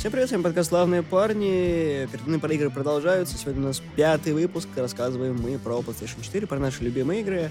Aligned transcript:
Всем 0.00 0.12
привет, 0.12 0.30
с 0.30 0.32
вами 0.32 0.44
подкаст 0.44 0.70
«Славные 0.70 1.02
парни». 1.02 2.08
Переданы 2.10 2.40
про 2.40 2.54
игры 2.54 2.70
продолжаются. 2.70 3.36
Сегодня 3.36 3.60
у 3.60 3.66
нас 3.66 3.82
пятый 3.96 4.32
выпуск. 4.32 4.66
Рассказываем 4.74 5.38
мы 5.38 5.58
про 5.58 5.80
PlayStation 5.80 6.22
4, 6.22 6.46
про 6.46 6.58
наши 6.58 6.82
любимые 6.82 7.20
игры. 7.20 7.50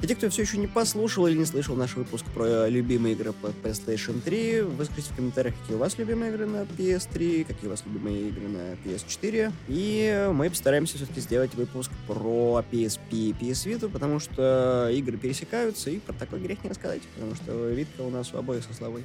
И 0.00 0.06
те, 0.06 0.14
кто 0.14 0.30
все 0.30 0.40
еще 0.40 0.56
не 0.56 0.68
послушал 0.68 1.26
или 1.26 1.36
не 1.36 1.44
слышал 1.44 1.76
наш 1.76 1.94
выпуск 1.96 2.24
про 2.32 2.66
любимые 2.66 3.14
игры 3.14 3.34
по 3.34 3.48
PlayStation 3.48 4.22
3, 4.22 4.62
выскажите 4.62 5.12
в 5.12 5.16
комментариях, 5.16 5.54
какие 5.60 5.76
у 5.76 5.78
вас 5.78 5.98
любимые 5.98 6.32
игры 6.32 6.46
на 6.46 6.62
PS3, 6.62 7.44
какие 7.44 7.66
у 7.66 7.70
вас 7.70 7.82
любимые 7.84 8.30
игры 8.30 8.48
на 8.48 8.72
PS4. 8.82 9.52
И 9.68 10.30
мы 10.32 10.48
постараемся 10.48 10.96
все-таки 10.96 11.20
сделать 11.20 11.54
выпуск 11.56 11.90
про 12.06 12.64
PSP 12.72 13.10
и 13.10 13.34
PS 13.38 13.66
Vita, 13.66 13.90
потому 13.90 14.18
что 14.18 14.88
игры 14.94 15.18
пересекаются, 15.18 15.90
и 15.90 15.98
про 15.98 16.14
такой 16.14 16.40
грех 16.40 16.64
не 16.64 16.70
рассказать, 16.70 17.02
потому 17.16 17.34
что 17.34 17.68
Витка 17.68 18.00
у 18.00 18.08
нас 18.08 18.32
у 18.32 18.38
обоих 18.38 18.64
со 18.64 18.72
Славой 18.72 19.04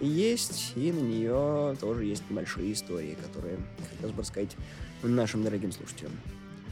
есть, 0.00 0.72
и 0.76 0.92
на 0.92 1.00
нее 1.00 1.76
тоже 1.80 2.04
есть 2.04 2.22
небольшие 2.30 2.72
истории, 2.72 3.16
которые 3.22 3.58
хотелось 3.90 4.14
бы 4.14 4.22
рассказать 4.22 4.56
нашим 5.02 5.42
дорогим 5.42 5.72
слушателям. 5.72 6.12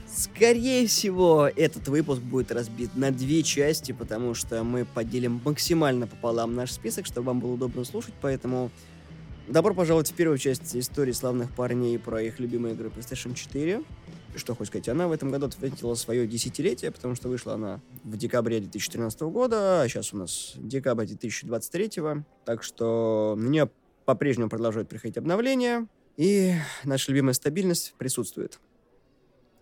Скорее 0.07 0.87
всего, 0.87 1.51
этот 1.57 1.89
выпуск 1.89 2.21
будет 2.21 2.53
разбит 2.53 2.95
на 2.95 3.11
две 3.11 3.43
части, 3.43 3.93
потому 3.93 4.35
что 4.35 4.63
мы 4.63 4.85
поделим 4.85 5.41
максимально 5.45 6.07
пополам 6.07 6.55
наш 6.55 6.71
список, 6.71 7.07
чтобы 7.07 7.29
вам 7.29 7.41
было 7.41 7.55
удобно 7.55 7.85
слушать, 7.85 8.15
поэтому 8.21 8.71
добро 9.49 9.75
пожаловать 9.75 10.11
в 10.11 10.15
первую 10.15 10.39
часть 10.39 10.75
истории 10.77 11.13
славных 11.13 11.55
парней 11.55 11.99
про 11.99 12.23
их 12.23 12.39
любимые 12.41 12.75
игры 12.75 12.89
PlayStation 12.89 13.35
4 13.35 13.83
что 14.37 14.55
хочешь 14.55 14.71
сказать, 14.71 14.89
она 14.89 15.09
в 15.09 15.13
этом 15.13 15.31
году 15.31 15.47
отметила 15.47 15.95
свое 15.95 16.27
десятилетие, 16.27 16.91
потому 16.91 17.15
что 17.15 17.29
вышла 17.29 17.55
она 17.55 17.81
в 18.03 18.17
декабре 18.17 18.61
2013 18.61 19.21
года, 19.23 19.83
а 19.83 19.89
сейчас 19.89 20.13
у 20.13 20.17
нас 20.17 20.55
декабрь 20.57 21.07
2023, 21.07 22.25
так 22.45 22.63
что 22.63 23.35
на 23.39 23.49
нее 23.49 23.71
по-прежнему 24.05 24.49
продолжают 24.49 24.89
приходить 24.89 25.19
обновления, 25.19 25.87
и 26.17 26.55
наша 26.85 27.11
любимая 27.11 27.35
стабильность 27.35 27.95
присутствует. 27.97 28.61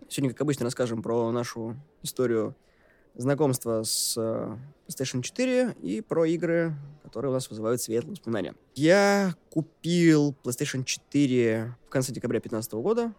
Сегодня, 0.09 0.31
как 0.31 0.43
обычно, 0.43 0.65
расскажем 0.65 1.03
про 1.03 1.31
нашу 1.31 1.77
историю 2.03 2.55
знакомства 3.15 3.83
с 3.83 4.15
э, 4.17 4.57
PlayStation 4.93 5.23
4 5.23 5.77
и 5.83 6.01
про 6.01 6.25
игры, 6.27 6.75
которые 7.03 7.31
у 7.31 7.35
нас 7.35 7.49
вызывают 7.49 7.81
светлые 7.81 8.13
воспоминания. 8.13 8.55
Я 8.75 9.35
купил 9.51 10.37
PlayStation 10.45 10.85
4 10.85 11.77
в 11.87 11.91
конце 11.91 12.13
декабря 12.13 12.41
2015 12.41 12.73
года, 12.75 13.15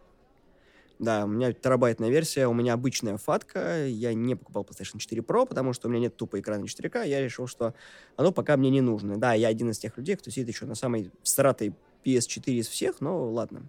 да, 0.99 1.25
у 1.25 1.27
меня 1.27 1.51
терабайтная 1.51 2.09
версия, 2.09 2.47
у 2.47 2.53
меня 2.53 2.73
обычная 2.73 3.17
фатка, 3.17 3.85
я 3.87 4.13
не 4.13 4.35
покупал 4.35 4.63
PlayStation 4.63 4.99
4 4.99 5.21
Pro, 5.21 5.45
потому 5.45 5.73
что 5.73 5.87
у 5.87 5.91
меня 5.91 6.01
нет 6.01 6.15
тупо 6.15 6.39
экрана 6.39 6.63
4К, 6.63 7.07
я 7.07 7.21
решил, 7.21 7.47
что 7.47 7.73
оно 8.15 8.31
пока 8.31 8.57
мне 8.57 8.69
не 8.69 8.81
нужно. 8.81 9.17
Да, 9.17 9.33
я 9.33 9.47
один 9.47 9.71
из 9.71 9.79
тех 9.79 9.97
людей, 9.97 10.15
кто 10.15 10.29
сидит 10.29 10.47
еще 10.47 10.65
на 10.65 10.75
самой 10.75 11.11
стратой 11.23 11.73
PS4 12.05 12.53
из 12.53 12.67
всех, 12.67 13.01
но 13.01 13.29
ладно, 13.31 13.63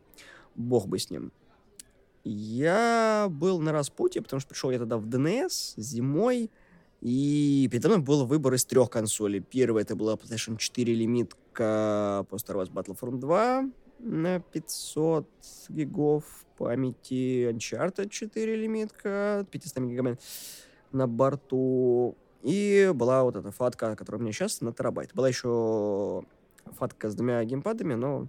бог 0.55 0.87
бы 0.87 0.99
с 0.99 1.11
ним. 1.11 1.33
Я 2.25 3.27
был 3.31 3.61
на 3.61 3.73
распутье, 3.73 4.23
потому 4.23 4.41
что 4.41 4.51
пришел 4.51 4.71
я 4.71 4.79
тогда 4.79 4.97
в 4.97 5.07
ДНС 5.07 5.75
зимой, 5.77 6.51
и 7.05 7.69
передо 7.71 7.89
мной 7.89 8.01
был 8.01 8.25
выбор 8.25 8.55
из 8.55 8.65
трех 8.65 8.89
консолей. 8.89 9.41
Первая 9.41 9.85
это 9.85 9.95
была 9.95 10.15
PlayStation 10.15 10.57
4 10.57 10.95
лимитка 10.95 12.27
по 12.31 12.37
Star 12.37 12.57
Wars 12.57 12.73
Battlefront 12.73 13.19
2, 13.19 13.71
на 13.99 14.41
500 14.41 15.29
гигов 15.69 16.25
памяти 16.57 17.51
Uncharted 17.51 18.09
4 18.09 18.57
лимитка, 18.57 19.47
500 19.51 19.85
гигабайт 19.85 20.21
на 20.93 21.07
борту. 21.07 22.17
И 22.43 22.91
была 22.95 23.23
вот 23.23 23.37
эта 23.37 23.51
фатка, 23.51 23.97
которая 23.97 24.21
у 24.21 24.23
меня 24.23 24.33
сейчас 24.33 24.63
на 24.63 24.73
терабайт. 24.73 25.15
Была 25.15 25.29
еще 25.29 26.25
фатка 26.79 27.11
с 27.11 27.15
двумя 27.15 27.45
геймпадами, 27.45 27.93
но 27.93 28.29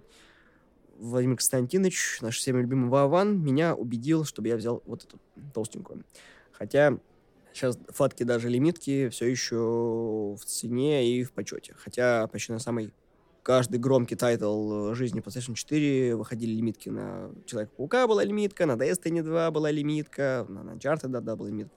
Владимир 0.98 1.36
Константинович, 1.36 2.18
наш 2.20 2.36
всеми 2.36 2.60
любимый 2.60 2.90
Вован, 2.90 3.42
меня 3.42 3.74
убедил, 3.74 4.26
чтобы 4.26 4.48
я 4.48 4.56
взял 4.56 4.82
вот 4.84 5.04
эту 5.04 5.18
толстенькую. 5.54 6.04
Хотя 6.52 6.98
сейчас 7.56 7.78
фатки 7.88 8.22
даже 8.22 8.48
лимитки 8.48 9.08
все 9.08 9.26
еще 9.26 9.56
в 9.56 10.44
цене 10.44 11.08
и 11.08 11.24
в 11.24 11.32
почете. 11.32 11.74
Хотя 11.76 12.26
почти 12.26 12.52
на 12.52 12.58
самой 12.58 12.92
каждый 13.42 13.78
громкий 13.78 14.16
тайтл 14.16 14.90
э, 14.90 14.94
жизни 14.94 15.22
PlayStation 15.22 15.54
4 15.54 16.16
выходили 16.16 16.52
лимитки 16.52 16.88
на 16.88 17.30
Человека-паука 17.46 18.06
была 18.06 18.24
лимитка, 18.24 18.66
на 18.66 18.72
Destiny 18.72 19.22
2 19.22 19.50
была 19.52 19.70
лимитка, 19.70 20.44
на 20.48 20.70
Uncharted 20.74 21.08
да, 21.08 21.20
да, 21.20 21.36
была 21.36 21.48
лимитка. 21.48 21.74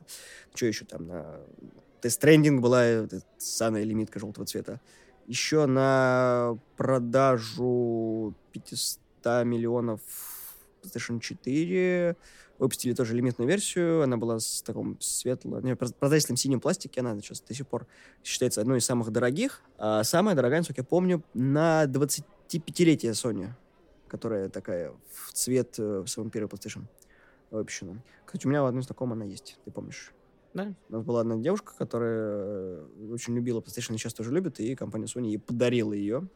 Что 0.53 0.65
еще 0.65 0.85
там? 0.85 1.07
На 1.07 1.39
Death 2.01 2.19
Stranding 2.19 2.59
была 2.59 3.07
самая 3.37 3.83
лимитка 3.83 4.19
желтого 4.19 4.47
цвета. 4.47 4.81
Еще 5.27 5.67
на 5.67 6.57
продажу 6.75 8.33
500 8.51 9.45
миллионов 9.45 10.01
PlayStation 10.81 11.19
4 11.19 12.15
выпустили 12.57 12.93
тоже 12.93 13.15
лимитную 13.15 13.47
версию, 13.47 14.03
она 14.03 14.17
была 14.17 14.39
с 14.39 14.61
таком 14.61 14.99
светлым, 14.99 15.63
не, 15.63 15.75
прозрачным 15.75 16.35
синим 16.35 16.59
пластике, 16.59 16.99
она 16.99 17.19
сейчас 17.19 17.41
до 17.41 17.53
сих 17.53 17.67
пор 17.67 17.87
считается 18.23 18.61
одной 18.61 18.79
из 18.79 18.85
самых 18.85 19.11
дорогих. 19.11 19.61
А 19.77 20.03
самая 20.03 20.35
дорогая, 20.35 20.59
насколько 20.59 20.81
я 20.81 20.85
помню, 20.85 21.23
на 21.33 21.85
25-летие 21.85 23.11
Sony, 23.11 23.49
которая 24.07 24.49
такая 24.49 24.93
в 25.13 25.33
цвет 25.33 25.77
в 25.77 26.07
своем 26.07 26.29
первом 26.29 26.49
PlayStation 26.49 26.83
выпущена. 27.51 28.01
Кстати, 28.25 28.45
у 28.45 28.49
меня 28.49 28.63
у 28.63 28.67
одной 28.67 28.83
знакомой 28.83 29.15
она 29.15 29.25
есть, 29.25 29.57
ты 29.65 29.71
помнишь? 29.71 30.13
Да. 30.53 30.73
У 30.89 30.93
нас 30.93 31.03
была 31.03 31.21
одна 31.21 31.37
девушка, 31.37 31.73
которая 31.77 32.15
э, 32.19 33.09
очень 33.11 33.35
любила 33.35 33.61
PlayStation, 33.61 33.95
и 33.95 33.97
сейчас 33.97 34.13
тоже 34.13 34.31
любит, 34.31 34.59
и 34.59 34.75
компания 34.75 35.05
Sony 35.05 35.27
ей 35.27 35.39
подарила 35.39 35.93
ее 35.93 36.27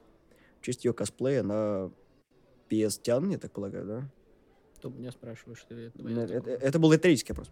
в 0.60 0.66
честь 0.66 0.86
ее 0.86 0.94
косплея 0.94 1.44
на 1.44 1.92
PS 2.70 3.02
Tian, 3.02 3.32
я 3.32 3.38
так 3.38 3.52
полагаю, 3.52 3.86
да? 3.86 4.10
Кто 4.84 4.90
меня 4.90 5.12
это 5.12 5.18
это, 6.34 6.34
это, 6.34 6.50
это 6.50 6.80
был 6.80 6.92
риторический 6.92 7.32
вопрос. 7.32 7.50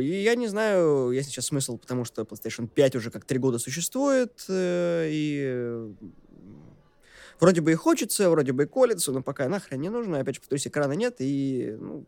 И 0.00 0.22
я 0.22 0.36
не 0.36 0.46
знаю, 0.46 1.10
есть 1.10 1.30
сейчас 1.30 1.46
смысл, 1.46 1.78
потому 1.78 2.04
что 2.04 2.22
PlayStation 2.22 2.68
5 2.68 2.94
уже 2.94 3.10
как 3.10 3.24
три 3.24 3.40
года 3.40 3.58
существует, 3.58 4.44
э, 4.48 5.08
и 5.10 5.92
вроде 7.40 7.60
бы 7.60 7.72
и 7.72 7.74
хочется, 7.74 8.30
вроде 8.30 8.52
бы 8.52 8.64
и 8.64 8.66
колется, 8.66 9.12
но 9.12 9.22
пока 9.22 9.48
нахрен 9.48 9.80
не 9.80 9.88
нужно. 9.88 10.20
Опять 10.20 10.36
же, 10.36 10.40
повторюсь, 10.40 10.66
экрана 10.66 10.92
нет, 10.92 11.16
и, 11.18 11.76
ну, 11.78 12.04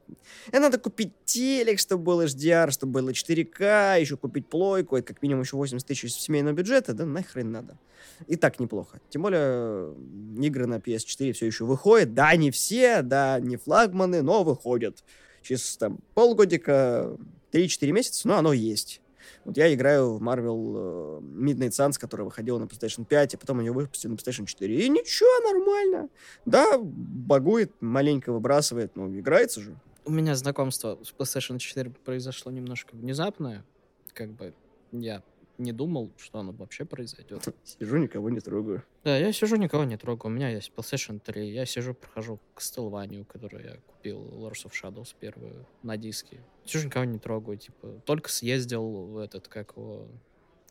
и 0.53 0.59
надо 0.59 0.79
купить 0.79 1.12
телек, 1.25 1.79
чтобы 1.79 2.05
был 2.05 2.23
HDR, 2.23 2.71
чтобы 2.71 2.93
было 2.93 3.11
4К, 3.11 4.01
еще 4.01 4.17
купить 4.17 4.49
плойку, 4.49 4.97
это 4.97 5.09
как 5.15 5.23
минимум 5.23 5.43
еще 5.43 5.57
80 5.57 5.87
тысяч 5.87 6.12
семейного 6.15 6.55
бюджета, 6.55 6.95
да 6.95 7.05
нахрен 7.05 7.51
надо. 7.51 7.79
И 8.27 8.37
так 8.37 8.61
неплохо. 8.61 9.01
Тем 9.11 9.23
более, 9.23 9.95
игры 10.41 10.67
на 10.67 10.77
PS4 10.79 11.33
все 11.33 11.47
еще 11.47 11.65
выходят. 11.65 12.15
Да, 12.15 12.35
не 12.37 12.51
все, 12.51 13.03
да, 13.03 13.41
не 13.41 13.56
флагманы, 13.56 14.23
но 14.23 14.45
выходят. 14.45 15.05
Через 15.43 15.77
там 15.77 15.99
полгодика, 16.15 17.17
3-4 17.53 17.93
месяца, 17.93 18.29
но 18.29 18.37
оно 18.37 18.53
есть. 18.53 19.01
Вот 19.44 19.56
я 19.56 19.72
играю 19.72 20.15
в 20.15 20.22
Marvel 20.22 21.21
uh, 21.21 21.21
Midnight 21.21 21.71
Suns, 21.71 21.99
которая 21.99 22.25
выходила 22.25 22.59
на 22.59 22.65
PlayStation 22.65 23.05
5, 23.05 23.34
и 23.34 23.37
потом 23.37 23.60
ее 23.60 23.72
выпустили 23.72 24.10
на 24.10 24.15
PlayStation 24.15 24.47
4. 24.47 24.75
И 24.75 24.88
ничего, 24.88 25.28
нормально. 25.50 26.09
Да, 26.47 26.78
багует, 26.78 27.72
маленько 27.81 28.32
выбрасывает, 28.32 28.97
но 28.97 29.09
играется 29.09 29.60
же. 29.60 29.77
У 30.06 30.10
меня 30.10 30.34
знакомство 30.34 30.99
с 31.03 31.12
PlayStation 31.12 31.59
4 31.59 31.91
произошло 32.05 32.50
немножко 32.53 32.94
внезапное. 32.94 33.65
Как 34.12 34.31
бы 34.31 34.55
я 34.93 35.22
не 35.59 35.72
думал, 35.72 36.12
что 36.16 36.41
оно 36.41 36.53
вообще 36.53 36.84
произойдет. 36.84 37.44
Сижу, 37.65 37.97
никого 37.97 38.31
не 38.31 38.41
трогаю. 38.41 38.82
Да, 39.04 39.16
я 39.16 39.32
сижу, 39.32 39.56
никого 39.56 39.84
не 39.84 39.97
трогаю. 39.97 40.32
У 40.32 40.37
меня 40.37 40.48
есть 40.48 40.72
PlayStation 40.75 41.20
3. 41.20 41.50
Я 41.50 41.66
сижу, 41.66 41.94
прохожу 41.94 42.41
к 42.54 42.60
Castlevania, 42.60 43.25
которую 43.25 43.64
я 43.64 43.76
купил, 43.76 44.19
Lords 44.19 44.66
of 44.66 44.72
Shadows 44.72 45.14
первую, 45.19 45.66
на 45.82 45.97
диске. 45.97 46.41
Сижу, 46.64 46.87
никого 46.87 47.04
не 47.04 47.19
трогаю, 47.19 47.59
типа, 47.59 48.00
только 48.04 48.31
съездил 48.31 48.84
в 48.84 49.19
этот, 49.19 49.48
как 49.48 49.76
его, 49.76 50.09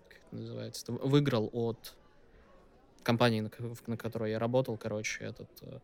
как 0.07 0.19
это 0.27 0.35
называется, 0.35 0.91
выиграл 0.91 1.49
от 1.53 1.95
компании, 3.03 3.41
на, 3.41 3.52
на 3.87 3.97
которой 3.97 4.31
я 4.31 4.40
работал, 4.40 4.78
короче, 4.78 5.25
этот, 5.25 5.49
э, 5.61 5.79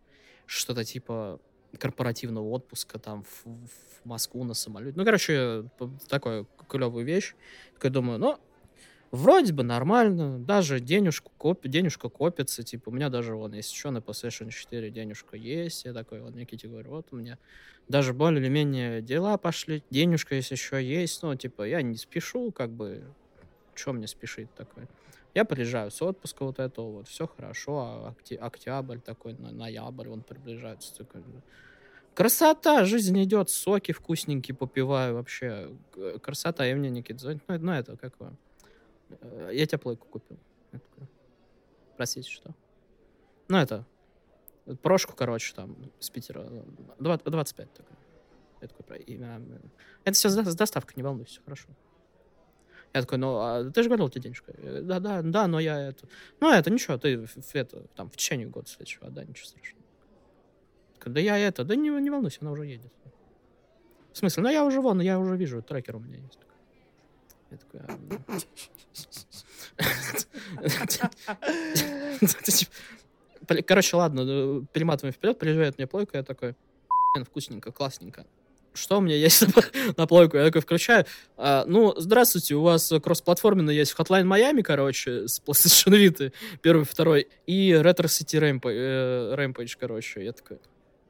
что-то 0.45 0.83
типа 0.83 1.39
корпоративного 1.77 2.49
отпуска 2.49 2.97
там 2.97 3.23
в, 3.23 3.45
в 3.45 4.05
Москву 4.05 4.43
на 4.43 4.53
самолете. 4.53 4.97
Ну, 4.97 5.05
короче, 5.05 5.69
такая 6.07 6.45
клевая 6.67 7.03
вещь. 7.03 7.35
Такой 7.75 7.91
думаю, 7.91 8.19
ну, 8.19 8.39
Вроде 9.11 9.53
бы 9.53 9.63
нормально, 9.63 10.37
даже 10.37 10.79
денежку 10.79 11.31
коп... 11.37 11.65
денежка 11.65 12.09
копится, 12.09 12.61
типа, 12.61 12.89
у 12.89 12.91
меня 12.91 13.09
даже, 13.09 13.35
вон, 13.35 13.53
если 13.53 13.75
что, 13.75 13.89
на 13.89 13.97
PlayStation 13.97 14.51
4 14.51 14.91
денежка 14.91 15.35
есть, 15.35 15.85
я 15.85 15.93
такой, 15.93 16.21
вот, 16.21 16.35
Никите 16.35 16.67
говорю, 16.67 16.91
вот 16.91 17.07
у 17.11 17.15
меня 17.15 17.39
даже 17.87 18.13
более 18.13 18.39
или 18.39 18.49
менее 18.49 19.01
дела 19.01 19.37
пошли, 19.37 19.83
денежка 19.89 20.35
если 20.35 20.53
еще 20.53 20.83
есть, 20.83 21.23
ну, 21.23 21.33
типа, 21.35 21.63
я 21.63 21.81
не 21.81 21.95
спешу, 21.95 22.51
как 22.51 22.69
бы, 22.69 23.03
что 23.73 23.93
мне 23.93 24.05
спешить 24.05 24.53
такое. 24.53 24.87
Я 25.33 25.43
приезжаю 25.43 25.89
с 25.89 26.01
отпуска 26.03 26.45
вот 26.45 26.59
этого, 26.59 26.91
вот, 26.91 27.07
все 27.07 27.25
хорошо, 27.25 27.79
а 27.79 28.09
окти... 28.09 28.35
октябрь 28.35 28.99
такой, 28.99 29.33
ноябрь, 29.33 30.09
он 30.09 30.21
приближается, 30.21 30.95
такой, 30.95 31.23
Красота, 32.13 32.85
жизнь 32.85 33.23
идет, 33.23 33.49
соки 33.49 33.91
вкусненькие 33.91 34.53
попиваю 34.53 35.15
вообще. 35.15 35.69
Красота, 36.21 36.67
и 36.67 36.73
мне 36.73 36.89
Никита 36.89 37.19
звонит, 37.19 37.41
ну, 37.47 37.57
ну 37.59 37.71
это, 37.71 37.95
как 37.95 38.19
вам? 38.19 38.37
Э, 39.09 39.49
я 39.53 39.65
тебе 39.65 39.77
плойку 39.77 40.07
купил. 40.07 40.37
Простите, 41.97 42.29
что? 42.29 42.55
Ну, 43.47 43.57
это... 43.57 43.85
Прошку, 44.83 45.15
короче, 45.15 45.53
там, 45.55 45.75
с 45.99 46.09
Питера. 46.09 46.47
20, 46.99 47.25
25 47.25 47.73
такой. 47.73 47.97
Я 48.61 48.67
такой, 48.67 48.85
про... 48.85 48.97
Это 50.03 50.11
все 50.11 50.29
с 50.29 50.55
доставкой, 50.55 50.93
не 50.95 51.03
волнуйся, 51.03 51.31
все 51.31 51.41
хорошо. 51.41 51.69
Я 52.93 53.01
такой, 53.01 53.17
ну, 53.17 53.37
а 53.37 53.69
ты 53.69 53.83
же 53.83 53.89
говорил, 53.89 54.09
тебе 54.09 54.23
денежка. 54.23 54.53
Да, 54.81 54.99
да, 54.99 55.21
да, 55.21 55.47
но 55.47 55.59
я 55.59 55.89
это... 55.89 56.07
Ну, 56.39 56.51
это 56.51 56.71
ничего, 56.71 56.97
ты 56.97 57.27
это, 57.53 57.87
там, 57.95 58.09
в 58.09 58.15
течение 58.15 58.47
года 58.47 58.67
следующего, 58.67 59.09
да, 59.09 59.23
ничего 59.23 59.47
страшного. 59.47 59.85
Да 61.05 61.19
я 61.19 61.37
это, 61.37 61.63
да 61.63 61.75
не, 61.75 61.89
не 61.89 62.09
волнуйся, 62.09 62.39
она 62.41 62.51
уже 62.51 62.65
едет. 62.65 62.91
В 64.11 64.17
смысле, 64.17 64.43
ну 64.43 64.49
я 64.49 64.65
уже 64.65 64.81
вон, 64.81 64.99
я 65.01 65.19
уже 65.19 65.37
вижу, 65.37 65.61
трекер 65.61 65.95
у 65.95 65.99
меня 65.99 66.17
есть. 66.17 66.39
Я 67.51 67.57
такой, 67.57 67.79
а... 67.81 68.39
Короче, 73.65 73.95
ладно, 73.95 74.65
перематываем 74.73 75.13
вперед, 75.13 75.39
приезжает 75.39 75.77
мне 75.77 75.87
плойка, 75.87 76.17
я 76.17 76.23
такой, 76.23 76.55
вкусненько, 77.25 77.71
классненько 77.71 78.25
что 78.73 78.97
у 78.97 79.01
меня 79.01 79.15
есть 79.15 79.45
на 79.97 80.07
плойку? 80.07 80.37
Я 80.37 80.45
такой 80.45 80.61
включаю. 80.61 81.05
А, 81.37 81.65
ну, 81.67 81.93
здравствуйте, 81.97 82.55
у 82.55 82.61
вас 82.61 82.91
кроссплатформенно 83.03 83.71
есть 83.71 83.95
Hotline 83.97 84.25
Miami, 84.25 84.61
короче, 84.61 85.27
с 85.27 85.41
PlayStation 85.41 85.93
Vita, 85.93 86.31
первый, 86.61 86.85
второй, 86.85 87.27
и 87.45 87.71
Retro 87.71 88.05
City 88.05 88.39
Rampage, 88.39 89.73
э, 89.73 89.77
короче. 89.79 90.23
Я 90.23 90.33
такой, 90.33 90.59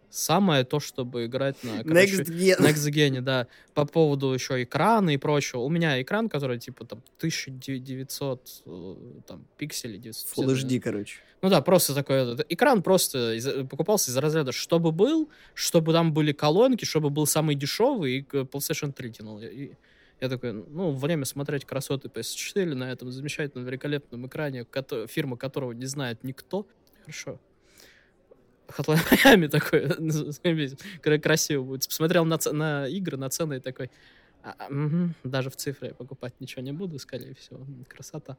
самое 0.10 0.64
то, 0.64 0.80
чтобы 0.80 1.26
играть 1.26 1.64
на 1.64 1.84
короче, 1.84 2.18
Next 2.18 2.26
Gen. 2.26 2.60
Next 2.60 2.92
Gen, 2.92 3.22
да. 3.22 3.48
По 3.74 3.86
поводу 3.86 4.34
еще 4.34 4.64
экрана 4.64 5.12
и 5.12 5.18
прочего. 5.18 5.62
У 5.62 5.70
меня 5.70 6.02
экран, 6.02 6.30
который 6.30 6.60
типа 6.60 6.86
там 6.86 7.00
1900 7.18 8.64
э, 8.66 8.96
там, 9.28 9.46
пикселей. 9.58 9.98
950, 10.00 10.38
Full 10.38 10.56
HD, 10.56 10.80
короче. 10.80 11.20
Ну 11.42 11.50
да, 11.50 11.62
просто 11.62 11.94
такой 11.94 12.18
этот, 12.18 12.46
экран 12.50 12.84
просто 12.84 13.34
из, 13.34 13.68
покупался 13.68 14.12
из 14.12 14.18
разряда, 14.18 14.52
чтобы 14.52 14.92
был, 14.92 15.30
чтобы 15.54 15.94
там 15.94 16.14
были 16.14 16.34
колонки, 16.34 16.86
чтобы 16.86 17.10
был 17.10 17.26
самый 17.26 17.56
дешевый, 17.56 18.18
и 18.18 18.22
PlayStation 18.22 18.92
3 18.92 19.12
тянул. 19.12 19.40
И 19.40 19.72
я 20.20 20.28
такой, 20.28 20.52
ну, 20.52 20.92
время 20.92 21.24
смотреть 21.26 21.66
красоты 21.66 22.10
PS4 22.10 22.76
на 22.76 22.92
этом 22.92 23.12
замечательном, 23.12 23.66
великолепном 23.66 24.28
экране, 24.28 24.66
фирма 25.08 25.38
которого 25.38 25.72
не 25.72 25.86
знает 25.86 26.24
никто. 26.24 26.68
Хорошо. 27.02 27.40
Hotline 28.78 29.02
Miami 29.12 29.48
такой, 29.48 31.20
красиво 31.20 31.64
будет. 31.64 31.88
Посмотрел 31.88 32.26
на, 32.26 32.38
на 32.52 32.88
игры, 32.88 33.18
на 33.18 33.30
цены 33.30 33.56
и 33.56 33.60
такой, 33.60 33.90
а, 34.44 34.68
угу, 34.70 35.14
даже 35.24 35.50
в 35.50 35.56
цифре 35.56 35.94
покупать 35.94 36.34
ничего 36.40 36.62
не 36.62 36.72
буду, 36.72 37.00
скорее 37.00 37.36
всего. 37.36 37.60
Красота. 37.88 38.38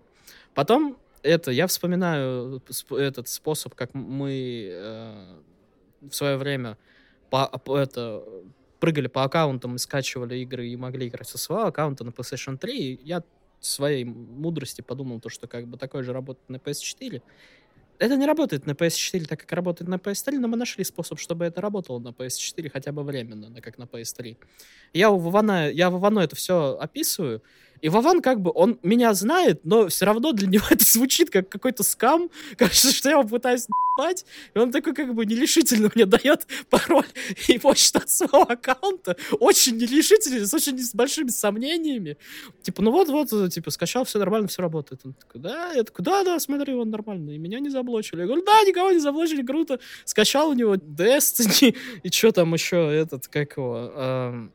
Потом 0.54 0.96
это, 1.22 1.50
я 1.50 1.66
вспоминаю 1.66 2.62
этот 2.90 3.28
способ, 3.28 3.74
как 3.74 3.94
мы 3.94 4.68
э, 4.72 5.34
в 6.00 6.12
свое 6.12 6.36
время 6.36 6.78
по, 7.28 7.50
это, 7.76 8.24
прыгали 8.80 9.08
по 9.08 9.24
аккаунтам 9.24 9.76
и 9.76 9.78
скачивали 9.78 10.38
игры 10.38 10.68
и 10.68 10.76
могли 10.76 11.08
играть 11.08 11.28
со 11.28 11.38
своего 11.38 11.66
аккаунта 11.66 12.04
на 12.04 12.10
PlayStation 12.10 12.56
3. 12.56 12.78
И 12.78 13.00
я 13.04 13.22
своей 13.60 14.04
мудрости 14.04 14.80
подумал, 14.80 15.20
то, 15.20 15.28
что 15.28 15.46
как 15.46 15.66
бы 15.66 15.76
такое 15.76 16.02
же 16.02 16.12
работает 16.12 16.48
на 16.48 16.56
PS4. 16.56 17.22
Это 18.00 18.16
не 18.16 18.26
работает 18.26 18.66
на 18.66 18.70
PS4 18.70 19.26
так, 19.26 19.40
как 19.40 19.52
работает 19.52 19.86
на 19.90 19.96
PS3, 19.96 20.38
но 20.38 20.48
мы 20.48 20.56
нашли 20.56 20.84
способ, 20.84 21.18
чтобы 21.18 21.44
это 21.44 21.60
работало 21.60 21.98
на 21.98 22.08
PS4 22.08 22.70
хотя 22.70 22.92
бы 22.92 23.02
временно, 23.02 23.60
как 23.60 23.76
на 23.76 23.82
PS3. 23.84 24.38
Я 24.94 25.10
у 25.10 25.18
Вована, 25.18 25.70
я 25.70 25.90
Вовану 25.90 26.20
это 26.20 26.34
все 26.34 26.78
описываю, 26.80 27.42
и 27.82 27.88
Вован 27.88 28.20
как 28.20 28.40
бы, 28.40 28.50
он 28.54 28.78
меня 28.82 29.14
знает, 29.14 29.60
но 29.64 29.88
все 29.88 30.04
равно 30.04 30.32
для 30.32 30.48
него 30.48 30.64
это 30.70 30.84
звучит 30.84 31.30
как 31.30 31.48
какой-то 31.48 31.82
скам. 31.82 32.30
Кажется, 32.56 32.92
что 32.92 33.08
я 33.08 33.18
его 33.18 33.28
пытаюсь 33.28 33.66
наебать. 33.68 34.24
И 34.54 34.58
он 34.58 34.70
такой 34.70 34.94
как 34.94 35.14
бы 35.14 35.24
нерешительно 35.24 35.90
мне 35.94 36.06
дает 36.06 36.46
пароль 36.68 37.06
и 37.48 37.58
почту 37.58 37.98
от 37.98 38.10
своего 38.10 38.42
аккаунта. 38.42 39.16
Очень 39.38 39.76
нерешительно, 39.76 40.46
с 40.46 40.54
очень 40.54 40.78
с 40.78 40.94
большими 40.94 41.28
сомнениями. 41.28 42.16
Типа, 42.62 42.82
ну 42.82 42.90
вот-вот, 42.90 43.52
типа, 43.52 43.70
скачал, 43.70 44.04
все 44.04 44.18
нормально, 44.18 44.48
все 44.48 44.62
работает. 44.62 45.00
Он 45.04 45.14
такой, 45.14 45.40
да? 45.40 45.72
Я 45.72 45.82
такой, 45.84 46.04
да-да, 46.04 46.38
смотри, 46.40 46.74
он 46.74 46.90
нормально. 46.90 47.30
И 47.30 47.38
меня 47.38 47.60
не 47.60 47.70
заблочили. 47.70 48.20
Я 48.20 48.26
говорю, 48.26 48.44
да, 48.44 48.62
никого 48.62 48.90
не 48.90 48.98
заблочили, 48.98 49.42
круто. 49.42 49.80
Скачал 50.04 50.50
у 50.50 50.54
него 50.54 50.74
Destiny 50.74 51.76
и 52.02 52.10
что 52.10 52.32
там 52.32 52.52
еще, 52.54 52.76
этот, 52.92 53.28
как 53.28 53.56
его... 53.56 54.50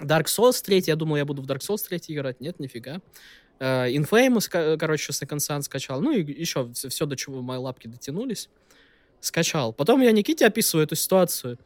Dark 0.00 0.24
Souls 0.24 0.62
3, 0.62 0.84
я 0.86 0.96
думал, 0.96 1.16
я 1.16 1.24
буду 1.24 1.42
в 1.42 1.46
Dark 1.46 1.60
Souls 1.60 1.86
3 1.86 2.00
играть. 2.08 2.40
Нет, 2.40 2.58
нифига. 2.60 3.00
Uh, 3.58 3.92
Infamous, 3.94 4.76
короче, 4.78 5.12
Second 5.12 5.38
Sun 5.38 5.62
скачал. 5.62 6.00
Ну 6.00 6.12
и 6.12 6.22
еще 6.22 6.70
все, 6.72 6.88
все, 6.88 7.06
до 7.06 7.16
чего 7.16 7.42
мои 7.42 7.58
лапки 7.58 7.86
дотянулись. 7.86 8.48
Скачал. 9.20 9.74
Потом 9.74 10.00
я 10.00 10.12
Никите 10.12 10.46
описываю 10.46 10.86
эту 10.86 10.96
ситуацию. 10.96 11.58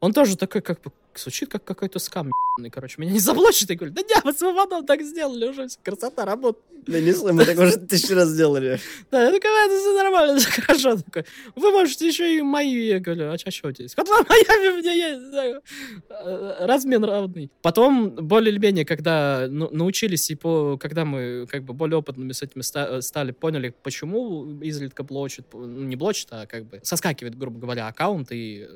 Он 0.00 0.14
тоже 0.14 0.36
такой, 0.36 0.62
как 0.62 0.80
бы, 0.80 0.92
звучит 1.14 1.50
как 1.50 1.62
какой-то 1.64 1.98
скам, 1.98 2.30
короче, 2.72 2.94
меня 2.98 3.12
не 3.12 3.18
заблочит, 3.18 3.70
и 3.70 3.74
говорит, 3.74 3.94
да 3.94 4.02
не, 4.02 4.14
мы 4.24 4.32
с 4.32 4.40
Вованом 4.40 4.86
так 4.86 5.02
сделали, 5.02 5.48
уже 5.48 5.68
все, 5.68 5.78
красота, 5.82 6.24
работает. 6.24 6.64
Да 6.86 6.98
не 6.98 7.12
мы 7.32 7.44
так 7.44 7.58
уже 7.58 7.76
тысячу 7.76 8.14
раз 8.14 8.30
сделали. 8.30 8.80
Да, 9.10 9.24
я 9.24 9.30
такой, 9.30 9.50
это 9.66 9.78
все 9.78 10.02
нормально, 10.02 10.38
все 10.38 10.62
хорошо, 10.62 10.96
такой, 10.96 11.26
вы 11.54 11.70
можете 11.70 12.08
еще 12.08 12.38
и 12.38 12.40
мои, 12.40 12.86
я 12.86 12.98
говорю, 12.98 13.30
а 13.30 13.36
что 13.36 13.68
у 13.68 13.72
тебя 13.72 13.82
есть? 13.82 13.94
Хотла 13.94 14.22
моя 14.26 14.72
у 14.72 14.78
меня 14.78 14.92
есть, 14.92 15.60
э, 16.08 16.66
размен 16.66 17.04
равный. 17.04 17.50
Потом, 17.60 18.10
более 18.10 18.52
или 18.52 18.58
менее, 18.58 18.86
когда 18.86 19.46
ну, 19.50 19.68
научились, 19.70 20.30
и 20.30 20.34
по, 20.34 20.78
когда 20.78 21.04
мы 21.04 21.46
как 21.46 21.64
бы 21.64 21.74
более 21.74 21.98
опытными 21.98 22.32
с 22.32 22.40
этими 22.40 22.62
стали, 23.00 23.32
поняли, 23.32 23.74
почему 23.82 24.60
изредка 24.62 25.02
блочит, 25.02 25.44
ну, 25.52 25.66
не 25.66 25.96
блочит, 25.96 26.28
а 26.30 26.46
как 26.46 26.64
бы 26.64 26.80
соскакивает, 26.82 27.36
грубо 27.36 27.60
говоря, 27.60 27.86
аккаунт, 27.86 28.28
и 28.32 28.66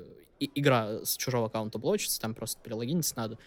игра 0.54 1.04
с 1.04 1.16
чужого 1.16 1.46
аккаунта 1.46 1.78
блочится, 1.78 2.20
там 2.20 2.34
просто 2.34 2.60
перелогиниться 2.62 3.14
надо. 3.16 3.38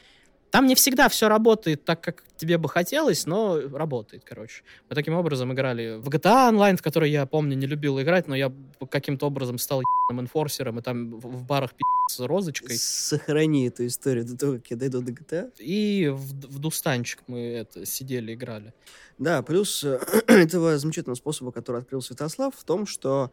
Там 0.51 0.65
не 0.65 0.75
всегда 0.75 1.09
все 1.09 1.27
работает 1.27 1.83
так, 1.83 2.01
как 2.01 2.23
тебе 2.37 2.57
бы 2.57 2.69
хотелось, 2.69 3.25
но 3.25 3.59
работает, 3.73 4.23
короче. 4.23 4.63
Мы 4.89 4.95
таким 4.95 5.13
образом 5.13 5.51
играли 5.51 5.97
в 5.97 6.07
GTA 6.07 6.51
Online, 6.51 6.77
в 6.77 6.81
который 6.81 7.11
я, 7.11 7.25
помню, 7.25 7.57
не 7.57 7.67
любил 7.67 7.99
играть, 8.01 8.27
но 8.27 8.35
я 8.35 8.51
каким-то 8.89 9.27
образом 9.27 9.57
стал 9.57 9.81
ебаным 9.81 10.23
инфорсером, 10.23 10.79
и 10.79 10.81
там 10.81 11.19
в 11.19 11.43
барах 11.43 11.71
с 12.09 12.19
розочкой. 12.21 12.77
Сохрани 12.77 13.67
эту 13.67 13.85
историю 13.85 14.25
до 14.25 14.37
того, 14.37 14.53
как 14.53 14.67
я 14.67 14.77
дойду 14.77 15.01
до 15.01 15.11
GTA. 15.11 15.51
И 15.59 16.07
в, 16.07 16.21
в 16.47 16.59
Дустанчик 16.59 17.23
мы 17.27 17.39
это 17.39 17.85
сидели, 17.85 18.33
играли. 18.33 18.73
Да, 19.17 19.41
плюс 19.41 19.83
этого 20.27 20.77
замечательного 20.77 21.15
способа, 21.15 21.51
который 21.51 21.81
открыл 21.81 22.01
Святослав, 22.01 22.55
в 22.55 22.63
том, 22.63 22.85
что 22.85 23.31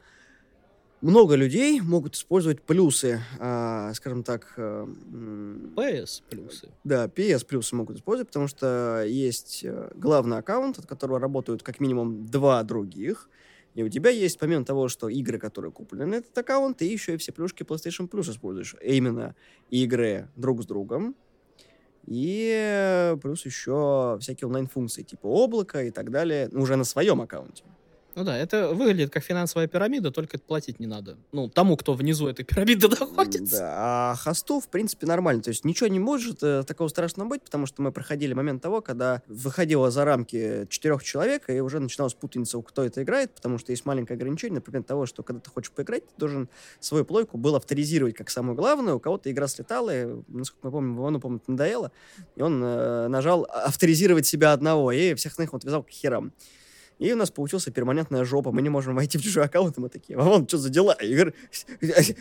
много 1.04 1.34
людей 1.34 1.80
могут 1.82 2.14
использовать 2.14 2.62
плюсы, 2.62 3.20
э, 3.38 3.92
скажем 3.94 4.22
так... 4.22 4.54
Э, 4.56 4.86
PS 5.76 6.22
плюсы. 6.30 6.70
Да, 6.82 7.06
PS 7.06 7.46
плюсы 7.46 7.76
могут 7.76 7.98
использовать, 7.98 8.28
потому 8.28 8.48
что 8.48 9.04
есть 9.06 9.60
э, 9.64 9.90
главный 9.94 10.38
аккаунт, 10.38 10.78
от 10.78 10.86
которого 10.86 11.20
работают 11.20 11.62
как 11.62 11.78
минимум 11.78 12.26
два 12.26 12.62
других, 12.62 13.28
и 13.74 13.82
у 13.82 13.88
тебя 13.90 14.08
есть, 14.08 14.38
помимо 14.38 14.64
того, 14.64 14.88
что 14.88 15.08
игры, 15.08 15.38
которые 15.38 15.72
куплены 15.72 16.06
на 16.06 16.14
этот 16.14 16.36
аккаунт, 16.38 16.78
ты 16.78 16.86
еще 16.86 17.14
и 17.14 17.16
все 17.18 17.32
плюшки 17.32 17.64
PlayStation 17.64 18.08
Plus 18.08 18.30
используешь. 18.30 18.74
Именно 18.82 19.34
игры 19.68 20.28
друг 20.36 20.62
с 20.62 20.66
другом, 20.66 21.14
и 22.06 23.14
плюс 23.20 23.44
еще 23.44 24.16
всякие 24.20 24.46
онлайн-функции, 24.46 25.02
типа 25.02 25.26
облака 25.26 25.82
и 25.82 25.90
так 25.90 26.10
далее, 26.10 26.48
уже 26.52 26.76
на 26.76 26.84
своем 26.84 27.20
аккаунте. 27.20 27.64
Ну 28.14 28.24
да, 28.24 28.36
это 28.36 28.68
выглядит 28.74 29.10
как 29.10 29.24
финансовая 29.24 29.66
пирамида, 29.66 30.10
только 30.10 30.38
платить 30.38 30.78
не 30.78 30.86
надо. 30.86 31.16
Ну, 31.32 31.48
тому, 31.48 31.76
кто 31.76 31.94
внизу 31.94 32.28
этой 32.28 32.44
пирамиды 32.44 32.88
находится. 33.00 33.58
Да, 33.58 34.12
а 34.12 34.14
хосту, 34.16 34.60
в 34.60 34.68
принципе, 34.68 35.06
нормально. 35.06 35.42
То 35.42 35.48
есть 35.48 35.64
ничего 35.64 35.88
не 35.88 35.98
может 35.98 36.42
э, 36.42 36.62
такого 36.64 36.88
страшного 36.88 37.28
быть, 37.28 37.42
потому 37.42 37.66
что 37.66 37.82
мы 37.82 37.92
проходили 37.92 38.34
момент 38.34 38.62
того, 38.62 38.80
когда 38.82 39.22
выходило 39.26 39.90
за 39.90 40.04
рамки 40.04 40.66
четырех 40.70 41.02
человек, 41.02 41.50
и 41.50 41.60
уже 41.60 41.80
начиналась 41.80 42.14
путаница, 42.14 42.60
кто 42.62 42.84
это 42.84 43.02
играет, 43.02 43.34
потому 43.34 43.58
что 43.58 43.72
есть 43.72 43.84
маленькое 43.84 44.16
ограничение, 44.16 44.56
например, 44.56 44.84
того, 44.84 45.06
что 45.06 45.22
когда 45.22 45.40
ты 45.40 45.50
хочешь 45.50 45.72
поиграть, 45.72 46.06
ты 46.06 46.12
должен 46.16 46.48
свою 46.80 47.04
плойку 47.04 47.36
был 47.36 47.56
авторизировать 47.56 48.14
как 48.14 48.30
самую 48.30 48.54
главную, 48.54 48.96
у 48.96 49.00
кого-то 49.00 49.30
игра 49.30 49.48
слетала, 49.48 49.90
и, 49.90 50.22
насколько 50.28 50.66
мы 50.66 50.72
помним, 50.72 50.98
Ивану, 50.98 51.20
помню, 51.20 51.40
надоело, 51.46 51.90
и 52.36 52.42
он 52.42 52.62
э, 52.62 53.08
нажал 53.08 53.44
авторизировать 53.50 54.26
себя 54.26 54.52
одного, 54.52 54.92
и 54.92 55.14
всех 55.14 55.32
остальных 55.32 55.52
он 55.52 55.58
отвязал 55.58 55.82
к 55.82 55.90
херам. 55.90 56.32
И 56.98 57.12
у 57.12 57.16
нас 57.16 57.30
получился 57.30 57.70
перманентная 57.70 58.24
жопа. 58.24 58.52
Мы 58.52 58.62
не 58.62 58.68
можем 58.68 58.94
войти 58.94 59.18
в 59.18 59.22
чужой 59.22 59.44
аккаунт, 59.44 59.76
и 59.78 59.80
мы 59.80 59.88
такие, 59.88 60.18
вон, 60.18 60.46
что 60.46 60.58
за 60.58 60.70
дела? 60.70 60.94
Игорь, 61.00 61.34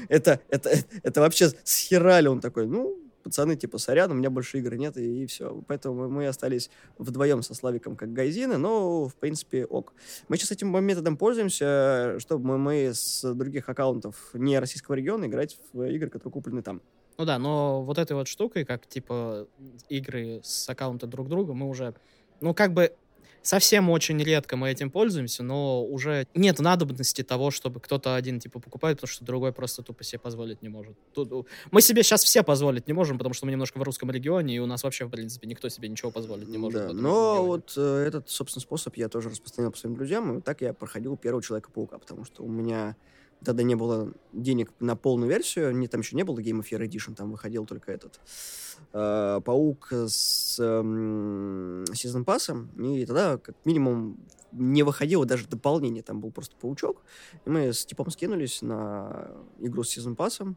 это, 0.10 0.40
это, 0.50 0.78
это 1.04 1.22
вообще 1.22 1.52
схерали. 1.64 2.28
Он 2.28 2.40
такой, 2.40 2.66
ну, 2.66 2.98
пацаны, 3.24 3.56
типа, 3.56 3.78
сорян, 3.78 4.12
у 4.12 4.14
меня 4.14 4.30
больше 4.30 4.60
игр 4.60 4.76
нет, 4.76 4.98
и, 4.98 5.24
и 5.24 5.26
все. 5.26 5.64
Поэтому 5.68 6.10
мы 6.10 6.28
остались 6.28 6.70
вдвоем 6.98 7.42
со 7.42 7.54
Славиком 7.54 7.96
как 7.96 8.14
гайзины, 8.14 8.58
но, 8.58 9.08
в 9.08 9.16
принципе, 9.16 9.66
ок. 9.66 9.94
Мы 10.28 10.38
сейчас 10.38 10.52
этим 10.52 10.84
методом 10.84 11.18
пользуемся, 11.18 12.20
чтобы 12.20 12.46
мы, 12.46 12.58
мы 12.58 12.92
с 12.94 13.34
других 13.34 13.70
аккаунтов 13.70 14.16
не 14.34 14.60
российского 14.60 14.96
региона 14.96 15.26
играть 15.26 15.58
в 15.72 15.84
игры, 15.84 16.10
которые 16.10 16.34
куплены 16.34 16.62
там. 16.62 16.82
Ну 17.18 17.26
да, 17.26 17.40
но 17.40 17.84
вот 17.84 17.98
этой 17.98 18.14
вот 18.14 18.28
штукой, 18.28 18.66
как, 18.66 18.88
типа, 18.88 19.48
игры 19.88 20.42
с 20.44 20.68
аккаунта 20.68 21.08
друг 21.08 21.30
друга, 21.30 21.54
мы 21.54 21.70
уже, 21.70 21.94
ну, 22.42 22.54
как 22.54 22.74
бы 22.74 22.94
совсем 23.44 23.90
очень 23.90 24.18
редко 24.18 24.58
мы 24.58 24.72
этим 24.72 24.90
пользуемся, 24.90 25.44
но 25.44 25.86
уже 25.86 26.28
нет 26.34 26.60
надобности 26.60 27.22
того, 27.22 27.52
чтобы 27.52 27.80
кто-то 27.80 28.16
один 28.16 28.40
типа 28.40 28.60
покупает, 28.60 28.98
потому 28.98 29.12
что 29.12 29.26
другой 29.26 29.54
просто 29.54 29.84
тупо 29.84 30.04
себе 30.04 30.20
позволить 30.20 30.62
не 30.62 30.70
может. 30.70 30.98
Тут, 31.14 31.48
мы 31.70 31.82
себе 31.82 32.02
сейчас 32.02 32.24
все 32.24 32.42
позволить 32.42 32.88
не 32.88 32.94
можем, 32.94 33.18
потому 33.18 33.34
что 33.34 33.46
мы 33.46 33.52
немножко 33.52 33.78
в 33.78 33.84
русском 33.84 34.10
регионе, 34.10 34.56
и 34.56 34.60
у 34.60 34.66
нас 34.66 34.84
вообще, 34.84 35.06
в 35.06 35.10
принципе, 35.10 35.48
никто 35.48 35.70
себе 35.70 35.90
ничего 35.90 36.10
позволить 36.10 36.48
не 36.48 36.58
может. 36.58 36.88
Да, 36.88 36.94
но 36.94 37.46
вот 37.46 37.74
э, 37.78 38.06
этот, 38.08 38.30
собственно, 38.30 38.62
способ 38.62 38.96
я 38.96 39.10
тоже 39.10 39.30
распространил 39.30 39.72
по 39.72 39.78
своим 39.78 39.96
друзьям, 39.96 40.38
и 40.38 40.42
так 40.42 40.62
я 40.62 40.74
проходил 40.74 41.18
первого 41.18 41.44
Человека-паука, 41.44 41.98
потому 41.98 42.24
что 42.26 42.44
у 42.44 42.48
меня 42.48 42.96
тогда 43.44 43.64
не 43.64 43.76
было 43.76 44.12
денег 44.32 44.72
на 44.80 44.96
полную 44.96 45.30
версию, 45.30 45.76
не, 45.76 45.88
там 45.88 46.02
еще 46.02 46.16
не 46.16 46.24
было 46.24 46.40
Game 46.40 46.62
of 46.62 46.70
Year 46.72 46.88
Edition, 46.88 47.16
там 47.16 47.32
выходил 47.32 47.66
только 47.66 47.92
этот 47.92 48.20
э, 48.94 49.42
Паук 49.44 49.92
с 49.92 50.58
э, 50.60 50.64
Season 50.64 52.26
Pass, 52.26 52.98
и 52.98 53.06
тогда 53.06 53.38
как 53.38 53.56
минимум 53.66 54.18
не 54.52 54.84
выходило 54.84 55.26
даже 55.26 55.48
дополнение, 55.48 56.04
там 56.04 56.20
был 56.20 56.32
просто 56.32 56.56
Паучок, 56.56 57.02
и 57.46 57.50
мы 57.50 57.74
с 57.74 57.86
типом 57.86 58.10
скинулись 58.12 58.62
на 58.62 59.32
игру 59.60 59.84
с 59.84 59.98
Season 59.98 60.16
Pass, 60.16 60.56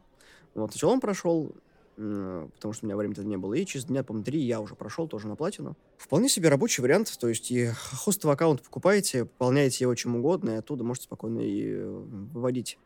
вот, 0.53 0.71
сначала 0.71 0.93
он 0.93 0.99
прошел, 0.99 1.55
потому 1.97 2.73
что 2.73 2.85
у 2.85 2.87
меня 2.87 2.95
времени 2.95 3.25
не 3.25 3.37
было. 3.37 3.55
И 3.55 3.65
через 3.65 3.85
дня, 3.85 4.03
по-моему, 4.03 4.23
три 4.23 4.39
я 4.39 4.61
уже 4.61 4.75
прошел, 4.75 5.07
тоже 5.07 5.27
на 5.27 5.35
платину. 5.35 5.75
Вполне 5.97 6.29
себе 6.29 6.49
рабочий 6.49 6.81
вариант, 6.81 7.17
то 7.19 7.27
есть 7.27 7.49
и 7.51 7.67
хостовый 7.67 8.35
аккаунт 8.35 8.61
покупаете, 8.61 9.25
пополняете 9.25 9.85
его 9.85 9.95
чем 9.95 10.15
угодно, 10.15 10.51
и 10.51 10.55
оттуда 10.55 10.83
можете 10.83 11.05
спокойно 11.05 11.39
и 11.39 11.73
э, 11.73 11.89
выводить 12.33 12.77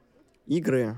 игры. 0.48 0.96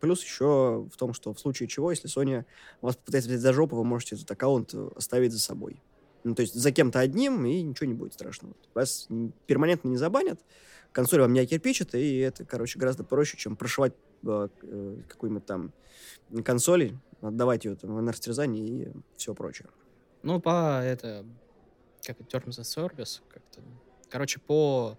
Плюс 0.00 0.22
еще 0.22 0.88
в 0.90 0.96
том, 0.96 1.12
что 1.12 1.34
в 1.34 1.38
случае 1.38 1.68
чего, 1.68 1.90
если 1.90 2.08
Sony 2.08 2.46
вас 2.80 2.96
попытается 2.96 3.28
взять 3.28 3.40
за 3.40 3.52
жопу, 3.52 3.76
вы 3.76 3.84
можете 3.84 4.14
этот 4.14 4.30
аккаунт 4.30 4.72
э, 4.72 4.88
оставить 4.96 5.32
за 5.32 5.38
собой. 5.38 5.82
Ну, 6.24 6.34
то 6.34 6.40
есть 6.40 6.54
за 6.54 6.72
кем-то 6.72 7.00
одним, 7.00 7.44
и 7.44 7.60
ничего 7.60 7.86
не 7.86 7.94
будет 7.94 8.14
страшного. 8.14 8.54
Вас 8.74 9.08
перманентно 9.46 9.88
не 9.88 9.98
забанят, 9.98 10.40
консоль 10.92 11.20
вам 11.20 11.34
не 11.34 11.40
окирпичит, 11.40 11.94
и 11.94 12.16
это, 12.16 12.46
короче, 12.46 12.78
гораздо 12.78 13.04
проще, 13.04 13.36
чем 13.36 13.56
прошивать 13.56 13.92
э, 14.26 14.48
какую-нибудь 15.06 15.44
там 15.44 15.72
консоли, 16.44 16.98
отдавать 17.20 17.64
ее 17.64 17.76
там, 17.76 18.04
на 18.04 18.12
растерзание 18.12 18.66
и 18.66 18.92
все 19.16 19.34
прочее. 19.34 19.68
Ну, 20.22 20.40
по 20.40 20.82
это, 20.82 21.24
как 22.02 22.18
Terms 22.20 22.58
of 22.58 22.62
Service, 22.62 23.20
как-то. 23.28 23.60
Короче, 24.08 24.40
по 24.40 24.96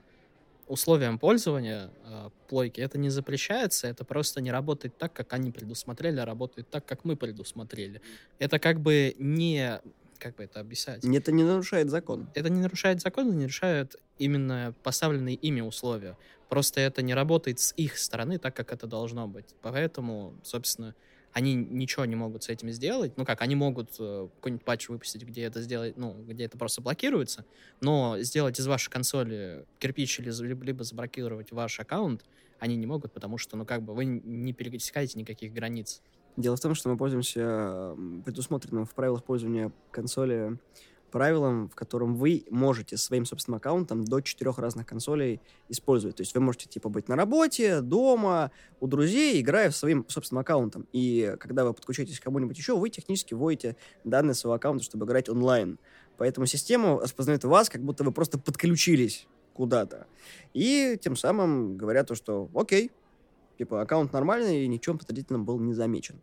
условиям 0.68 1.18
пользования 1.18 1.92
э, 2.04 2.30
плойки 2.48 2.82
это 2.82 2.98
не 2.98 3.10
запрещается, 3.10 3.88
это 3.88 4.04
просто 4.04 4.42
не 4.42 4.52
работает 4.52 4.98
так, 4.98 5.14
как 5.14 5.34
они 5.34 5.52
предусмотрели, 5.52 6.20
а 6.20 6.26
работает 6.26 6.70
так, 6.70 6.86
как 6.86 7.06
мы 7.06 7.16
предусмотрели. 7.16 8.02
Это 8.40 8.60
как 8.60 8.82
бы 8.82 9.16
не 9.18 9.82
как 10.20 10.36
бы 10.36 10.44
это 10.44 10.60
объяснять? 10.60 11.06
Это 11.06 11.32
не 11.32 11.44
нарушает 11.44 11.90
закон. 11.90 12.30
Это 12.34 12.50
не 12.50 12.60
нарушает 12.60 13.02
закон, 13.02 13.30
не 13.30 13.44
нарушает 13.44 13.96
именно 14.18 14.74
поставленные 14.84 15.36
ими 15.36 15.62
условия. 15.62 16.18
Просто 16.50 16.82
это 16.82 17.02
не 17.02 17.14
работает 17.14 17.60
с 17.60 17.74
их 17.78 17.98
стороны 17.98 18.40
так, 18.40 18.56
как 18.56 18.72
это 18.72 18.88
должно 18.88 19.28
быть. 19.28 19.56
Поэтому, 19.62 20.34
собственно, 20.44 20.96
они 21.38 21.54
ничего 21.54 22.06
не 22.06 22.16
могут 22.16 22.44
с 22.44 22.50
этим 22.50 22.72
сделать. 22.72 23.16
Ну 23.16 23.24
как, 23.24 23.44
они 23.44 23.56
могут 23.56 23.92
э, 24.00 24.28
какой-нибудь 24.38 24.66
патч 24.66 24.90
выпустить, 24.90 25.22
где 25.22 25.44
это 25.44 25.62
сделать, 25.62 25.96
ну, 25.96 26.16
где 26.28 26.46
это 26.46 26.58
просто 26.58 26.82
блокируется, 26.82 27.46
но 27.80 28.18
сделать 28.22 28.60
из 28.60 28.66
вашей 28.66 28.90
консоли 28.90 29.64
кирпич 29.78 30.20
или 30.20 30.32
либо 30.66 30.84
заблокировать 30.84 31.52
ваш 31.52 31.80
аккаунт 31.80 32.24
они 32.60 32.76
не 32.76 32.88
могут, 32.88 33.14
потому 33.14 33.38
что, 33.38 33.56
ну 33.56 33.66
как 33.68 33.84
бы, 33.84 33.94
вы 33.94 34.06
не 34.06 34.52
пересекаете 34.52 35.20
никаких 35.20 35.54
границ. 35.54 36.02
Дело 36.38 36.56
в 36.56 36.60
том, 36.60 36.74
что 36.74 36.90
мы 36.90 36.98
пользуемся 36.98 37.96
предусмотренным 38.26 38.86
в 38.86 38.96
правилах 38.96 39.24
пользования 39.24 39.72
консоли 39.92 40.58
правилам, 41.08 41.70
в 41.70 41.76
котором 41.76 42.16
вы 42.16 42.46
можете 42.50 42.98
своим 42.98 43.26
собственным 43.26 43.58
аккаунтом 43.58 44.04
до 44.04 44.22
четырех 44.22 44.58
разных 44.58 44.86
консолей 44.86 45.42
использовать. 45.70 46.18
То 46.18 46.22
есть 46.22 46.34
вы 46.36 46.42
можете 46.42 46.68
типа 46.68 46.90
быть 46.90 47.08
на 47.08 47.16
работе, 47.16 47.82
дома, 47.82 48.52
у 48.80 48.88
друзей, 48.88 49.42
играя 49.42 49.72
своим 49.72 50.06
собственным 50.08 50.42
аккаунтом. 50.42 50.88
И 50.94 51.36
когда 51.40 51.66
вы 51.66 51.74
подключаетесь 51.74 52.20
к 52.20 52.24
кому-нибудь 52.24 52.58
еще, 52.58 52.78
вы 52.78 52.90
технически 52.90 53.34
вводите 53.34 53.76
данные 54.04 54.34
своего 54.34 54.56
аккаунта, 54.56 54.84
чтобы 54.84 55.06
играть 55.06 55.30
онлайн. 55.30 55.80
Поэтому 56.18 56.46
система 56.48 57.00
распознает 57.00 57.44
вас, 57.44 57.70
как 57.70 57.82
будто 57.82 58.04
вы 58.04 58.12
просто 58.12 58.40
подключились 58.40 59.28
куда-то. 59.54 60.08
И 60.54 60.98
тем 61.02 61.16
самым 61.16 61.78
говорят 61.78 62.08
то, 62.08 62.16
что 62.16 62.50
окей, 62.54 62.92
типа 63.58 63.82
аккаунт 63.82 64.14
нормальный 64.14 64.64
и 64.64 64.68
ничем 64.68 64.98
подозрительным 64.98 65.46
был 65.46 65.60
не 65.60 65.74
замечен. 65.74 66.20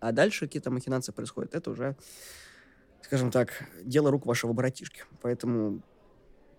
А 0.00 0.12
дальше 0.12 0.46
какие-то 0.46 0.70
махинации 0.70 1.12
происходят. 1.12 1.54
Это 1.54 1.70
уже 1.70 1.96
скажем 3.02 3.30
так, 3.30 3.64
дело 3.82 4.10
рук 4.10 4.26
вашего 4.26 4.52
братишки. 4.52 5.04
Поэтому 5.22 5.82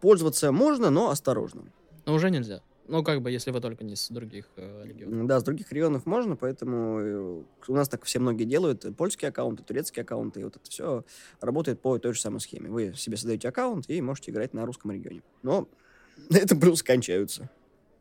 пользоваться 0.02 0.52
можно, 0.52 0.90
но 0.90 1.10
осторожно. 1.10 1.64
Но 2.06 2.14
уже 2.14 2.30
нельзя. 2.30 2.62
Ну, 2.90 3.04
как 3.04 3.22
бы, 3.22 3.30
если 3.30 3.52
вы 3.52 3.62
только 3.62 3.84
не 3.84 3.96
с 3.96 4.10
других 4.10 4.50
э, 4.56 4.84
регионов. 4.84 5.28
Да, 5.28 5.40
с 5.40 5.44
других 5.44 5.72
регионов 5.72 6.08
можно, 6.08 6.36
поэтому 6.36 7.00
э, 7.00 7.44
у 7.68 7.74
нас 7.76 7.88
так 7.88 8.04
все 8.04 8.18
многие 8.18 8.46
делают. 8.46 8.84
Польские 8.98 9.30
аккаунты, 9.30 9.62
турецкие 9.62 10.02
аккаунты, 10.02 10.42
и 10.42 10.44
вот 10.44 10.56
это 10.56 10.68
все 10.68 11.06
работает 11.40 11.82
по 11.82 12.00
той 12.00 12.14
же 12.14 12.20
самой 12.20 12.40
схеме. 12.40 12.68
Вы 12.68 12.94
себе 12.96 13.16
создаете 13.16 13.50
аккаунт 13.50 13.88
и 13.90 14.02
можете 14.02 14.32
играть 14.32 14.56
на 14.56 14.66
русском 14.66 14.92
регионе. 14.92 15.22
Но 15.44 15.70
на 16.30 16.38
этом 16.38 16.60
плюсы 16.60 16.84
кончаются. 16.84 17.48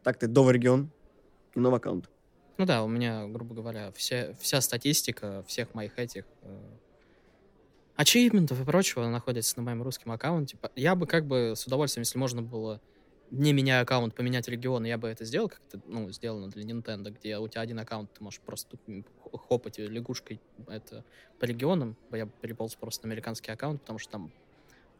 Так 0.02 0.18
ты 0.18 0.26
новый 0.26 0.54
регион 0.54 0.90
и 1.54 1.60
новый 1.60 1.76
аккаунт. 1.76 2.08
Ну 2.56 2.64
да, 2.64 2.82
у 2.82 2.88
меня, 2.88 3.26
грубо 3.26 3.54
говоря, 3.54 3.92
все, 3.92 4.34
вся 4.40 4.62
статистика 4.62 5.44
всех 5.46 5.74
моих 5.74 5.98
этих 5.98 6.24
э, 6.42 6.58
ачивментов 7.98 8.60
и 8.60 8.64
прочего 8.64 9.06
находится 9.08 9.56
на 9.56 9.64
моем 9.64 9.82
русском 9.82 10.12
аккаунте. 10.12 10.56
Я 10.76 10.94
бы 10.94 11.06
как 11.06 11.26
бы 11.26 11.54
с 11.56 11.66
удовольствием, 11.66 12.02
если 12.02 12.16
можно 12.16 12.42
было 12.42 12.80
не 13.30 13.52
меняя 13.52 13.82
аккаунт, 13.82 14.14
поменять 14.14 14.48
регион, 14.48 14.84
я 14.84 14.96
бы 14.96 15.08
это 15.08 15.26
сделал, 15.26 15.50
как 15.50 15.60
это, 15.68 15.82
ну, 15.86 16.08
сделано 16.10 16.48
для 16.48 16.62
Nintendo, 16.62 17.10
где 17.10 17.36
у 17.36 17.46
тебя 17.46 17.60
один 17.60 17.78
аккаунт, 17.78 18.10
ты 18.14 18.24
можешь 18.24 18.40
просто 18.40 18.78
хопать 19.48 19.78
лягушкой 19.78 20.40
это 20.66 21.04
по 21.38 21.44
регионам. 21.44 21.96
Я 22.10 22.26
переполз 22.26 22.74
просто 22.76 23.06
на 23.06 23.12
американский 23.12 23.50
аккаунт, 23.50 23.82
потому 23.82 23.98
что 23.98 24.12
там 24.12 24.32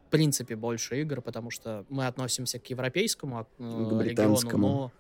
в 0.07 0.11
принципе 0.11 0.57
больше 0.57 1.00
игр, 1.00 1.23
потому 1.23 1.50
что 1.50 1.87
мы 1.88 2.07
относимся 2.07 2.59
к 2.59 2.67
европейскому 2.67 3.47
э, 3.59 3.62
к 3.62 4.02
региону, 4.02 4.59
но 4.59 4.93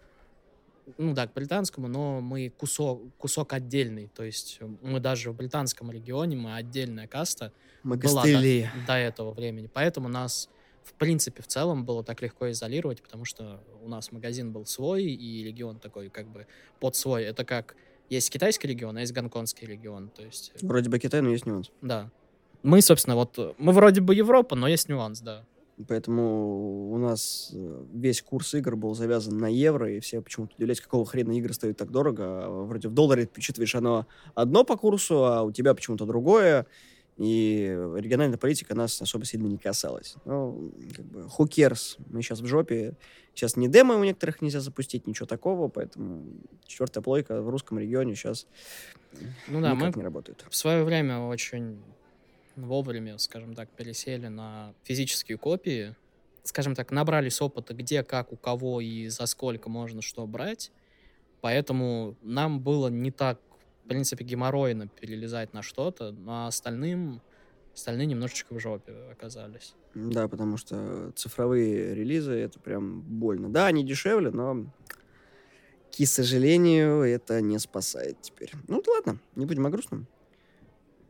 ну 0.96 1.14
да, 1.14 1.26
к 1.26 1.34
британскому, 1.34 1.88
но 1.88 2.20
мы 2.20 2.50
кусок, 2.50 3.02
кусок 3.18 3.52
отдельный. 3.52 4.08
То 4.14 4.24
есть 4.24 4.58
мы 4.82 5.00
даже 5.00 5.30
в 5.30 5.36
британском 5.36 5.90
регионе, 5.90 6.36
мы 6.36 6.54
отдельная 6.54 7.06
каста 7.06 7.52
мы 7.82 7.96
была 7.96 8.22
до, 8.24 8.70
до 8.86 8.94
этого 8.94 9.32
времени. 9.32 9.68
Поэтому 9.72 10.08
нас, 10.08 10.48
в 10.82 10.94
принципе, 10.94 11.42
в 11.42 11.46
целом 11.46 11.84
было 11.84 12.02
так 12.02 12.22
легко 12.22 12.50
изолировать, 12.50 13.02
потому 13.02 13.24
что 13.24 13.60
у 13.82 13.88
нас 13.88 14.12
магазин 14.12 14.52
был 14.52 14.66
свой, 14.66 15.04
и 15.04 15.44
регион 15.44 15.78
такой 15.78 16.08
как 16.08 16.26
бы 16.28 16.46
под 16.80 16.96
свой. 16.96 17.24
Это 17.24 17.44
как 17.44 17.76
есть 18.08 18.30
китайский 18.30 18.68
регион, 18.68 18.96
а 18.96 19.00
есть 19.00 19.12
гонконгский 19.12 19.66
регион. 19.66 20.08
То 20.10 20.22
есть... 20.22 20.52
Вроде 20.62 20.88
бы 20.88 20.98
Китай, 20.98 21.20
но 21.20 21.30
есть 21.30 21.46
нюанс. 21.46 21.70
Да. 21.82 22.10
Мы, 22.62 22.82
собственно, 22.82 23.14
вот, 23.16 23.54
мы 23.58 23.72
вроде 23.72 24.00
бы 24.00 24.14
Европа, 24.14 24.56
но 24.56 24.66
есть 24.66 24.88
нюанс, 24.88 25.20
да. 25.20 25.44
Поэтому 25.86 26.90
у 26.90 26.98
нас 26.98 27.50
э, 27.54 27.84
весь 27.92 28.22
курс 28.22 28.54
игр 28.54 28.74
был 28.74 28.94
завязан 28.94 29.38
на 29.38 29.46
евро, 29.46 29.90
и 29.90 30.00
все 30.00 30.20
почему-то 30.20 30.54
удивлялись, 30.56 30.80
какого 30.80 31.06
хрена 31.06 31.32
игры 31.38 31.52
стоят 31.52 31.76
так 31.76 31.90
дорого. 31.90 32.24
А 32.24 32.64
вроде 32.64 32.88
в 32.88 32.94
долларе 32.94 33.26
ты 33.26 33.40
читаешь 33.40 33.74
оно 33.74 34.06
одно 34.34 34.64
по 34.64 34.76
курсу, 34.76 35.24
а 35.24 35.42
у 35.42 35.52
тебя 35.52 35.74
почему-то 35.74 36.04
другое. 36.04 36.66
И 37.16 37.66
региональная 37.96 38.38
политика 38.38 38.76
нас 38.76 39.02
особо 39.02 39.24
сильно 39.24 39.46
не 39.46 39.58
касалась. 39.58 40.14
Ну, 40.24 40.72
как 40.94 41.04
бы, 41.04 41.20
who 41.22 41.48
cares? 41.48 41.98
Мы 42.10 42.22
сейчас 42.22 42.40
в 42.40 42.46
жопе. 42.46 42.96
Сейчас 43.34 43.56
ни 43.56 43.66
демо 43.66 43.96
у 43.96 44.04
некоторых 44.04 44.40
нельзя 44.40 44.60
запустить, 44.60 45.06
ничего 45.06 45.26
такого, 45.26 45.68
поэтому 45.68 46.24
четвертая 46.66 47.02
плойка 47.02 47.40
в 47.40 47.48
русском 47.48 47.78
регионе 47.78 48.14
сейчас 48.14 48.46
ну, 49.48 49.60
да, 49.60 49.74
никак 49.74 49.96
мы 49.96 50.00
не 50.00 50.04
работает. 50.04 50.44
В 50.48 50.56
свое 50.56 50.84
время 50.84 51.20
очень 51.20 51.80
вовремя, 52.66 53.18
скажем 53.18 53.54
так, 53.54 53.70
пересели 53.70 54.28
на 54.28 54.74
физические 54.82 55.38
копии, 55.38 55.94
скажем 56.42 56.74
так, 56.74 56.90
набрались 56.90 57.40
опыта, 57.40 57.74
где, 57.74 58.02
как, 58.02 58.32
у 58.32 58.36
кого 58.36 58.80
и 58.80 59.08
за 59.08 59.26
сколько 59.26 59.68
можно 59.68 60.02
что 60.02 60.26
брать. 60.26 60.72
Поэтому 61.40 62.16
нам 62.22 62.60
было 62.60 62.88
не 62.88 63.10
так, 63.10 63.40
в 63.84 63.88
принципе, 63.88 64.24
геморройно 64.24 64.88
перелезать 64.88 65.52
на 65.52 65.62
что-то, 65.62 66.10
но 66.12 66.46
остальным, 66.46 67.22
остальные 67.74 68.06
немножечко 68.06 68.54
в 68.54 68.60
жопе 68.60 68.92
оказались. 69.12 69.74
Да, 69.94 70.28
потому 70.28 70.56
что 70.56 71.12
цифровые 71.14 71.94
релизы— 71.94 72.32
это 72.34 72.58
прям 72.58 73.00
больно. 73.02 73.48
Да, 73.48 73.66
они 73.66 73.84
дешевле, 73.84 74.30
но, 74.30 74.66
к 75.90 76.06
сожалению, 76.06 77.02
это 77.02 77.40
не 77.40 77.58
спасает 77.58 78.20
теперь. 78.20 78.52
Ну, 78.66 78.82
ладно, 78.86 79.20
не 79.36 79.46
будем 79.46 79.66
о 79.66 79.70
грустном. 79.70 80.06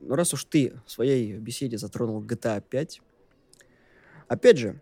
Ну, 0.01 0.15
раз 0.15 0.33
уж 0.35 0.45
ты 0.45 0.75
в 0.87 0.91
своей 0.91 1.35
беседе 1.35 1.79
затронул 1.79 2.23
GTA 2.23 2.63
5, 2.69 3.03
опять 4.29 4.59
же, 4.59 4.81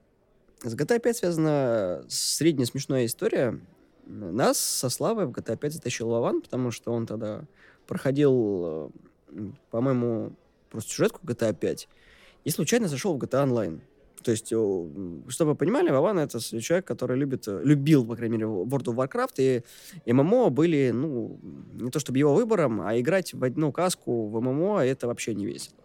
с 0.62 0.74
GTA 0.74 0.98
5 1.00 1.16
связана 1.16 2.04
средняя 2.08 2.66
смешная 2.66 3.06
история. 3.06 3.60
Нас 4.06 4.58
со 4.58 4.88
Славой 4.88 5.26
в 5.26 5.30
GTA 5.30 5.56
5 5.56 5.74
затащил 5.74 6.08
Вован, 6.08 6.42
потому 6.42 6.70
что 6.70 6.92
он 6.92 7.06
тогда 7.06 7.44
проходил, 7.86 8.92
по-моему, 9.70 10.32
просто 10.70 10.90
сюжетку 10.90 11.26
GTA 11.26 11.54
5 11.54 11.88
и 12.44 12.50
случайно 12.50 12.88
зашел 12.88 13.16
в 13.16 13.22
GTA 13.22 13.46
Online. 13.46 13.80
То 14.22 14.30
есть, 14.30 14.46
чтобы 14.46 15.50
вы 15.50 15.54
понимали, 15.54 15.90
Вован— 15.90 16.18
это 16.20 16.40
человек, 16.40 16.86
который 16.86 17.16
любит, 17.16 17.46
э, 17.48 17.60
любил, 17.62 18.04
по 18.04 18.16
крайней 18.16 18.38
мере, 18.38 18.46
World 18.46 18.84
of 18.84 18.96
Warcraft, 18.96 19.62
и 20.04 20.12
ММО 20.12 20.50
были, 20.50 20.90
ну, 20.92 21.38
не 21.74 21.90
то 21.90 22.00
чтобы 22.00 22.18
его 22.18 22.34
выбором, 22.34 22.80
а 22.80 22.98
играть 22.98 23.34
в 23.34 23.44
одну 23.44 23.72
каску 23.72 24.28
в 24.28 24.40
ММО— 24.40 24.80
это 24.84 25.06
вообще 25.06 25.34
не 25.34 25.46
весело. 25.46 25.76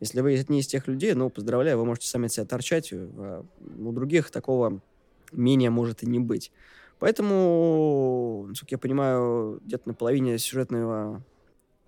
Если 0.00 0.20
вы 0.20 0.44
не 0.48 0.60
из 0.60 0.66
тех 0.66 0.86
людей, 0.88 1.14
ну, 1.14 1.30
поздравляю, 1.30 1.78
вы 1.78 1.84
можете 1.84 2.08
сами 2.08 2.28
себя 2.28 2.46
торчать, 2.46 2.92
а 2.92 3.44
у 3.78 3.92
других 3.92 4.30
такого 4.30 4.80
менее 5.32 5.70
может 5.70 6.02
и 6.02 6.06
не 6.06 6.18
быть. 6.18 6.52
Поэтому, 6.98 8.46
насколько 8.48 8.74
я 8.74 8.78
понимаю, 8.78 9.60
где-то 9.64 9.88
на 9.88 9.94
половине 9.94 10.38
сюжетного 10.38 11.22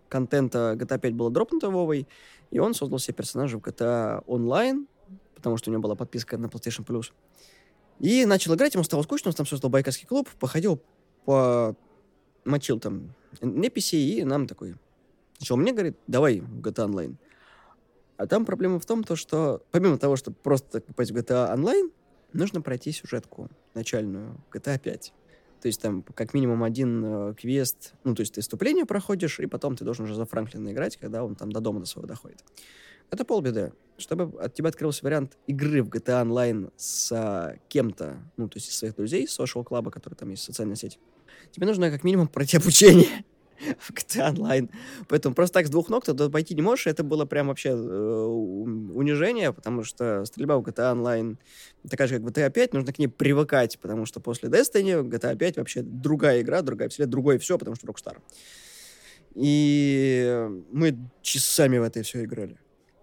контента 0.08 0.76
GTA 0.78 0.98
5 0.98 1.14
было 1.14 1.30
дропнуто 1.30 1.70
Вовой, 1.70 2.06
и 2.50 2.58
он 2.58 2.74
создал 2.74 2.98
себе 2.98 3.14
персонажа 3.14 3.58
в 3.58 3.62
GTA 3.62 4.24
Online, 4.26 4.86
потому 5.36 5.56
что 5.56 5.70
у 5.70 5.72
него 5.72 5.82
была 5.82 5.94
подписка 5.94 6.36
на 6.36 6.46
PlayStation 6.46 6.84
Plus. 6.84 7.12
И 8.00 8.24
начал 8.24 8.54
играть, 8.54 8.74
ему 8.74 8.82
стало 8.82 9.02
скучно, 9.02 9.28
он 9.28 9.34
там 9.34 9.46
создал 9.46 9.70
байкерский 9.70 10.06
клуб, 10.06 10.28
походил 10.40 10.82
по... 11.24 11.76
мочил 12.44 12.80
там 12.80 13.14
NPC, 13.40 13.96
и 13.96 14.24
нам 14.24 14.48
такой... 14.48 14.74
Начал 15.38 15.56
мне 15.56 15.72
говорит, 15.72 15.96
давай 16.06 16.38
GTA 16.38 16.88
Online. 16.88 17.16
А 18.16 18.26
там 18.26 18.44
проблема 18.44 18.80
в 18.80 18.86
том, 18.86 19.04
то, 19.04 19.14
что 19.14 19.62
помимо 19.70 19.98
того, 19.98 20.16
чтобы 20.16 20.36
просто 20.42 20.80
попасть 20.80 21.10
в 21.10 21.16
GTA 21.16 21.54
Online, 21.54 21.92
нужно 22.32 22.62
пройти 22.62 22.92
сюжетку 22.92 23.48
начальную 23.74 24.40
GTA 24.52 24.78
5. 24.78 25.12
То 25.60 25.68
есть 25.68 25.80
там 25.80 26.02
как 26.02 26.34
минимум 26.34 26.62
один 26.62 27.04
э, 27.04 27.34
квест, 27.34 27.94
ну, 28.04 28.14
то 28.14 28.20
есть 28.20 28.34
ты 28.34 28.40
вступление 28.40 28.84
проходишь, 28.84 29.40
и 29.40 29.46
потом 29.46 29.76
ты 29.76 29.84
должен 29.84 30.04
уже 30.04 30.14
за 30.14 30.24
Франклина 30.26 30.70
играть, 30.72 30.96
когда 30.96 31.24
он 31.24 31.34
там 31.34 31.50
до 31.50 31.60
дома 31.60 31.80
до 31.80 31.86
своего 31.86 32.06
доходит. 32.06 32.44
Это 33.10 33.24
полбеды. 33.24 33.72
Чтобы 33.98 34.38
от 34.42 34.52
тебя 34.54 34.68
открылся 34.68 35.04
вариант 35.04 35.38
игры 35.46 35.82
в 35.82 35.88
GTA 35.88 36.22
Online 36.26 36.70
с 36.76 37.10
а, 37.12 37.56
кем-то, 37.68 38.18
ну, 38.36 38.46
то 38.46 38.58
есть 38.58 38.68
из 38.68 38.76
своих 38.76 38.94
друзей, 38.94 39.26
social 39.26 39.64
клаба, 39.64 39.90
который 39.90 40.14
там 40.14 40.28
есть, 40.28 40.42
социальная 40.42 40.76
сеть, 40.76 40.98
тебе 41.50 41.66
нужно 41.66 41.90
как 41.90 42.04
минимум 42.04 42.28
пройти 42.28 42.56
обучение 42.58 43.24
в 43.78 43.90
GTA 43.92 44.34
Online. 44.34 44.70
Поэтому 45.08 45.34
просто 45.34 45.54
так 45.54 45.66
с 45.66 45.70
двух 45.70 45.88
ног 45.88 46.04
ты 46.04 46.12
туда 46.12 46.28
пойти 46.28 46.54
не 46.54 46.62
можешь. 46.62 46.86
Это 46.86 47.02
было 47.04 47.24
прям 47.24 47.48
вообще 47.48 47.70
э, 47.70 47.74
унижение, 47.74 49.52
потому 49.52 49.82
что 49.82 50.24
стрельба 50.24 50.58
в 50.58 50.62
GTA 50.62 50.94
Online 50.94 51.38
такая 51.88 52.06
же, 52.08 52.18
как 52.18 52.28
GTA 52.28 52.50
5, 52.50 52.74
нужно 52.74 52.92
к 52.92 52.98
ней 52.98 53.08
привыкать, 53.08 53.78
потому 53.80 54.06
что 54.06 54.20
после 54.20 54.48
Destiny 54.48 55.02
GTA 55.02 55.36
5 55.36 55.56
вообще 55.56 55.82
другая 55.82 56.42
игра, 56.42 56.62
другая 56.62 56.88
вселенная, 56.88 57.12
другое 57.12 57.38
все, 57.38 57.58
потому 57.58 57.76
что 57.76 57.86
Rockstar. 57.86 58.18
И 59.34 60.48
мы 60.72 60.98
часами 61.22 61.78
в 61.78 61.82
это 61.82 62.02
все 62.02 62.24
играли. 62.24 62.58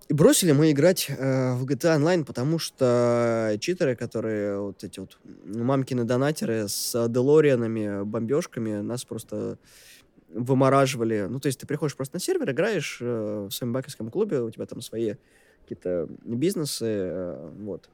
И 0.10 0.14
бросили 0.14 0.52
мы 0.52 0.72
играть 0.72 1.08
э, 1.10 1.54
в 1.54 1.66
GTA 1.66 1.98
Online, 1.98 2.26
потому 2.26 2.60
что 2.60 3.56
читеры, 3.60 3.96
которые 3.96 4.60
вот 4.60 4.84
эти 4.84 5.00
вот 5.00 5.18
мамкины 5.46 6.04
донатеры 6.04 6.68
с 6.68 7.08
Делорианами, 7.08 8.04
бомбежками, 8.04 8.82
нас 8.82 9.06
просто 9.06 9.58
вымораживали. 10.34 11.28
Ну, 11.30 11.40
то 11.40 11.48
есть 11.48 11.60
ты 11.60 11.68
приходишь 11.68 11.96
просто 11.96 12.18
на 12.18 12.20
сервер, 12.20 12.52
играешь 12.52 12.98
э, 13.02 13.48
в 13.50 13.52
своем 13.52 13.72
бакерском 13.72 14.10
клубе, 14.10 14.42
у 14.42 14.50
тебя 14.50 14.66
там 14.66 14.82
свои 14.82 15.16
какие-то 15.62 16.10
бизнесы, 16.26 16.86
э, 16.86 17.52
вот. 17.60 17.90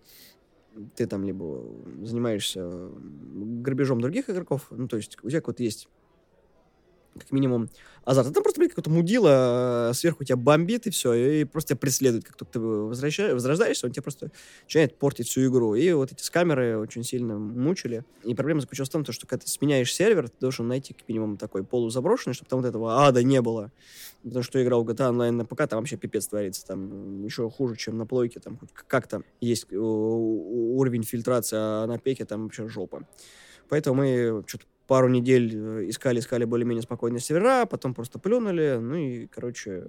Ты 0.96 1.06
там 1.08 1.24
либо 1.24 1.64
занимаешься 2.04 2.90
грабежом 3.62 4.02
других 4.02 4.30
игроков, 4.30 4.68
ну, 4.72 4.88
то 4.88 4.98
есть 4.98 5.18
у 5.24 5.30
тебя 5.30 5.42
вот 5.46 5.60
есть 5.60 5.90
как 7.20 7.32
минимум 7.32 7.70
азарт. 8.06 8.30
А 8.30 8.32
там 8.32 8.44
просто, 8.44 8.60
блин, 8.60 8.70
какое-то 8.70 8.90
мудило 8.90 9.90
э, 9.90 9.94
сверху 9.94 10.24
тебя 10.24 10.36
бомбит, 10.36 10.88
и 10.88 10.90
все, 10.90 11.14
и 11.14 11.44
просто 11.44 11.70
тебя 11.70 11.80
преследует. 11.80 12.26
Как 12.26 12.36
только 12.36 12.54
ты 12.54 12.60
возрождаешься, 12.60 13.86
он 13.86 13.92
тебе 13.92 14.02
просто 14.02 14.32
начинает 14.64 14.98
портить 14.98 15.28
всю 15.28 15.48
игру. 15.48 15.76
И 15.76 15.92
вот 15.92 16.12
эти 16.12 16.24
скамеры 16.24 16.78
очень 16.78 17.04
сильно 17.04 17.38
мучили. 17.38 18.04
И 18.24 18.34
проблема 18.34 18.62
заключалась 18.62 18.90
в 18.90 18.92
том, 18.92 19.06
что 19.06 19.28
когда 19.28 19.44
ты 19.46 19.50
сменяешь 19.50 19.94
сервер, 19.94 20.30
ты 20.30 20.36
должен 20.40 20.68
найти 20.68 20.94
как 20.94 21.08
минимум 21.08 21.38
такой 21.38 21.64
полузаброшенный, 21.64 22.34
чтобы 22.34 22.50
там 22.50 22.62
вот 22.62 22.68
этого 22.68 23.06
ада 23.06 23.24
не 23.24 23.42
было. 23.42 23.72
Потому 24.24 24.44
что 24.44 24.62
играл 24.62 24.84
в 24.84 24.90
GTA 24.90 25.12
Online 25.12 25.32
на 25.32 25.46
ПК, 25.46 25.68
там 25.68 25.80
вообще 25.80 25.98
пипец 25.98 26.28
творится. 26.28 26.66
Там 26.66 27.24
еще 27.24 27.50
хуже, 27.50 27.76
чем 27.76 27.98
на 27.98 28.06
плойке. 28.06 28.40
Там 28.40 28.60
как-то 28.88 29.24
есть 29.40 29.68
э, 29.72 29.78
уровень 29.78 31.04
фильтрации, 31.04 31.58
а 31.60 31.86
на 31.86 31.98
пеке 32.00 32.26
там 32.26 32.44
вообще 32.44 32.68
жопа. 32.68 33.08
Поэтому 33.70 33.98
мы 33.98 34.44
что-то 34.48 34.66
пару 34.90 35.08
недель 35.08 35.56
э, 35.56 35.90
искали-искали 35.90 36.46
более-менее 36.46 36.82
спокойные 36.82 37.20
сервера, 37.22 37.68
потом 37.68 37.94
просто 37.94 38.18
плюнули, 38.18 38.80
ну 38.82 38.96
и, 38.96 39.28
короче, 39.28 39.88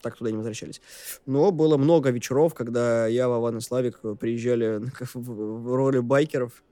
так 0.00 0.16
туда 0.16 0.30
не 0.30 0.38
возвращались. 0.38 0.80
Но 1.26 1.52
было 1.52 1.76
много 1.76 2.08
вечеров, 2.08 2.54
когда 2.54 3.06
я, 3.06 3.28
Вован 3.28 3.58
и 3.58 3.60
Славик 3.60 4.00
приезжали 4.18 4.80
в 5.14 5.76
роли 5.76 5.98
байкеров 5.98 6.64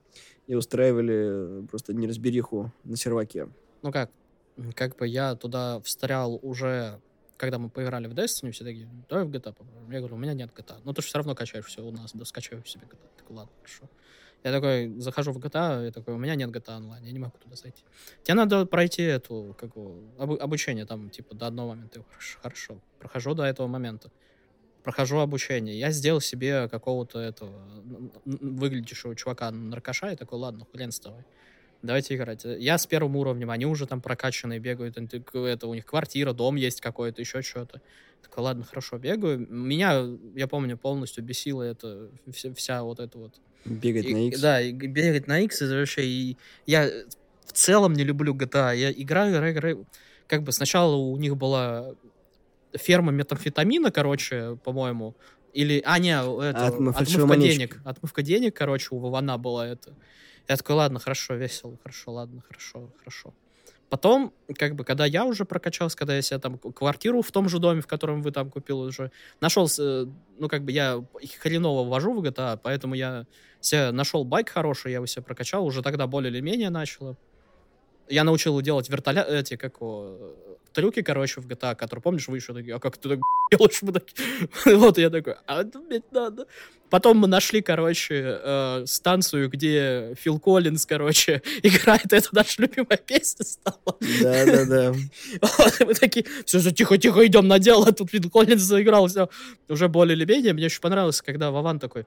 и 0.47 0.55
устраивали 0.55 1.67
просто 1.67 1.93
неразбериху 1.93 2.73
на 2.85 2.97
серваке. 2.97 3.47
Ну 3.83 3.93
как, 3.93 4.11
как 4.75 4.97
бы 4.97 5.07
я 5.07 5.35
туда 5.35 5.81
встрял 5.81 6.41
уже, 6.43 6.99
когда 7.37 7.59
мы 7.59 7.69
поиграли 7.69 8.07
в 8.07 8.15
Destiny, 8.15 8.53
все 8.53 8.65
такие, 8.65 8.89
давай 9.11 9.27
в 9.27 9.29
GTA 9.29 9.53
попробуем. 9.53 9.91
Я 9.91 9.99
говорю, 9.99 10.17
у 10.17 10.19
меня 10.19 10.33
нет 10.33 10.51
GTA. 10.57 10.81
Ну 10.85 10.95
ты 10.95 11.03
же 11.03 11.09
все 11.09 11.19
равно 11.19 11.35
качаешь 11.35 11.67
все 11.67 11.83
у 11.83 11.91
нас, 11.91 12.13
да 12.15 12.25
скачаю 12.25 12.65
себе 12.65 12.87
GTA. 12.87 13.09
Так, 13.19 13.31
ладно, 13.31 13.53
хорошо. 13.61 13.91
Я 14.43 14.53
такой 14.53 14.89
захожу 14.99 15.33
в 15.33 15.39
GTA, 15.39 15.89
и 15.89 15.91
такой, 15.91 16.15
у 16.15 16.19
меня 16.19 16.35
нет 16.35 16.51
GTA 16.51 16.77
онлайн, 16.77 17.05
я 17.05 17.13
не 17.13 17.19
могу 17.19 17.37
туда 17.39 17.57
зайти. 17.57 17.83
Тебе 18.23 18.35
надо 18.35 18.65
пройти 18.65 19.03
эту, 19.03 19.55
как 19.59 19.77
об, 19.77 20.33
обучение 20.33 20.87
там, 20.87 21.11
типа, 21.11 21.35
до 21.35 21.47
одного 21.47 21.71
момента. 21.71 22.03
Хорошо, 22.09 22.39
хорошо, 22.43 22.81
прохожу 22.99 23.35
до 23.35 23.45
этого 23.45 23.67
момента. 23.67 24.11
Прохожу 24.83 25.19
обучение. 25.19 25.79
Я 25.79 25.91
сделал 25.91 26.23
себе 26.23 26.69
какого-то 26.69 27.19
этого 27.19 27.53
выглядящего 28.25 29.15
чувака 29.15 29.51
наркоша, 29.51 30.13
и 30.13 30.17
такой, 30.17 30.39
ладно, 30.39 30.67
хрен 30.73 30.91
с 30.91 31.01
тобой. 31.01 31.23
Давайте 31.83 32.15
играть. 32.15 32.45
Я 32.45 32.79
с 32.79 32.87
первым 32.87 33.17
уровнем, 33.17 33.51
они 33.51 33.67
уже 33.67 33.87
там 33.87 34.01
прокачанные 34.01 34.59
бегают, 34.59 34.97
это 34.97 35.67
у 35.67 35.75
них 35.75 35.85
квартира, 35.85 36.33
дом 36.33 36.57
есть 36.57 36.81
какой-то, 36.81 37.21
еще 37.21 37.43
что-то. 37.43 37.83
Такой, 38.23 38.45
ладно, 38.45 38.65
хорошо, 38.65 38.97
бегаю. 38.99 39.39
Меня, 39.51 40.07
я 40.35 40.47
помню, 40.47 40.79
полностью 40.79 41.25
бесило 41.25 41.63
это, 41.63 42.11
вся, 42.33 42.55
вся 42.55 42.83
вот 42.83 43.01
эта 43.01 43.19
вот 43.19 43.39
Бегать 43.65 44.05
и, 44.07 44.15
на 44.15 44.29
X. 44.29 44.41
Да, 44.41 44.61
и 44.61 44.73
бегать 44.73 45.27
на 45.27 45.41
X, 45.41 45.63
это 45.63 45.75
вообще... 45.75 46.05
И 46.05 46.37
я 46.67 46.91
в 47.45 47.53
целом 47.53 47.93
не 47.93 48.05
люблю 48.05 48.35
GTA. 48.35 48.77
Я 48.77 48.93
играю, 48.93 49.33
играю, 49.33 49.53
играю. 49.53 49.87
Как 50.27 50.43
бы 50.43 50.53
сначала 50.53 50.95
у 50.95 51.17
них 51.17 51.37
была 51.37 51.95
ферма 52.75 53.13
метамфетамина, 53.13 53.91
короче, 53.91 54.57
по-моему. 54.65 55.17
Или, 55.53 55.83
а, 55.85 55.99
не, 55.99 56.13
это, 56.13 56.67
отмывка 56.67 57.37
денег. 57.37 57.81
Отмывка 57.85 58.23
денег, 58.23 58.57
короче, 58.57 58.89
у 58.93 58.99
Вована 58.99 59.37
была 59.37 59.67
это. 59.67 59.95
Я 60.49 60.57
такой, 60.57 60.77
ладно, 60.77 61.01
хорошо, 61.01 61.35
весело, 61.35 61.77
хорошо, 61.83 62.13
ладно, 62.13 62.43
хорошо, 62.47 62.91
хорошо. 62.99 63.35
Потом, 63.91 64.33
как 64.57 64.77
бы, 64.77 64.85
когда 64.85 65.05
я 65.05 65.25
уже 65.27 65.45
прокачался, 65.45 65.97
когда 65.99 66.15
я 66.15 66.23
себе 66.23 66.39
там 66.39 66.59
квартиру 66.59 67.23
в 67.23 67.33
том 67.33 67.49
же 67.49 67.59
доме, 67.59 67.81
в 67.83 67.89
котором 67.89 68.23
вы 68.23 68.31
там 68.31 68.49
купил 68.51 68.81
уже, 68.81 69.11
нашел, 69.41 69.69
ну, 70.39 70.49
как 70.49 70.65
бы, 70.65 70.71
я 70.73 71.05
хреново 71.41 71.87
ввожу 71.89 72.15
в 72.15 72.23
GTA, 72.25 72.57
поэтому 72.63 72.95
я 72.95 73.27
себе 73.61 73.91
нашел 73.91 74.25
байк 74.25 74.49
хороший, 74.51 74.93
я 74.93 74.97
его 74.99 75.07
себе 75.07 75.25
прокачал, 75.25 75.67
уже 75.67 75.83
тогда 75.83 76.07
более 76.07 76.31
или 76.33 76.41
менее 76.41 76.71
начало. 76.71 77.17
Я 78.11 78.25
научил 78.25 78.53
его 78.53 78.61
делать 78.61 78.89
вертолет, 78.91 79.29
эти, 79.29 79.57
как 79.57 79.77
его, 79.77 80.35
трюки, 80.73 81.03
короче, 81.03 81.41
в 81.41 81.47
GTA, 81.47 81.75
которые, 81.75 82.03
помнишь, 82.03 82.29
вы 82.29 82.37
еще 82.37 82.53
такие, 82.55 82.75
а 82.75 82.79
как 82.79 82.97
ты 82.97 83.09
так 83.09 83.19
делаешь? 83.51 83.83
Мы 83.83 83.93
такие... 83.93 84.49
вот 84.77 84.99
я 84.99 85.11
такой, 85.11 85.35
а 85.47 85.65
блядь, 85.65 86.11
надо. 86.13 86.47
Потом 86.89 87.19
мы 87.19 87.29
нашли, 87.29 87.63
короче, 87.63 88.41
э, 88.43 88.85
станцию, 88.87 89.49
где 89.49 90.15
Фил 90.19 90.41
Коллинз, 90.41 90.87
короче, 90.87 91.41
играет. 91.63 92.13
Это 92.13 92.29
наша 92.33 92.63
любимая 92.63 92.99
песня 92.99 93.45
стала. 93.45 93.97
Да-да-да. 94.23 94.93
мы 95.87 95.95
такие, 95.95 96.27
все, 96.45 96.59
все, 96.59 96.71
тихо-тихо, 96.73 97.25
идем 97.27 97.47
на 97.47 97.59
дело. 97.61 97.93
Тут 97.93 98.11
Фил 98.11 98.29
Коллинз 98.29 98.63
заиграл, 98.63 99.07
все. 99.07 99.29
Уже 99.69 99.89
более 99.89 100.17
или 100.17 100.25
менее. 100.25 100.53
Мне 100.53 100.67
очень 100.67 100.81
понравилось, 100.81 101.23
когда 101.23 101.51
Вован 101.53 101.79
такой, 101.79 102.07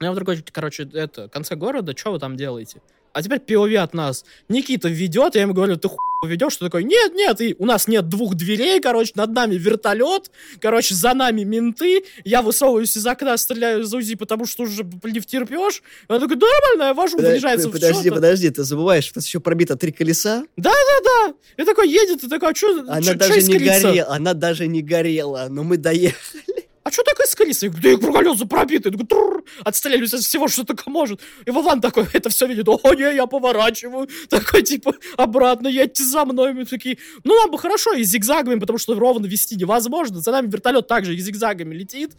я 0.00 0.12
в 0.12 0.14
другой, 0.14 0.44
короче, 0.52 0.88
это, 0.92 1.28
конце 1.28 1.56
города, 1.56 1.96
что 1.96 2.12
вы 2.12 2.18
там 2.18 2.36
делаете? 2.36 2.82
А 3.16 3.22
теперь 3.22 3.38
POV 3.38 3.76
от 3.76 3.94
нас. 3.94 4.26
Никита 4.50 4.90
ведет, 4.90 5.36
я 5.36 5.40
ему 5.40 5.54
говорю, 5.54 5.78
ты 5.78 5.88
хуй 5.88 5.96
ведешь, 6.28 6.52
что 6.52 6.66
такой, 6.66 6.84
нет, 6.84 7.14
нет, 7.14 7.40
и 7.40 7.56
у 7.58 7.64
нас 7.64 7.88
нет 7.88 8.10
двух 8.10 8.34
дверей, 8.34 8.78
короче, 8.78 9.12
над 9.14 9.30
нами 9.30 9.54
вертолет, 9.54 10.30
короче, 10.60 10.94
за 10.94 11.14
нами 11.14 11.42
менты, 11.42 12.04
я 12.24 12.42
высовываюсь 12.42 12.94
из 12.94 13.06
окна, 13.06 13.38
стреляю 13.38 13.84
из 13.84 13.94
УЗИ, 13.94 14.16
потому 14.16 14.44
что 14.44 14.64
уже 14.64 14.86
не 15.04 15.20
втерпешь. 15.20 15.82
Он 16.08 16.20
такой, 16.20 16.36
да, 16.36 16.46
нормально, 16.46 16.88
я 16.90 16.94
вожу, 16.94 17.16
Подожди, 17.16 17.32
выезжается 17.32 17.70
Подожди, 17.70 18.10
подожди, 18.10 18.50
ты 18.50 18.64
забываешь, 18.64 19.04
что 19.04 19.20
еще 19.20 19.40
пробито 19.40 19.76
три 19.76 19.92
колеса? 19.92 20.44
Да-да-да, 20.58 21.34
и 21.56 21.64
такой 21.64 21.88
едет, 21.88 22.22
и 22.22 22.28
такой, 22.28 22.50
а 22.50 22.54
что, 22.54 22.80
Она 22.86 23.14
даже 23.14 23.42
не 23.42 23.58
горела, 23.58 24.14
она 24.14 24.34
даже 24.34 24.66
не 24.66 24.82
горела, 24.82 25.46
но 25.48 25.64
мы 25.64 25.78
доехали 25.78 26.55
а 26.86 26.90
что 26.92 27.02
такое 27.02 27.26
скалица? 27.26 27.66
Я 27.66 27.72
говорю, 27.72 27.82
да 27.82 27.90
я 27.90 27.98
проколелся 27.98 28.46
пробитый. 28.46 28.92
Я 28.92 28.98
говорю, 28.98 29.44
отстреливаюсь 29.64 30.14
от 30.14 30.20
всего, 30.20 30.46
что 30.46 30.64
только 30.64 30.88
может. 30.88 31.20
И 31.44 31.50
Вован 31.50 31.80
такой 31.80 32.06
это 32.12 32.28
все 32.28 32.46
видит. 32.46 32.68
О, 32.68 32.94
не, 32.94 33.12
я 33.12 33.26
поворачиваю. 33.26 34.08
Такой, 34.28 34.62
типа, 34.62 34.94
обратно, 35.16 35.66
едьте 35.66 36.04
за 36.04 36.24
мной. 36.24 36.52
Мы 36.52 36.64
такие, 36.64 36.98
ну, 37.24 37.34
нам 37.40 37.50
бы 37.50 37.58
хорошо 37.58 37.92
и 37.94 38.04
зигзагами, 38.04 38.60
потому 38.60 38.78
что 38.78 38.94
ровно 38.94 39.26
вести 39.26 39.56
невозможно. 39.56 40.20
За 40.20 40.30
нами 40.30 40.46
вертолет 40.46 40.86
также 40.86 41.16
и 41.16 41.18
зигзагами 41.18 41.74
летит. 41.74 42.12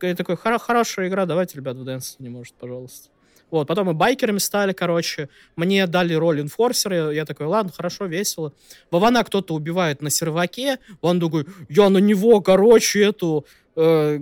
я 0.00 0.14
такой, 0.14 0.36
хорошая 0.36 1.08
игра, 1.08 1.26
давайте, 1.26 1.56
ребят, 1.56 1.76
в 1.76 1.82
Dance 1.82 2.14
не 2.20 2.28
может, 2.28 2.54
пожалуйста. 2.54 3.08
Вот, 3.50 3.68
потом 3.68 3.86
мы 3.86 3.94
байкерами 3.94 4.38
стали, 4.38 4.72
короче. 4.72 5.28
Мне 5.56 5.86
дали 5.86 6.14
роль 6.14 6.40
инфорсера. 6.40 7.10
Я 7.10 7.24
такой, 7.24 7.46
ладно, 7.46 7.72
хорошо, 7.72 8.06
весело. 8.06 8.52
Вована 8.90 9.22
кто-то 9.22 9.54
убивает 9.54 10.02
на 10.02 10.10
серваке. 10.10 10.78
Он 11.00 11.20
такой, 11.20 11.46
я 11.68 11.88
на 11.88 11.98
него, 11.98 12.40
короче, 12.40 13.04
эту... 13.04 13.46
Э, 13.76 14.20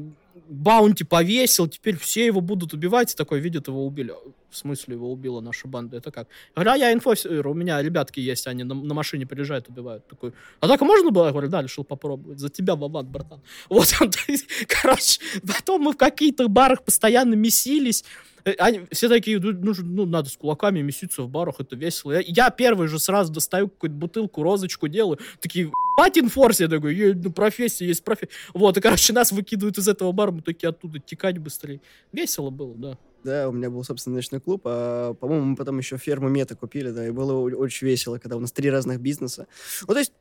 баунти 0.49 1.05
повесил, 1.05 1.69
теперь 1.69 1.97
все 1.97 2.27
его 2.27 2.41
будут 2.41 2.73
убивать. 2.73 3.13
И 3.13 3.17
такой, 3.17 3.41
видит, 3.41 3.69
его 3.69 3.87
убили. 3.87 4.13
В 4.53 4.57
смысле, 4.57 4.97
его 4.97 5.11
убила 5.11 5.41
наша 5.41 5.67
банда? 5.67 5.97
Это 5.97 6.11
как? 6.11 6.29
Говорю, 6.55 6.73
а 6.73 6.77
я 6.77 6.93
инфосер, 6.93 7.47
у 7.49 7.55
меня 7.55 7.81
ребятки 7.81 8.21
есть, 8.21 8.47
они 8.47 8.65
на, 8.65 8.75
на 8.75 8.93
машине 8.93 9.27
приезжают, 9.27 9.69
убивают. 9.69 10.07
Такой, 10.07 10.35
а 10.61 10.69
так 10.69 10.83
можно 10.83 11.11
было? 11.11 11.25
Я 11.25 11.31
говорю, 11.31 11.49
да, 11.49 11.63
решил 11.63 11.85
попробовать. 11.85 12.39
За 12.39 12.51
тебя, 12.51 12.77
Вован, 12.77 13.07
братан. 13.07 13.41
Вот 13.71 13.89
он, 13.99 14.11
короче, 14.69 15.21
потом 15.47 15.83
мы 15.83 15.93
в 15.93 15.97
каких-то 15.97 16.49
барах 16.49 16.85
постоянно 16.85 17.33
месились. 17.33 18.05
Э, 18.45 18.53
они 18.59 18.83
все 18.91 19.09
такие, 19.09 19.41
ну, 19.41 19.53
ну, 19.53 19.73
ну, 19.83 20.07
надо 20.07 20.29
с 20.29 20.37
кулаками 20.37 20.83
меситься 20.83 21.23
в 21.23 21.29
барах, 21.29 21.61
это 21.61 21.77
весело. 21.77 22.13
Я, 22.13 22.21
я 22.21 22.51
первый 22.51 22.89
же 22.89 22.99
сразу 22.99 23.33
достаю 23.33 23.69
какую-то 23.69 23.97
бутылку, 23.97 24.43
розочку 24.43 24.89
делаю. 24.89 25.19
Такие, 25.41 25.71
бать 25.97 26.19
инфорс, 26.19 26.61
я 26.61 26.69
такой, 26.69 27.15
ну, 27.15 27.33
профессия 27.33 27.87
есть 27.87 28.05
профессия. 28.05 28.33
Вот, 28.55 28.77
и, 28.77 28.81
короче, 28.81 29.13
нас 29.13 29.33
выкидывают 29.33 29.79
из 29.79 29.89
этого 29.89 30.13
бара, 30.13 30.31
мы 30.31 30.43
такие 30.43 30.69
оттуда 30.69 30.99
текать 30.99 31.39
быстрее. 31.39 31.81
Весело 32.13 32.51
было, 32.51 32.75
да. 32.75 32.99
Да, 33.25 33.49
у 33.49 33.53
меня 33.53 33.71
был, 33.71 33.85
собственно, 33.85 34.17
ночной 34.17 34.41
клуб, 34.41 34.63
а, 34.65 35.15
по-моему, 35.15 35.47
мы 35.47 35.57
потом 35.57 35.79
еще 35.79 35.97
ферму 35.97 36.29
мета 36.29 36.57
купили, 36.57 36.91
да, 36.91 37.07
и 37.07 37.11
было 37.11 37.35
очень 37.35 37.87
весело, 37.87 38.19
когда 38.19 38.37
у 38.37 38.41
нас 38.41 38.51
три 38.51 38.71
разных 38.71 39.01
бизнеса. 39.01 39.47
Ну, 39.87 39.95
то 39.95 40.01
есть, 40.01 40.13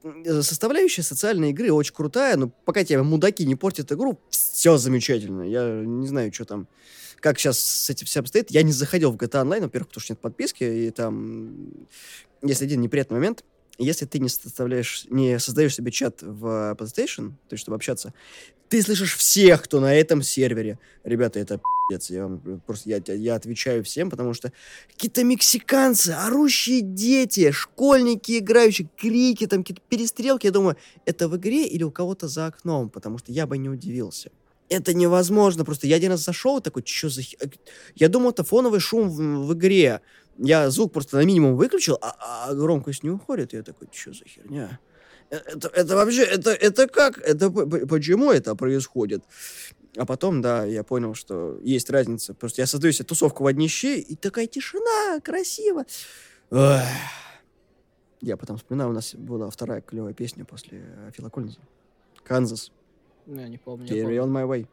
составляющая 0.46 1.02
социальной 1.02 1.50
игры 1.50 1.72
очень 1.72 1.96
крутая, 1.96 2.38
но 2.38 2.50
пока 2.50 2.84
тебе 2.84 3.02
мудаки 3.02 3.46
не 3.46 3.56
портят 3.56 3.92
игру, 3.92 4.20
все 4.30 4.78
замечательно. 4.78 5.42
Я 5.42 5.84
не 5.84 6.08
знаю, 6.08 6.32
что 6.32 6.46
там 6.46 6.68
как 7.22 7.40
сейчас 7.40 7.60
с 7.60 7.90
этим 7.90 8.08
все 8.08 8.20
обстоит. 8.20 8.52
Я 8.52 8.64
не 8.64 8.72
заходил 8.72 9.12
в 9.12 9.16
GTA 9.16 9.44
Online, 9.44 9.62
во-первых, 9.62 9.90
потому 9.90 10.02
что 10.02 10.14
нет 10.14 10.20
подписки, 10.20 10.64
и 10.64 10.90
там 10.90 11.88
есть 12.42 12.62
один 12.62 12.82
неприятный 12.82 13.16
момент. 13.16 13.44
Если 13.78 14.06
ты 14.06 14.20
не 14.20 14.30
составляешь, 14.30 15.06
не 15.10 15.40
создаешь 15.40 15.76
себе 15.76 15.92
чат 15.92 16.22
в 16.22 16.76
PlayStation, 16.78 17.30
то 17.48 17.54
есть 17.54 17.62
чтобы 17.62 17.76
общаться, 17.76 18.14
ты 18.72 18.82
слышишь 18.82 19.18
всех, 19.18 19.64
кто 19.64 19.82
на 19.82 19.94
этом 19.94 20.22
сервере. 20.22 20.80
Ребята, 21.04 21.40
это 21.40 21.60
пиздец. 21.90 22.10
Я 22.10 22.24
вам 22.24 22.62
просто 22.66 22.90
я, 22.90 23.02
я 23.14 23.36
отвечаю 23.36 23.84
всем, 23.84 24.10
потому 24.10 24.34
что 24.34 24.54
какие-то 24.88 25.26
мексиканцы, 25.26 26.12
орущие 26.12 26.80
дети, 26.80 27.52
школьники 27.52 28.40
играющие, 28.40 28.88
крики, 28.96 29.46
там 29.46 29.64
какие-то 29.64 29.82
перестрелки. 29.90 30.46
Я 30.46 30.54
думаю, 30.54 30.78
это 31.06 31.28
в 31.28 31.36
игре 31.36 31.68
или 31.68 31.84
у 31.84 31.92
кого-то 31.92 32.30
за 32.30 32.46
окном, 32.46 32.90
потому 32.90 33.18
что 33.18 33.34
я 33.34 33.46
бы 33.46 33.58
не 33.58 33.70
удивился 33.70 34.32
это 34.70 34.94
невозможно. 34.94 35.66
Просто 35.66 35.86
я 35.86 35.98
один 35.98 36.12
раз 36.12 36.24
зашел 36.24 36.62
такой, 36.62 36.84
что 36.86 37.10
за... 37.10 37.24
Я 37.96 38.08
думал, 38.08 38.30
это 38.30 38.46
фоновый 38.46 38.80
шум 38.80 39.10
в, 39.10 39.48
в 39.48 39.54
игре. 39.54 40.00
Я 40.38 40.70
звук 40.70 40.94
просто 40.94 41.18
на 41.18 41.26
минимум 41.26 41.58
выключил, 41.58 41.98
а, 42.02 42.48
а 42.48 42.54
громкость 42.54 43.04
не 43.04 43.10
уходит. 43.10 43.52
Я 43.52 43.64
такой, 43.64 43.90
что 43.92 44.14
за 44.14 44.24
херня? 44.24 44.80
Это, 45.32 45.70
это 45.70 45.96
вообще, 45.96 46.24
это, 46.24 46.52
это 46.52 46.88
как? 46.88 47.18
Это 47.20 47.50
почему 47.50 48.32
это 48.32 48.54
происходит? 48.54 49.24
А 49.96 50.06
потом, 50.06 50.42
да, 50.42 50.66
я 50.66 50.84
понял, 50.84 51.16
что 51.16 51.58
есть 51.64 51.90
разница. 51.90 52.34
Просто 52.34 52.62
я 52.62 52.68
создаю 52.68 52.92
себе 52.92 53.06
тусовку 53.06 53.44
в 53.44 53.48
однище, 53.48 53.98
и 53.98 54.16
такая 54.16 54.48
тишина, 54.48 55.20
красиво. 55.22 55.86
Эх. 56.52 56.84
Я 58.20 58.38
потом 58.38 58.58
вспоминаю, 58.58 58.92
у 58.92 58.94
нас 58.94 59.16
была 59.16 59.50
вторая 59.50 59.82
клевая 59.82 60.14
песня 60.14 60.46
после 60.46 60.84
Фила 61.16 61.30
Коллинза. 61.30 61.60
«Канзас». 62.24 62.72
Я 63.26 63.48
не 63.48 63.58
помню. 63.58 63.88
Carry 63.88 64.18
on 64.18 64.30
my 64.30 64.46
way. 64.46 64.68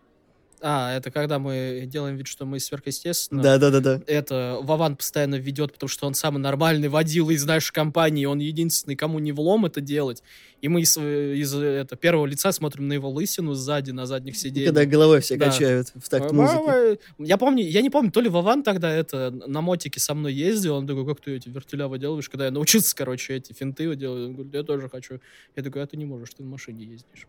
А, 0.60 0.96
это 0.96 1.10
когда 1.10 1.38
мы 1.38 1.84
делаем 1.86 2.16
вид, 2.16 2.26
что 2.26 2.44
мы 2.44 2.60
сверхъестественно. 2.60 3.42
Да, 3.42 3.58
да, 3.58 3.70
да, 3.70 3.80
да. 3.80 4.02
Это 4.06 4.58
Вован 4.62 4.96
постоянно 4.96 5.36
ведет, 5.36 5.72
потому 5.72 5.88
что 5.88 6.06
он 6.06 6.14
самый 6.14 6.38
нормальный 6.38 6.88
водил 6.88 7.30
из 7.30 7.44
нашей 7.44 7.72
компании, 7.72 8.24
он 8.24 8.38
единственный, 8.38 8.96
кому 8.96 9.18
не 9.18 9.32
влом 9.32 9.66
это 9.66 9.80
делать. 9.80 10.22
И 10.60 10.68
мы 10.68 10.80
из, 10.80 10.96
из 10.96 11.54
это, 11.54 11.94
первого 11.96 12.26
лица 12.26 12.50
смотрим 12.50 12.88
на 12.88 12.92
его 12.92 13.08
лысину 13.08 13.54
сзади, 13.54 13.92
на 13.92 14.06
задних 14.06 14.36
сиденьях. 14.36 14.74
Когда 14.74 14.84
головой 14.84 15.20
все 15.20 15.36
да. 15.36 15.46
качают 15.46 15.92
в 15.94 16.08
такт 16.08 16.32
музыки. 16.32 16.98
Я 17.18 17.36
помню, 17.36 17.64
я 17.64 17.80
не 17.80 17.90
помню, 17.90 18.10
то 18.10 18.20
ли 18.20 18.28
Вован 18.28 18.62
тогда 18.62 18.90
это 18.90 19.30
на 19.30 19.60
мотике 19.60 20.00
со 20.00 20.14
мной 20.14 20.34
ездил, 20.34 20.74
он 20.74 20.86
такой, 20.86 21.06
как 21.06 21.20
ты 21.20 21.36
эти 21.36 21.48
вертеля 21.48 21.86
выделываешь, 21.86 22.28
когда 22.28 22.46
я 22.46 22.50
научился, 22.50 22.94
короче, 22.96 23.34
эти 23.34 23.52
финты 23.52 23.88
выделывать. 23.88 24.26
Он 24.26 24.34
говорит, 24.34 24.54
я 24.54 24.62
тоже 24.64 24.88
хочу. 24.88 25.20
Я 25.54 25.62
такой, 25.62 25.82
а 25.82 25.86
ты 25.86 25.96
не 25.96 26.04
можешь, 26.04 26.34
ты 26.34 26.42
в 26.42 26.46
машине 26.46 26.84
ездишь. 26.84 27.28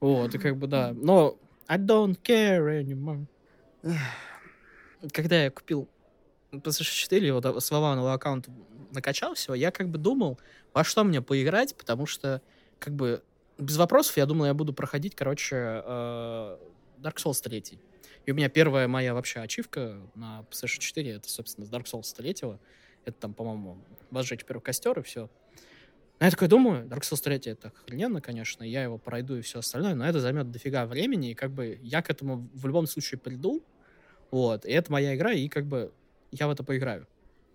Вот, 0.00 0.34
и 0.34 0.38
как 0.38 0.56
бы, 0.56 0.66
да. 0.66 0.94
Но 0.94 1.38
I 1.68 1.78
don't 1.78 2.20
care 2.22 2.82
anymore. 2.82 3.26
Когда 5.12 5.44
я 5.44 5.50
купил 5.50 5.88
PlayStation 6.52 6.94
4, 6.94 7.32
вот 7.32 7.44
с 7.44 7.70
Вованного 7.70 8.12
аккаунта 8.12 8.50
накачал 8.92 9.34
всего, 9.34 9.54
я 9.54 9.70
как 9.70 9.88
бы 9.88 9.98
думал, 9.98 10.38
во 10.72 10.84
что 10.84 11.04
мне 11.04 11.20
поиграть, 11.20 11.76
потому 11.76 12.06
что, 12.06 12.40
как 12.78 12.94
бы, 12.94 13.22
без 13.58 13.76
вопросов 13.76 14.16
я 14.16 14.26
думал, 14.26 14.46
я 14.46 14.54
буду 14.54 14.72
проходить, 14.72 15.14
короче, 15.14 15.56
э, 15.56 16.58
Dark 16.98 17.16
Souls 17.16 17.42
3. 17.42 17.78
И 18.26 18.32
у 18.32 18.34
меня 18.34 18.48
первая 18.48 18.88
моя 18.88 19.14
вообще 19.14 19.40
ачивка 19.40 20.00
на 20.14 20.44
PlayStation 20.50 20.78
4, 20.80 21.10
это, 21.12 21.28
собственно, 21.28 21.66
Dark 21.66 21.84
Souls 21.84 22.14
3. 22.16 22.58
Это 23.04 23.18
там, 23.20 23.34
по-моему, 23.34 23.78
возжечь 24.10 24.44
первый 24.44 24.62
костер 24.62 24.98
и 24.98 25.02
все. 25.02 25.28
Я 26.24 26.30
такой 26.30 26.48
думаю, 26.48 26.86
Dark 26.86 27.02
Souls 27.02 27.22
3 27.22 27.52
это 27.52 27.68
охрененно, 27.68 28.22
конечно, 28.22 28.64
я 28.64 28.82
его 28.82 28.96
пройду 28.96 29.36
и 29.36 29.42
все 29.42 29.58
остальное, 29.58 29.94
но 29.94 30.06
это 30.06 30.20
займет 30.20 30.50
дофига 30.50 30.86
времени, 30.86 31.32
и 31.32 31.34
как 31.34 31.50
бы 31.50 31.78
я 31.82 32.00
к 32.00 32.08
этому 32.08 32.48
в 32.54 32.66
любом 32.66 32.86
случае 32.86 33.18
приду, 33.18 33.62
вот, 34.30 34.64
и 34.64 34.72
это 34.72 34.90
моя 34.90 35.14
игра, 35.14 35.32
и 35.32 35.48
как 35.48 35.66
бы 35.66 35.92
я 36.30 36.48
в 36.48 36.50
это 36.50 36.64
поиграю. 36.64 37.06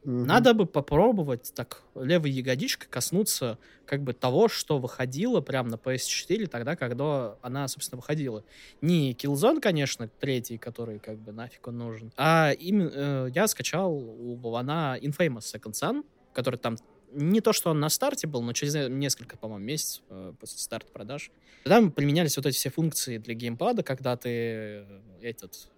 Mm-hmm. 0.03 0.25
Надо 0.25 0.53
бы 0.53 0.67
попробовать 0.67 1.51
так 1.55 1.81
левой 1.95 2.29
ягодичкой 2.29 2.87
коснуться 2.89 3.57
как 3.85 4.03
бы 4.03 4.13
того, 4.13 4.47
что 4.47 4.77
выходило 4.77 5.41
прямо 5.41 5.69
на 5.71 5.75
PS4 5.75 6.45
тогда, 6.45 6.75
когда 6.75 7.37
она, 7.41 7.67
собственно, 7.67 7.97
выходила. 7.97 8.45
Не 8.81 9.13
Killzone, 9.13 9.59
конечно, 9.59 10.09
третий, 10.19 10.59
который 10.59 10.99
как 10.99 11.17
бы 11.17 11.31
нафиг 11.31 11.67
он 11.67 11.79
нужен, 11.79 12.13
а 12.17 12.51
именно 12.51 12.91
э, 12.93 13.29
я 13.33 13.47
скачал 13.47 13.93
у 13.93 14.35
Вована 14.35 14.97
Infamous 15.01 15.53
Second 15.53 15.73
Son, 15.73 16.05
который 16.33 16.57
там 16.57 16.77
не 17.11 17.41
то, 17.41 17.53
что 17.53 17.71
он 17.71 17.79
на 17.79 17.89
старте 17.89 18.27
был, 18.27 18.41
но 18.41 18.53
через 18.53 18.75
несколько, 18.89 19.37
по-моему, 19.37 19.65
месяцев 19.65 20.03
э, 20.09 20.33
после 20.39 20.59
старта 20.59 20.91
продаж. 20.91 21.31
Там 21.63 21.91
применялись 21.91 22.35
вот 22.37 22.45
эти 22.45 22.55
все 22.55 22.69
функции 22.69 23.17
для 23.17 23.33
геймпада, 23.33 23.83
когда 23.83 24.15
ты 24.15 24.29
э, 24.29 24.85
этот, 25.21 25.69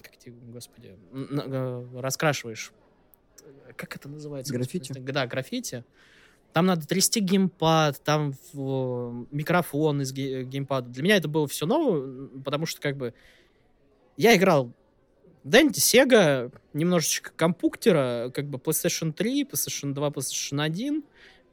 как 0.00 0.16
тебе, 0.18 0.36
господи, 0.52 0.96
э, 1.12 1.86
раскрашиваешь, 1.94 2.72
как 3.76 3.96
это 3.96 4.08
называется? 4.08 4.52
Граффити? 4.52 4.88
Господи? 4.88 5.12
Да, 5.12 5.26
граффити. 5.26 5.84
Там 6.52 6.66
надо 6.66 6.86
трясти 6.86 7.20
геймпад, 7.20 8.02
там 8.02 8.34
микрофон 9.30 10.02
из 10.02 10.12
геймпада. 10.12 10.88
Для 10.88 11.02
меня 11.02 11.16
это 11.16 11.28
было 11.28 11.46
все 11.46 11.66
новое, 11.66 12.28
потому 12.44 12.66
что 12.66 12.80
как 12.80 12.96
бы 12.96 13.14
я 14.16 14.34
играл 14.34 14.72
Дэнди, 15.44 15.78
Sega, 15.78 16.52
немножечко 16.72 17.30
компуктера, 17.34 18.30
как 18.34 18.46
бы 18.46 18.58
PlayStation 18.58 19.12
3, 19.12 19.44
PlayStation 19.44 19.92
2, 19.92 20.08
PlayStation 20.08 20.62
1, 20.62 21.04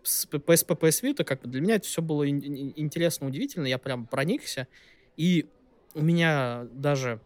PSP, 0.04 0.78
PS 0.78 1.04
Vita, 1.04 1.24
как 1.24 1.42
бы 1.42 1.50
для 1.50 1.62
меня 1.62 1.76
это 1.76 1.88
все 1.88 2.02
было 2.02 2.30
интересно, 2.30 3.28
удивительно, 3.28 3.66
я 3.66 3.78
прям 3.78 4.06
проникся. 4.06 4.68
И 5.18 5.48
у 5.94 6.02
меня 6.02 6.68
даже 6.74 7.20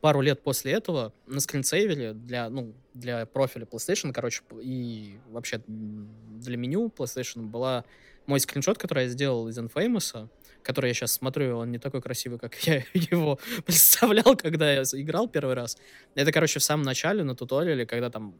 пару 0.00 0.20
лет 0.20 0.42
после 0.42 0.72
этого 0.72 1.12
на 1.26 1.40
скринсейвере 1.40 2.14
для, 2.14 2.48
ну, 2.48 2.74
для 2.94 3.26
профиля 3.26 3.66
PlayStation, 3.66 4.12
короче, 4.12 4.42
и 4.62 5.18
вообще 5.30 5.60
для 5.66 6.56
меню 6.56 6.90
PlayStation 6.96 7.42
была 7.42 7.84
мой 8.26 8.40
скриншот, 8.40 8.78
который 8.78 9.04
я 9.04 9.08
сделал 9.10 9.48
из 9.48 9.58
Infamous, 9.58 10.28
который 10.64 10.88
я 10.88 10.94
сейчас 10.94 11.12
смотрю, 11.12 11.58
он 11.58 11.70
не 11.70 11.78
такой 11.78 12.02
красивый, 12.02 12.38
как 12.38 12.54
я 12.66 12.82
его 12.94 13.38
представлял, 13.66 14.36
когда 14.36 14.72
я 14.72 14.82
играл 14.82 15.28
первый 15.28 15.54
раз. 15.54 15.76
Это, 16.14 16.32
короче, 16.32 16.58
в 16.58 16.64
самом 16.64 16.84
начале 16.84 17.22
на 17.22 17.36
туториале, 17.36 17.86
когда 17.86 18.10
там, 18.10 18.34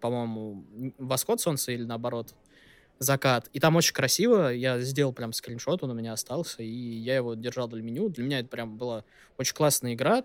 по-моему, 0.00 0.64
восход 0.98 1.40
солнца 1.40 1.72
или 1.72 1.84
наоборот, 1.84 2.34
закат. 2.98 3.48
И 3.52 3.60
там 3.60 3.76
очень 3.76 3.94
красиво. 3.94 4.52
Я 4.52 4.78
сделал 4.80 5.12
прям 5.12 5.32
скриншот, 5.32 5.82
он 5.82 5.90
у 5.90 5.94
меня 5.94 6.12
остался, 6.12 6.62
и 6.62 6.68
я 6.68 7.16
его 7.16 7.34
держал 7.34 7.66
для 7.66 7.82
меню. 7.82 8.10
Для 8.10 8.24
меня 8.24 8.40
это 8.40 8.48
прям 8.48 8.76
была 8.76 9.04
очень 9.38 9.54
классная 9.54 9.94
игра. 9.94 10.22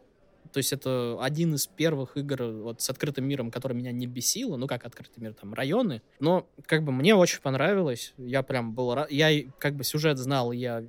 То 0.51 0.59
есть 0.59 0.73
это 0.73 1.17
один 1.21 1.55
из 1.55 1.65
первых 1.65 2.17
игр 2.17 2.43
вот 2.43 2.81
с 2.81 2.89
открытым 2.89 3.25
миром, 3.25 3.49
который 3.49 3.73
меня 3.73 3.91
не 3.91 4.05
бесило. 4.05 4.57
Ну, 4.57 4.67
как 4.67 4.85
открытый 4.85 5.23
мир, 5.23 5.33
там, 5.33 5.53
районы. 5.53 6.01
Но, 6.19 6.47
как 6.65 6.83
бы, 6.83 6.91
мне 6.91 7.15
очень 7.15 7.41
понравилось. 7.41 8.13
Я 8.17 8.43
прям 8.43 8.73
был 8.73 8.93
рад. 8.93 9.09
Я, 9.09 9.49
как 9.57 9.75
бы, 9.75 9.83
сюжет 9.83 10.17
знал, 10.17 10.51
я 10.51 10.83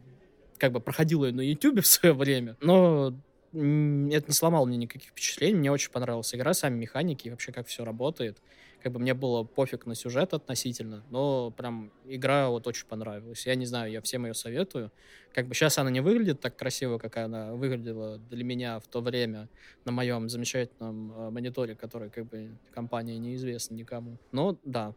как 0.59 0.73
бы 0.73 0.81
проходил 0.81 1.25
ее 1.25 1.33
на 1.33 1.41
YouTube 1.41 1.81
в 1.83 1.87
свое 1.87 2.15
время, 2.15 2.57
но 2.61 3.15
это 3.53 4.29
не 4.29 4.33
сломало 4.33 4.67
мне 4.67 4.77
никаких 4.77 5.11
впечатлений. 5.11 5.57
Мне 5.57 5.73
очень 5.73 5.91
понравилась 5.91 6.35
игра, 6.35 6.53
сами 6.53 6.79
механики 6.79 7.29
вообще 7.29 7.53
как 7.53 7.67
все 7.67 7.85
работает. 7.85 8.39
Как 8.83 8.93
бы 8.93 9.01
мне 9.01 9.15
было 9.15 9.43
пофиг 9.43 9.87
на 9.87 9.95
сюжет 9.95 10.35
относительно, 10.35 11.03
но 11.11 11.51
прям 11.51 11.91
игра 12.05 12.51
вот 12.51 12.67
очень 12.67 12.87
понравилась. 12.87 13.47
Я 13.47 13.55
не 13.55 13.65
знаю, 13.65 13.91
я 13.91 14.03
всем 14.03 14.27
ее 14.27 14.35
советую. 14.35 14.93
Как 15.33 15.49
бы 15.49 15.55
сейчас 15.55 15.79
она 15.79 15.91
не 15.91 16.01
выглядит 16.01 16.41
так 16.41 16.57
красиво, 16.57 16.99
как 16.99 17.17
она 17.17 17.55
выглядела 17.55 18.19
для 18.19 18.45
меня 18.45 18.79
в 18.79 18.87
то 18.87 19.01
время 19.01 19.49
на 19.85 19.93
моем 19.93 20.29
замечательном 20.29 21.13
э, 21.13 21.31
мониторе, 21.31 21.75
который 21.75 22.11
как 22.11 22.27
бы 22.27 22.51
компания 22.73 23.19
неизвестна 23.19 23.75
никому. 23.75 24.19
Но 24.31 24.59
да, 24.65 24.95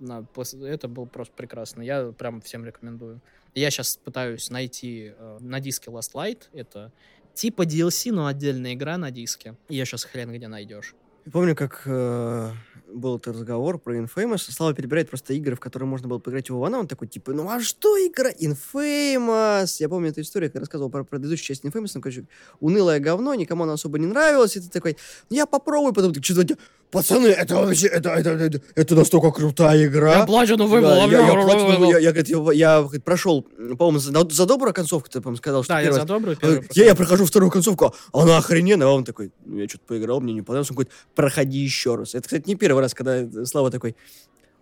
это 0.00 0.88
было 0.88 1.04
просто 1.04 1.34
прекрасно. 1.34 1.82
Я 1.82 2.12
прям 2.12 2.40
всем 2.40 2.64
рекомендую. 2.64 3.20
Я 3.54 3.70
сейчас 3.70 3.96
пытаюсь 3.96 4.50
найти 4.50 5.14
э, 5.16 5.38
на 5.40 5.60
диске 5.60 5.90
Last 5.90 6.12
Light. 6.14 6.42
Это 6.52 6.92
типа 7.34 7.62
DLC, 7.62 8.12
но 8.12 8.26
отдельная 8.26 8.74
игра 8.74 8.98
на 8.98 9.10
диске. 9.10 9.54
Я 9.68 9.84
сейчас 9.84 10.04
хрен 10.04 10.32
где 10.32 10.48
найдешь. 10.48 10.94
Помню, 11.32 11.56
как 11.56 11.82
э, 11.86 12.52
был 12.92 13.16
этот 13.16 13.34
разговор 13.34 13.78
про 13.78 13.96
Infamous. 13.98 14.50
Слава 14.52 14.74
перебирает 14.74 15.08
просто 15.08 15.34
игры, 15.34 15.56
в 15.56 15.60
которые 15.60 15.88
можно 15.88 16.06
было 16.06 16.18
поиграть 16.18 16.50
в 16.50 16.56
Ивана. 16.56 16.78
Он 16.78 16.86
такой, 16.86 17.08
типа, 17.08 17.32
ну 17.32 17.50
а 17.50 17.60
что 17.60 17.96
игра? 17.96 18.30
Infamous! 18.30 19.76
Я 19.80 19.88
помню 19.88 20.10
эту 20.10 20.20
историю, 20.20 20.50
когда 20.50 20.60
рассказывал 20.60 20.88
про 20.88 21.02
предыдущую 21.02 21.46
часть 21.46 21.64
Infamous. 21.64 21.92
Ну, 21.94 22.00
короче, 22.00 22.26
унылое 22.60 23.00
говно, 23.00 23.34
никому 23.34 23.64
она 23.64 23.72
особо 23.72 23.98
не 23.98 24.06
нравилась. 24.06 24.56
И 24.56 24.60
ты 24.60 24.68
такой, 24.68 24.96
ну 25.28 25.36
я 25.36 25.46
попробую, 25.46 25.92
потом 25.92 26.12
ты 26.12 26.22
что-то... 26.22 26.56
Пацаны, 26.96 27.26
это 27.26 27.56
вообще, 27.56 27.88
это, 27.88 28.08
это, 28.08 28.30
это, 28.30 28.60
это 28.74 28.94
настолько 28.94 29.30
крутая 29.30 29.84
игра. 29.84 30.20
Я 30.20 30.24
платину 30.24 30.56
Да, 30.56 30.64
выбыл. 30.64 30.88
я, 31.10 31.26
я, 31.26 31.32
платину- 31.34 31.90
я, 31.90 31.98
я, 31.98 32.10
я, 32.10 32.52
я, 32.52 32.82
говорит, 32.82 33.04
прошел, 33.04 33.42
по-моему, 33.42 33.98
за, 33.98 34.26
за 34.30 34.46
добрую 34.46 34.72
концовку, 34.72 35.10
ты, 35.10 35.20
по-моему, 35.20 35.36
сказал, 35.36 35.62
что 35.62 35.74
Да, 35.74 35.80
я 35.80 35.92
за 35.92 36.04
добрую 36.04 36.36
Он 36.36 36.40
первую 36.40 36.64
я, 36.72 36.84
я 36.86 36.94
прохожу 36.94 37.26
вторую 37.26 37.50
концовку, 37.50 37.94
а 38.14 38.22
она 38.22 38.38
охрененная. 38.38 38.86
А 38.86 38.92
он 38.92 39.04
такой, 39.04 39.30
ну, 39.44 39.58
я 39.58 39.68
что-то 39.68 39.84
поиграл, 39.88 40.22
мне 40.22 40.32
не 40.32 40.40
понравилось. 40.40 40.70
Он 40.70 40.76
говорит, 40.76 40.92
проходи 41.14 41.58
еще 41.58 41.96
раз. 41.96 42.14
Это, 42.14 42.22
кстати, 42.22 42.48
не 42.48 42.54
первый 42.54 42.80
раз, 42.80 42.94
когда 42.94 43.44
Слава 43.44 43.70
такой, 43.70 43.94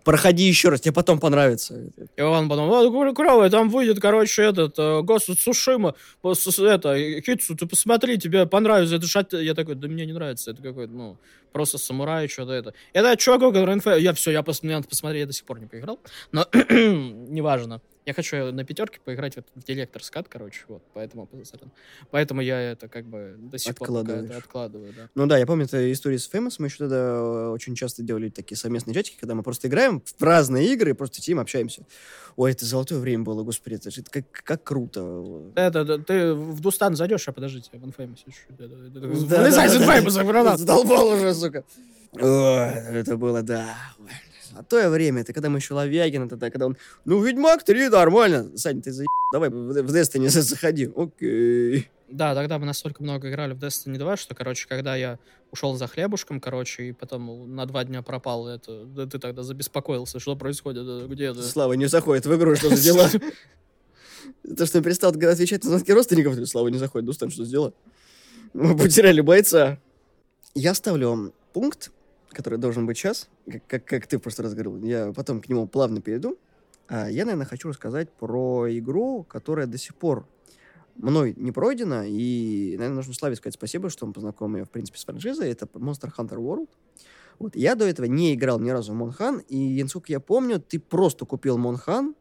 проходи 0.05 0.43
еще 0.43 0.69
раз, 0.69 0.79
тебе 0.81 0.93
потом 0.93 1.19
понравится. 1.19 1.91
И 2.15 2.21
он 2.21 2.47
потом, 2.47 2.69
о, 2.71 3.13
клевый, 3.13 3.49
там 3.49 3.69
выйдет, 3.69 3.99
короче, 3.99 4.43
этот, 4.43 4.79
э, 4.79 5.01
Ghost 5.01 5.29
of 5.29 5.37
Tsushima, 5.37 5.95
пос- 6.23 6.35
с- 6.49 6.59
это, 6.59 6.95
Хитсу, 7.21 7.55
ты 7.55 7.65
посмотри, 7.65 8.17
тебе 8.17 8.45
понравится, 8.45 8.95
это 8.95 9.07
шат... 9.07 9.33
Я 9.33 9.53
такой, 9.53 9.75
да 9.75 9.87
мне 9.87 10.05
не 10.05 10.13
нравится, 10.13 10.51
это 10.51 10.61
какой-то, 10.61 10.93
ну, 10.93 11.17
просто 11.51 11.77
самурай, 11.77 12.27
что-то 12.29 12.53
это. 12.53 12.73
Это 12.93 13.17
чувак, 13.17 13.41
который. 13.41 14.01
Я 14.01 14.13
все, 14.13 14.31
я 14.31 14.43
пос... 14.43 14.63
надо 14.63 14.87
посмотреть, 14.87 15.21
я 15.21 15.25
до 15.27 15.33
сих 15.33 15.45
пор 15.45 15.59
не 15.59 15.65
поиграл, 15.65 15.99
но 16.31 16.47
неважно. 16.69 17.81
Я 18.05 18.13
хочу 18.13 18.51
на 18.51 18.63
пятерке 18.63 18.99
поиграть 19.03 19.35
вот 19.35 19.45
в 19.55 19.63
директор 19.63 20.03
скат, 20.03 20.27
короче, 20.29 20.61
вот, 20.67 20.83
поэтому, 20.93 21.27
поэтому 22.11 22.41
я 22.41 22.61
это 22.61 22.87
как 22.87 23.05
бы 23.05 23.33
до 23.39 23.57
сих 23.57 23.75
пор 23.75 23.87
это 23.89 24.37
откладываю, 24.37 24.93
да. 24.95 25.09
Ну 25.15 25.25
да, 25.25 25.39
я 25.39 25.47
помню 25.47 25.65
эту 25.65 25.91
историю 25.91 26.19
с 26.19 26.29
Famous. 26.31 26.55
Мы 26.59 26.67
еще 26.67 26.77
тогда 26.77 26.97
э, 26.97 27.47
очень 27.47 27.73
часто 27.73 28.03
делали 28.03 28.29
такие 28.29 28.57
совместные 28.59 28.93
чатики, 28.93 29.17
когда 29.19 29.33
мы 29.33 29.41
просто 29.41 29.67
играем 29.67 30.03
в 30.05 30.21
разные 30.23 30.71
игры 30.71 30.91
и 30.91 30.93
просто 30.93 31.19
сидим, 31.19 31.39
общаемся. 31.39 31.83
Ой, 32.35 32.51
это 32.51 32.63
золотое 32.65 32.99
время 32.99 33.23
было, 33.23 33.41
господи, 33.41 33.75
это 33.75 33.89
же 33.89 34.03
как, 34.03 34.29
как 34.31 34.63
круто. 34.63 35.51
Это, 35.55 35.83
да, 35.83 35.97
ты 35.97 36.33
в 36.35 36.59
Дустан 36.61 36.95
зайдешь, 36.95 37.27
а 37.27 37.31
подождите, 37.31 37.71
в 37.73 37.83
Infamous 37.83 38.17
чуть-чуть. 38.23 38.45
это- 38.59 38.63
это- 38.65 38.75
это- 38.99 38.99
Да, 38.99 39.07
Вылезай 39.41 39.67
да, 39.67 39.75
из 39.75 39.79
да, 39.79 39.99
Infamous. 39.99 40.57
Задолбал 40.57 41.07
уже, 41.07 41.33
сука. 41.33 41.63
Это 42.13 43.17
было, 43.17 43.41
да. 43.41 43.75
А 44.53 44.63
то 44.63 44.89
время, 44.89 45.21
это 45.21 45.33
когда 45.33 45.49
мы 45.49 45.59
еще 45.59 45.73
Лавягин, 45.73 46.23
это 46.23 46.35
да, 46.35 46.49
когда 46.49 46.67
он, 46.67 46.77
ну, 47.05 47.21
Ведьмак 47.23 47.63
3, 47.63 47.89
нормально. 47.89 48.57
Сань, 48.57 48.81
ты 48.81 48.91
за 48.91 49.05
давай 49.33 49.49
в 49.49 49.53
в 49.53 49.95
Destiny 49.95 50.29
за- 50.29 50.41
заходи. 50.41 50.89
Окей. 50.95 51.89
Да, 52.07 52.35
тогда 52.35 52.59
мы 52.59 52.65
настолько 52.65 53.01
много 53.01 53.29
играли 53.29 53.53
в 53.53 53.57
Destiny 53.63 53.97
2, 53.97 54.17
что, 54.17 54.35
короче, 54.35 54.67
когда 54.67 54.95
я 54.95 55.17
ушел 55.51 55.75
за 55.75 55.87
хлебушком, 55.87 56.39
короче, 56.39 56.89
и 56.89 56.91
потом 56.91 57.55
на 57.55 57.65
два 57.65 57.83
дня 57.83 58.01
пропал, 58.01 58.47
это, 58.47 58.85
да 58.85 59.05
ты 59.05 59.17
тогда 59.19 59.41
забеспокоился, 59.43 60.19
что 60.19 60.35
происходит, 60.35 60.85
да, 60.85 61.07
где 61.07 61.25
это? 61.25 61.41
Слава 61.41 61.73
не 61.73 61.87
заходит 61.87 62.25
в 62.25 62.35
игру, 62.35 62.55
что 62.55 62.69
за 62.69 62.81
дела? 62.81 63.09
То, 64.57 64.65
что 64.65 64.77
он 64.79 64.83
перестал 64.83 65.11
отвечать 65.11 65.63
на 65.63 65.69
звонки 65.71 65.93
родственников, 65.93 66.35
Слава 66.47 66.67
не 66.67 66.77
заходит. 66.77 67.05
Дустан, 67.05 67.29
что 67.31 67.43
за 67.45 67.51
дела? 67.51 67.73
Мы 68.53 68.77
потеряли 68.77 69.21
бойца. 69.21 69.79
Я 70.53 70.73
ставлю 70.73 71.33
пункт, 71.53 71.91
который 72.35 72.59
должен 72.59 72.85
быть 72.85 72.97
сейчас, 72.97 73.29
как, 73.49 73.65
как, 73.65 73.85
как 73.85 74.07
ты 74.07 74.17
в 74.17 74.21
прошлый 74.21 74.45
раз 74.45 74.53
говорил. 74.53 74.77
Я 74.83 75.13
потом 75.13 75.41
к 75.41 75.49
нему 75.49 75.67
плавно 75.67 76.01
перейду. 76.01 76.37
А 76.87 77.09
я, 77.09 77.25
наверное, 77.25 77.47
хочу 77.47 77.69
рассказать 77.69 78.11
про 78.11 78.67
игру, 78.77 79.23
которая 79.23 79.65
до 79.65 79.77
сих 79.77 79.95
пор 79.95 80.27
мной 80.95 81.33
не 81.37 81.51
пройдена, 81.51 82.03
и, 82.07 82.75
наверное, 82.77 82.97
нужно 82.97 83.13
Славе 83.13 83.35
сказать 83.35 83.55
спасибо, 83.55 83.89
что 83.89 84.05
он 84.05 84.13
познакомил 84.13 84.55
меня, 84.55 84.65
в 84.65 84.69
принципе, 84.69 84.99
с 84.99 85.05
франшизой. 85.05 85.49
Это 85.49 85.65
Monster 85.65 86.11
Hunter 86.15 86.37
World. 86.37 86.69
Вот. 87.39 87.55
Я 87.55 87.75
до 87.75 87.85
этого 87.85 88.05
не 88.05 88.33
играл 88.33 88.59
ни 88.59 88.69
разу 88.69 88.93
в 88.93 88.95
Монхан, 88.95 89.39
и, 89.39 89.81
насколько 89.81 90.11
я 90.11 90.19
помню, 90.19 90.59
ты 90.59 90.79
просто 90.79 91.25
купил 91.25 91.57
Монхан, 91.57 92.15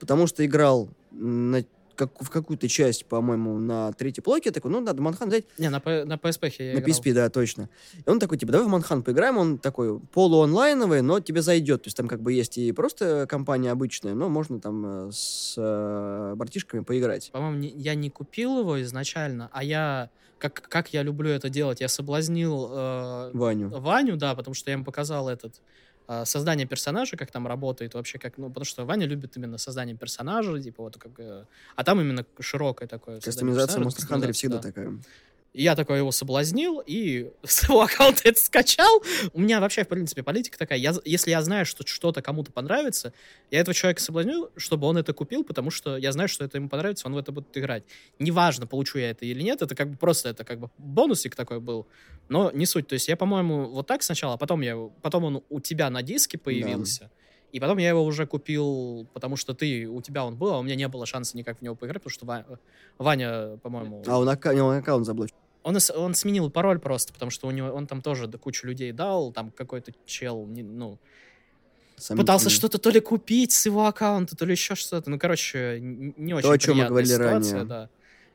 потому 0.00 0.26
что 0.26 0.44
играл 0.44 0.88
на, 1.10 1.64
как, 1.98 2.22
в 2.22 2.30
какую-то 2.30 2.68
часть, 2.68 3.04
по-моему, 3.06 3.58
на 3.58 3.92
третьей 3.92 4.22
плойке, 4.22 4.52
такой, 4.52 4.70
ну, 4.70 4.80
надо 4.80 5.02
Монхан 5.02 5.28
взять, 5.28 5.44
Не, 5.58 5.68
на, 5.68 5.82
на 5.84 6.14
PSP 6.14 6.52
я 6.58 6.74
на 6.74 6.78
играл. 6.78 6.88
PSP, 6.88 7.12
да, 7.12 7.28
точно. 7.28 7.68
И 8.06 8.08
он 8.08 8.20
такой, 8.20 8.38
типа, 8.38 8.52
давай 8.52 8.66
в 8.66 8.70
Манхан 8.70 9.02
поиграем, 9.02 9.36
он 9.36 9.58
такой 9.58 9.98
полуонлайновый, 9.98 11.02
но 11.02 11.20
тебе 11.20 11.42
зайдет. 11.42 11.82
То 11.82 11.88
есть 11.88 11.96
там 11.96 12.06
как 12.06 12.22
бы 12.22 12.32
есть 12.32 12.56
и 12.58 12.70
просто 12.72 13.26
компания 13.28 13.70
обычная, 13.72 14.14
но 14.14 14.28
можно 14.28 14.60
там 14.60 15.08
э, 15.08 15.10
с 15.12 15.54
э, 15.58 16.34
братишками 16.36 16.84
поиграть. 16.84 17.30
По-моему, 17.32 17.58
не- 17.58 17.74
я 17.76 17.94
не 17.96 18.10
купил 18.10 18.60
его 18.60 18.80
изначально, 18.82 19.48
а 19.52 19.64
я, 19.64 20.10
как, 20.38 20.54
как 20.68 20.92
я 20.94 21.02
люблю 21.02 21.30
это 21.30 21.48
делать, 21.50 21.80
я 21.80 21.88
соблазнил 21.88 22.68
э, 22.70 23.30
Ваню. 23.34 23.70
Ваню, 23.70 24.16
да, 24.16 24.34
потому 24.34 24.54
что 24.54 24.70
я 24.70 24.74
ему 24.74 24.84
показал 24.84 25.28
этот 25.28 25.60
создание 26.24 26.66
персонажа, 26.66 27.16
как 27.16 27.30
там 27.30 27.46
работает 27.46 27.94
вообще, 27.94 28.18
как, 28.18 28.38
ну, 28.38 28.48
потому 28.48 28.64
что 28.64 28.84
Ваня 28.84 29.06
любит 29.06 29.36
именно 29.36 29.58
создание 29.58 29.96
персонажа, 29.96 30.60
типа 30.62 30.82
вот 30.82 30.96
как, 30.96 31.12
э, 31.18 31.44
а 31.76 31.84
там 31.84 32.00
именно 32.00 32.24
широкое 32.40 32.88
такое. 32.88 33.20
Кастомизация 33.20 33.82
в 33.82 33.86
Monster 33.86 34.08
Hunter 34.08 34.32
всегда 34.32 34.56
да. 34.56 34.62
такая. 34.62 34.98
Я 35.54 35.74
такой 35.74 35.98
его 35.98 36.12
соблазнил, 36.12 36.82
и 36.86 37.30
с 37.42 37.64
его 37.64 37.82
аккаунта 37.82 38.22
это 38.24 38.40
скачал. 38.40 39.02
У 39.32 39.40
меня 39.40 39.60
вообще, 39.60 39.84
в 39.84 39.88
принципе, 39.88 40.22
политика 40.22 40.58
такая. 40.58 40.78
Я, 40.78 40.94
если 41.04 41.30
я 41.30 41.42
знаю, 41.42 41.66
что 41.66 41.86
что-то 41.86 42.22
кому-то 42.22 42.52
понравится, 42.52 43.12
я 43.50 43.60
этого 43.60 43.74
человека 43.74 44.00
соблазню, 44.00 44.50
чтобы 44.56 44.86
он 44.86 44.98
это 44.98 45.12
купил, 45.12 45.44
потому 45.44 45.70
что 45.70 45.96
я 45.96 46.12
знаю, 46.12 46.28
что 46.28 46.44
это 46.44 46.58
ему 46.58 46.68
понравится, 46.68 47.06
он 47.06 47.14
в 47.14 47.18
это 47.18 47.32
будет 47.32 47.56
играть. 47.56 47.84
Неважно, 48.18 48.66
получу 48.66 48.98
я 48.98 49.10
это 49.10 49.24
или 49.24 49.42
нет, 49.42 49.62
это 49.62 49.74
как 49.74 49.90
бы 49.90 49.96
просто 49.96 50.28
это 50.28 50.44
как 50.44 50.60
бы 50.60 50.70
бонусик 50.78 51.34
такой 51.34 51.60
был, 51.60 51.86
но 52.28 52.50
не 52.52 52.66
суть. 52.66 52.86
То 52.86 52.94
есть 52.94 53.08
я, 53.08 53.16
по-моему, 53.16 53.68
вот 53.68 53.86
так 53.86 54.02
сначала, 54.02 54.34
а 54.34 54.36
потом, 54.36 54.60
я, 54.60 54.76
потом 55.02 55.24
он 55.24 55.44
у 55.48 55.60
тебя 55.60 55.90
на 55.90 56.02
диске 56.02 56.38
появился. 56.38 57.10
И 57.52 57.60
потом 57.60 57.78
я 57.78 57.88
его 57.88 58.04
уже 58.04 58.26
купил, 58.26 59.06
потому 59.14 59.36
что 59.36 59.54
ты, 59.54 59.86
у 59.86 60.02
тебя 60.02 60.24
он 60.24 60.36
был, 60.36 60.52
а 60.52 60.58
у 60.58 60.62
меня 60.62 60.74
не 60.74 60.86
было 60.88 61.06
шанса 61.06 61.36
никак 61.36 61.58
в 61.58 61.62
него 61.62 61.74
поиграть, 61.74 62.02
потому 62.02 62.12
что 62.12 62.26
Ва- 62.26 62.44
Ваня, 62.98 63.56
по-моему... 63.62 64.02
А 64.06 64.18
он, 64.18 64.28
у 64.28 64.52
него 64.52 64.70
аккаунт 64.70 65.06
заблочен. 65.06 65.34
Он, 65.62 65.76
он 65.96 66.14
сменил 66.14 66.50
пароль 66.50 66.78
просто, 66.78 67.12
потому 67.12 67.30
что 67.30 67.48
у 67.48 67.50
него 67.50 67.68
он 67.68 67.86
там 67.86 68.02
тоже 68.02 68.28
кучу 68.28 68.66
людей 68.66 68.92
дал, 68.92 69.32
там 69.32 69.50
какой-то 69.50 69.92
чел, 70.06 70.46
ну, 70.46 70.98
пытался 71.96 72.44
Сомнительно. 72.44 72.50
что-то 72.50 72.78
то 72.78 72.90
ли 72.90 73.00
купить 73.00 73.52
с 73.52 73.66
его 73.66 73.86
аккаунта, 73.86 74.36
то 74.36 74.44
ли 74.44 74.52
еще 74.52 74.74
что-то. 74.74 75.10
Ну, 75.10 75.18
короче, 75.18 75.78
не 75.80 76.34
очень 76.34 76.48
о 76.48 76.58
чем 76.58 76.76
мы 76.76 76.86
говорили 76.86 77.12
ситуация, 77.12 77.52
ранее. 77.54 77.68
да. 77.68 77.90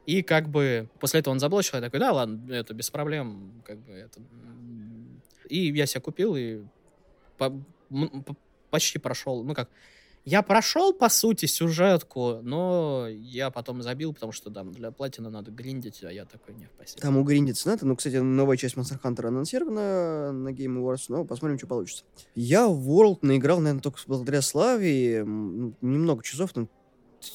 И 0.05 0.21
как 0.21 0.49
бы 0.49 0.89
после 0.99 1.21
этого 1.21 1.33
он 1.33 1.39
заблочил, 1.39 1.75
я 1.75 1.81
такой, 1.81 1.99
да, 1.99 2.11
ладно, 2.11 2.51
это 2.51 2.73
без 2.73 2.89
проблем, 2.89 3.53
как 3.65 3.77
бы 3.79 3.93
это... 3.93 4.19
И 5.47 5.71
я 5.71 5.85
себе 5.85 6.01
купил 6.01 6.35
и 6.35 6.61
по- 7.37 7.51
по- 7.89 8.35
почти 8.73 8.97
прошел, 8.97 9.43
ну 9.43 9.53
как, 9.53 9.69
я 10.25 10.41
прошел, 10.41 10.93
по 10.93 11.07
сути, 11.09 11.45
сюжетку, 11.45 12.39
но 12.41 13.07
я 13.07 13.51
потом 13.51 13.83
забил, 13.83 14.15
потому 14.15 14.31
что, 14.31 14.49
да, 14.49 14.63
для 14.63 14.89
платина 14.89 15.29
надо 15.29 15.51
гриндить, 15.51 16.03
а 16.03 16.11
я 16.11 16.25
такой, 16.25 16.55
не, 16.55 16.67
спасибо. 16.75 16.99
Там 16.99 17.17
угриндиться 17.17 17.69
надо. 17.69 17.85
Ну, 17.85 17.95
кстати, 17.95 18.15
новая 18.15 18.57
часть 18.57 18.75
Monster 18.75 18.99
Hunter 18.99 19.27
анонсирована 19.27 20.31
на 20.31 20.49
Game 20.49 20.79
Awards, 20.79 21.05
но 21.09 21.23
посмотрим, 21.23 21.59
что 21.59 21.67
получится. 21.67 22.03
Я 22.33 22.67
в 22.67 22.89
World 22.89 23.19
наиграл, 23.21 23.59
наверное, 23.59 23.83
только 23.83 23.99
благодаря 24.07 24.41
Славе. 24.41 25.23
Ну, 25.23 25.75
Немного 25.81 26.23
часов, 26.23 26.55
ну, 26.55 26.67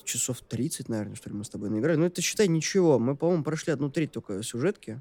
часов 0.04 0.40
30, 0.40 0.88
наверное, 0.88 1.14
что 1.14 1.30
ли, 1.30 1.36
мы 1.36 1.44
с 1.44 1.50
тобой 1.50 1.70
наиграли. 1.70 1.98
Но 1.98 2.06
это, 2.06 2.20
считай, 2.20 2.48
ничего. 2.48 2.98
Мы, 2.98 3.14
по-моему, 3.14 3.44
прошли 3.44 3.72
одну 3.72 3.90
треть 3.90 4.10
только 4.10 4.42
сюжетки. 4.42 5.00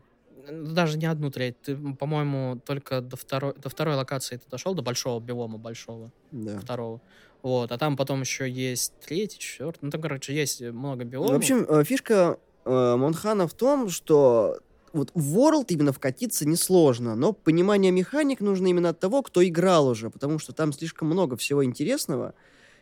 Ну, 0.50 0.74
Даже 0.74 0.98
не 0.98 1.06
одну 1.06 1.30
треть. 1.32 1.62
Ты, 1.62 1.76
по-моему, 1.76 2.60
только 2.66 3.02
до 3.02 3.16
второй, 3.18 3.54
до 3.56 3.70
второй 3.70 3.96
локации 3.96 4.38
ты 4.38 4.50
дошел, 4.50 4.74
до 4.74 4.82
большого 4.82 5.20
биома 5.20 5.58
большого, 5.58 6.12
Да. 6.32 6.60
второго. 6.60 7.02
Вот, 7.44 7.72
а 7.72 7.78
там 7.78 7.96
потом 7.96 8.22
еще 8.22 8.50
есть 8.50 8.94
третий, 9.06 9.40
четвертый. 9.40 9.80
Ну, 9.84 9.92
там, 9.92 10.02
короче, 10.02 10.34
есть 10.36 10.62
много 10.62 11.04
биомов. 11.04 11.32
В 11.32 11.36
общем, 11.36 11.66
э, 11.70 11.84
фишка 11.84 12.40
э, 12.66 12.96
Монхана 12.96 13.48
в 13.48 13.54
том, 13.54 13.90
что 13.90 14.60
вот 14.94 15.12
в 15.14 15.38
World 15.38 15.66
именно 15.70 15.94
вкатиться 15.94 16.48
несложно, 16.48 17.16
но 17.16 17.34
понимание 17.34 17.92
механик 17.92 18.42
нужно 18.42 18.68
именно 18.68 18.90
от 18.90 19.00
того, 19.00 19.22
кто 19.22 19.46
играл 19.48 19.88
уже, 19.88 20.10
потому 20.10 20.40
что 20.40 20.54
там 20.54 20.74
слишком 20.74 21.08
много 21.10 21.38
всего 21.38 21.64
интересного. 21.64 22.34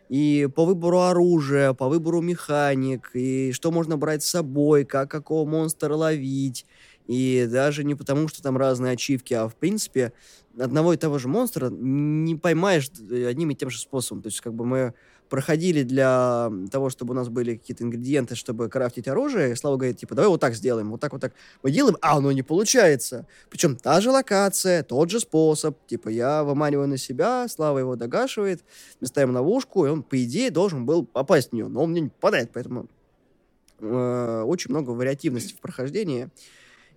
И 0.07 0.47
по 0.55 0.65
выбору 0.65 0.99
оружия, 1.01 1.73
по 1.73 1.89
выбору 1.89 2.21
механик, 2.21 3.09
и 3.15 3.51
что 3.51 3.71
можно 3.71 3.97
брать 3.97 4.23
с 4.23 4.29
собой, 4.29 4.85
как 4.85 5.09
какого 5.09 5.49
монстра 5.49 5.95
ловить, 5.95 6.65
И 7.07 7.47
даже 7.49 7.83
не 7.83 7.95
потому, 7.95 8.27
что 8.27 8.41
там 8.41 8.57
разные 8.57 8.93
ачивки, 8.93 9.33
а 9.33 9.47
в 9.47 9.55
принципе 9.55 10.13
одного 10.57 10.93
и 10.93 10.97
того 10.97 11.19
же 11.19 11.27
монстра 11.27 11.69
не 11.69 12.35
поймаешь 12.35 12.89
одним 12.89 13.51
и 13.51 13.55
тем 13.55 13.69
же 13.69 13.79
способом. 13.79 14.23
То 14.23 14.27
есть 14.27 14.41
как 14.41 14.53
бы 14.53 14.65
мы 14.65 14.93
проходили 15.29 15.83
для 15.83 16.51
того, 16.71 16.89
чтобы 16.89 17.11
у 17.11 17.15
нас 17.15 17.29
были 17.29 17.55
какие-то 17.55 17.83
ингредиенты, 17.83 18.35
чтобы 18.35 18.69
крафтить 18.69 19.07
оружие, 19.07 19.51
и 19.51 19.55
Слава 19.55 19.77
говорит, 19.77 19.97
типа, 19.97 20.15
давай 20.15 20.29
вот 20.29 20.39
так 20.39 20.53
сделаем, 20.55 20.91
вот 20.91 21.01
так 21.01 21.11
вот 21.13 21.21
так. 21.21 21.33
Мы 21.63 21.71
делаем, 21.71 21.97
а 22.01 22.17
оно 22.17 22.31
не 22.31 22.43
получается. 22.43 23.27
Причем 23.49 23.75
та 23.75 24.01
же 24.01 24.11
локация, 24.11 24.83
тот 24.83 25.09
же 25.09 25.19
способ. 25.19 25.77
Типа, 25.87 26.09
я 26.09 26.43
выманиваю 26.43 26.87
на 26.87 26.97
себя, 26.97 27.47
Слава 27.47 27.79
его 27.79 27.95
догашивает, 27.95 28.63
мы 29.01 29.07
ставим 29.07 29.33
ловушку, 29.33 29.85
и 29.85 29.89
он, 29.89 30.03
по 30.03 30.23
идее, 30.23 30.51
должен 30.51 30.85
был 30.85 31.05
попасть 31.05 31.49
в 31.49 31.53
нее, 31.53 31.67
но 31.67 31.83
он 31.83 31.91
мне 31.91 32.01
не 32.01 32.09
попадает, 32.09 32.51
поэтому 32.53 32.87
э, 33.79 34.43
очень 34.45 34.71
много 34.71 34.91
вариативности 34.91 35.53
в 35.53 35.59
прохождении. 35.59 36.29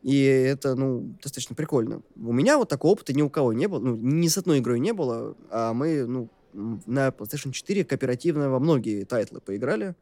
И 0.02 0.22
это, 0.22 0.74
ну, 0.74 1.14
достаточно 1.22 1.56
прикольно. 1.56 2.02
У 2.16 2.32
меня 2.32 2.56
вот 2.56 2.68
такого 2.68 2.92
опыта 2.92 3.12
ни 3.12 3.22
у 3.22 3.30
кого 3.30 3.52
не 3.52 3.66
было. 3.66 3.80
Ну, 3.80 3.96
ни 3.96 4.28
с 4.28 4.38
одной 4.38 4.60
игрой 4.60 4.80
не 4.80 4.92
было. 4.92 5.36
А 5.50 5.72
мы, 5.74 6.06
ну, 6.06 6.28
на 6.52 7.08
PlayStation 7.08 7.52
4 7.52 7.84
кооперативно 7.84 8.50
во 8.50 8.60
многие 8.60 9.04
тайтлы 9.04 9.40
поиграли. 9.40 9.94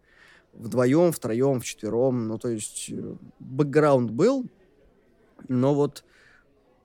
Вдвоем, 0.52 1.12
втроем, 1.12 1.60
вчетвером. 1.60 2.28
Ну, 2.28 2.38
то 2.38 2.48
есть 2.48 2.90
э, 2.90 3.14
бэкграунд 3.40 4.10
был, 4.10 4.46
но 5.48 5.74
вот 5.74 6.04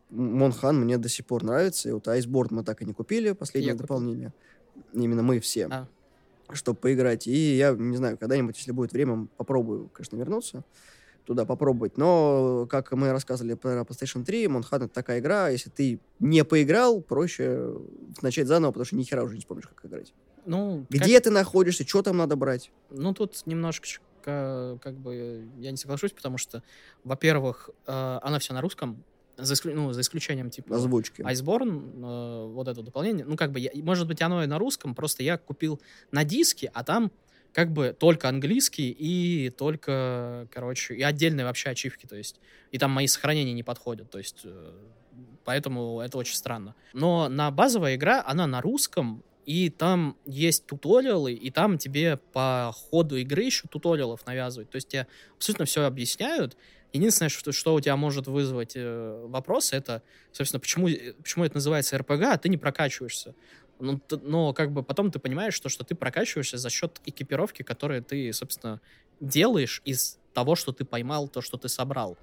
Монхан 0.09 0.79
мне 0.81 0.97
до 0.97 1.09
сих 1.09 1.25
пор 1.25 1.43
нравится. 1.43 1.89
И 1.89 1.91
вот 1.91 2.07
Iceborne 2.07 2.47
мы 2.51 2.63
так 2.63 2.81
и 2.81 2.85
не 2.85 2.93
купили, 2.93 3.31
последнее 3.31 3.73
я 3.73 3.77
дополнение. 3.77 4.33
Купил. 4.91 5.03
Именно 5.03 5.23
мы 5.23 5.39
все. 5.39 5.67
А. 5.69 5.87
Чтобы 6.51 6.79
поиграть. 6.79 7.27
И 7.27 7.55
я, 7.55 7.71
не 7.71 7.95
знаю, 7.95 8.17
когда-нибудь, 8.17 8.57
если 8.57 8.71
будет 8.71 8.91
время, 8.91 9.27
попробую, 9.37 9.89
конечно, 9.93 10.17
вернуться 10.17 10.63
туда 11.25 11.45
попробовать. 11.45 11.97
Но, 11.97 12.67
как 12.69 12.91
мы 12.91 13.11
рассказывали 13.11 13.53
про 13.53 13.81
PlayStation 13.81 14.23
3, 14.23 14.47
Монхан— 14.47 14.83
это 14.83 14.93
такая 14.93 15.19
игра, 15.19 15.49
если 15.49 15.69
ты 15.69 15.99
не 16.19 16.43
поиграл, 16.43 17.01
проще 17.01 17.75
начать 18.21 18.47
заново, 18.47 18.71
потому 18.71 18.85
что 18.85 18.95
ни 18.95 19.03
хера 19.03 19.23
уже 19.23 19.35
не 19.35 19.41
вспомнишь, 19.41 19.67
как 19.67 19.85
играть. 19.85 20.13
Ну, 20.45 20.85
Где 20.89 21.15
как... 21.15 21.23
ты 21.23 21.29
находишься, 21.29 21.87
что 21.87 22.01
там 22.01 22.17
надо 22.17 22.35
брать? 22.35 22.71
Ну, 22.89 23.13
тут 23.13 23.41
немножечко 23.45 24.01
как 24.23 24.95
бы 24.97 25.47
я 25.57 25.71
не 25.71 25.77
соглашусь, 25.77 26.11
потому 26.11 26.37
что, 26.37 26.61
во-первых, 27.03 27.71
э, 27.87 28.19
она 28.21 28.37
вся 28.37 28.53
на 28.53 28.61
русском, 28.61 29.03
за, 29.37 29.53
исклю... 29.53 29.75
ну, 29.75 29.93
за 29.93 30.01
исключением 30.01 30.49
типа 30.49 30.75
озвучки. 30.75 31.21
Iceborne, 31.21 32.03
э, 32.03 32.53
вот 32.53 32.67
это 32.67 32.83
дополнение, 32.83 33.25
ну 33.25 33.35
как 33.35 33.51
бы, 33.51 33.59
я, 33.59 33.71
может 33.83 34.07
быть, 34.07 34.21
оно 34.21 34.43
и 34.43 34.47
на 34.47 34.59
русском, 34.59 34.93
просто 34.95 35.23
я 35.23 35.37
купил 35.37 35.81
на 36.11 36.23
диске, 36.23 36.69
а 36.73 36.83
там 36.83 37.11
как 37.53 37.71
бы 37.71 37.95
только 37.97 38.29
английский 38.29 38.89
и 38.91 39.49
только, 39.49 40.47
короче, 40.51 40.95
и 40.95 41.01
отдельные 41.01 41.45
вообще 41.45 41.69
ачивки, 41.69 42.05
то 42.05 42.15
есть, 42.15 42.39
и 42.71 42.77
там 42.77 42.91
мои 42.91 43.07
сохранения 43.07 43.53
не 43.53 43.63
подходят, 43.63 44.09
то 44.09 44.17
есть, 44.17 44.41
э, 44.43 44.71
поэтому 45.43 45.99
это 45.99 46.17
очень 46.17 46.35
странно. 46.35 46.75
Но 46.93 47.27
на 47.29 47.51
базовая 47.51 47.95
игра, 47.95 48.23
она 48.25 48.47
на 48.47 48.61
русском, 48.61 49.23
и 49.45 49.69
там 49.69 50.15
есть 50.25 50.65
туториалы, 50.65 51.33
и 51.33 51.49
там 51.51 51.77
тебе 51.77 52.17
по 52.17 52.71
ходу 52.73 53.17
игры 53.17 53.43
еще 53.43 53.67
туториалов 53.67 54.25
навязывают, 54.25 54.69
то 54.69 54.77
есть 54.77 54.87
тебе 54.87 55.07
абсолютно 55.35 55.65
все 55.65 55.83
объясняют, 55.83 56.55
Единственное, 56.93 57.29
что, 57.29 57.51
что 57.53 57.73
у 57.73 57.79
тебя 57.79 57.95
может 57.95 58.27
вызвать 58.27 58.73
э, 58.75 59.25
вопрос, 59.27 59.71
это, 59.71 60.03
собственно, 60.33 60.59
почему, 60.59 60.89
э, 60.89 61.13
почему 61.13 61.45
это 61.45 61.55
называется 61.55 61.97
РПГ, 61.97 62.23
а 62.23 62.37
ты 62.37 62.49
не 62.49 62.57
прокачиваешься. 62.57 63.33
Но, 63.81 63.99
ну, 64.09 64.19
но 64.23 64.53
как 64.53 64.71
бы 64.71 64.83
потом 64.83 65.11
ты 65.11 65.19
понимаешь, 65.19 65.53
что, 65.53 65.69
что 65.69 65.83
ты 65.83 65.95
прокачиваешься 65.95 66.57
за 66.57 66.69
счет 66.69 67.01
экипировки, 67.05 67.63
которую 67.63 68.03
ты, 68.03 68.31
собственно, 68.33 68.79
делаешь 69.19 69.81
из 69.85 70.19
того, 70.33 70.55
что 70.55 70.71
ты 70.71 70.85
поймал, 70.85 71.27
то, 71.27 71.41
что 71.41 71.57
ты 71.57 71.67
собрал. 71.67 72.17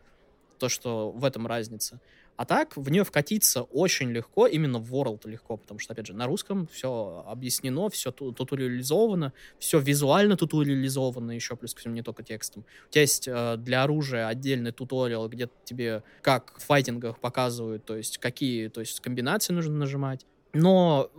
То, 0.59 0.69
что 0.69 1.11
в 1.11 1.25
этом 1.25 1.47
разница. 1.47 2.01
А 2.39 2.45
так 2.45 2.77
в 2.77 2.89
нее 2.89 3.03
вкатиться 3.03 3.63
очень 3.63 4.11
легко, 4.13 4.47
именно 4.47 4.79
в 4.79 4.95
World 4.95 5.29
легко, 5.29 5.57
потому 5.57 5.81
что, 5.81 5.93
опять 5.93 6.07
же, 6.07 6.15
на 6.15 6.27
русском 6.27 6.69
все 6.69 7.25
объяснено, 7.27 7.89
все 7.89 8.13
туториализовано, 8.13 9.33
все 9.59 9.81
визуально 9.81 10.37
туториализовано 10.37 11.33
еще, 11.33 11.57
плюс 11.57 11.75
ко 11.75 11.81
всему, 11.81 11.95
не 11.95 12.03
только 12.03 12.23
текстом. 12.23 12.65
У 12.87 12.93
тебя 12.93 13.03
есть 13.03 13.27
э, 13.27 13.57
для 13.59 13.83
оружия 13.83 14.29
отдельный 14.29 14.71
туториал, 14.71 15.29
где 15.29 15.49
тебе 15.65 16.05
как 16.23 16.57
в 16.59 16.65
файтингах 16.65 17.19
показывают, 17.19 17.85
то 17.85 17.97
есть 17.97 18.19
какие 18.19 18.69
то 18.69 18.81
есть 18.83 19.01
комбинации 19.01 19.53
нужно 19.53 19.75
нажимать, 19.75 20.25
но 20.53 21.11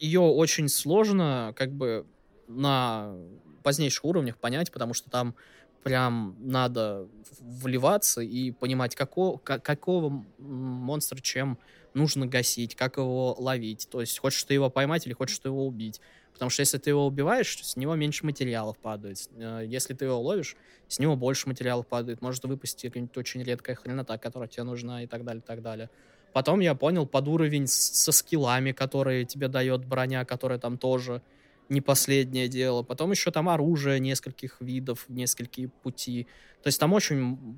ее 0.00 0.20
очень 0.20 0.68
сложно 0.68 1.52
как 1.56 1.72
бы 1.72 2.06
на 2.46 3.14
позднейших 3.62 4.04
уровнях 4.04 4.38
понять, 4.38 4.72
потому 4.72 4.94
что 4.94 5.10
там 5.10 5.34
прям 5.82 6.36
надо 6.40 7.08
вливаться 7.40 8.20
и 8.20 8.50
понимать, 8.50 8.94
какого, 8.94 9.38
какого 9.38 10.24
монстра 10.38 11.20
чем 11.20 11.58
нужно 11.94 12.26
гасить, 12.26 12.74
как 12.74 12.96
его 12.96 13.34
ловить. 13.38 13.88
То 13.90 14.00
есть, 14.00 14.18
хочешь 14.18 14.42
ты 14.44 14.54
его 14.54 14.70
поймать 14.70 15.06
или 15.06 15.12
хочешь 15.12 15.38
ты 15.38 15.48
его 15.48 15.66
убить. 15.66 16.00
Потому 16.32 16.50
что 16.50 16.60
если 16.60 16.78
ты 16.78 16.90
его 16.90 17.06
убиваешь, 17.06 17.58
с 17.64 17.76
него 17.76 17.94
меньше 17.96 18.24
материалов 18.24 18.78
падает. 18.78 19.28
Э, 19.36 19.62
если 19.66 19.94
ты 19.94 20.04
его 20.04 20.20
ловишь, 20.20 20.56
с 20.86 20.98
него 20.98 21.16
больше 21.16 21.48
материалов 21.48 21.86
падает. 21.86 22.20
Может 22.22 22.44
выпасть 22.44 22.82
какая-нибудь 22.82 23.16
очень 23.16 23.42
редкая 23.42 23.76
хренота, 23.76 24.18
которая 24.18 24.48
тебе 24.48 24.62
нужна 24.64 25.02
и 25.02 25.06
так 25.06 25.24
далее, 25.24 25.42
и 25.42 25.46
так 25.46 25.62
далее. 25.62 25.90
Потом 26.32 26.60
я 26.60 26.74
понял 26.74 27.06
под 27.06 27.28
уровень 27.28 27.66
со 27.66 28.12
скиллами, 28.12 28.72
которые 28.72 29.24
тебе 29.24 29.48
дает 29.48 29.84
броня, 29.84 30.24
которая 30.24 30.58
там 30.58 30.78
тоже 30.78 31.22
не 31.68 31.80
последнее 31.80 32.48
дело. 32.48 32.82
Потом 32.82 33.10
еще 33.10 33.30
там 33.30 33.48
оружие 33.48 34.00
нескольких 34.00 34.60
видов, 34.60 35.04
несколькие 35.08 35.68
пути. 35.68 36.26
То 36.62 36.68
есть 36.68 36.80
там 36.80 36.92
очень 36.92 37.56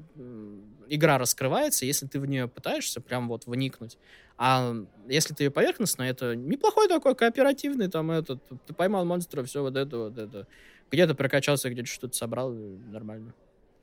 игра 0.88 1.18
раскрывается, 1.18 1.86
если 1.86 2.06
ты 2.06 2.18
в 2.20 2.26
нее 2.26 2.48
пытаешься 2.48 3.00
прям 3.00 3.28
вот 3.28 3.46
вникнуть. 3.46 3.98
А 4.36 4.74
если 5.08 5.34
ты 5.34 5.50
поверхностно, 5.50 6.02
это 6.02 6.34
неплохой 6.34 6.88
такой 6.88 7.14
кооперативный, 7.14 7.88
там 7.88 8.10
этот, 8.10 8.42
ты 8.66 8.74
поймал 8.74 9.04
монстра, 9.04 9.42
все 9.44 9.62
вот 9.62 9.76
это, 9.76 9.98
вот 9.98 10.18
это. 10.18 10.46
Где-то 10.90 11.14
прокачался, 11.14 11.70
где-то 11.70 11.88
что-то 11.88 12.16
собрал, 12.16 12.50
нормально. 12.52 13.32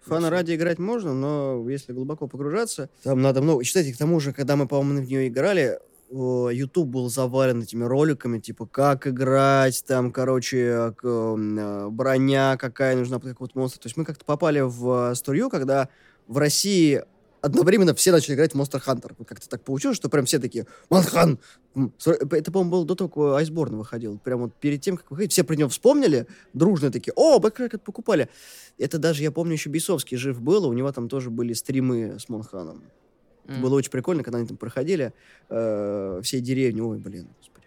Фана 0.08 0.30
ради 0.30 0.56
играть 0.56 0.80
можно, 0.80 1.14
но 1.14 1.66
если 1.70 1.94
глубоко 1.94 2.28
погружаться, 2.28 2.90
там 3.04 3.22
надо 3.22 3.42
много... 3.42 3.64
Кстати, 3.64 3.92
к 3.92 3.98
тому 3.98 4.20
же, 4.20 4.34
когда 4.34 4.56
мы, 4.56 4.68
по-моему, 4.68 5.06
в 5.06 5.08
нее 5.08 5.28
играли, 5.28 5.80
YouTube 6.10 6.88
был 6.88 7.10
завален 7.10 7.62
этими 7.62 7.84
роликами, 7.84 8.40
типа, 8.40 8.66
как 8.66 9.08
играть, 9.08 9.84
там, 9.86 10.12
короче, 10.12 10.94
э, 11.04 11.88
броня 11.92 12.56
какая 12.58 12.96
нужна 12.96 13.20
под 13.20 13.30
какого-то 13.32 13.60
монстра. 13.60 13.82
То 13.82 13.88
есть 13.88 13.98
мы 13.98 14.06
как-то 14.06 14.24
попали 14.24 14.62
в 14.62 15.14
струю, 15.16 15.50
когда 15.50 15.90
в 16.28 16.38
России 16.38 17.04
одновременно 17.42 17.94
все 17.94 18.12
начали 18.12 18.36
играть 18.36 18.54
в 18.54 18.60
Monster 18.60 18.84
Hunter. 18.86 19.26
Как-то 19.26 19.50
так 19.50 19.64
получилось, 19.64 19.98
что 19.98 20.10
прям 20.10 20.26
все 20.26 20.40
такие, 20.40 20.66
Манхан! 20.90 21.40
Это, 21.76 22.52
по-моему, 22.52 22.72
было 22.72 22.86
до 22.86 22.96
того, 22.96 23.10
как 23.10 23.38
Айсборн 23.38 23.78
выходил. 23.78 24.18
Прям 24.20 24.42
вот 24.42 24.56
перед 24.56 24.82
тем, 24.82 24.98
как 24.98 25.12
выходить, 25.12 25.32
все 25.32 25.44
про 25.44 25.56
него 25.56 25.70
вспомнили, 25.70 26.28
дружно 26.54 26.92
такие, 26.92 27.14
о, 27.16 27.40
Бэкрэкет 27.40 27.84
покупали. 27.84 28.30
Это 28.78 28.98
даже, 28.98 29.24
я 29.24 29.32
помню, 29.32 29.54
еще 29.54 29.70
Бесовский 29.70 30.18
жив 30.18 30.42
был, 30.42 30.68
у 30.68 30.74
него 30.74 30.92
там 30.92 31.10
тоже 31.10 31.30
были 31.30 31.54
стримы 31.54 32.18
с 32.20 32.30
Монханом. 32.30 32.84
Mm. 33.48 33.62
было 33.62 33.76
очень 33.76 33.92
прикольно, 33.92 34.24
когда 34.24 34.40
они 34.40 34.48
там 34.48 34.58
проходили 34.58 35.14
э, 35.50 36.20
всей 36.22 36.42
деревни. 36.42 36.82
Ой, 36.82 36.98
блин, 36.98 37.30
господи, 37.40 37.66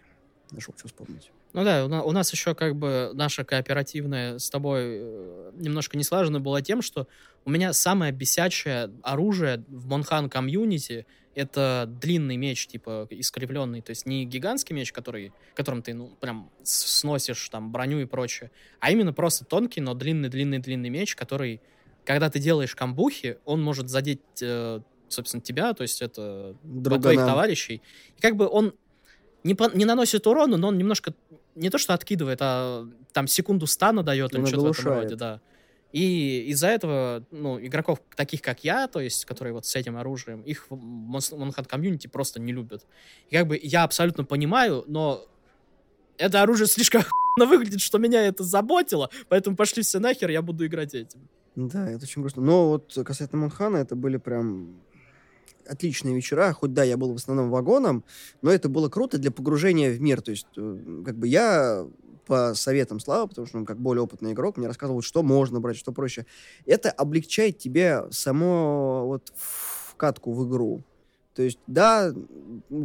нашел 0.51 0.73
что 0.77 0.87
вспомнить. 0.87 1.31
Ну 1.53 1.63
да, 1.65 1.85
у 1.85 2.11
нас 2.11 2.31
еще 2.31 2.55
как 2.55 2.75
бы 2.75 3.11
наша 3.13 3.43
кооперативная 3.43 4.37
с 4.39 4.49
тобой 4.49 4.81
э, 4.83 5.51
немножко 5.55 5.97
не 5.97 6.03
слажена 6.03 6.39
была 6.39 6.61
тем, 6.61 6.81
что 6.81 7.07
у 7.43 7.49
меня 7.49 7.73
самое 7.73 8.13
бесячее 8.13 8.91
оружие 9.03 9.63
в 9.67 9.87
Монхан 9.87 10.29
комьюнити 10.29 11.05
это 11.33 11.85
длинный 12.01 12.35
меч, 12.35 12.67
типа, 12.67 13.07
искривленный. 13.09 13.81
То 13.81 13.91
есть 13.91 14.05
не 14.05 14.25
гигантский 14.25 14.75
меч, 14.75 14.91
который, 14.91 15.33
которым 15.55 15.81
ты, 15.81 15.93
ну, 15.93 16.09
прям 16.19 16.49
сносишь 16.63 17.49
там 17.49 17.71
броню 17.71 17.99
и 17.99 18.05
прочее, 18.05 18.51
а 18.79 18.91
именно 18.91 19.13
просто 19.13 19.45
тонкий, 19.45 19.81
но 19.81 19.93
длинный-длинный-длинный 19.93 20.89
меч, 20.89 21.15
который, 21.15 21.61
когда 22.05 22.29
ты 22.29 22.39
делаешь 22.39 22.75
камбухи, 22.75 23.37
он 23.45 23.63
может 23.63 23.89
задеть, 23.89 24.19
э, 24.41 24.81
собственно, 25.07 25.41
тебя, 25.41 25.73
то 25.73 25.83
есть 25.83 26.01
это 26.01 26.55
Другана. 26.63 27.01
твоих 27.01 27.19
товарищей. 27.21 27.81
И 28.17 28.21
как 28.21 28.35
бы 28.35 28.47
он 28.47 28.73
не, 29.43 29.55
по, 29.55 29.71
не 29.73 29.85
наносит 29.85 30.27
урона, 30.27 30.57
но 30.57 30.67
он 30.67 30.77
немножко 30.77 31.13
не 31.55 31.69
то 31.69 31.77
что 31.77 31.93
откидывает, 31.93 32.39
а 32.41 32.87
там 33.13 33.27
секунду 33.27 33.67
стана 33.67 34.03
дает 34.03 34.33
или 34.33 34.45
что-то 34.45 34.73
в 34.73 34.79
этом 34.79 34.85
роде, 34.85 35.15
да. 35.15 35.41
И 35.91 36.45
из-за 36.47 36.67
этого, 36.67 37.25
ну, 37.31 37.59
игроков 37.59 38.01
таких, 38.15 38.41
как 38.41 38.63
я, 38.63 38.87
то 38.87 39.01
есть, 39.01 39.25
которые 39.25 39.53
вот 39.53 39.65
с 39.65 39.75
этим 39.75 39.97
оружием, 39.97 40.41
их 40.41 40.67
в 40.69 40.73
Monster 40.73 41.65
комьюнити 41.65 42.07
просто 42.07 42.39
не 42.39 42.53
любят. 42.53 42.85
И 43.29 43.35
как 43.35 43.47
бы 43.47 43.59
я 43.61 43.83
абсолютно 43.83 44.23
понимаю, 44.23 44.85
но 44.87 45.25
это 46.17 46.41
оружие 46.41 46.67
слишком 46.67 47.03
выглядит, 47.37 47.81
что 47.81 47.97
меня 47.97 48.25
это 48.25 48.43
заботило, 48.43 49.09
поэтому 49.27 49.57
пошли 49.57 49.83
все 49.83 49.99
нахер, 49.99 50.29
я 50.29 50.41
буду 50.41 50.65
играть 50.65 50.93
этим. 50.93 51.27
Да, 51.55 51.89
это 51.89 52.03
очень 52.03 52.21
грустно. 52.21 52.41
Но 52.41 52.69
вот 52.69 52.97
касательно 53.05 53.41
Монхана, 53.41 53.77
это 53.77 53.95
были 53.95 54.15
прям 54.15 54.81
отличные 55.67 56.15
вечера, 56.15 56.51
хоть 56.53 56.73
да, 56.73 56.83
я 56.83 56.97
был 56.97 57.13
в 57.13 57.15
основном 57.15 57.49
вагоном, 57.49 58.03
но 58.41 58.51
это 58.51 58.69
было 58.69 58.89
круто 58.89 59.17
для 59.17 59.31
погружения 59.31 59.91
в 59.91 60.01
мир. 60.01 60.21
То 60.21 60.31
есть, 60.31 60.47
э, 60.57 61.01
как 61.05 61.15
бы 61.15 61.27
я 61.27 61.85
по 62.25 62.53
советам 62.53 62.99
Славы, 62.99 63.27
потому 63.27 63.47
что 63.47 63.57
он 63.57 63.65
как 63.65 63.77
более 63.77 64.03
опытный 64.03 64.33
игрок, 64.33 64.57
мне 64.57 64.67
рассказывал, 64.67 65.01
что 65.01 65.23
можно 65.23 65.59
брать, 65.59 65.77
что 65.77 65.91
проще. 65.91 66.25
Это 66.65 66.91
облегчает 66.91 67.57
тебе 67.57 68.03
само 68.11 69.05
вот 69.07 69.33
вкатку 69.35 70.31
в 70.33 70.47
игру. 70.47 70.83
То 71.33 71.43
есть, 71.43 71.59
да, 71.67 72.13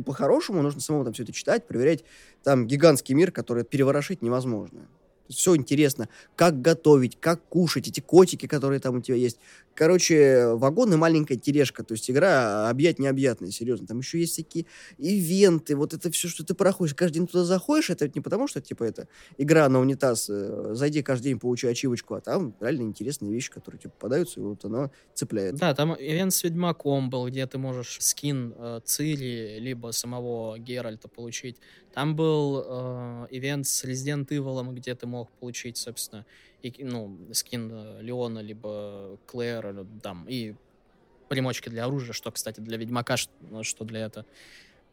по-хорошему 0.04 0.62
нужно 0.62 0.80
самому 0.80 1.04
там 1.04 1.12
все 1.12 1.24
это 1.24 1.32
читать, 1.32 1.66
проверять. 1.66 2.04
Там 2.42 2.66
гигантский 2.66 3.14
мир, 3.14 3.32
который 3.32 3.64
переворошить 3.64 4.22
невозможно. 4.22 4.86
Все 5.28 5.56
интересно. 5.56 6.08
Как 6.34 6.60
готовить, 6.60 7.18
как 7.20 7.42
кушать, 7.48 7.88
эти 7.88 8.00
котики, 8.00 8.46
которые 8.46 8.80
там 8.80 8.96
у 8.96 9.00
тебя 9.00 9.16
есть. 9.16 9.38
Короче, 9.76 10.54
вагон 10.54 10.92
и 10.94 10.96
маленькая 10.96 11.36
тележка. 11.36 11.84
То 11.84 11.92
есть 11.92 12.10
игра 12.10 12.70
объять 12.70 12.98
необъятная, 12.98 13.50
серьезно. 13.50 13.86
Там 13.86 13.98
еще 13.98 14.18
есть 14.18 14.32
всякие 14.32 14.64
ивенты. 14.96 15.76
Вот 15.76 15.92
это 15.92 16.10
все, 16.10 16.28
что 16.28 16.44
ты 16.44 16.54
проходишь. 16.54 16.94
Каждый 16.94 17.16
день 17.16 17.26
туда 17.26 17.44
заходишь, 17.44 17.90
это 17.90 18.08
не 18.08 18.22
потому, 18.22 18.48
что, 18.48 18.62
типа, 18.62 18.84
это 18.84 19.06
игра 19.36 19.68
на 19.68 19.78
унитаз. 19.78 20.30
Э, 20.30 20.70
зайди 20.72 21.02
каждый 21.02 21.24
день, 21.24 21.38
получи 21.38 21.66
ачивочку. 21.66 22.14
А 22.14 22.20
там 22.22 22.54
реально 22.58 22.82
интересные 22.82 23.30
вещи, 23.30 23.50
которые 23.50 23.78
тебе 23.78 23.90
попадаются, 23.90 24.40
и 24.40 24.42
вот 24.42 24.64
оно 24.64 24.90
цепляет. 25.12 25.56
Да, 25.56 25.74
там 25.74 25.94
ивент 25.94 26.32
с 26.32 26.42
Ведьмаком 26.42 27.10
был, 27.10 27.28
где 27.28 27.46
ты 27.46 27.58
можешь 27.58 27.98
скин 28.00 28.54
э, 28.56 28.80
Цири, 28.82 29.58
либо 29.58 29.90
самого 29.90 30.58
Геральта 30.58 31.08
получить. 31.08 31.58
Там 31.92 32.14
был 32.14 32.62
э, 32.66 33.26
ивент 33.30 33.66
с 33.66 33.84
Resident 33.84 34.28
Evil, 34.28 34.72
где 34.72 34.94
ты 34.94 35.06
мог 35.16 35.30
получить, 35.40 35.76
собственно, 35.76 36.24
и, 36.62 36.84
ну, 36.84 37.16
скин 37.32 37.70
э, 37.72 38.02
Леона, 38.02 38.40
либо 38.40 39.18
Клэр, 39.26 39.86
там, 40.02 40.26
и 40.28 40.54
примочки 41.28 41.68
для 41.68 41.84
оружия, 41.84 42.12
что, 42.12 42.30
кстати, 42.30 42.60
для 42.60 42.76
Ведьмака, 42.76 43.16
что, 43.16 43.32
ну, 43.50 43.62
что 43.62 43.84
для 43.84 44.06
этого. 44.06 44.26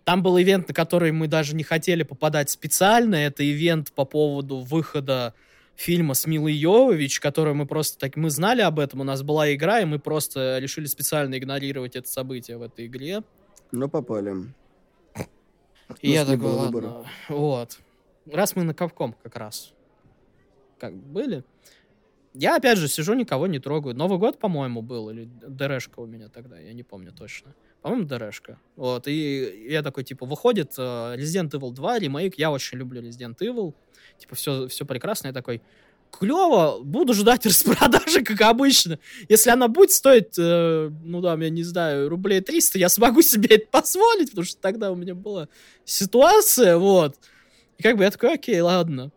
Там 0.03 0.21
был 0.21 0.37
ивент, 0.39 0.67
на 0.67 0.73
который 0.73 1.11
мы 1.11 1.27
даже 1.27 1.55
не 1.55 1.63
хотели 1.63 2.03
попадать 2.03 2.49
специально. 2.49 3.15
Это 3.15 3.49
ивент 3.49 3.91
по 3.93 4.05
поводу 4.05 4.59
выхода 4.59 5.33
фильма 5.75 6.13
с 6.13 6.27
Милой 6.27 6.53
Йовович, 6.53 7.19
который 7.19 7.53
мы 7.53 7.65
просто 7.65 7.97
так... 7.99 8.15
Мы 8.17 8.29
знали 8.29 8.61
об 8.61 8.79
этом, 8.79 8.99
у 8.99 9.03
нас 9.03 9.23
была 9.23 9.53
игра, 9.53 9.79
и 9.79 9.85
мы 9.85 9.99
просто 9.99 10.59
решили 10.59 10.85
специально 10.87 11.37
игнорировать 11.37 11.95
это 11.95 12.09
событие 12.09 12.57
в 12.57 12.61
этой 12.61 12.87
игре. 12.87 13.23
Но 13.71 13.87
попали. 13.87 14.33
И 16.01 16.11
я 16.11 16.25
такой, 16.25 16.51
ладно, 16.51 17.05
вот. 17.29 17.79
Раз 18.31 18.55
мы 18.55 18.63
на 18.63 18.73
Кавком 18.73 19.15
как 19.23 19.35
раз 19.35 19.73
как 20.83 20.95
были, 20.95 21.45
я, 22.33 22.57
опять 22.57 22.77
же, 22.77 22.89
сижу, 22.89 23.13
никого 23.13 23.47
не 23.47 23.59
трогаю. 23.59 23.95
Новый 23.95 24.17
год, 24.17 24.37
по-моему, 24.37 24.81
был, 24.81 25.09
или 25.09 25.29
ДРшка 25.47 26.01
у 26.01 26.05
меня 26.05 26.27
тогда, 26.27 26.59
я 26.59 26.73
не 26.73 26.83
помню 26.83 27.13
точно. 27.13 27.55
По-моему, 27.81 28.05
ДРшка. 28.05 28.59
Вот, 28.75 29.07
и 29.07 29.67
я 29.69 29.81
такой, 29.81 30.03
типа, 30.03 30.25
выходит 30.25 30.71
uh, 30.77 31.15
Resident 31.15 31.51
Evil 31.51 31.71
2, 31.71 31.99
ремейк, 31.99 32.37
я 32.37 32.51
очень 32.51 32.79
люблю 32.79 33.01
Resident 33.01 33.37
Evil, 33.37 33.73
типа, 34.17 34.35
все, 34.35 34.67
все 34.67 34.85
прекрасно, 34.85 35.27
я 35.27 35.33
такой, 35.33 35.61
клево, 36.11 36.81
буду 36.83 37.13
ждать 37.13 37.45
распродажи, 37.45 38.23
как 38.23 38.41
обычно. 38.41 38.99
Если 39.29 39.49
она 39.49 39.69
будет 39.69 39.91
стоить, 39.91 40.37
э, 40.37 40.91
ну 41.03 41.21
да, 41.21 41.35
я 41.35 41.49
не 41.49 41.63
знаю, 41.63 42.09
рублей 42.09 42.41
300, 42.41 42.77
я 42.77 42.89
смогу 42.89 43.21
себе 43.21 43.55
это 43.55 43.67
позволить, 43.71 44.31
потому 44.31 44.45
что 44.45 44.59
тогда 44.59 44.91
у 44.91 44.95
меня 44.95 45.15
была 45.15 45.47
ситуация, 45.85 46.77
вот. 46.77 47.15
И 47.77 47.83
как 47.83 47.95
бы 47.95 48.03
я 48.03 48.11
такой, 48.11 48.33
окей, 48.33 48.59
ладно. 48.59 49.11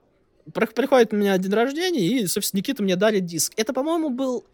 Приходит 0.53 1.13
у 1.13 1.17
меня 1.17 1.37
день 1.39 1.53
рождения, 1.53 2.07
и, 2.07 2.27
собственно, 2.27 2.59
Никита 2.61 2.83
мне 2.83 2.97
дали 2.97 3.21
диск. 3.21 3.53
Это, 3.57 3.73
по-моему, 3.73 4.11
был, 4.11 4.45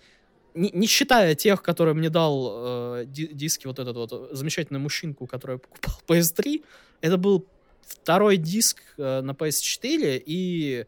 не, 0.55 0.71
не 0.71 0.87
считая 0.87 1.35
тех, 1.35 1.63
которые 1.63 1.95
мне 1.95 2.09
дал 2.09 3.03
э, 3.03 3.05
диски, 3.07 3.67
вот 3.67 3.79
этот 3.79 3.97
вот 3.97 4.31
замечательный 4.33 4.81
мужчинку, 4.81 5.27
который 5.27 5.59
покупал 5.59 5.95
PS3, 6.09 6.65
это 7.03 7.17
был 7.19 7.47
второй 7.83 8.37
диск 8.37 8.83
э, 8.97 9.21
на 9.21 9.33
PS4, 9.33 10.23
и 10.25 10.87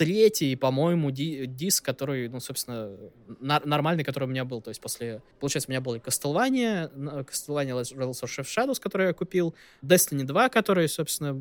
третий, 0.00 0.56
по-моему, 0.56 1.10
ди- 1.10 1.44
диск, 1.44 1.84
который, 1.84 2.30
ну, 2.30 2.40
собственно, 2.40 2.96
нормальный, 3.38 4.02
который 4.02 4.24
у 4.24 4.28
меня 4.28 4.46
был. 4.46 4.62
То 4.62 4.70
есть 4.70 4.80
после... 4.80 5.20
Получается, 5.40 5.68
у 5.68 5.72
меня 5.72 5.82
были 5.82 6.00
Castlevania, 6.00 6.90
Castlevania 7.26 7.82
Realms 7.82 8.22
of 8.22 8.44
Shadows, 8.44 8.80
который 8.80 9.08
я 9.08 9.12
купил, 9.12 9.54
Destiny 9.82 10.22
2, 10.22 10.48
который, 10.48 10.88
собственно, 10.88 11.36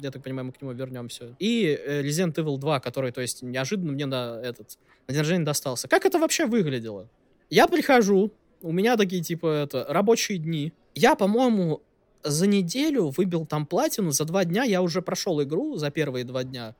я 0.00 0.10
так 0.10 0.22
понимаю, 0.22 0.46
мы 0.46 0.52
к 0.52 0.62
нему 0.62 0.72
вернемся, 0.72 1.36
и 1.38 1.66
э, 1.66 2.00
Resident 2.02 2.32
Evil 2.36 2.56
2, 2.56 2.80
который, 2.80 3.12
то 3.12 3.20
есть, 3.20 3.42
неожиданно 3.42 3.92
мне 3.92 4.06
на 4.06 4.40
этот 4.42 4.78
на 5.06 5.12
день 5.12 5.20
рождения 5.20 5.44
достался. 5.44 5.86
Как 5.86 6.06
это 6.06 6.18
вообще 6.18 6.46
выглядело? 6.46 7.10
Я 7.50 7.68
прихожу, 7.68 8.32
у 8.62 8.72
меня 8.72 8.96
такие, 8.96 9.22
типа, 9.22 9.48
это, 9.48 9.84
рабочие 9.86 10.38
дни. 10.38 10.72
Я, 10.94 11.14
по-моему, 11.14 11.82
за 12.22 12.46
неделю 12.46 13.12
выбил 13.14 13.44
там 13.44 13.66
платину, 13.66 14.12
за 14.12 14.24
два 14.24 14.46
дня 14.46 14.64
я 14.64 14.80
уже 14.80 15.02
прошел 15.02 15.42
игру, 15.42 15.76
за 15.76 15.90
первые 15.90 16.24
два 16.24 16.42
дня 16.42 16.74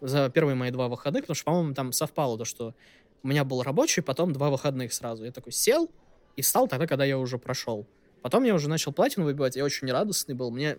за 0.00 0.30
первые 0.30 0.54
мои 0.54 0.70
два 0.70 0.88
выходных, 0.88 1.24
потому 1.24 1.34
что, 1.34 1.44
по-моему, 1.44 1.74
там 1.74 1.92
совпало 1.92 2.38
то, 2.38 2.44
что 2.44 2.74
у 3.22 3.28
меня 3.28 3.44
был 3.44 3.62
рабочий, 3.62 4.00
потом 4.00 4.32
два 4.32 4.50
выходных 4.50 4.92
сразу. 4.92 5.24
Я 5.24 5.32
такой 5.32 5.52
сел 5.52 5.90
и 6.36 6.42
встал 6.42 6.68
тогда, 6.68 6.86
когда 6.86 7.04
я 7.04 7.18
уже 7.18 7.38
прошел. 7.38 7.86
Потом 8.22 8.44
я 8.44 8.54
уже 8.54 8.68
начал 8.68 8.92
платину 8.92 9.26
выбивать, 9.26 9.56
я 9.56 9.64
очень 9.64 9.90
радостный 9.90 10.34
был. 10.34 10.50
Мне 10.50 10.78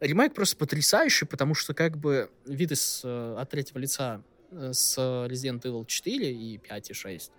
ремейк 0.00 0.34
просто 0.34 0.56
потрясающий, 0.56 1.26
потому 1.26 1.54
что 1.54 1.74
как 1.74 1.96
бы 1.96 2.30
вид 2.46 2.72
из, 2.72 3.02
э, 3.04 3.36
от 3.38 3.50
третьего 3.50 3.78
лица 3.78 4.22
э, 4.50 4.72
с 4.72 4.98
Resident 4.98 5.62
Evil 5.62 5.86
4 5.86 6.32
и 6.32 6.58
5 6.58 6.90
и 6.90 6.94
6. 6.94 7.32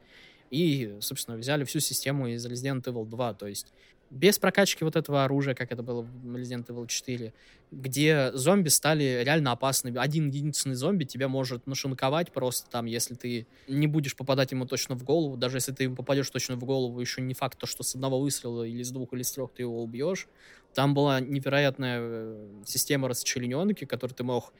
И, 0.51 0.97
собственно, 0.99 1.37
взяли 1.37 1.63
всю 1.63 1.79
систему 1.79 2.27
из 2.27 2.45
Resident 2.45 2.83
Evil 2.83 3.05
2, 3.05 3.33
то 3.35 3.47
есть 3.47 3.67
без 4.11 4.37
прокачки 4.37 4.83
вот 4.83 4.97
этого 4.97 5.23
оружия, 5.23 5.55
как 5.55 5.71
это 5.71 5.81
было 5.81 6.01
в 6.01 6.35
Resident 6.35 6.67
Evil 6.67 6.85
4, 6.85 7.33
где 7.71 8.31
зомби 8.33 8.67
стали 8.67 9.23
реально 9.23 9.53
опасными. 9.53 9.97
Один 9.97 10.27
единственный 10.27 10.75
зомби 10.75 11.05
тебя 11.05 11.29
может 11.29 11.65
нашинковать 11.65 12.33
просто 12.33 12.69
там, 12.69 12.85
если 12.85 13.15
ты 13.15 13.47
не 13.69 13.87
будешь 13.87 14.17
попадать 14.17 14.51
ему 14.51 14.65
точно 14.65 14.95
в 14.95 15.03
голову. 15.05 15.37
Даже 15.37 15.57
если 15.57 15.71
ты 15.71 15.83
ему 15.83 15.95
попадешь 15.95 16.29
точно 16.29 16.57
в 16.57 16.65
голову, 16.65 16.99
еще 16.99 17.21
не 17.21 17.33
факт, 17.33 17.57
то, 17.57 17.65
что 17.65 17.83
с 17.83 17.95
одного 17.95 18.19
выстрела 18.19 18.63
или 18.63 18.83
с 18.83 18.91
двух 18.91 19.13
или 19.13 19.23
с 19.23 19.31
трех 19.31 19.53
ты 19.53 19.63
его 19.63 19.81
убьешь. 19.81 20.27
Там 20.73 20.93
была 20.93 21.21
невероятная 21.21 21.99
э, 22.01 22.47
система 22.65 23.07
расчлененки, 23.07 23.85
которую 23.85 24.15
ты 24.15 24.23
мог 24.25 24.53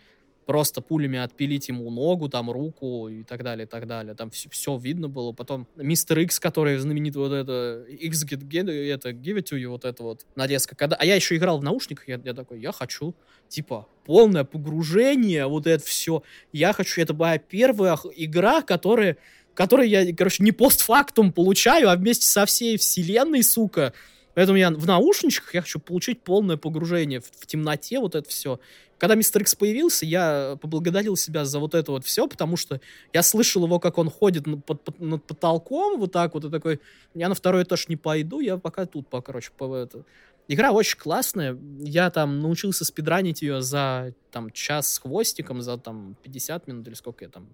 просто 0.52 0.82
пулями 0.82 1.18
отпилить 1.18 1.70
ему 1.70 1.90
ногу, 1.90 2.28
там, 2.28 2.52
руку 2.52 3.08
и 3.08 3.24
так 3.24 3.42
далее, 3.42 3.66
и 3.66 3.70
так 3.70 3.88
далее. 3.88 4.16
Там 4.16 4.30
все, 4.32 4.50
все 4.50 4.78
видно 4.78 5.08
было. 5.08 5.32
Потом 5.32 5.66
Мистер 5.78 6.20
Икс, 6.20 6.42
который 6.42 6.78
знаменитый 6.78 7.22
вот 7.22 7.32
это, 7.32 7.86
X 7.88 8.26
get, 8.26 8.46
get, 8.50 8.70
это, 8.70 9.12
give 9.12 9.38
it 9.38 9.44
to 9.50 9.58
you, 9.58 9.70
вот 9.70 9.86
это 9.86 10.04
вот 10.04 10.26
нарезка. 10.36 10.76
Когда... 10.76 10.98
А 10.98 11.06
я 11.06 11.16
еще 11.16 11.38
играл 11.38 11.60
в 11.60 11.64
наушниках, 11.64 12.10
я, 12.10 12.20
я 12.22 12.34
такой, 12.34 12.60
я 12.60 12.74
хочу, 12.74 13.16
типа, 13.48 13.88
полное 14.04 14.44
погружение, 14.44 15.46
вот 15.48 15.68
это 15.68 15.86
все. 15.86 16.22
Я 16.52 16.74
хочу, 16.74 17.00
это 17.00 17.14
моя 17.14 17.38
первая 17.38 17.98
игра, 18.18 18.62
которая 18.62 19.18
который 19.54 19.88
я, 19.88 20.14
короче, 20.14 20.44
не 20.44 20.52
постфактум 20.52 21.32
получаю, 21.32 21.90
а 21.90 21.96
вместе 21.96 22.26
со 22.26 22.46
всей 22.46 22.78
вселенной, 22.78 23.44
сука. 23.44 23.94
Поэтому 24.34 24.58
я 24.58 24.72
в 24.72 24.86
наушничках 24.86 25.54
я 25.54 25.62
хочу 25.62 25.80
получить 25.80 26.22
полное 26.22 26.58
погружение 26.58 27.20
в, 27.20 27.26
в 27.26 27.46
темноте, 27.46 28.00
вот 28.00 28.16
это 28.16 28.30
все. 28.30 28.60
Когда 28.98 29.16
Мистер 29.16 29.42
Икс 29.42 29.56
появился, 29.56 30.06
я 30.06 30.58
поблагодарил 30.62 31.16
себя 31.16 31.44
за 31.44 31.60
вот 31.60 31.74
это 31.74 31.92
вот 31.92 32.06
все, 32.06 32.28
потому 32.28 32.56
что 32.56 32.80
я 33.14 33.24
слышал 33.24 33.66
его, 33.66 33.80
как 33.80 33.98
он 33.98 34.12
ходит 34.12 34.46
над, 34.46 34.64
под, 34.64 35.00
над 35.00 35.24
потолком, 35.24 36.00
вот 36.00 36.12
так 36.12 36.36
вот, 36.36 36.46
и 36.46 36.52
такой, 36.52 36.80
я 37.16 37.28
на 37.28 37.34
второй 37.34 37.64
этаж 37.64 37.88
не 37.88 37.96
пойду, 37.96 38.40
я 38.40 38.58
пока 38.58 38.86
тут, 38.86 39.08
по, 39.08 39.22
короче, 39.22 39.52
по 39.58 39.76
это. 39.76 40.06
Игра 40.48 40.72
очень 40.72 41.00
классная, 41.00 41.58
я 41.80 42.12
там 42.12 42.40
научился 42.42 42.86
спидранить 42.86 43.42
ее 43.42 43.62
за 43.62 44.14
там 44.32 44.52
час 44.52 44.94
с 44.94 45.00
хвостиком, 45.00 45.62
за 45.62 45.78
там 45.78 46.16
50 46.22 46.68
минут 46.68 46.88
или 46.88 46.94
сколько 46.94 47.26
я 47.26 47.32
там, 47.32 47.48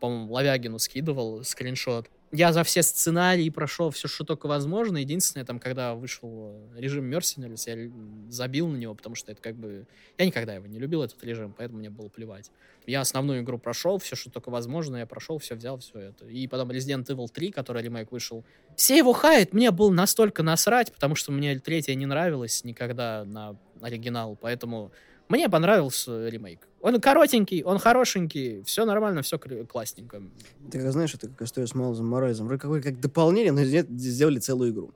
по-моему, 0.00 0.30
Лавягину 0.32 0.78
скидывал 0.78 1.44
скриншот 1.44 2.08
я 2.32 2.52
за 2.52 2.62
все 2.62 2.82
сценарии 2.82 3.48
прошел 3.50 3.90
все, 3.90 4.06
что 4.06 4.24
только 4.24 4.46
возможно. 4.46 4.98
Единственное, 4.98 5.44
там, 5.44 5.58
когда 5.58 5.94
вышел 5.94 6.54
режим 6.76 7.12
Mercenaries, 7.12 7.62
я 7.66 8.30
забил 8.30 8.68
на 8.68 8.76
него, 8.76 8.94
потому 8.94 9.16
что 9.16 9.32
это 9.32 9.42
как 9.42 9.56
бы... 9.56 9.86
Я 10.16 10.26
никогда 10.26 10.54
его 10.54 10.66
не 10.66 10.78
любил, 10.78 11.02
этот 11.02 11.22
режим, 11.24 11.52
поэтому 11.56 11.80
мне 11.80 11.90
было 11.90 12.08
плевать. 12.08 12.52
Я 12.86 13.00
основную 13.00 13.42
игру 13.42 13.58
прошел, 13.58 13.98
все, 13.98 14.14
что 14.14 14.30
только 14.30 14.50
возможно, 14.50 14.96
я 14.96 15.06
прошел, 15.06 15.38
все 15.38 15.56
взял, 15.56 15.78
все 15.78 15.98
это. 15.98 16.26
И 16.26 16.46
потом 16.46 16.70
Resident 16.70 17.06
Evil 17.06 17.28
3, 17.28 17.50
который 17.50 17.82
ремейк 17.82 18.12
вышел. 18.12 18.44
Все 18.76 18.96
его 18.96 19.12
хают, 19.12 19.52
мне 19.52 19.72
было 19.72 19.90
настолько 19.90 20.42
насрать, 20.44 20.92
потому 20.92 21.16
что 21.16 21.32
мне 21.32 21.58
третья 21.58 21.94
не 21.94 22.06
нравилась 22.06 22.62
никогда 22.62 23.24
на 23.24 23.56
оригинал, 23.80 24.36
поэтому 24.40 24.92
мне 25.28 25.48
понравился 25.48 26.28
ремейк. 26.28 26.69
Он 26.80 27.00
коротенький, 27.00 27.62
он 27.62 27.78
хорошенький, 27.78 28.62
все 28.62 28.84
нормально, 28.84 29.22
все 29.22 29.38
классненько. 29.38 30.22
Ты 30.70 30.90
знаешь, 30.90 31.14
это 31.14 31.28
как 31.28 31.42
история 31.42 31.66
с 31.66 31.74
Майлзом 31.74 32.06
Морайзом. 32.06 32.46
Вроде 32.46 32.62
как, 32.62 32.82
как 32.82 33.00
дополнение, 33.00 33.52
но 33.52 33.62
сделали 33.64 34.38
целую 34.38 34.72
игру. 34.72 34.92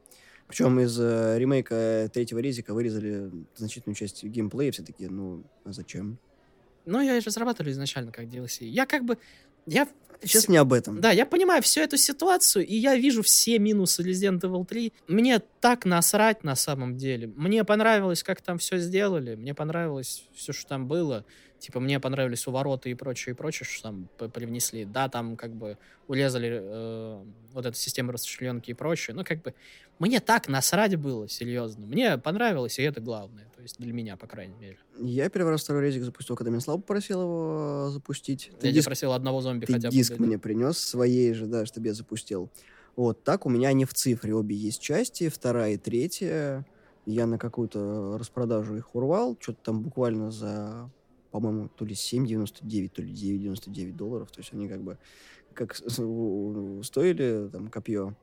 Причем 0.47 0.79
из 0.81 0.99
э, 0.99 1.39
ремейка 1.39 2.11
третьего 2.13 2.39
резика 2.39 2.75
вырезали 2.75 3.31
значительную 3.57 3.97
часть 3.97 4.25
геймплея, 4.25 4.73
все 4.73 4.83
таки 4.83 5.09
ну, 5.09 5.43
а 5.65 5.73
зачем? 5.73 6.19
Ну, 6.85 7.01
я 7.01 7.19
же 7.21 7.27
разрабатывали 7.27 7.73
изначально 7.73 8.13
как 8.13 8.27
DLC. 8.27 8.65
Я 8.65 8.87
как 8.87 9.05
бы... 9.05 9.19
Я 9.67 9.89
Сейчас 10.23 10.49
не 10.49 10.57
об 10.57 10.73
этом. 10.73 11.01
Да, 11.01 11.11
я 11.11 11.27
понимаю 11.27 11.63
всю 11.63 11.81
эту 11.81 11.97
ситуацию, 11.97 12.67
и 12.67 12.75
я 12.75 12.97
вижу 12.97 13.23
все 13.23 13.59
минусы 13.59 14.03
Resident 14.03 14.41
Evil 14.41 14.65
3. 14.65 14.93
Мне 15.09 15.41
так 15.61 15.85
насрать 15.85 16.45
на 16.45 16.57
самом 16.57 16.97
деле. 16.97 17.27
Мне 17.37 17.65
понравилось, 17.65 18.23
как 18.23 18.41
там 18.41 18.59
все 18.59 18.79
сделали. 18.79 19.35
Мне 19.35 19.55
понравилось 19.55 20.25
все, 20.35 20.53
что 20.53 20.69
там 20.69 20.89
было. 20.89 21.25
Типа, 21.65 21.81
мне 21.81 21.99
понравились 21.99 22.47
увороты 22.47 22.91
и 22.91 22.95
прочее, 22.95 23.33
и 23.33 23.37
прочее, 23.37 23.67
что 23.67 23.85
там 23.85 24.09
привнесли. 24.31 24.85
Да, 24.85 25.09
там 25.09 25.35
как 25.35 25.55
бы 25.55 25.79
урезали 26.09 26.61
э, 26.61 27.25
вот 27.53 27.65
эту 27.65 27.75
систему 27.75 28.13
расчленки 28.13 28.71
и 28.71 28.75
прочее. 28.75 29.17
Но 29.17 29.25
как 29.25 29.41
бы 29.41 29.55
мне 29.99 30.21
так 30.21 30.47
насрать 30.47 30.97
было, 30.97 31.27
серьезно. 31.27 31.87
Мне 31.87 32.19
понравилось, 32.19 32.79
и 32.79 32.83
это 32.83 33.01
главное. 33.01 33.47
То 33.57 33.63
есть 33.63 33.79
для 33.79 33.95
меня, 33.95 34.19
по 34.19 34.27
крайней 34.27 34.57
мере. 34.57 34.77
Я 34.99 35.31
первый 35.31 35.53
раз 35.53 35.63
второй 35.63 35.85
резик 35.87 36.03
запустил, 36.03 36.37
когда 36.37 36.51
меня 36.51 36.61
Слава 36.61 36.81
попросил 36.81 37.23
его 37.23 37.89
запустить. 37.91 38.51
Я 38.61 38.71
тебе 38.71 38.83
просил 38.83 39.13
одного 39.13 39.41
зомби 39.41 39.65
ты 39.65 39.73
хотя 39.73 39.89
бы. 39.89 39.95
диск 39.95 40.19
мне 40.19 40.39
принес 40.39 40.77
своей 40.77 41.33
же, 41.33 41.47
да, 41.47 41.65
чтобы 41.65 41.87
я 41.87 41.95
запустил. 41.95 42.51
Вот 42.95 43.25
так 43.25 43.47
у 43.47 43.49
меня 43.49 43.69
они 43.69 43.87
в 43.87 43.95
цифре 43.95 44.35
обе 44.35 44.55
есть 44.55 44.83
части, 44.83 45.31
вторая 45.31 45.73
и 45.73 45.77
третья. 45.79 46.67
Я 47.07 47.27
на 47.27 47.39
какую-то 47.39 48.19
распродажу 48.19 48.77
их 48.77 48.95
урвал, 48.95 49.37
что-то 49.41 49.59
там 49.63 49.81
буквально 49.81 50.31
за, 50.31 50.91
по-моему, 51.35 51.69
то 51.69 51.85
ли 51.85 51.95
7,99, 51.97 52.89
то 52.91 53.03
ли 53.03 53.13
9,99 53.13 53.93
долларов. 53.97 54.31
То 54.31 54.39
есть 54.39 54.53
они 54.53 54.69
как 54.69 54.83
бы 54.83 54.99
как 55.53 55.75
стоили 55.75 57.49
там 57.51 57.69
копье. 57.71 58.15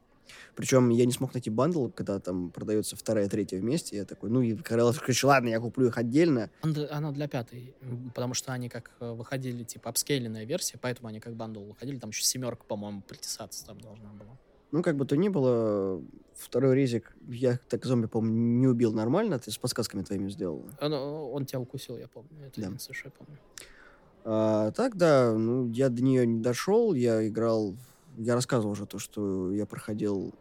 Причем 0.55 0.89
я 0.91 1.05
не 1.05 1.11
смог 1.11 1.33
найти 1.33 1.49
бандл, 1.49 1.89
когда 1.89 2.17
там 2.21 2.51
продается 2.51 2.95
вторая 2.95 3.27
третья 3.27 3.59
вместе. 3.59 3.97
Я 3.97 4.05
такой, 4.05 4.29
ну 4.29 4.41
и 4.41 4.55
Карел 4.55 4.93
короче, 4.93 5.27
ладно, 5.27 5.49
я 5.49 5.59
куплю 5.59 5.87
их 5.87 5.97
отдельно. 5.97 6.49
Он 6.63 6.71
д- 6.71 6.87
Оно 6.87 7.11
для 7.11 7.27
пятой, 7.27 7.75
потому 8.15 8.33
что 8.33 8.53
они 8.53 8.69
как 8.69 8.91
э, 9.01 9.11
выходили, 9.11 9.65
типа, 9.65 9.89
апскейленная 9.89 10.45
версия, 10.45 10.77
поэтому 10.81 11.09
они 11.09 11.19
как 11.19 11.35
бандл 11.35 11.65
выходили. 11.65 11.99
Там 11.99 12.11
еще 12.11 12.23
семерка, 12.23 12.63
по-моему, 12.63 13.01
притесаться 13.01 13.65
там 13.65 13.81
должна 13.81 14.09
была. 14.13 14.37
Ну, 14.71 14.81
как 14.83 14.95
бы 14.95 15.05
то 15.05 15.17
ни 15.17 15.27
было, 15.27 16.01
второй 16.33 16.75
резик 16.75 17.15
я 17.27 17.59
так 17.69 17.85
зомби, 17.85 18.07
по-моему, 18.07 18.59
не 18.59 18.67
убил 18.67 18.93
нормально. 18.93 19.37
Ты 19.37 19.51
с 19.51 19.57
подсказками 19.57 20.03
твоими 20.03 20.29
сделал. 20.29 20.65
Он, 20.79 20.93
он 20.93 21.45
тебя 21.45 21.59
укусил, 21.59 21.97
я 21.97 22.07
помню. 22.07 22.47
Это 22.47 22.61
Да. 22.61 22.67
я 22.69 23.11
помню. 23.11 23.37
А, 24.23 24.71
так, 24.71 24.95
да, 24.95 25.33
ну, 25.33 25.69
я 25.69 25.89
до 25.89 26.01
нее 26.01 26.25
не 26.25 26.41
дошел. 26.41 26.93
Я 26.93 27.27
играл... 27.27 27.75
Я 28.17 28.35
рассказывал 28.35 28.71
уже 28.73 28.85
то, 28.85 28.99
что 28.99 29.51
я 29.51 29.65
проходил 29.65 30.33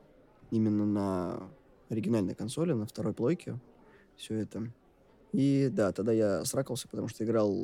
именно 0.50 0.84
на 0.86 1.50
оригинальной 1.88 2.34
консоли, 2.34 2.72
на 2.72 2.86
второй 2.86 3.14
плойке. 3.14 3.58
Все 4.16 4.34
это. 4.34 4.72
И 5.32 5.68
да, 5.72 5.92
тогда 5.92 6.12
я 6.12 6.44
сракался, 6.44 6.88
потому 6.88 7.08
что 7.08 7.24
играл 7.24 7.54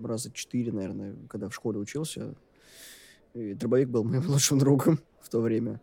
раза 0.00 0.30
четыре, 0.30 0.72
наверное, 0.72 1.16
когда 1.28 1.48
в 1.48 1.54
школе 1.54 1.78
учился. 1.78 2.34
И 3.34 3.54
дробовик 3.54 3.88
был 3.88 4.04
моим 4.04 4.26
лучшим 4.28 4.58
другом 4.58 4.98
в 5.20 5.28
то 5.28 5.40
время. 5.40 5.80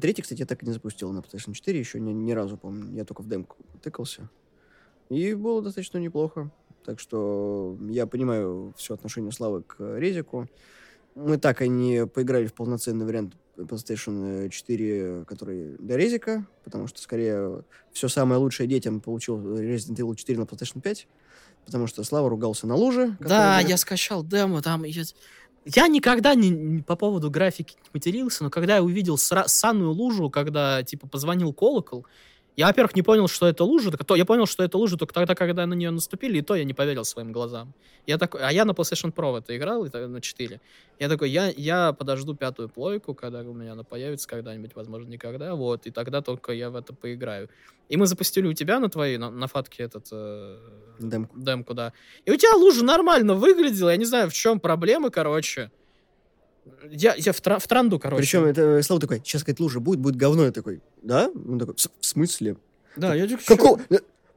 Третий, 0.00 0.22
кстати, 0.22 0.40
я 0.40 0.46
так 0.46 0.62
и 0.62 0.66
не 0.66 0.72
запустил 0.72 1.12
на 1.12 1.20
PlayStation 1.20 1.52
4, 1.52 1.78
еще 1.78 2.00
ни, 2.00 2.12
ни 2.12 2.32
разу, 2.32 2.56
помню. 2.56 2.94
Я 2.94 3.04
только 3.04 3.22
в 3.22 3.28
демку 3.28 3.56
тыкался. 3.82 4.28
И 5.08 5.34
было 5.34 5.62
достаточно 5.62 5.98
неплохо. 5.98 6.50
Так 6.84 7.00
что 7.00 7.76
я 7.88 8.06
понимаю 8.06 8.74
все 8.76 8.94
отношение 8.94 9.32
Славы 9.32 9.62
к 9.62 9.98
Резику. 9.98 10.48
Мы 11.14 11.38
так 11.38 11.62
и 11.62 11.68
не 11.68 12.06
поиграли 12.06 12.46
в 12.46 12.54
полноценный 12.54 13.06
вариант 13.06 13.34
PlayStation 13.56 14.48
4, 14.48 15.24
который 15.26 15.76
для 15.78 15.96
Резика, 15.96 16.46
потому 16.64 16.86
что, 16.86 17.00
скорее, 17.00 17.64
все 17.92 18.08
самое 18.08 18.40
лучшее 18.40 18.68
детям 18.68 19.00
получил 19.00 19.38
Resident 19.38 19.96
Evil 19.96 20.14
4 20.14 20.38
на 20.38 20.42
PlayStation 20.42 20.80
5, 20.80 21.08
потому 21.64 21.86
что 21.86 22.04
Слава 22.04 22.28
ругался 22.28 22.66
на 22.66 22.76
луже. 22.76 23.16
Да, 23.20 23.24
которая 23.24 23.66
я 23.66 23.76
скачал 23.76 24.22
демо, 24.24 24.62
там... 24.62 24.84
Я, 24.84 25.02
я 25.74 25.88
никогда 25.88 26.34
не, 26.34 26.48
не 26.50 26.82
по 26.82 26.96
поводу 26.96 27.30
графики 27.30 27.74
не 27.84 27.90
матерился, 27.92 28.44
но 28.44 28.50
когда 28.50 28.76
я 28.76 28.82
увидел 28.82 29.16
сра- 29.16 29.48
санную 29.48 29.92
лужу, 29.92 30.30
когда, 30.30 30.82
типа, 30.82 31.06
позвонил 31.06 31.52
колокол, 31.52 32.06
я, 32.58 32.66
во-первых, 32.66 32.96
не 32.96 33.02
понял, 33.02 33.28
что 33.28 33.46
это 33.46 33.62
лужа. 33.64 33.90
то- 33.92 34.16
Я 34.16 34.24
понял, 34.24 34.44
что 34.46 34.64
это 34.64 34.76
лужа 34.78 34.96
только 34.96 35.14
тогда, 35.14 35.34
когда 35.34 35.64
на 35.66 35.74
нее 35.74 35.90
наступили, 35.90 36.38
и 36.38 36.42
то 36.42 36.56
я 36.56 36.64
не 36.64 36.74
поверил 36.74 37.04
своим 37.04 37.30
глазам. 37.32 37.72
Я 38.06 38.18
такой, 38.18 38.40
а 38.42 38.50
я 38.52 38.64
на 38.64 38.72
PlayStation 38.72 39.12
Pro 39.12 39.32
в 39.32 39.36
это 39.36 39.56
играл, 39.56 39.84
это 39.84 40.08
на 40.08 40.20
4. 40.20 40.60
Я 40.98 41.08
такой, 41.08 41.30
я, 41.30 41.52
я 41.56 41.92
подожду 41.92 42.34
пятую 42.34 42.68
плойку, 42.68 43.14
когда 43.14 43.40
у 43.42 43.54
меня 43.54 43.72
она 43.72 43.84
появится 43.84 44.28
когда-нибудь, 44.28 44.74
возможно, 44.74 45.08
никогда, 45.08 45.54
вот, 45.54 45.86
и 45.86 45.90
тогда 45.92 46.20
только 46.20 46.52
я 46.52 46.70
в 46.70 46.76
это 46.76 46.92
поиграю. 46.92 47.48
И 47.88 47.96
мы 47.96 48.06
запустили 48.06 48.46
у 48.48 48.52
тебя 48.54 48.80
на 48.80 48.88
твоей, 48.90 49.18
на, 49.18 49.30
на 49.30 49.46
фатке 49.46 49.84
этот... 49.84 50.06
э, 50.12 50.58
Демку. 50.98 51.38
демку, 51.38 51.74
да. 51.74 51.92
И 52.24 52.30
у 52.32 52.36
тебя 52.36 52.54
лужа 52.56 52.84
нормально 52.84 53.34
выглядела, 53.34 53.90
я 53.90 53.96
не 53.96 54.04
знаю, 54.04 54.28
в 54.30 54.32
чем 54.32 54.58
проблема, 54.58 55.10
короче. 55.10 55.70
Я, 56.90 57.14
я 57.16 57.32
в, 57.32 57.40
тра- 57.40 57.58
в 57.58 57.66
транду, 57.66 57.98
короче. 57.98 58.22
Причем 58.22 58.44
это 58.44 58.82
Слава 58.82 59.00
такой, 59.00 59.18
сейчас, 59.18 59.42
сказать, 59.42 59.60
лужа 59.60 59.80
будет, 59.80 60.00
будет 60.00 60.16
говно. 60.16 60.44
Я 60.44 60.52
такой, 60.52 60.80
да? 61.02 61.28
Он 61.48 61.58
такой, 61.58 61.74
«В- 61.74 62.04
смысле? 62.04 62.56
Да, 62.96 63.14
я 63.14 63.26
такой, 63.28 63.44
Какого? 63.44 63.80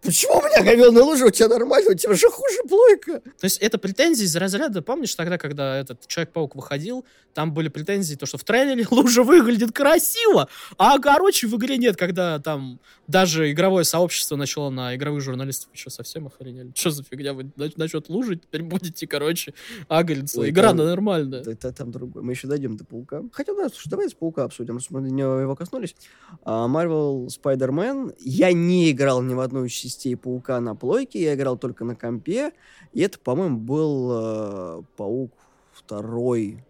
Почему 0.01 0.33
у 0.39 0.41
меня 0.41 0.63
говёная 0.63 1.03
лужа, 1.03 1.25
у 1.25 1.29
тебя 1.29 1.47
нормально, 1.47 1.91
у 1.91 1.93
тебя 1.93 2.15
же 2.15 2.27
хуже 2.29 2.57
плойка. 2.67 3.19
То 3.19 3.43
есть 3.45 3.59
это 3.59 3.77
претензии 3.77 4.23
из 4.23 4.35
разряда, 4.35 4.81
помнишь 4.81 5.13
тогда, 5.13 5.37
когда 5.37 5.77
этот 5.77 6.07
Человек-паук 6.07 6.55
выходил, 6.55 7.05
там 7.33 7.53
были 7.53 7.67
претензии, 7.69 8.15
то, 8.15 8.25
что 8.25 8.37
в 8.37 8.43
трейлере 8.43 8.85
лужа 8.91 9.23
выглядит 9.23 9.71
красиво, 9.71 10.49
а, 10.77 10.97
короче, 10.99 11.47
в 11.47 11.55
игре 11.55 11.77
нет, 11.77 11.97
когда 11.97 12.39
там 12.39 12.79
даже 13.07 13.51
игровое 13.51 13.83
сообщество 13.83 14.35
начало 14.35 14.69
на 14.69 14.95
игровых 14.95 15.21
журналистов, 15.21 15.69
что, 15.73 15.89
совсем 15.89 16.27
охренели? 16.27 16.71
Что 16.75 16.89
за 16.89 17.03
фигня? 17.03 17.33
Вы 17.33 17.51
на- 17.55 17.69
насчет 17.75 18.09
лужи 18.09 18.37
теперь 18.37 18.63
будете, 18.63 19.05
короче, 19.05 19.53
агриться. 19.87 20.49
Игра 20.49 20.69
там- 20.69 20.77
нормальная. 20.77 21.41
Это 21.41 21.71
там 21.71 21.91
другое. 21.91 22.23
Мы 22.23 22.31
еще 22.31 22.47
дойдем 22.47 22.75
до 22.75 22.85
паука. 22.85 23.23
Хотя, 23.33 23.53
да, 23.53 23.69
слушай, 23.69 23.89
давай 23.89 24.09
с 24.09 24.13
паука 24.13 24.45
обсудим, 24.45 24.79
мы 24.89 24.99
его 25.09 25.55
коснулись. 25.55 25.95
А, 26.43 26.67
Marvel 26.67 27.27
Spider-Man. 27.27 28.15
Я 28.19 28.51
не 28.51 28.91
играл 28.91 29.21
ни 29.21 29.33
в 29.33 29.39
одну 29.39 29.65
из 29.65 29.71
частей 29.91 30.15
паука 30.15 30.59
на 30.59 30.75
плойке, 30.75 31.21
я 31.21 31.35
играл 31.35 31.57
только 31.57 31.83
на 31.85 31.95
компе. 31.95 32.53
И 32.93 33.01
это, 33.01 33.19
по-моему, 33.19 33.57
был 33.57 34.09
э, 34.11 34.81
паук 34.97 35.31
второй, 35.73 36.63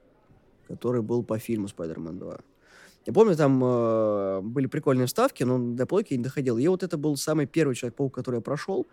который 0.67 1.01
был 1.01 1.23
по 1.23 1.39
фильму 1.39 1.67
Spider-Man 1.67 2.17
2. 2.17 2.37
Я 3.05 3.13
помню, 3.13 3.35
там 3.35 3.63
э, 3.63 4.41
были 4.41 4.67
прикольные 4.67 5.07
вставки, 5.07 5.43
но 5.43 5.57
до 5.57 5.85
плойки 5.85 6.13
я 6.13 6.17
не 6.17 6.23
доходил. 6.23 6.57
И 6.57 6.67
вот 6.67 6.83
это 6.83 6.97
был 6.97 7.17
самый 7.17 7.47
первый 7.47 7.75
Человек-паук, 7.75 8.13
который 8.13 8.35
я 8.37 8.41
прошел. 8.41 8.87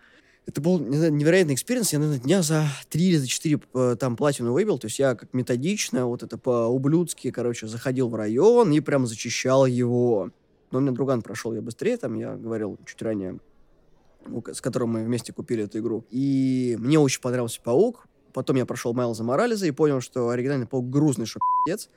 Это 0.47 0.61
был 0.61 0.79
невероятный 0.79 1.53
experience. 1.53 1.93
Я, 1.93 1.99
наверное, 1.99 2.21
дня 2.21 2.41
за 2.41 2.65
три 2.89 3.09
или 3.09 3.17
за 3.17 3.27
четыре 3.27 3.59
э, 3.75 3.95
там 3.99 4.15
платину 4.15 4.53
выбил. 4.53 4.79
То 4.79 4.87
есть 4.87 4.97
я 4.97 5.13
как 5.13 5.33
методично, 5.33 6.07
вот 6.07 6.23
это 6.23 6.37
по-ублюдски, 6.39 7.29
короче, 7.29 7.67
заходил 7.67 8.09
в 8.09 8.15
район 8.15 8.71
и 8.71 8.79
прям 8.79 9.05
зачищал 9.05 9.67
его. 9.67 10.31
Но 10.71 10.79
у 10.79 10.81
меня 10.81 10.91
друган 10.91 11.21
прошел 11.21 11.53
я 11.53 11.61
быстрее, 11.61 11.97
там 11.97 12.15
я 12.15 12.35
говорил 12.35 12.77
чуть 12.85 13.01
ранее, 13.01 13.39
с 14.53 14.61
которым 14.61 14.89
мы 14.89 15.03
вместе 15.03 15.33
купили 15.33 15.63
эту 15.63 15.79
игру. 15.79 16.03
И 16.09 16.75
мне 16.79 16.99
очень 16.99 17.21
понравился 17.21 17.61
паук. 17.61 18.05
Потом 18.33 18.57
я 18.57 18.65
прошел 18.65 18.93
Майлза 18.93 19.23
Морализа 19.23 19.65
и 19.65 19.71
понял, 19.71 20.01
что 20.01 20.29
оригинальный 20.29 20.67
паук 20.67 20.89
грузный, 20.89 21.25
что 21.25 21.39
пи***ц. 21.65 21.89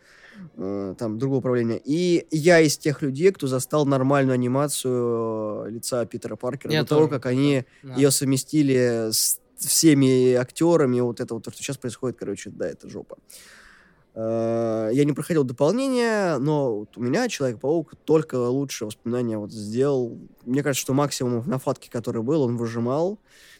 Э, 0.57 0.95
Там 0.99 1.19
другое 1.19 1.41
управление. 1.41 1.81
И 1.85 2.27
я 2.31 2.61
из 2.61 2.79
тех 2.79 3.03
людей, 3.03 3.31
кто 3.33 3.47
застал 3.47 3.85
нормальную 3.85 4.35
анимацию 4.35 5.67
э, 5.67 5.71
лица 5.71 6.05
Питера 6.07 6.37
Паркера 6.37 6.73
Я 6.73 6.83
до 6.83 6.89
того, 6.89 7.01
тоже, 7.03 7.11
как 7.13 7.27
они 7.27 7.65
Да. 7.83 7.95
ее 7.95 8.11
совместили 8.11 9.11
с 9.13 9.41
всеми 9.57 10.33
актерами, 10.35 11.01
вот 11.01 11.21
это 11.21 11.35
вот, 11.35 11.45
то, 11.45 11.51
что 11.53 11.63
сейчас 11.63 11.77
происходит, 11.77 12.17
короче, 12.19 12.51
да, 12.51 12.67
это 12.67 12.89
жопа. 12.89 13.19
Э, 14.15 14.91
Я 14.93 15.05
не 15.05 15.13
проходил 15.13 15.45
дополнение, 15.45 16.39
но 16.39 16.81
вот 16.81 16.97
у 16.97 17.03
меня 17.03 17.29
Человек-паук 17.29 17.95
только 18.05 18.37
лучшие 18.37 18.87
воспоминания 18.87 19.39
вот 19.39 19.53
сделал. 19.53 20.19
Мне 20.45 20.63
кажется, 20.63 20.83
что 20.83 20.95
максимум 20.95 21.43
на 21.47 21.59
фатке, 21.59 21.91
который 21.91 22.23
был, 22.23 22.43
он 22.43 22.57
выжимал. 22.57 23.19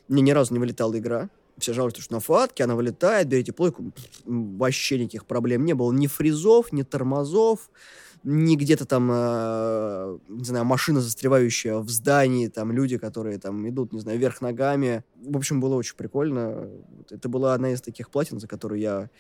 Мне 0.09 0.23
ни 0.23 0.31
разу 0.31 0.53
не 0.53 0.59
вылетала 0.61 0.99
игра. 0.99 1.31
Все 1.59 1.73
жалуются, 1.73 2.03
что 2.03 2.15
на 2.15 2.21
фатке 2.21 2.65
она 2.65 2.75
вылетает, 2.75 3.29
берите 3.29 3.53
плойку, 3.53 3.93
вообще 4.25 4.99
никаких 4.99 5.27
проблем 5.27 5.65
не 5.65 5.75
было. 5.75 5.93
Ни 5.93 6.07
фризов, 6.07 6.73
ни 6.73 6.83
тормозов, 6.83 7.71
ни 8.25 8.57
где-то 8.57 8.85
там, 8.87 9.11
э, 9.13 10.19
не 10.29 10.45
знаю, 10.45 10.65
машина, 10.65 11.01
застревающая 11.01 11.77
в 11.77 11.89
здании, 11.89 12.49
там 12.49 12.73
люди, 12.73 12.97
которые 12.99 13.39
там 13.39 13.69
идут, 13.69 13.93
не 13.93 14.01
знаю, 14.01 14.19
вверх 14.19 14.41
ногами. 14.41 15.05
В 15.23 15.37
общем, 15.37 15.61
было 15.61 15.75
очень 15.75 15.97
прикольно. 15.97 16.69
Это 17.11 17.29
была 17.29 17.55
одна 17.55 17.73
из 17.73 17.81
таких 17.81 18.11
платин, 18.11 18.41
за 18.41 18.49
которую 18.49 18.81
я 18.81 19.11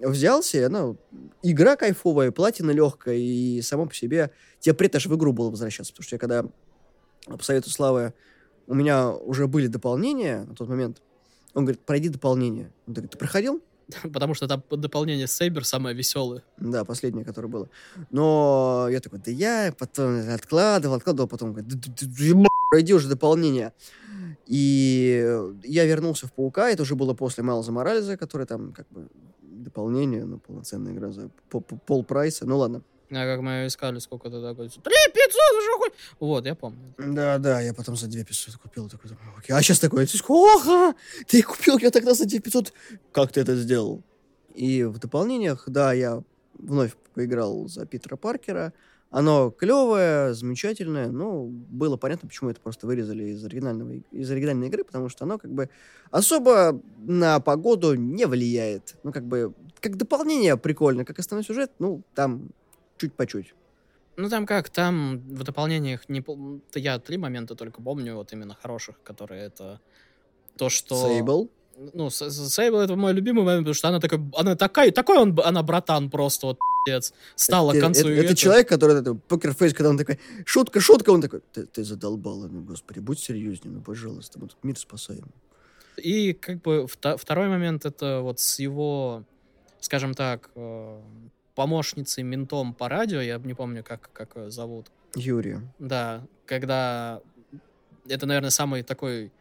взялся, 0.00 0.66
она 0.66 0.86
вот, 0.86 1.00
игра 1.42 1.76
кайфовая, 1.76 2.30
платина 2.30 2.70
легкая, 2.70 3.16
и 3.16 3.60
само 3.62 3.86
по 3.86 3.94
себе 3.94 4.30
тебе 4.60 4.74
приятно 4.74 4.98
аж 4.98 5.06
в 5.06 5.16
игру 5.16 5.32
было 5.32 5.50
возвращаться, 5.50 5.92
потому 5.92 6.04
что 6.04 6.16
я 6.16 6.18
когда 6.18 6.44
по 7.26 7.42
совету 7.42 7.70
Славы 7.70 8.14
у 8.66 8.74
меня 8.74 9.10
уже 9.10 9.46
были 9.46 9.66
дополнения 9.66 10.44
на 10.44 10.54
тот 10.54 10.68
момент, 10.68 11.02
он 11.54 11.64
говорит, 11.64 11.80
пройди 11.80 12.10
дополнение. 12.10 12.70
Он 12.86 12.92
говорит, 12.92 13.12
ты 13.12 13.18
проходил? 13.18 13.62
Потому 14.12 14.34
что 14.34 14.46
там 14.46 14.62
дополнение 14.70 15.26
Сейбер 15.26 15.64
самое 15.64 15.96
веселое. 15.96 16.42
Да, 16.58 16.84
последнее, 16.84 17.24
которое 17.24 17.48
было. 17.48 17.70
Но 18.10 18.88
я 18.90 19.00
такой, 19.00 19.20
да 19.20 19.30
я 19.30 19.74
потом 19.78 20.28
откладывал, 20.28 20.96
откладывал, 20.96 21.28
потом 21.28 21.52
говорит, 21.52 21.68
«Да 21.68 22.48
пройди 22.70 22.92
уже 22.92 23.08
дополнение. 23.08 23.72
И 24.46 25.26
я 25.64 25.84
вернулся 25.84 26.26
в 26.26 26.32
Паука, 26.32 26.70
это 26.70 26.82
уже 26.82 26.94
было 26.94 27.14
после 27.14 27.42
Майлза 27.42 27.72
Морализа, 27.72 28.16
который 28.16 28.46
там 28.46 28.72
как 28.72 28.86
бы 28.90 29.08
дополнение, 29.66 30.24
ну, 30.24 30.38
полноценная 30.38 30.92
игра 30.92 31.10
за 31.12 31.28
по- 31.50 31.60
по- 31.60 31.76
пол 31.76 32.04
прайса. 32.04 32.46
Ну 32.46 32.56
ладно. 32.58 32.82
А 33.10 33.24
как 33.24 33.40
мы 33.40 33.66
искали, 33.66 34.00
сколько 34.00 34.28
это 34.28 34.40
такое? 34.42 34.68
Три 34.68 35.12
пятьсот, 35.14 35.58
уже 35.58 35.70
хоть 35.78 35.92
Вот, 36.20 36.46
я 36.46 36.54
помню. 36.54 36.94
Да, 36.98 37.38
да, 37.38 37.60
я 37.60 37.72
потом 37.74 37.96
за 37.96 38.06
2500 38.08 38.56
купил. 38.56 38.88
Такой, 38.88 39.10
думаю, 39.10 39.32
окей. 39.38 39.54
А 39.56 39.62
сейчас 39.62 39.78
такой, 39.78 40.08
ох, 40.28 40.66
ты 41.28 41.42
купил 41.42 41.78
я 41.78 41.90
тогда 41.90 42.14
за 42.14 42.24
2500. 42.26 42.72
Как 43.12 43.32
ты 43.32 43.40
это 43.40 43.54
сделал? 43.56 44.02
И 44.54 44.84
в 44.84 44.98
дополнениях, 44.98 45.64
да, 45.68 45.92
я 45.92 46.22
вновь 46.58 46.96
поиграл 47.14 47.68
за 47.68 47.86
Питера 47.86 48.16
Паркера. 48.16 48.72
Оно 49.10 49.50
клевое, 49.50 50.34
замечательное, 50.34 51.08
но 51.08 51.44
было 51.44 51.96
понятно, 51.96 52.28
почему 52.28 52.50
это 52.50 52.60
просто 52.60 52.86
вырезали 52.86 53.24
из, 53.24 53.44
оригинального, 53.44 53.92
из 54.10 54.30
оригинальной 54.30 54.66
игры, 54.66 54.84
потому 54.84 55.08
что 55.08 55.24
оно 55.24 55.38
как 55.38 55.52
бы 55.52 55.70
особо 56.10 56.80
на 56.98 57.38
погоду 57.40 57.94
не 57.94 58.26
влияет. 58.26 58.96
Ну, 59.04 59.12
как 59.12 59.24
бы, 59.24 59.54
как 59.80 59.96
дополнение 59.96 60.56
прикольно, 60.56 61.04
как 61.04 61.18
основной 61.18 61.44
сюжет, 61.44 61.70
ну, 61.78 62.02
там 62.14 62.48
чуть 62.98 63.14
по 63.14 63.26
чуть. 63.26 63.54
Ну, 64.16 64.28
там 64.28 64.46
как, 64.46 64.70
там 64.70 65.18
в 65.18 65.44
дополнениях 65.44 66.08
не... 66.08 66.24
Я 66.74 66.98
три 66.98 67.16
момента 67.16 67.54
только 67.54 67.82
помню, 67.82 68.16
вот 68.16 68.32
именно 68.32 68.54
хороших, 68.54 69.00
которые 69.02 69.44
это 69.44 69.80
то, 70.56 70.68
что... 70.68 70.96
Сейбл? 70.96 71.50
Ну, 71.92 72.10
Сейбл 72.10 72.78
это 72.78 72.96
мой 72.96 73.12
любимый 73.12 73.44
момент, 73.44 73.64
потому 73.64 73.74
что 73.74 73.88
она 73.88 74.00
такая, 74.00 74.30
она 74.36 74.56
такая, 74.56 74.90
такой 74.90 75.18
он, 75.18 75.38
она 75.44 75.62
братан 75.62 76.10
просто, 76.10 76.46
вот, 76.46 76.58
пиздец, 76.86 77.12
стала 77.34 77.72
это, 77.72 77.80
к 77.80 77.82
концу. 77.82 78.00
Это, 78.00 78.10
это, 78.10 78.24
это 78.26 78.36
человек, 78.36 78.68
который, 78.68 79.00
это, 79.00 79.14
покерфейс, 79.14 79.74
когда 79.74 79.90
он 79.90 79.98
такой, 79.98 80.18
шутка, 80.44 80.80
шутка, 80.80 81.10
он 81.10 81.20
такой, 81.20 81.40
ты, 81.52 81.66
ты 81.66 81.84
задолбал, 81.84 82.48
ну, 82.48 82.62
господи, 82.62 83.00
будь 83.00 83.18
серьезнее, 83.18 83.74
ну, 83.74 83.80
пожалуйста, 83.80 84.38
мы 84.38 84.48
тут 84.48 84.58
мир 84.62 84.78
спасаем. 84.78 85.26
И, 85.96 86.32
как 86.32 86.60
бы, 86.62 86.86
второй 86.86 87.48
момент, 87.48 87.84
это 87.86 88.20
вот 88.20 88.40
с 88.40 88.58
его, 88.58 89.24
скажем 89.80 90.14
так, 90.14 90.50
э, 90.54 91.00
помощницей, 91.54 92.22
ментом 92.22 92.74
по 92.74 92.88
радио, 92.88 93.20
я 93.20 93.38
не 93.38 93.54
помню, 93.54 93.82
как, 93.82 94.10
как 94.12 94.50
зовут. 94.50 94.90
Юрия. 95.14 95.62
Да, 95.78 96.26
когда... 96.44 97.20
Это, 98.08 98.26
наверное, 98.26 98.50
самый 98.50 98.82
такой 98.82 99.32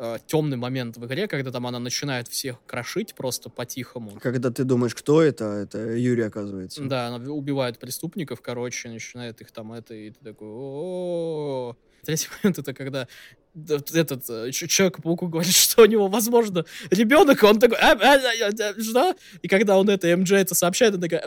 э, 0.00 0.18
темный 0.26 0.56
момент 0.56 0.96
в 0.96 1.06
игре, 1.06 1.28
когда 1.28 1.52
там 1.52 1.66
она 1.66 1.78
начинает 1.78 2.26
всех 2.28 2.56
крошить 2.66 3.14
просто 3.14 3.50
по-тихому. 3.50 4.18
Когда 4.20 4.50
ты 4.50 4.64
думаешь, 4.64 4.94
кто 4.94 5.22
это, 5.22 5.44
это 5.44 5.78
Юрий, 5.96 6.22
оказывается. 6.22 6.82
Да, 6.82 7.08
она 7.08 7.32
убивает 7.32 7.78
преступников, 7.78 8.40
короче, 8.40 8.88
начинает 8.88 9.40
их 9.40 9.52
там 9.52 9.72
это, 9.72 9.94
и 9.94 10.10
ты 10.10 10.24
такой... 10.24 10.48
О-о-о. 10.48 11.76
Третий 12.04 12.28
момент 12.42 12.58
это 12.58 12.72
когда 12.72 13.08
этот 13.54 14.28
э, 14.28 14.50
Человек-пауку 14.52 15.26
говорит, 15.28 15.52
что 15.54 15.82
у 15.82 15.86
него, 15.86 16.08
возможно, 16.08 16.64
ребенок, 16.90 17.42
он 17.42 17.58
такой, 17.58 17.78
а, 17.78 17.92
а, 17.92 18.14
а, 18.14 18.48
а, 18.48 18.82
что? 18.82 19.16
И 19.42 19.48
когда 19.48 19.78
он 19.78 19.88
это, 19.88 20.14
МДЖ 20.16 20.32
это 20.32 20.54
сообщает, 20.54 20.94
он 20.94 21.00
такой, 21.00 21.20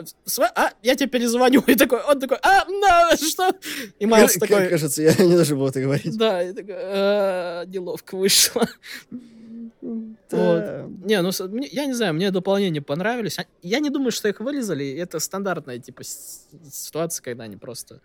а, 0.54 0.70
я 0.82 0.94
тебе 0.94 1.08
перезвоню. 1.08 1.62
И 1.66 1.74
такой, 1.74 2.00
он 2.02 2.20
такой, 2.20 2.38
а, 2.42 2.64
на, 2.66 3.16
что? 3.16 3.52
И 3.98 4.06
Майлз 4.06 4.34
такой... 4.34 4.68
Кажется, 4.68 5.02
я 5.02 5.14
не 5.14 5.34
должен 5.34 5.58
был 5.58 5.68
это 5.68 5.80
говорить. 5.80 6.16
Да, 6.16 6.42
и 6.42 6.52
такой, 6.52 6.74
а, 6.76 7.64
неловко 7.66 8.16
вышло. 8.16 8.68
Вот. 10.30 10.64
Не, 11.04 11.20
ну, 11.20 11.30
я 11.70 11.84
не 11.84 11.92
знаю, 11.92 12.14
мне 12.14 12.30
дополнения 12.30 12.80
понравились. 12.80 13.36
Я 13.62 13.80
не 13.80 13.90
думаю, 13.90 14.12
что 14.12 14.28
их 14.28 14.40
вырезали. 14.40 14.96
Это 14.96 15.20
стандартная, 15.20 15.78
типа, 15.78 16.02
ситуация, 16.04 17.22
когда 17.22 17.44
они 17.44 17.56
просто 17.56 18.00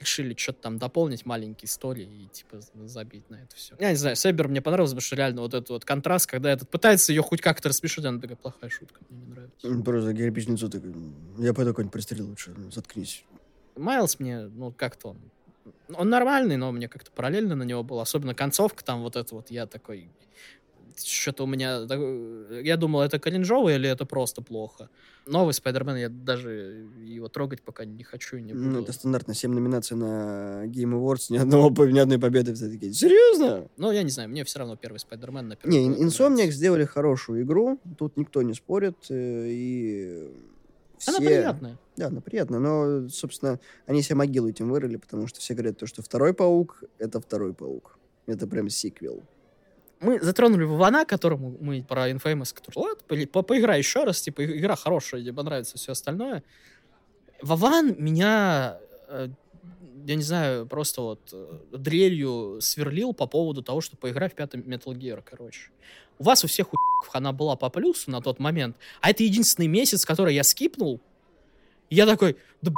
решили 0.00 0.34
что-то 0.36 0.62
там 0.62 0.78
дополнить, 0.78 1.26
маленькие 1.26 1.66
истории 1.66 2.24
и, 2.24 2.28
типа, 2.28 2.60
забить 2.86 3.28
на 3.30 3.36
это 3.36 3.56
все. 3.56 3.74
Я 3.78 3.90
не 3.90 3.96
знаю, 3.96 4.16
Сейбер 4.16 4.48
мне 4.48 4.60
понравился, 4.60 4.94
потому 4.94 5.06
что 5.06 5.16
реально 5.16 5.40
вот 5.42 5.54
этот 5.54 5.70
вот 5.70 5.84
контраст, 5.84 6.26
когда 6.26 6.52
этот 6.52 6.68
пытается 6.68 7.12
ее 7.12 7.22
хоть 7.22 7.40
как-то 7.40 7.68
рассмешить, 7.68 8.04
она 8.04 8.20
такая 8.20 8.36
плохая 8.36 8.70
шутка, 8.70 9.00
мне 9.08 9.20
не 9.20 9.26
нравится. 9.26 9.82
Просто 9.84 10.14
кирпичницу 10.14 10.68
такой, 10.68 10.94
я 11.38 11.54
пойду 11.54 11.70
какой-нибудь 11.70 11.92
пристрелю 11.92 12.26
лучше, 12.26 12.54
заткнись. 12.70 13.24
Майлз 13.76 14.20
мне, 14.20 14.42
ну, 14.42 14.72
как-то 14.72 15.08
он... 15.08 15.18
Он 15.94 16.08
нормальный, 16.08 16.56
но 16.56 16.72
мне 16.72 16.88
как-то 16.88 17.10
параллельно 17.10 17.54
на 17.54 17.62
него 17.62 17.82
было. 17.82 18.02
Особенно 18.02 18.34
концовка 18.34 18.84
там 18.84 19.02
вот 19.02 19.16
это 19.16 19.34
вот, 19.34 19.50
я 19.50 19.66
такой 19.66 20.10
что-то 21.02 21.44
у 21.44 21.46
меня... 21.46 21.86
Я 22.62 22.76
думал, 22.76 23.02
это 23.02 23.18
кринжово 23.18 23.74
или 23.74 23.88
это 23.88 24.04
просто 24.04 24.42
плохо. 24.42 24.88
Новый 25.26 25.54
Спайдермен, 25.54 25.96
я 25.96 26.08
даже 26.08 26.86
его 27.02 27.28
трогать 27.28 27.62
пока 27.62 27.84
не 27.84 28.04
хочу. 28.04 28.38
Не 28.38 28.52
буду. 28.52 28.64
Ну, 28.64 28.82
это 28.82 28.92
стандартно. 28.92 29.34
7 29.34 29.52
номинаций 29.52 29.96
на 29.96 30.64
Game 30.66 30.92
Awards, 30.92 31.26
ни, 31.30 31.38
одного, 31.38 31.70
ни 31.86 31.98
одной 31.98 32.18
победы. 32.18 32.54
Все 32.54 32.68
такие, 32.68 32.92
серьезно? 32.92 33.68
Ну, 33.76 33.90
я 33.90 34.02
не 34.02 34.10
знаю, 34.10 34.28
мне 34.28 34.44
все 34.44 34.58
равно 34.58 34.76
первый 34.76 34.98
Спайдермен 34.98 35.48
на 35.48 35.56
Не, 35.64 35.88
Insomniac 35.88 36.50
сделали 36.50 36.84
хорошую 36.84 37.42
игру, 37.42 37.80
тут 37.98 38.16
никто 38.16 38.42
не 38.42 38.54
спорит, 38.54 38.96
э, 39.08 39.46
и... 39.48 40.30
Все... 40.98 41.10
Она 41.10 41.18
приятная. 41.18 41.78
Да, 41.96 42.06
она 42.06 42.20
приятная, 42.20 42.60
но, 42.60 43.08
собственно, 43.08 43.58
они 43.86 44.02
себе 44.02 44.16
могилу 44.16 44.48
этим 44.48 44.70
вырыли, 44.70 44.96
потому 44.96 45.26
что 45.26 45.40
все 45.40 45.54
говорят, 45.54 45.78
то, 45.78 45.86
что 45.86 46.02
второй 46.02 46.34
паук— 46.34 46.84
это 46.98 47.20
второй 47.20 47.54
паук. 47.54 47.98
Это 48.26 48.46
прям 48.46 48.68
сиквел 48.70 49.22
мы 50.04 50.20
затронули 50.20 50.64
Вована, 50.64 51.04
которому 51.04 51.56
мы 51.60 51.82
про 51.82 52.10
Infamous, 52.10 52.54
который, 52.54 52.74
вот, 52.76 53.30
по, 53.30 53.42
поиграй 53.42 53.78
еще 53.78 54.04
раз, 54.04 54.20
типа, 54.20 54.44
игра 54.44 54.76
хорошая, 54.76 55.22
тебе 55.22 55.32
понравится 55.32 55.76
все 55.76 55.92
остальное. 55.92 56.42
Вован 57.42 57.96
меня, 57.98 58.78
э, 59.08 59.28
я 60.06 60.14
не 60.14 60.22
знаю, 60.22 60.66
просто 60.66 61.02
вот 61.02 61.20
э, 61.32 61.58
дрелью 61.72 62.58
сверлил 62.60 63.12
по 63.12 63.26
поводу 63.26 63.62
того, 63.62 63.80
что 63.80 63.96
поиграй 63.96 64.28
в 64.28 64.34
пятый 64.34 64.60
Metal 64.60 64.94
Gear, 64.94 65.22
короче. 65.24 65.70
У 66.18 66.24
вас 66.24 66.44
у 66.44 66.46
всех 66.46 66.72
у 66.72 66.76
она 67.12 67.32
была 67.32 67.54
по 67.56 67.70
плюсу 67.70 68.10
на 68.10 68.20
тот 68.20 68.38
момент, 68.38 68.76
а 69.00 69.10
это 69.10 69.22
единственный 69.22 69.68
месяц, 69.68 70.04
который 70.04 70.34
я 70.34 70.42
скипнул. 70.42 71.00
я 71.90 72.06
такой, 72.06 72.36
да 72.62 72.72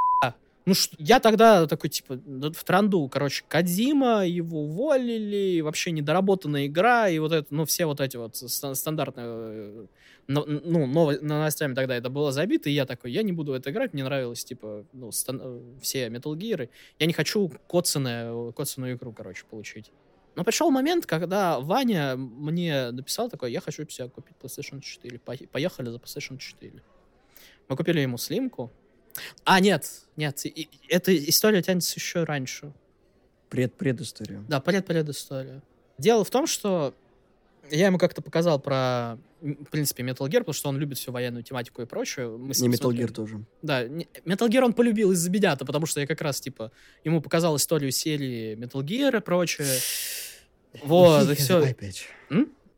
ну, 0.67 0.75
что, 0.75 0.97
я 0.99 1.21
тогда 1.21 1.67
такой, 1.69 1.91
типа, 1.91 2.17
в 2.17 2.65
транду, 2.65 3.09
короче, 3.09 3.45
Кадзима, 3.47 4.27
его 4.27 4.65
уволили, 4.65 5.61
вообще 5.61 5.93
недоработанная 5.93 6.67
игра, 6.67 7.09
и 7.09 7.21
вот 7.21 7.31
это, 7.33 7.47
ну, 7.55 7.65
все 7.65 7.87
вот 7.87 8.01
эти 8.01 8.17
вот 8.17 8.35
стандартные, 8.35 9.27
э, 9.29 9.87
ну, 10.27 10.45
ново- 10.87 11.21
новостями 11.21 11.75
тогда 11.75 11.95
это 11.97 12.11
было 12.11 12.33
забито, 12.33 12.69
и 12.69 12.73
я 12.73 12.85
такой, 12.85 13.13
я 13.13 13.23
не 13.23 13.31
буду 13.31 13.53
это 13.53 13.71
играть, 13.71 13.95
мне 13.95 14.03
нравилось, 14.03 14.45
типа, 14.45 14.85
ну, 14.93 15.13
стан- 15.13 15.41
э, 15.41 15.61
все 15.81 16.09
Metal 16.09 16.35
Gear, 16.37 16.69
я 16.99 17.07
не 17.07 17.13
хочу 17.13 17.49
коцаную, 17.69 18.53
коцаную 18.53 18.97
игру, 18.97 19.13
короче, 19.13 19.45
получить. 19.49 19.93
Но 20.35 20.43
пришел 20.43 20.73
момент, 20.73 21.07
когда 21.07 21.61
Ваня 21.61 22.17
мне 22.17 22.91
написал 22.91 23.31
такой, 23.31 23.53
я 23.53 23.61
хочу 23.61 23.89
себе 23.89 24.09
купить 24.09 24.35
PlayStation 24.43 24.81
4, 24.81 25.21
поехали 25.21 25.91
за 25.91 25.99
PlayStation 25.99 26.39
4. 26.39 26.83
Мы 27.69 27.77
купили 27.77 28.01
ему 28.01 28.19
слимку, 28.19 28.73
а, 29.45 29.61
нет, 29.61 29.87
нет, 30.17 30.45
и, 30.45 30.69
эта 30.89 31.17
история 31.29 31.63
тянется 31.63 31.95
еще 31.97 32.25
раньше. 32.25 32.73
Пред-предысторию. 33.49 34.45
Да, 34.49 34.61
пред-предысторию. 34.61 35.63
Дело 35.99 36.25
в 36.25 36.31
том, 36.31 36.47
что 36.47 36.95
я 37.71 37.87
ему 37.87 37.99
как-то 37.99 38.23
показал 38.23 38.59
про, 38.61 39.19
в 39.41 39.71
принципе, 39.71 40.03
Metal 40.03 40.27
Gear, 40.29 40.41
потому 40.41 40.53
что 40.53 40.69
он 40.69 40.79
любит 40.79 40.99
всю 40.99 41.13
военную 41.13 41.43
тематику 41.43 41.83
и 41.83 41.87
прочее. 41.87 42.29
Мы 42.29 42.53
не 42.59 42.69
Metal 42.69 42.91
Gear 42.91 43.13
тоже. 43.13 43.45
Да, 43.63 43.85
Metal 43.85 44.49
Gear 44.49 44.63
он 44.63 44.73
полюбил 44.73 45.13
из-за 45.13 45.31
Бедята, 45.31 45.65
потому 45.65 45.87
что 45.87 46.01
я 46.01 46.07
как 46.07 46.21
раз, 46.21 46.41
типа, 46.41 46.73
ему 47.05 47.21
показал 47.21 47.57
историю 47.57 47.93
серии 47.93 48.55
Metal 48.57 48.83
Gear 48.83 49.19
и 49.19 49.21
прочее. 49.21 49.69
Вот, 50.83 51.31
и 51.31 51.35
все. 51.37 51.75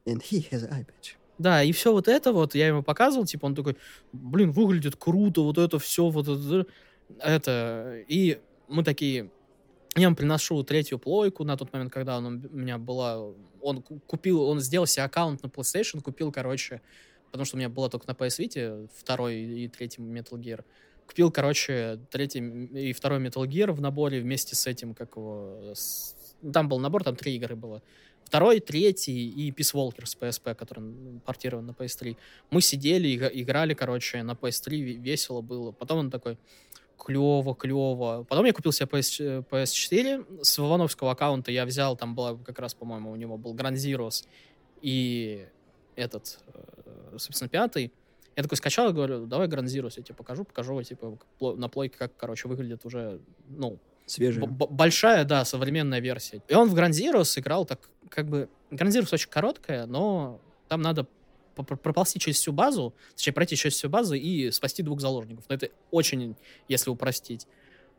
And 0.08 0.22
he 0.22 0.48
has 0.50 0.64
eye 0.70 0.86
patch. 0.86 1.16
Да, 1.38 1.62
и 1.62 1.70
все 1.72 1.92
вот 1.92 2.08
это 2.08 2.32
вот 2.32 2.54
я 2.54 2.66
ему 2.66 2.82
показывал, 2.82 3.24
типа 3.24 3.46
он 3.46 3.54
такой, 3.54 3.76
блин, 4.12 4.50
выглядит 4.50 4.96
круто, 4.96 5.42
вот 5.42 5.56
это 5.56 5.78
все, 5.78 6.08
вот 6.08 6.26
это, 6.26 6.66
это. 7.20 8.02
И 8.08 8.40
мы 8.66 8.82
такие, 8.82 9.30
я 9.94 10.04
ему 10.04 10.16
приношу 10.16 10.62
третью 10.64 10.98
плойку 10.98 11.44
на 11.44 11.56
тот 11.56 11.72
момент, 11.72 11.92
когда 11.92 12.18
он, 12.18 12.26
у 12.26 12.56
меня 12.56 12.78
была, 12.78 13.32
он 13.60 13.82
купил, 13.82 14.42
он 14.42 14.60
сделал 14.60 14.86
себе 14.86 15.04
аккаунт 15.04 15.42
на 15.42 15.46
PlayStation, 15.48 16.00
купил, 16.00 16.32
короче, 16.32 16.82
потому 17.30 17.44
что 17.44 17.56
у 17.56 17.58
меня 17.58 17.68
было 17.68 17.88
только 17.88 18.06
на 18.08 18.12
PS 18.12 18.40
Vita 18.40 18.88
второй 18.94 19.36
и 19.36 19.68
третий 19.68 20.02
Metal 20.02 20.38
Gear. 20.38 20.64
Купил, 21.06 21.30
короче, 21.30 22.00
третий 22.10 22.40
и 22.40 22.92
второй 22.92 23.18
Metal 23.20 23.46
Gear 23.46 23.72
в 23.72 23.80
наборе 23.80 24.20
вместе 24.20 24.54
с 24.54 24.66
этим, 24.66 24.94
как 24.94 25.16
его... 25.16 25.72
С... 25.74 26.14
Там 26.52 26.68
был 26.68 26.78
набор, 26.78 27.02
там 27.02 27.16
три 27.16 27.36
игры 27.36 27.56
было. 27.56 27.82
Второй, 28.28 28.60
третий 28.60 29.30
и 29.30 29.50
Peace 29.50 29.72
Walker 29.74 30.04
с 30.04 30.14
PSP, 30.14 30.54
который 30.54 30.84
портирован 31.24 31.64
на 31.64 31.70
PS3. 31.70 32.14
Мы 32.50 32.60
сидели, 32.60 33.16
играли, 33.16 33.72
короче, 33.72 34.22
на 34.22 34.32
PS3, 34.32 34.76
весело 34.78 35.40
было. 35.40 35.72
Потом 35.72 36.00
он 36.00 36.10
такой, 36.10 36.36
клево, 37.02 37.54
клево. 37.54 38.26
Потом 38.28 38.44
я 38.44 38.52
купил 38.52 38.72
себе 38.72 38.86
PS, 38.86 39.46
PS4. 39.50 40.44
С 40.44 40.58
Вовановского 40.58 41.12
аккаунта 41.12 41.50
я 41.50 41.64
взял, 41.64 41.96
там 41.96 42.14
была 42.14 42.36
как 42.36 42.58
раз, 42.58 42.74
по-моему, 42.74 43.12
у 43.12 43.16
него 43.16 43.38
был 43.38 43.54
Grand 43.54 43.76
Zeroes 43.76 44.26
и 44.82 45.46
этот, 45.96 46.38
э, 46.52 47.16
собственно, 47.16 47.48
пятый. 47.48 47.94
Я 48.36 48.42
такой 48.42 48.58
скачал 48.58 48.90
и 48.90 48.92
говорю, 48.92 49.24
давай 49.24 49.48
Grand 49.48 49.64
Zeroes 49.64 49.94
я 49.96 50.02
тебе 50.02 50.14
покажу, 50.14 50.44
покажу, 50.44 50.82
типа, 50.82 51.18
на 51.40 51.68
плойке, 51.70 51.96
как, 51.96 52.14
короче, 52.18 52.46
выглядит 52.46 52.84
уже, 52.84 53.22
ну, 53.48 53.78
Свежая. 54.08 54.46
большая, 54.46 55.24
да, 55.24 55.44
современная 55.44 56.00
версия. 56.00 56.40
И 56.48 56.54
он 56.54 56.70
в 56.70 56.74
Grand 56.74 56.90
Zero 56.90 57.24
сыграл 57.24 57.66
так, 57.66 57.90
как 58.08 58.28
бы... 58.28 58.48
Zero 58.70 59.06
очень 59.10 59.30
короткая, 59.30 59.86
но 59.86 60.40
там 60.68 60.82
надо 60.82 61.06
проползти 61.54 62.18
через 62.18 62.36
всю 62.36 62.52
базу, 62.52 62.94
точнее, 63.16 63.32
пройти 63.32 63.56
через 63.56 63.74
всю 63.74 63.88
базу 63.88 64.14
и 64.14 64.50
спасти 64.50 64.82
двух 64.82 65.00
заложников. 65.00 65.44
Но 65.48 65.54
это 65.54 65.70
очень, 65.90 66.36
если 66.68 66.90
упростить. 66.90 67.46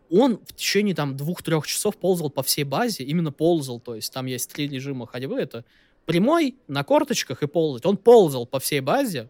он 0.10 0.38
в 0.38 0.54
течение 0.54 0.96
там 0.96 1.16
двух-трех 1.16 1.68
часов 1.68 1.98
ползал 1.98 2.30
по 2.30 2.44
всей 2.44 2.64
базе, 2.64 3.04
именно 3.04 3.32
ползал, 3.32 3.80
то 3.80 3.96
есть 3.96 4.12
там 4.14 4.26
есть 4.26 4.52
три 4.52 4.68
режима 4.68 5.06
ходьбы, 5.08 5.40
это 5.40 5.66
прямой, 6.06 6.56
на 6.68 6.84
корточках 6.84 7.44
и 7.44 7.48
ползать. 7.48 7.86
Он 7.86 7.98
ползал 7.98 8.46
по 8.48 8.60
всей 8.60 8.80
базе 8.80 9.30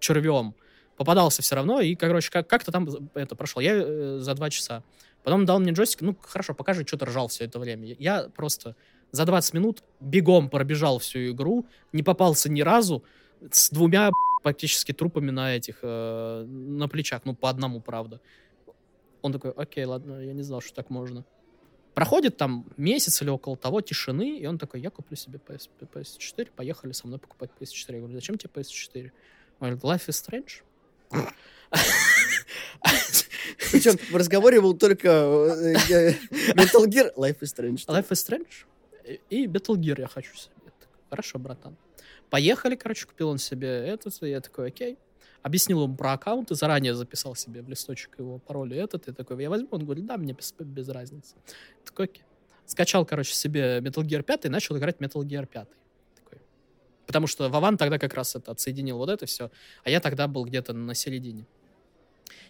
червем, 0.00 0.54
попадался 0.96 1.42
все 1.42 1.54
равно, 1.54 1.80
и, 1.80 1.94
короче, 1.94 2.30
как- 2.30 2.48
как-то 2.48 2.72
там 2.72 2.88
это 3.14 3.36
прошел. 3.36 3.60
Я 3.60 3.74
э, 3.74 4.18
за 4.20 4.34
два 4.34 4.50
часа. 4.50 4.82
Потом 5.22 5.44
дал 5.44 5.58
мне 5.58 5.72
джойстик, 5.72 6.02
ну, 6.02 6.16
хорошо, 6.20 6.54
покажи, 6.54 6.84
что 6.86 6.96
ты 6.96 7.04
ржал 7.04 7.28
все 7.28 7.44
это 7.44 7.58
время. 7.58 7.94
Я 7.98 8.28
просто 8.34 8.76
за 9.12 9.24
20 9.24 9.54
минут 9.54 9.82
бегом 10.00 10.48
пробежал 10.48 10.98
всю 10.98 11.30
игру, 11.30 11.66
не 11.92 12.02
попался 12.02 12.50
ни 12.50 12.60
разу, 12.60 13.02
с 13.50 13.70
двумя 13.70 14.10
практически 14.42 14.92
трупами 14.92 15.30
на 15.30 15.56
этих, 15.56 15.78
э, 15.82 16.44
на 16.46 16.88
плечах, 16.88 17.22
ну, 17.24 17.34
по 17.34 17.48
одному, 17.48 17.80
правда. 17.80 18.20
Он 19.22 19.32
такой, 19.32 19.50
окей, 19.50 19.84
ладно, 19.84 20.20
я 20.20 20.32
не 20.32 20.42
знал, 20.42 20.60
что 20.60 20.74
так 20.74 20.90
можно. 20.90 21.24
Проходит 21.94 22.36
там 22.36 22.66
месяц 22.76 23.22
или 23.22 23.30
около 23.30 23.56
того 23.56 23.80
тишины, 23.80 24.38
и 24.38 24.46
он 24.46 24.58
такой, 24.58 24.80
я 24.80 24.90
куплю 24.90 25.16
себе 25.16 25.40
PS, 25.46 25.68
PS4, 25.80 26.50
поехали 26.54 26.92
со 26.92 27.06
мной 27.06 27.18
покупать 27.18 27.50
PS4. 27.58 27.94
Я 27.94 27.98
говорю, 27.98 28.14
зачем 28.14 28.36
тебе 28.36 28.50
PS4? 28.54 29.10
Он 29.60 29.68
говорит, 29.70 29.82
Life 29.82 30.08
is 30.08 30.22
Strange. 30.22 30.62
Причем 33.72 33.96
в 34.12 34.16
разговоре 34.16 34.60
был 34.60 34.76
только 34.76 35.08
э, 35.08 35.74
э, 35.90 36.10
Metal 36.54 36.86
Gear, 36.86 37.14
Life 37.16 37.40
is 37.40 37.54
Strange. 37.54 37.86
Life 37.86 38.08
is 38.10 38.18
Strange 38.24 38.66
и- 39.30 39.46
Metal 39.46 39.74
Gear 39.76 40.00
я 40.00 40.06
хочу 40.08 40.34
себе. 40.36 40.52
Я 40.64 40.72
Хорошо, 41.10 41.38
братан. 41.38 41.76
Поехали, 42.30 42.74
короче, 42.74 43.06
купил 43.06 43.28
он 43.28 43.38
себе 43.38 43.68
этот, 43.68 44.22
и 44.22 44.28
я 44.30 44.40
такой, 44.40 44.68
окей. 44.68 44.98
Объяснил 45.42 45.84
ему 45.84 45.94
про 45.96 46.12
аккаунт 46.14 46.50
и 46.50 46.54
заранее 46.56 46.94
записал 46.94 47.36
себе 47.36 47.62
в 47.62 47.68
листочек 47.68 48.18
его 48.18 48.38
пароль 48.38 48.74
и 48.74 48.76
этот. 48.76 49.06
И 49.08 49.12
такой, 49.12 49.40
я 49.42 49.48
возьму. 49.50 49.68
Он 49.70 49.84
говорит, 49.84 50.04
да, 50.06 50.16
мне 50.16 50.32
без, 50.32 50.52
без 50.58 50.88
разницы. 50.88 51.36
Такой, 51.84 52.06
окей. 52.06 52.24
Скачал, 52.64 53.06
короче, 53.06 53.32
себе 53.34 53.78
Metal 53.78 54.02
Gear 54.02 54.22
5 54.24 54.46
и 54.46 54.48
начал 54.48 54.76
играть 54.76 54.96
в 54.98 55.00
Metal 55.00 55.22
Gear 55.22 55.46
5. 55.46 55.68
Такой. 56.16 56.38
Потому 57.06 57.28
что 57.28 57.48
Вован 57.48 57.76
тогда 57.76 58.00
как 58.00 58.12
раз 58.14 58.34
это 58.34 58.50
отсоединил 58.50 58.98
вот 58.98 59.08
это 59.08 59.24
все, 59.26 59.52
а 59.84 59.90
я 59.90 60.00
тогда 60.00 60.26
был 60.26 60.44
где-то 60.44 60.72
на 60.72 60.94
середине. 60.94 61.46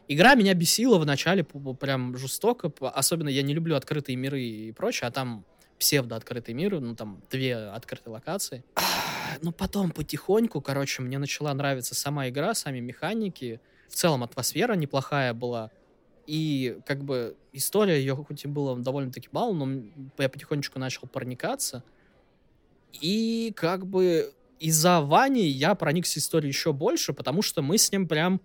Игра 0.08 0.34
меня 0.34 0.54
бесила 0.54 0.98
вначале 0.98 1.44
п- 1.44 1.58
п- 1.58 1.74
прям 1.74 2.16
жестоко. 2.16 2.72
Особенно 2.80 3.28
я 3.28 3.42
не 3.42 3.52
люблю 3.52 3.76
открытые 3.76 4.16
миры 4.16 4.40
и 4.42 4.72
прочее, 4.72 5.08
а 5.08 5.10
там 5.10 5.44
псевдо-открытые 5.78 6.54
миры, 6.54 6.80
ну 6.80 6.94
там 6.94 7.22
две 7.30 7.56
открытые 7.56 8.12
локации. 8.12 8.64
А, 8.74 8.82
Ну 9.42 9.52
потом 9.52 9.90
потихоньку, 9.90 10.60
короче, 10.60 11.02
мне 11.02 11.18
начала 11.18 11.52
нравиться 11.52 11.94
сама 11.94 12.28
игра, 12.28 12.54
сами 12.54 12.80
механики. 12.80 13.60
В 13.88 13.94
целом 13.94 14.22
атмосфера 14.22 14.74
неплохая 14.74 15.34
была. 15.34 15.70
И 16.26 16.78
как 16.86 17.04
бы 17.04 17.36
история 17.52 17.98
ее 17.98 18.16
хоть 18.16 18.44
и 18.44 18.48
было 18.48 18.76
довольно-таки 18.76 19.28
мало, 19.32 19.52
но 19.54 19.82
я 20.18 20.28
потихонечку 20.28 20.78
начал 20.78 21.06
проникаться. 21.06 21.84
И 22.92 23.52
как 23.54 23.86
бы 23.86 24.32
из-за 24.58 25.00
Вани 25.00 25.46
я 25.46 25.74
проникся 25.74 26.18
историей 26.18 26.50
еще 26.50 26.72
больше, 26.72 27.12
потому 27.12 27.42
что 27.42 27.62
мы 27.62 27.78
с 27.78 27.92
ним 27.92 28.08
прям 28.08 28.40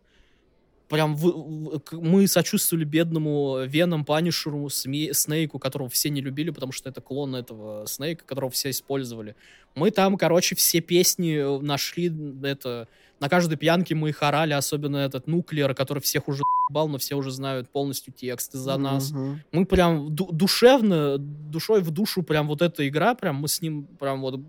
прям 0.91 1.15
в- 1.15 1.23
в- 1.23 1.79
к- 1.79 1.93
мы 1.93 2.27
сочувствовали 2.27 2.83
бедному 2.83 3.63
Веном 3.65 4.05
Панишеру, 4.05 4.69
Снейку, 4.69 5.57
которого 5.57 5.89
все 5.89 6.09
не 6.09 6.21
любили, 6.21 6.49
потому 6.51 6.71
что 6.71 6.89
это 6.89 7.01
клон 7.01 7.35
этого 7.35 7.85
Снейка, 7.87 8.25
которого 8.25 8.51
все 8.51 8.69
использовали. 8.69 9.35
Мы 9.73 9.89
там, 9.91 10.17
короче, 10.17 10.53
все 10.55 10.81
песни 10.81 11.35
э, 11.37 11.61
нашли, 11.61 12.11
это, 12.43 12.87
на 13.21 13.29
каждой 13.29 13.55
пьянке 13.57 13.95
мы 13.95 14.09
их 14.09 14.21
орали, 14.21 14.51
особенно 14.53 14.97
этот 14.97 15.27
Нуклеер, 15.27 15.73
который 15.73 15.99
всех 15.99 16.27
уже 16.27 16.43
бал, 16.69 16.89
но 16.89 16.97
все 16.97 17.15
уже 17.15 17.31
знают 17.31 17.69
полностью 17.69 18.13
текст 18.13 18.53
из-за 18.53 18.77
нас. 18.77 19.11
Мгм. 19.11 19.41
Мы 19.53 19.65
прям 19.65 20.13
ду- 20.13 20.29
душевно, 20.31 21.17
душой 21.17 21.81
в 21.81 21.91
душу, 21.91 22.21
прям 22.21 22.47
вот 22.47 22.61
эта 22.61 22.85
игра, 22.87 23.15
прям 23.15 23.37
мы 23.37 23.47
с 23.47 23.61
ним 23.61 23.85
прям 23.99 24.21
вот 24.21 24.41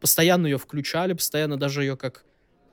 постоянно 0.00 0.46
ее 0.46 0.58
включали, 0.58 1.12
постоянно 1.12 1.56
даже 1.56 1.82
ее 1.82 1.96
как 1.96 2.24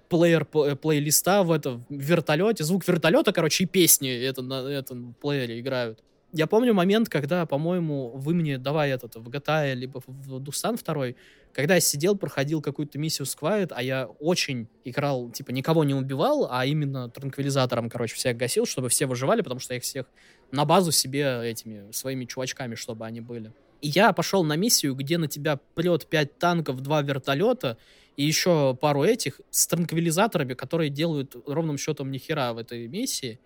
плеер 0.10 0.48
э, 0.54 0.76
плейлиста 0.76 1.44
в 1.44 1.52
это 1.52 1.72
в 1.72 1.84
вертолете, 1.90 2.64
звук 2.64 2.88
вертолета, 2.88 3.32
короче, 3.34 3.64
и 3.64 3.68
песни 3.68 4.10
это 4.10 4.42
на 4.42 4.68
этом 4.68 5.16
плеере 5.22 5.60
играют. 5.60 6.04
Я 6.32 6.48
помню 6.48 6.74
момент, 6.74 7.08
когда, 7.08 7.46
по-моему, 7.46 8.12
вы 8.14 8.34
мне 8.34 8.58
давай 8.58 8.90
этот 8.90 9.16
в 9.16 9.30
GTA 9.30 9.74
либо 9.74 10.02
в 10.06 10.40
Дусан 10.40 10.76
второй, 10.76 11.16
когда 11.54 11.76
я 11.76 11.80
сидел, 11.80 12.18
проходил 12.18 12.62
какую-то 12.62 13.00
миссию 13.00 13.26
с 13.26 13.38
Quiet, 13.38 13.72
а 13.74 13.82
я 13.82 14.08
очень 14.20 14.68
играл, 14.84 15.30
типа, 15.30 15.52
никого 15.52 15.86
не 15.86 15.94
убивал, 15.94 16.50
а 16.52 16.66
именно 16.66 17.10
транквилизатором, 17.10 17.90
короче, 17.90 18.16
всех 18.16 18.36
гасил, 18.36 18.66
чтобы 18.66 18.90
все 18.90 19.06
выживали, 19.06 19.42
потому 19.42 19.62
что 19.62 19.74
я 19.74 19.78
их 19.78 19.84
всех 19.84 20.08
на 20.52 20.66
базу 20.66 20.92
себе 20.92 21.40
этими 21.50 21.90
своими 21.94 22.26
чувачками, 22.26 22.76
чтобы 22.76 23.06
они 23.06 23.22
были. 23.22 23.54
И 23.82 23.88
я 23.88 24.12
пошел 24.12 24.44
на 24.44 24.58
миссию, 24.58 24.96
где 24.96 25.18
на 25.18 25.30
тебя 25.30 25.58
прет 25.76 26.08
5 26.08 26.38
танков, 26.38 26.82
2 26.82 27.02
вертолета 27.04 27.78
и 28.18 28.24
еще 28.24 28.78
пару 28.80 29.04
этих 29.04 29.42
с 29.50 29.68
транквилизаторами, 29.68 30.54
которые 30.54 30.90
делают 30.90 31.36
ровным 31.46 31.78
счетом 31.78 32.12
ни 32.12 32.18
хера 32.18 32.54
в 32.54 32.58
этой 32.58 32.88
миссии. 32.88 33.40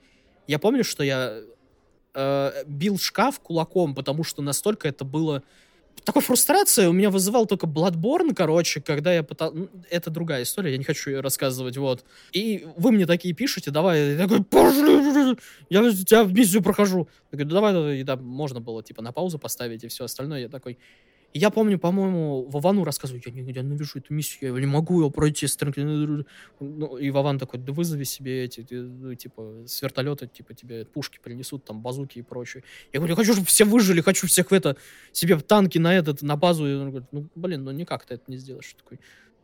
Я 0.48 0.60
помню, 0.60 0.84
что 0.84 1.04
я 1.04 1.42
э, 2.14 2.64
бил 2.66 2.98
шкаф 2.98 3.40
кулаком, 3.40 3.96
потому 3.96 4.24
что 4.24 4.42
настолько 4.42 4.88
это 4.88 5.04
было... 5.06 5.44
Такой 6.06 6.22
фрустрация 6.22 6.88
у 6.88 6.94
меня 6.94 7.10
вызывал 7.10 7.46
только 7.46 7.68
Bloodborne, 7.68 8.34
короче, 8.34 8.80
когда 8.80 9.14
я 9.14 9.22
пытался... 9.22 9.68
Это 9.90 10.10
другая 10.10 10.44
история, 10.44 10.72
я 10.72 10.78
не 10.78 10.84
хочу 10.84 11.10
ее 11.10 11.20
рассказывать, 11.20 11.78
вот. 11.78 12.06
И 12.32 12.66
вы 12.78 12.92
мне 12.92 13.06
такие 13.06 13.34
пишете, 13.34 13.70
давай, 13.70 14.14
я 14.14 14.18
такой, 14.18 14.44
пошли, 14.44 15.36
я 15.70 15.92
тебя 15.92 16.24
в 16.24 16.34
миссию 16.34 16.64
прохожу. 16.64 17.10
Я 17.32 17.38
говорю, 17.38 17.54
давай, 17.54 18.04
да, 18.04 18.16
можно 18.16 18.62
было, 18.62 18.82
типа, 18.82 19.02
на 19.02 19.12
паузу 19.12 19.40
поставить 19.40 19.84
и 19.84 19.88
все 19.88 20.06
остальное. 20.06 20.42
Я 20.42 20.48
такой, 20.48 20.78
и 21.32 21.40
я 21.40 21.52
помню, 21.52 21.78
по-моему, 21.78 22.48
Вовану 22.50 22.84
рассказываю, 22.84 23.22
я, 23.24 23.32
не, 23.32 23.52
я 23.52 23.62
ненавижу 23.62 24.00
эту 24.00 24.14
миссию, 24.14 24.56
я 24.56 24.60
не 24.60 24.66
могу 24.66 25.02
ее 25.02 25.12
пройти. 25.12 25.46
Ну, 26.60 26.98
и 26.98 27.12
Вован 27.12 27.38
такой, 27.38 27.60
да 27.60 27.72
вызови 27.72 28.04
себе 28.04 28.46
эти, 28.46 28.64
ты, 28.64 28.82
ну, 28.82 29.14
типа, 29.14 29.64
с 29.68 29.82
вертолета, 29.82 30.26
типа, 30.26 30.56
тебе 30.56 30.86
пушки 30.86 31.20
принесут, 31.22 31.66
там, 31.66 31.82
базуки 31.82 32.20
и 32.20 32.22
прочее. 32.24 32.64
Я 32.92 33.00
говорю, 33.00 33.14
я 33.14 33.16
хочу, 33.16 33.34
чтобы 33.34 33.48
все 33.48 33.64
выжили, 33.66 34.02
хочу 34.02 34.26
всех 34.26 34.50
в 34.50 34.54
это, 34.54 34.76
себе 35.12 35.36
в 35.36 35.44
танки 35.44 35.78
на 35.78 35.96
этот, 35.96 36.24
на 36.24 36.36
базу. 36.36 36.68
И 36.68 36.74
он 36.74 36.90
говорит, 36.90 37.10
ну, 37.12 37.30
блин, 37.36 37.64
ну 37.64 37.72
никак 37.72 38.06
ты 38.06 38.16
это 38.16 38.24
не 38.28 38.38
сделаешь. 38.38 38.74
Я 38.74 38.84
такой, 38.84 39.00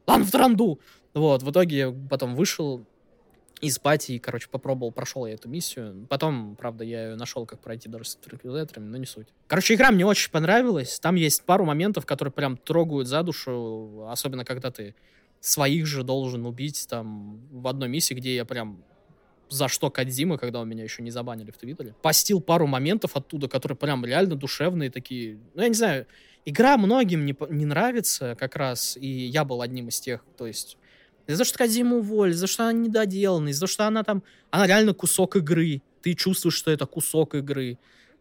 ладно, 0.07 0.25
в 0.25 0.31
транду. 0.31 0.79
Вот, 1.13 1.43
в 1.43 1.51
итоге 1.51 1.77
я 1.77 1.91
потом 2.09 2.35
вышел 2.35 2.85
из 3.61 3.79
пати 3.79 4.13
и, 4.13 4.19
короче, 4.19 4.47
попробовал, 4.49 4.91
прошел 4.91 5.25
я 5.25 5.33
эту 5.33 5.49
миссию. 5.49 6.05
Потом, 6.09 6.55
правда, 6.55 6.83
я 6.83 7.09
ее 7.09 7.15
нашел, 7.15 7.45
как 7.45 7.59
пройти 7.59 7.89
даже 7.89 8.05
с 8.05 8.15
транквилизаторами, 8.15 8.87
но 8.87 8.97
не 8.97 9.05
суть. 9.05 9.27
Короче, 9.47 9.75
игра 9.75 9.91
мне 9.91 10.05
очень 10.05 10.31
понравилась. 10.31 10.99
Там 10.99 11.15
есть 11.15 11.43
пару 11.43 11.65
моментов, 11.65 12.05
которые 12.05 12.31
прям 12.31 12.57
трогают 12.57 13.07
за 13.07 13.23
душу, 13.23 14.05
особенно 14.09 14.45
когда 14.45 14.71
ты 14.71 14.95
своих 15.39 15.85
же 15.85 16.03
должен 16.03 16.45
убить 16.45 16.87
там 16.89 17.39
в 17.51 17.67
одной 17.67 17.87
миссии, 17.87 18.13
где 18.13 18.35
я 18.35 18.45
прям 18.45 18.83
за 19.49 19.67
что 19.67 19.91
Кадзима, 19.91 20.37
когда 20.37 20.59
у 20.61 20.65
меня 20.65 20.83
еще 20.83 21.03
не 21.03 21.11
забанили 21.11 21.51
в 21.51 21.57
Твиттере. 21.57 21.95
Постил 22.01 22.41
пару 22.41 22.67
моментов 22.67 23.15
оттуда, 23.15 23.47
которые 23.47 23.77
прям 23.77 24.03
реально 24.03 24.35
душевные 24.35 24.89
такие. 24.89 25.39
Ну, 25.53 25.61
я 25.61 25.67
не 25.67 25.75
знаю, 25.75 26.07
игра 26.45 26.77
многим 26.77 27.25
не, 27.25 27.35
не 27.49 27.65
нравится 27.65 28.35
как 28.39 28.55
раз, 28.55 28.97
и 28.97 29.07
я 29.07 29.45
был 29.45 29.61
одним 29.61 29.89
из 29.89 29.99
тех, 29.99 30.23
то 30.37 30.47
есть 30.47 30.77
из-за 31.27 31.43
что 31.43 31.57
Кадзиму 31.57 31.97
уволили, 31.97 32.33
из-за 32.33 32.47
что 32.47 32.63
она 32.63 32.73
недоделана, 32.73 33.49
из-за 33.49 33.67
что 33.67 33.87
она 33.87 34.03
там... 34.03 34.23
Она 34.51 34.67
реально 34.67 34.93
кусок 34.93 35.35
игры. 35.35 35.81
Ты 36.01 36.13
чувствуешь, 36.13 36.55
что 36.55 36.71
это 36.71 36.85
кусок 36.85 37.35
игры. 37.35 37.77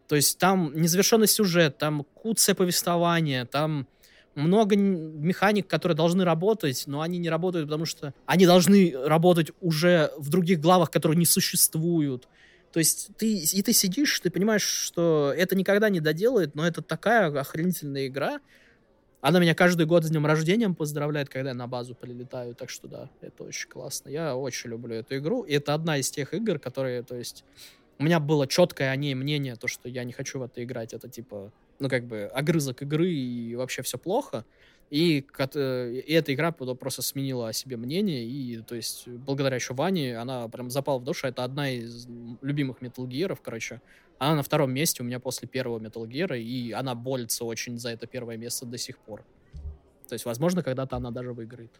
То 0.07 0.15
есть 0.15 0.37
там 0.37 0.71
незавершенный 0.75 1.27
сюжет, 1.27 1.77
там 1.77 2.05
куцое 2.13 2.55
повествование, 2.55 3.45
там 3.45 3.87
много 4.35 4.75
механик, 4.75 5.67
которые 5.67 5.95
должны 5.95 6.23
работать, 6.23 6.83
но 6.87 7.01
они 7.01 7.17
не 7.17 7.29
работают, 7.29 7.67
потому 7.67 7.85
что 7.85 8.13
они 8.25 8.45
должны 8.45 8.93
работать 8.95 9.51
уже 9.61 10.11
в 10.17 10.29
других 10.29 10.59
главах, 10.59 10.91
которые 10.91 11.17
не 11.17 11.25
существуют. 11.25 12.27
То 12.71 12.79
есть 12.79 13.09
ты, 13.17 13.37
и 13.37 13.61
ты 13.61 13.71
сидишь, 13.71 14.19
ты 14.19 14.29
понимаешь, 14.29 14.63
что 14.63 15.33
это 15.35 15.55
никогда 15.55 15.89
не 15.89 16.01
доделает, 16.01 16.55
но 16.55 16.67
это 16.67 16.81
такая 16.81 17.27
охренительная 17.39 18.07
игра, 18.07 18.41
она 19.25 19.39
меня 19.39 19.55
каждый 19.55 19.87
год 19.87 20.03
с 20.03 20.09
днем 20.11 20.27
рождения 20.27 20.69
поздравляет, 20.69 21.29
когда 21.29 21.49
я 21.49 21.55
на 21.55 21.65
базу 21.65 21.95
прилетаю, 21.95 22.53
так 22.53 22.69
что 22.69 22.87
да, 22.87 23.09
это 23.21 23.43
очень 23.43 23.67
классно. 23.67 24.09
Я 24.09 24.35
очень 24.35 24.69
люблю 24.69 24.93
эту 24.93 25.17
игру, 25.17 25.41
и 25.41 25.53
это 25.53 25.73
одна 25.73 25.97
из 25.97 26.11
тех 26.11 26.35
игр, 26.35 26.59
которые, 26.59 27.01
то 27.01 27.15
есть, 27.15 27.43
у 27.97 28.03
меня 28.03 28.19
было 28.19 28.45
четкое 28.45 28.91
о 28.91 28.95
ней 28.95 29.15
мнение, 29.15 29.55
то, 29.55 29.67
что 29.67 29.89
я 29.89 30.03
не 30.03 30.13
хочу 30.13 30.37
в 30.37 30.43
это 30.43 30.63
играть, 30.63 30.93
это 30.93 31.09
типа, 31.09 31.51
ну, 31.79 31.89
как 31.89 32.05
бы, 32.05 32.25
огрызок 32.35 32.83
игры, 32.83 33.11
и 33.11 33.55
вообще 33.55 33.81
все 33.81 33.97
плохо. 33.97 34.45
И, 34.91 35.25
э, 35.55 35.91
и 36.05 36.13
эта 36.13 36.31
игра 36.31 36.51
просто 36.51 37.01
сменила 37.01 37.47
о 37.49 37.53
себе 37.53 37.77
мнение, 37.77 38.23
и, 38.23 38.61
то 38.61 38.75
есть, 38.75 39.07
благодаря 39.07 39.55
еще 39.55 39.73
Ване, 39.73 40.19
она 40.19 40.47
прям 40.49 40.69
запала 40.69 40.99
в 40.99 41.03
душу. 41.03 41.25
Это 41.25 41.43
одна 41.43 41.71
из 41.71 42.05
любимых 42.43 42.77
Metal 42.81 43.07
Gear'ов, 43.07 43.39
короче. 43.41 43.81
Она 44.17 44.35
на 44.35 44.43
втором 44.43 44.73
месте 44.73 45.03
у 45.03 45.05
меня 45.05 45.19
после 45.19 45.47
первого 45.47 45.79
Metal 45.79 46.07
Gear, 46.07 46.39
и 46.39 46.71
она 46.71 46.95
борется 46.95 47.45
очень 47.45 47.77
за 47.77 47.89
это 47.89 48.07
первое 48.07 48.37
место 48.37 48.65
до 48.65 48.77
сих 48.77 48.97
пор. 48.97 49.23
То 50.07 50.13
есть, 50.13 50.25
возможно, 50.25 50.63
когда-то 50.63 50.95
она 50.95 51.11
даже 51.11 51.33
выиграет. 51.33 51.71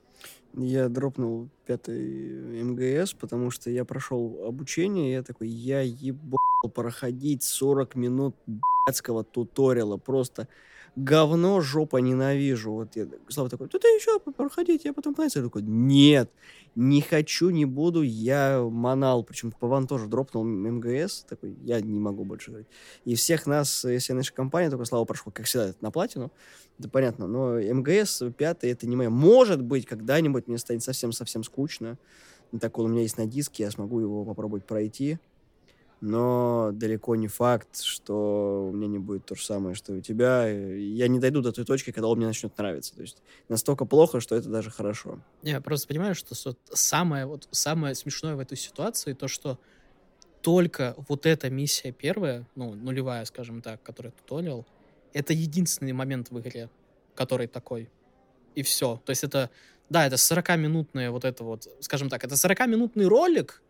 Я 0.53 0.89
дропнул 0.89 1.49
пятый 1.65 2.63
МГС, 2.63 3.13
потому 3.13 3.51
что 3.51 3.69
я 3.69 3.85
прошел 3.85 4.45
обучение, 4.47 5.09
и 5.09 5.13
я 5.13 5.23
такой, 5.23 5.47
я 5.47 5.81
ебал 5.81 6.39
проходить 6.73 7.43
40 7.43 7.95
минут 7.95 8.35
блядского 8.47 9.23
туториала, 9.23 9.97
просто 9.97 10.47
говно, 10.95 11.61
жопа, 11.61 11.97
ненавижу. 11.97 12.71
Вот 12.71 12.95
я, 12.95 13.07
Слава 13.27 13.49
такой, 13.49 13.67
да 13.71 13.79
ты 13.79 13.87
еще 13.87 14.19
проходить, 14.19 14.85
я 14.85 14.93
потом 14.93 15.13
понравится. 15.13 15.39
Я 15.39 15.45
такой, 15.45 15.61
нет, 15.63 16.31
не 16.75 17.01
хочу, 17.01 17.49
не 17.49 17.65
буду, 17.65 18.01
я 18.01 18.61
манал. 18.61 19.23
Причем 19.23 19.51
Паван 19.51 19.87
тоже 19.87 20.07
дропнул 20.07 20.43
МГС, 20.43 21.25
такой, 21.27 21.55
я 21.63 21.81
не 21.81 21.99
могу 21.99 22.23
больше 22.23 22.51
говорить. 22.51 22.67
И 23.03 23.15
всех 23.15 23.45
нас, 23.45 23.83
если 23.83 24.13
наша 24.13 24.33
компания, 24.33 24.69
только 24.69 24.85
Слава 24.85 25.05
прошел, 25.05 25.31
как 25.31 25.45
всегда, 25.45 25.73
на 25.81 25.91
платину, 25.91 26.31
это 26.79 26.89
понятно, 26.89 27.27
но 27.27 27.59
МГС 27.59 28.23
пятый, 28.37 28.71
это 28.71 28.87
не 28.87 28.95
мое. 28.95 29.09
Может 29.09 29.61
быть, 29.61 29.85
когда-нибудь 29.85 30.47
мне 30.47 30.57
станет 30.57 30.83
совсем-совсем 30.83 31.43
скучно. 31.43 31.97
Так 32.59 32.77
он 32.77 32.85
у 32.85 32.89
меня 32.89 33.01
есть 33.01 33.17
на 33.17 33.25
диске, 33.25 33.63
я 33.63 33.71
смогу 33.71 33.99
его 33.99 34.23
попробовать 34.23 34.65
пройти 34.65 35.19
но 36.01 36.71
далеко 36.73 37.15
не 37.15 37.27
факт, 37.27 37.81
что 37.81 38.67
у 38.69 38.75
меня 38.75 38.87
не 38.87 38.99
будет 38.99 39.25
то 39.25 39.35
же 39.35 39.43
самое, 39.43 39.75
что 39.75 39.93
у 39.93 40.01
тебя. 40.01 40.47
Я 40.47 41.07
не 41.07 41.19
дойду 41.19 41.41
до 41.41 41.51
той 41.51 41.65
точки, 41.65 41.91
когда 41.91 42.07
он 42.07 42.17
мне 42.17 42.27
начнет 42.27 42.57
нравиться. 42.57 42.95
То 42.95 43.01
есть 43.01 43.21
настолько 43.49 43.85
плохо, 43.85 44.19
что 44.19 44.35
это 44.35 44.49
даже 44.49 44.69
хорошо. 44.69 45.19
Я 45.41 45.61
просто 45.61 45.87
понимаю, 45.87 46.15
что 46.15 46.35
самое, 46.71 47.25
вот, 47.25 47.47
самое 47.51 47.95
смешное 47.95 48.35
в 48.35 48.39
этой 48.39 48.57
ситуации 48.57 49.13
то, 49.13 49.27
что 49.27 49.59
только 50.41 50.95
вот 51.09 51.25
эта 51.25 51.49
миссия 51.49 51.91
первая, 51.91 52.47
ну, 52.55 52.73
нулевая, 52.75 53.25
скажем 53.25 53.61
так, 53.61 53.81
которую 53.81 54.13
я 54.15 54.21
туториал, 54.21 54.65
это 55.13 55.33
единственный 55.33 55.93
момент 55.93 56.29
в 56.29 56.39
игре, 56.39 56.69
который 57.15 57.47
такой. 57.47 57.89
И 58.53 58.61
все. 58.61 59.01
То 59.05 59.09
есть 59.09 59.23
это, 59.23 59.49
да, 59.89 60.05
это 60.05 60.17
40-минутное 60.17 61.09
вот 61.09 61.25
это 61.25 61.43
вот, 61.43 61.67
скажем 61.79 62.09
так, 62.09 62.23
это 62.23 62.35
40-минутный 62.35 63.07
ролик, 63.07 63.63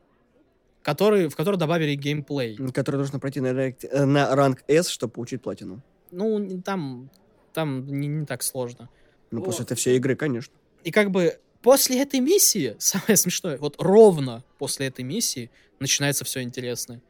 который, 0.86 1.30
в 1.30 1.36
который 1.36 1.58
добавили 1.58 1.96
геймплей. 1.96 2.58
Который 2.72 2.98
нужно 2.98 3.20
пройти 3.20 3.42
на, 3.42 3.48
э, 3.48 4.06
на 4.06 4.36
ранг 4.36 4.64
S, 4.68 4.88
чтобы 4.90 5.14
получить 5.14 5.42
платину. 5.42 5.82
Ну, 6.12 6.62
там, 6.62 7.10
там 7.54 7.88
не, 7.88 8.08
не 8.08 8.26
так 8.28 8.44
сложно. 8.44 8.88
Ну, 9.32 9.40
вот. 9.40 9.46
после 9.46 9.66
этой 9.66 9.76
всей 9.76 9.98
игры, 9.98 10.16
конечно. 10.16 10.54
И 10.84 10.92
как 10.92 11.10
бы 11.10 11.40
после 11.64 12.04
этой 12.04 12.20
миссии, 12.20 12.76
самое 12.80 13.18
смешное, 13.18 13.58
вот 13.58 13.76
ровно 13.80 14.44
после 14.60 14.86
этой 14.86 15.04
миссии 15.04 15.50
начинается 15.80 16.24
все 16.24 16.44
интересное. 16.44 17.02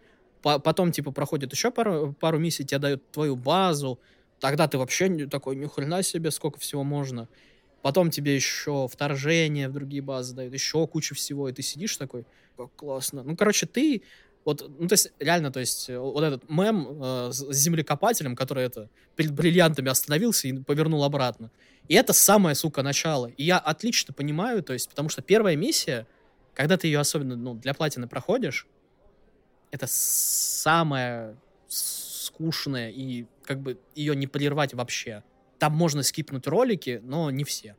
По 0.41 0.57
потом, 0.57 0.93
типа, 0.93 1.11
проходит 1.11 1.51
еще 1.51 1.69
пару, 1.69 2.15
пару 2.17 2.39
миссий, 2.39 2.63
тебе 2.63 2.80
дают 2.80 3.11
твою 3.11 3.36
базу, 3.36 3.99
тогда 4.39 4.69
ты 4.69 4.78
вообще 4.78 5.28
такой, 5.28 5.57
ни 5.57 5.65
хрена 5.65 6.01
себе, 6.01 6.32
сколько 6.32 6.61
всего 6.61 6.86
можно. 6.86 7.28
Потом 7.86 8.10
тебе 8.10 8.34
еще 8.34 8.88
вторжение 8.92 9.70
в 9.70 9.74
другие 9.74 10.02
базы 10.02 10.34
дают, 10.34 10.52
еще 10.56 10.88
куча 10.88 11.14
всего, 11.14 11.50
и 11.50 11.54
ты 11.54 11.62
сидишь 11.62 11.96
такой, 11.98 12.26
как 12.58 12.74
классно. 12.76 13.22
Ну, 13.22 13.38
короче, 13.38 13.68
ты 13.68 14.02
вот, 14.44 14.68
ну, 14.80 14.88
то 14.88 14.94
есть, 14.94 15.12
реально, 15.20 15.52
то 15.52 15.60
есть, 15.60 15.90
вот 15.90 16.24
этот 16.24 16.50
мем 16.50 16.88
э, 16.90 17.30
с 17.32 17.54
землекопателем, 17.54 18.36
который 18.36 18.64
это 18.64 18.90
перед 19.16 19.34
бриллиантами 19.34 19.92
остановился 19.92 20.48
и 20.48 20.54
повернул 20.54 21.04
обратно. 21.04 21.52
И 21.88 21.94
это 21.94 22.12
самое, 22.12 22.56
сука, 22.56 22.82
начало. 22.82 23.28
И 23.28 23.44
я 23.44 23.60
отлично 23.60 24.16
понимаю, 24.16 24.64
то 24.64 24.74
есть, 24.74 24.90
потому 24.90 25.10
что 25.10 25.22
первая 25.22 25.56
миссия, 25.56 26.08
когда 26.56 26.78
ты 26.78 26.88
ее 26.88 26.98
особенно, 26.98 27.36
ну, 27.36 27.54
для 27.54 27.76
платины 27.76 28.08
проходишь, 28.08 28.66
это 29.70 29.86
самое 29.88 31.38
скучное, 31.68 32.90
и 32.90 33.28
как 33.44 33.60
бы 33.60 33.78
ее 33.94 34.16
не 34.16 34.26
прервать 34.26 34.74
вообще. 34.74 35.22
Там 35.66 35.74
можно 35.74 36.03
скипнуть 36.03 36.45
ролики, 36.45 37.01
но 37.03 37.32
не 37.32 37.43
все. 37.43 37.76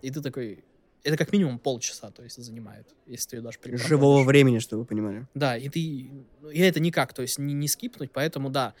И 0.00 0.10
ты 0.10 0.22
такой... 0.22 0.64
Это 1.02 1.18
как 1.18 1.30
минимум 1.30 1.58
полчаса, 1.58 2.10
то 2.10 2.22
есть, 2.22 2.42
занимает, 2.42 2.86
если 3.06 3.28
ты 3.28 3.36
ее 3.36 3.42
даже 3.42 3.58
Живого 3.86 4.24
времени, 4.24 4.60
чтобы 4.60 4.80
вы 4.80 4.86
понимали. 4.86 5.26
Да, 5.34 5.54
и 5.54 5.68
ты... 5.68 5.78
И 5.78 6.58
это 6.58 6.80
никак, 6.80 7.12
то 7.12 7.20
есть, 7.20 7.38
не, 7.38 7.52
не 7.52 7.68
скипнуть, 7.68 8.12
поэтому, 8.12 8.48
да. 8.48 8.72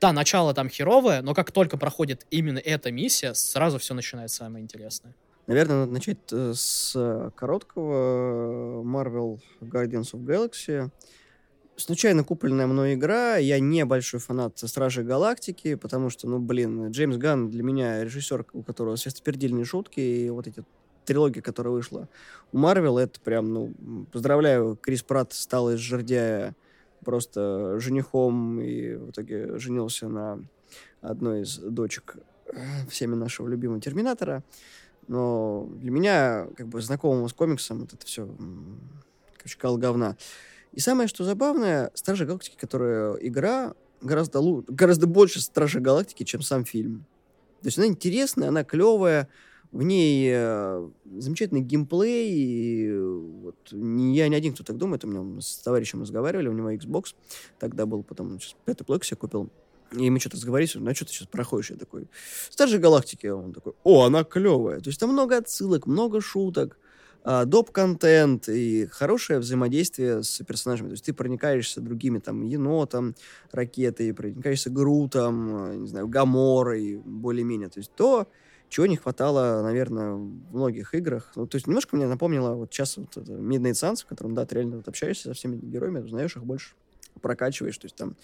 Да, 0.00 0.12
начало 0.12 0.54
там 0.54 0.68
херовое, 0.68 1.20
но 1.20 1.34
как 1.34 1.50
только 1.50 1.76
проходит 1.76 2.28
именно 2.30 2.58
эта 2.58 2.92
миссия, 2.92 3.34
сразу 3.34 3.78
все 3.78 3.92
начинается 3.94 4.36
самое 4.36 4.62
интересное. 4.62 5.12
Наверное, 5.48 5.80
надо 5.80 5.90
начать 5.90 6.18
э, 6.30 6.52
с 6.54 7.32
короткого 7.34 8.84
Marvel 8.84 9.40
Guardians 9.60 10.12
of 10.12 10.24
Galaxy 10.24 10.92
случайно 11.82 12.24
купленная 12.24 12.66
мной 12.66 12.94
игра. 12.94 13.36
Я 13.36 13.60
не 13.60 13.84
большой 13.84 14.20
фанат 14.20 14.58
Стражей 14.58 15.04
Галактики, 15.04 15.74
потому 15.74 16.10
что, 16.10 16.28
ну, 16.28 16.38
блин, 16.38 16.90
Джеймс 16.90 17.16
Ганн 17.16 17.50
для 17.50 17.62
меня 17.62 18.04
режиссер, 18.04 18.46
у 18.52 18.62
которого 18.62 18.96
сверхспердильные 18.96 19.64
шутки, 19.64 20.00
и 20.00 20.30
вот 20.30 20.46
эти 20.46 20.64
трилогия, 21.04 21.42
которая 21.42 21.72
вышла 21.72 22.08
у 22.52 22.58
Марвел, 22.58 22.98
это 22.98 23.20
прям, 23.20 23.52
ну, 23.52 24.06
поздравляю, 24.12 24.76
Крис 24.80 25.02
Пратт 25.02 25.32
стал 25.32 25.70
из 25.70 25.78
жердяя 25.78 26.54
просто 27.04 27.80
женихом 27.80 28.60
и 28.60 28.94
в 28.94 29.10
итоге 29.10 29.58
женился 29.58 30.08
на 30.08 30.44
одной 31.00 31.42
из 31.42 31.58
дочек 31.58 32.16
э, 32.46 32.60
всеми 32.88 33.14
нашего 33.14 33.48
любимого 33.48 33.80
Терминатора. 33.80 34.44
Но 35.08 35.68
для 35.76 35.90
меня, 35.90 36.46
как 36.56 36.68
бы, 36.68 36.80
знакомому 36.80 37.28
с 37.28 37.32
комиксом, 37.32 37.80
вот 37.80 37.92
это 37.92 38.06
все, 38.06 38.28
короче, 39.36 39.58
кал 39.58 39.76
говна. 39.78 40.16
И 40.72 40.80
самое, 40.80 41.08
что 41.08 41.24
забавное, 41.24 41.90
Стражи 41.94 42.26
Галактики, 42.26 42.56
которая 42.56 43.14
игра, 43.14 43.74
гораздо, 44.00 44.38
лу- 44.38 44.64
гораздо 44.68 45.06
больше 45.06 45.40
Стражи 45.40 45.80
Галактики, 45.80 46.22
чем 46.24 46.42
сам 46.42 46.64
фильм. 46.64 47.06
То 47.60 47.66
есть 47.66 47.78
она 47.78 47.86
интересная, 47.86 48.48
она 48.48 48.64
клевая, 48.64 49.28
в 49.72 49.82
ней 49.82 50.30
э, 50.32 50.88
замечательный 51.18 51.60
геймплей. 51.60 52.30
И 52.30 52.98
вот, 52.98 53.56
не, 53.72 54.16
я 54.16 54.28
не 54.28 54.36
один, 54.36 54.54
кто 54.54 54.64
так 54.64 54.76
думает. 54.76 55.04
У 55.04 55.08
меня 55.08 55.40
с 55.40 55.58
товарищем 55.58 56.00
разговаривали, 56.00 56.48
у 56.48 56.52
него 56.52 56.72
Xbox 56.72 57.14
тогда 57.58 57.86
был, 57.86 58.02
потом 58.02 58.40
сейчас 58.40 58.56
пятый 58.64 58.84
плойк 58.84 59.04
себе 59.04 59.16
купил. 59.18 59.50
И 59.92 60.08
мы 60.08 60.20
что-то 60.20 60.36
разговорились, 60.36 60.76
ну, 60.76 60.88
а 60.88 60.94
что 60.94 61.04
ты 61.04 61.12
сейчас 61.12 61.26
проходишь? 61.26 61.70
Я 61.70 61.76
такой, 61.76 62.08
Стражи 62.48 62.78
Галактики. 62.78 63.26
Он 63.26 63.52
такой, 63.52 63.74
о, 63.82 64.04
она 64.04 64.24
клевая. 64.24 64.80
То 64.80 64.88
есть 64.88 65.00
там 65.00 65.10
много 65.10 65.36
отсылок, 65.36 65.86
много 65.86 66.20
шуток 66.20 66.78
доп-контент 67.24 68.48
и 68.48 68.86
хорошее 68.86 69.38
взаимодействие 69.38 70.22
с 70.22 70.42
персонажами. 70.44 70.88
То 70.88 70.92
есть 70.92 71.04
ты 71.04 71.12
проникаешься 71.12 71.80
другими, 71.80 72.18
там, 72.18 72.42
енотом, 72.42 73.14
ракетой, 73.52 74.14
проникаешься 74.14 74.70
Грутом, 74.70 75.56
а, 75.56 75.74
не 75.74 75.88
знаю, 75.88 76.08
Гаморой, 76.08 76.96
более-менее. 77.04 77.68
То 77.68 77.78
есть 77.78 77.92
то, 77.94 78.26
чего 78.68 78.86
не 78.86 78.96
хватало, 78.96 79.62
наверное, 79.62 80.12
в 80.12 80.54
многих 80.54 80.94
играх. 80.94 81.32
Ну, 81.34 81.46
то 81.46 81.56
есть 81.56 81.66
немножко 81.66 81.96
мне 81.96 82.06
напомнило 82.06 82.54
вот 82.54 82.72
сейчас 82.72 82.96
вот 82.96 83.16
это 83.16 83.32
Midnight 83.32 83.72
Suns, 83.72 84.02
в 84.02 84.06
котором, 84.06 84.34
да, 84.34 84.46
ты 84.46 84.54
реально 84.54 84.76
вот 84.76 84.88
общаешься 84.88 85.28
со 85.28 85.34
всеми 85.34 85.56
героями, 85.56 86.00
узнаешь 86.00 86.36
их 86.36 86.44
больше, 86.44 86.74
прокачиваешь. 87.20 87.76
То 87.78 87.86
есть 87.86 87.96
там 87.96 88.16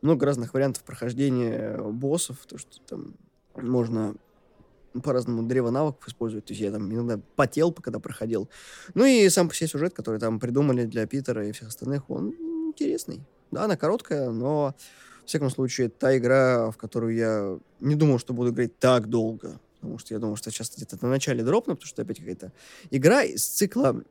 много 0.00 0.24
разных 0.24 0.54
вариантов 0.54 0.84
прохождения 0.84 1.76
боссов, 1.78 2.38
то, 2.46 2.56
что 2.56 2.80
там 2.86 3.14
можно 3.56 4.14
по-разному 5.02 5.42
древо 5.42 5.70
навыков 5.70 6.08
использовать. 6.08 6.46
То 6.46 6.52
есть 6.52 6.62
я 6.62 6.70
там 6.70 6.92
иногда 6.92 7.20
потел, 7.36 7.72
когда 7.72 7.98
проходил. 7.98 8.48
Ну 8.94 9.04
и 9.04 9.28
сам 9.28 9.48
по 9.48 9.54
себе 9.54 9.68
сюжет, 9.68 9.94
который 9.94 10.18
там 10.20 10.40
придумали 10.40 10.84
для 10.84 11.06
Питера 11.06 11.46
и 11.46 11.52
всех 11.52 11.68
остальных, 11.68 12.10
он 12.10 12.34
интересный. 12.68 13.20
Да, 13.50 13.64
она 13.64 13.76
короткая, 13.76 14.30
но 14.30 14.74
в 15.24 15.26
всяком 15.26 15.50
случае 15.50 15.88
та 15.88 16.16
игра, 16.16 16.70
в 16.70 16.76
которую 16.76 17.14
я 17.14 17.58
не 17.80 17.94
думал, 17.94 18.18
что 18.18 18.32
буду 18.34 18.50
играть 18.50 18.78
так 18.78 19.08
долго. 19.08 19.60
Потому 19.80 19.98
что 19.98 20.14
я 20.14 20.20
думал, 20.20 20.36
что 20.36 20.50
сейчас 20.50 20.74
где-то 20.74 20.98
на 21.02 21.08
начале 21.08 21.44
дропну, 21.44 21.74
потому 21.74 21.86
что 21.88 22.02
опять 22.02 22.18
какая-то 22.18 22.52
игра 22.90 23.22
из 23.22 23.44
цикла 23.46 24.02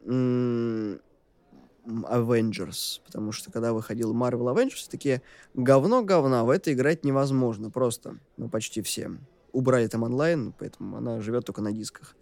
Avengers, 1.85 3.01
потому 3.05 3.31
что 3.31 3.51
когда 3.51 3.73
выходил 3.73 4.13
Marvel 4.13 4.53
Avengers, 4.53 4.89
такие 4.89 5.21
говно-говна, 5.53 6.43
в 6.45 6.49
это 6.49 6.71
играть 6.71 7.03
невозможно 7.03 7.69
просто, 7.69 8.17
ну, 8.37 8.49
почти 8.49 8.81
всем 8.81 9.19
убрали 9.51 9.87
там 9.87 10.03
онлайн, 10.03 10.53
поэтому 10.57 10.97
она 10.97 11.21
живет 11.21 11.45
только 11.45 11.61
на 11.61 11.71
дисках. 11.71 12.15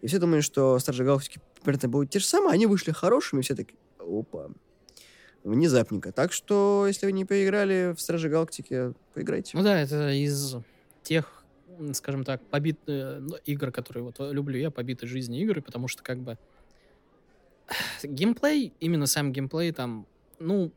И 0.00 0.06
все 0.06 0.18
думали, 0.18 0.40
что 0.40 0.78
Старшие 0.78 1.06
Галактики 1.06 1.40
примерно 1.62 1.88
будут 1.88 2.10
те 2.10 2.18
же 2.18 2.26
самые, 2.26 2.52
они 2.52 2.66
вышли 2.66 2.90
хорошими, 2.90 3.40
все 3.40 3.54
такие, 3.54 3.78
опа, 3.98 4.50
внезапненько. 5.44 6.12
Так 6.12 6.32
что, 6.32 6.84
если 6.86 7.06
вы 7.06 7.12
не 7.12 7.24
поиграли 7.24 7.94
в 7.96 8.00
Стражи 8.00 8.28
Галактики, 8.28 8.94
поиграйте. 9.14 9.56
Ну 9.56 9.62
да, 9.62 9.80
это 9.80 10.10
из 10.10 10.56
тех, 11.02 11.44
скажем 11.92 12.24
так, 12.24 12.42
побит 12.46 12.78
э, 12.86 13.18
ну, 13.20 13.36
игр, 13.44 13.70
которые 13.70 14.04
вот 14.04 14.16
люблю 14.18 14.58
я, 14.58 14.70
побитой 14.70 15.08
жизни 15.08 15.40
игры, 15.40 15.62
потому 15.62 15.88
что 15.88 16.02
как 16.02 16.18
бы 16.18 16.38
геймплей, 18.02 18.72
именно 18.80 19.06
сам 19.06 19.32
геймплей 19.32 19.72
там, 19.72 20.06
ну, 20.38 20.72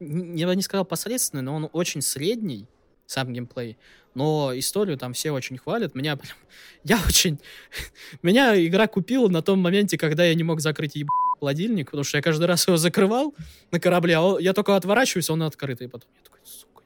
я 0.00 0.46
бы 0.46 0.54
не 0.54 0.62
сказал 0.62 0.84
посредственный, 0.84 1.42
но 1.42 1.54
он 1.54 1.68
очень 1.72 2.02
средний, 2.02 2.66
сам 3.08 3.32
геймплей. 3.32 3.78
Но 4.14 4.52
историю 4.54 4.98
там 4.98 5.14
все 5.14 5.30
очень 5.30 5.56
хвалят. 5.56 5.94
Меня 5.94 6.16
прям... 6.16 6.36
Я 6.84 7.00
очень... 7.06 7.40
Меня 8.22 8.54
игра 8.66 8.86
купила 8.86 9.28
на 9.28 9.42
том 9.42 9.58
моменте, 9.58 9.96
когда 9.96 10.24
я 10.24 10.34
не 10.34 10.44
мог 10.44 10.60
закрыть 10.60 10.94
еб... 10.94 11.08
холодильник, 11.40 11.86
потому 11.86 12.04
что 12.04 12.18
я 12.18 12.22
каждый 12.22 12.44
раз 12.44 12.66
его 12.66 12.76
закрывал 12.76 13.34
на 13.70 13.80
корабле, 13.80 14.18
а 14.18 14.38
я 14.38 14.52
только 14.52 14.76
отворачиваюсь, 14.76 15.30
он 15.30 15.42
открытый. 15.42 15.88
Потом 15.88 16.10
я 16.16 16.22
такой, 16.22 16.40
сука, 16.44 16.82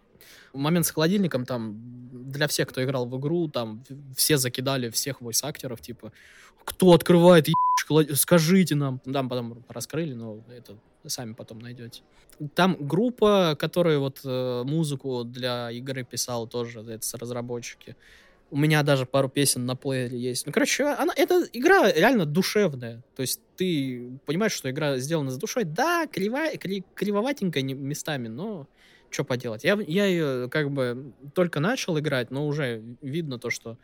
Момент 0.52 0.86
с 0.86 0.90
холодильником 0.90 1.44
там 1.44 1.80
для 2.30 2.46
всех, 2.46 2.68
кто 2.68 2.84
играл 2.84 3.06
в 3.06 3.18
игру, 3.18 3.48
там 3.48 3.82
все 4.16 4.36
закидали 4.36 4.90
всех 4.90 5.20
войс-актеров, 5.20 5.80
типа, 5.80 6.12
кто 6.64 6.92
открывает, 6.92 7.48
еб... 7.48 8.16
скажите 8.16 8.74
нам. 8.74 8.98
Там 9.00 9.28
потом 9.28 9.64
раскрыли, 9.68 10.14
но 10.14 10.42
это 10.54 10.76
сами 11.06 11.34
потом 11.34 11.58
найдете. 11.58 12.02
Там 12.54 12.76
группа, 12.80 13.56
которая 13.58 13.98
вот 13.98 14.20
э, 14.24 14.62
музыку 14.64 15.24
для 15.24 15.70
игры 15.70 16.04
писала 16.04 16.46
тоже, 16.46 16.80
это 16.80 17.18
разработчики. 17.18 17.96
У 18.50 18.56
меня 18.56 18.82
даже 18.82 19.06
пару 19.06 19.28
песен 19.28 19.64
на 19.64 19.76
плеере 19.76 20.18
есть. 20.18 20.46
Ну, 20.46 20.52
короче, 20.52 20.84
она, 20.84 21.12
эта 21.16 21.46
игра 21.52 21.90
реально 21.90 22.26
душевная. 22.26 23.02
То 23.16 23.22
есть 23.22 23.40
ты 23.56 24.18
понимаешь, 24.26 24.52
что 24.52 24.70
игра 24.70 24.98
сделана 24.98 25.30
с 25.30 25.38
душой. 25.38 25.64
Да, 25.64 26.06
кривая, 26.06 26.56
кри, 26.58 26.84
кривоватенькая 26.94 27.62
местами, 27.62 28.28
но 28.28 28.68
что 29.08 29.24
поделать. 29.24 29.64
Я, 29.64 29.78
я 29.86 30.06
ее 30.06 30.48
как 30.50 30.70
бы 30.70 31.12
только 31.34 31.60
начал 31.60 31.98
играть, 31.98 32.30
но 32.30 32.46
уже 32.46 32.82
видно 33.00 33.38
то, 33.38 33.50
что 33.50 33.78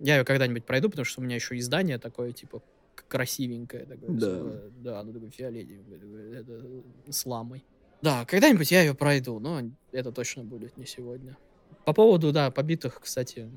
я 0.00 0.18
ее 0.18 0.24
когда-нибудь 0.24 0.64
пройду, 0.64 0.90
потому 0.90 1.04
что 1.04 1.20
у 1.20 1.24
меня 1.24 1.36
еще 1.36 1.56
издание 1.58 1.98
такое, 1.98 2.32
типа, 2.32 2.62
красивенькое. 3.08 3.84
Такое, 3.84 4.10
да. 4.10 4.36
Типа, 4.36 4.62
да, 4.80 5.00
оно 5.00 5.12
такое 5.12 5.30
фиолетовое, 5.30 5.98
такое, 5.98 6.40
это, 6.40 7.12
с 7.12 7.26
ламой. 7.26 7.64
Да, 8.02 8.24
когда-нибудь 8.24 8.70
я 8.70 8.82
ее 8.82 8.94
пройду, 8.94 9.38
но 9.38 9.60
это 9.92 10.10
точно 10.10 10.42
будет 10.42 10.76
не 10.76 10.86
сегодня. 10.86 11.36
По 11.84 11.92
поводу, 11.92 12.32
да, 12.32 12.50
побитых, 12.50 13.00
кстати, 13.02 13.50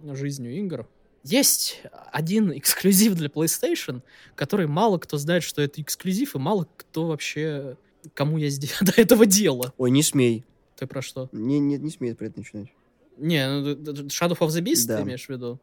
жизнью 0.00 0.56
игр. 0.56 0.88
Есть 1.22 1.82
один 2.12 2.56
эксклюзив 2.56 3.14
для 3.14 3.28
PlayStation, 3.28 4.02
который 4.34 4.66
мало 4.66 4.98
кто 4.98 5.18
знает, 5.18 5.42
что 5.42 5.60
это 5.60 5.82
эксклюзив, 5.82 6.34
и 6.34 6.38
мало 6.38 6.66
кто 6.76 7.06
вообще 7.06 7.76
кому 8.14 8.38
я 8.38 8.48
до 8.80 8.92
этого 8.96 9.26
дела. 9.26 9.74
Ой, 9.76 9.90
не 9.90 10.02
смей. 10.02 10.44
Ты 10.76 10.86
про 10.86 11.02
что? 11.02 11.28
Не, 11.32 11.58
не, 11.58 11.76
не 11.76 11.90
смей 11.90 12.14
про 12.14 12.26
это 12.26 12.38
начинать. 12.38 12.68
Не, 13.18 13.46
ну, 13.48 13.72
Shadow 14.06 14.38
of 14.38 14.48
the 14.48 14.62
Beast 14.62 14.86
да. 14.86 14.96
ты 14.96 15.02
имеешь 15.02 15.26
в 15.26 15.28
виду? 15.28 15.60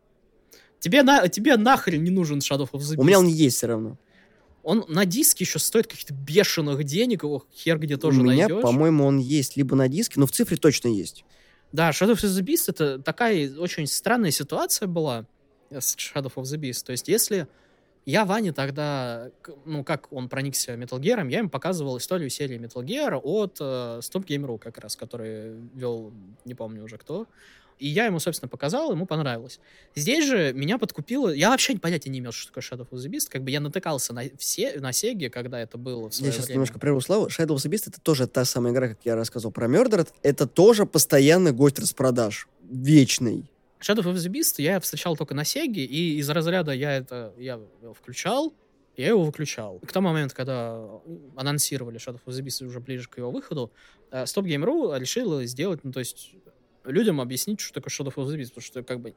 Тебе, 0.79 1.03
на, 1.03 1.27
тебе 1.27 1.57
нахрен 1.57 2.03
не 2.03 2.11
нужен 2.11 2.39
Shadow 2.39 2.69
of 2.69 2.73
the 2.73 2.79
Beast. 2.79 2.95
У 2.97 3.03
меня 3.03 3.19
он 3.19 3.27
есть 3.27 3.57
все 3.57 3.67
равно. 3.67 3.97
Он 4.63 4.83
на 4.89 5.05
диске 5.05 5.43
еще 5.45 5.59
стоит 5.59 5.87
каких-то 5.87 6.13
бешеных 6.13 6.83
денег, 6.83 7.23
его 7.23 7.45
хер 7.53 7.79
где 7.79 7.97
тоже 7.97 8.19
У 8.19 8.23
меня, 8.23 8.47
найдешь. 8.47 8.61
по-моему, 8.61 9.05
он 9.05 9.17
есть 9.17 9.55
либо 9.55 9.75
на 9.75 9.87
диске, 9.87 10.19
но 10.19 10.25
в 10.25 10.31
цифре 10.31 10.57
точно 10.57 10.89
есть. 10.89 11.23
Да, 11.71 11.89
Shadow 11.91 12.13
of 12.13 12.23
the 12.23 12.41
Beast 12.43 12.65
это 12.67 12.99
такая 12.99 13.55
очень 13.57 13.87
странная 13.87 14.31
ситуация 14.31 14.87
была 14.87 15.25
с 15.71 15.95
Shadow 15.95 16.31
of 16.33 16.43
the 16.43 16.57
Beast. 16.57 16.85
То 16.85 16.91
есть 16.91 17.07
если 17.07 17.47
я 18.05 18.23
Ване 18.23 18.53
тогда, 18.53 19.31
ну, 19.65 19.83
как 19.83 20.07
он 20.11 20.29
проникся 20.29 20.75
Metal 20.75 20.99
Gear, 20.99 21.29
я 21.29 21.39
им 21.39 21.49
показывал 21.49 21.97
историю 21.97 22.29
серии 22.29 22.57
Metal 22.57 22.81
Gear 22.83 23.15
от 23.15 23.57
э, 23.59 23.99
Stop 23.99 24.25
Game.ru 24.25 24.57
как 24.57 24.77
раз, 24.77 24.95
который 24.95 25.55
вел, 25.73 26.13
не 26.45 26.55
помню 26.55 26.85
уже 26.85 26.97
кто. 26.97 27.27
И 27.79 27.87
я 27.87 28.05
ему, 28.05 28.19
собственно, 28.19 28.49
показал, 28.49 28.91
ему 28.91 29.05
понравилось. 29.05 29.59
Здесь 29.95 30.25
же 30.25 30.51
меня 30.53 30.77
подкупило... 30.77 31.29
Я 31.29 31.49
вообще 31.51 31.77
понятия 31.77 32.09
не 32.09 32.19
имел, 32.19 32.31
что 32.31 32.47
такое 32.47 32.63
Shadow 32.63 32.89
of 32.89 32.97
the 32.97 33.09
Beast. 33.09 33.29
Как 33.29 33.43
бы 33.43 33.51
я 33.51 33.59
натыкался 33.59 34.13
на, 34.13 34.23
все, 34.37 34.79
на 34.79 34.91
Сеге, 34.91 35.29
когда 35.29 35.59
это 35.59 35.77
было 35.77 36.09
в 36.09 36.13
Я 36.13 36.31
сейчас 36.31 36.45
время. 36.45 36.55
немножко 36.55 36.79
прерву 36.79 37.01
Славу. 37.01 37.27
Shadow 37.27 37.55
of 37.55 37.57
the 37.57 37.69
Beast— 37.69 37.83
это 37.87 38.01
тоже 38.01 38.27
та 38.27 38.45
самая 38.45 38.73
игра, 38.73 38.89
как 38.89 38.99
я 39.03 39.15
рассказывал 39.15 39.51
про 39.51 39.67
Murdered. 39.67 40.09
Это 40.23 40.47
тоже 40.47 40.85
постоянный 40.85 41.51
гость 41.51 41.79
распродаж. 41.79 42.47
Вечный. 42.63 43.45
Shadow 43.79 44.03
of 44.03 44.15
the 44.15 44.31
Beast 44.31 44.55
я 44.57 44.79
встречал 44.79 45.15
только 45.15 45.35
на 45.35 45.45
Сеге, 45.45 45.85
и 45.85 46.17
из 46.17 46.29
разряда 46.29 46.71
я 46.71 46.97
это 46.97 47.33
я 47.37 47.59
включал, 47.97 48.53
я 48.95 49.09
его 49.09 49.23
выключал. 49.23 49.79
К 49.85 49.91
тому 49.91 50.09
моменту, 50.09 50.35
когда 50.35 50.83
анонсировали 51.35 51.99
Shadow 51.99 52.19
of 52.25 52.33
the 52.33 52.41
Beast 52.41 52.65
уже 52.65 52.79
ближе 52.79 53.07
к 53.07 53.19
его 53.19 53.29
выходу, 53.29 53.71
э, 54.09 54.23
Stop 54.23 54.45
Game.ru 54.45 54.97
решил 54.99 55.43
сделать, 55.43 55.83
ну, 55.83 55.91
то 55.91 55.99
есть 55.99 56.33
людям 56.87 57.21
объяснить, 57.21 57.59
что 57.59 57.73
такое 57.75 57.89
Shadow 57.89 58.13
of 58.13 58.25
the 58.25 58.37
Beast, 58.37 58.49
потому 58.49 58.63
что 58.63 58.83
как 58.83 58.99
бы 58.99 59.15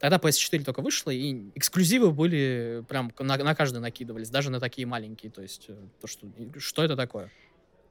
Тогда 0.00 0.16
PS4 0.16 0.64
только 0.64 0.80
вышло, 0.80 1.10
и 1.10 1.50
эксклюзивы 1.54 2.10
были 2.10 2.84
прям 2.88 3.12
на, 3.18 3.36
на 3.36 3.54
каждый 3.54 3.78
накидывались, 3.78 4.30
даже 4.30 4.50
на 4.50 4.60
такие 4.60 4.86
маленькие, 4.86 5.30
то 5.30 5.42
есть 5.42 5.66
э, 5.68 5.76
то, 6.00 6.06
что, 6.06 6.26
что 6.58 6.82
это 6.82 6.96
такое. 6.96 7.30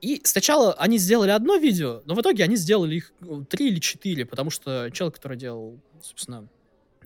И 0.02 0.22
сначала 0.26 0.74
они 0.74 0.98
сделали 0.98 1.32
одно 1.32 1.56
видео, 1.56 2.02
но 2.06 2.14
в 2.14 2.22
итоге 2.22 2.44
они 2.44 2.56
сделали 2.56 2.96
их 2.96 3.14
э, 3.22 3.44
три 3.50 3.70
или 3.70 3.80
четыре, 3.80 4.26
потому 4.26 4.50
что 4.50 4.90
человек, 4.92 5.16
который 5.16 5.38
делал, 5.38 5.80
собственно, 6.02 6.48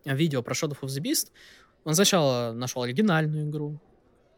видео 0.03 0.41
про 0.41 0.53
Shadow 0.53 0.78
of 0.82 0.88
the 0.88 1.01
Beast, 1.01 1.32
он 1.84 1.93
сначала 1.93 2.53
нашел 2.53 2.82
оригинальную 2.82 3.49
игру, 3.49 3.80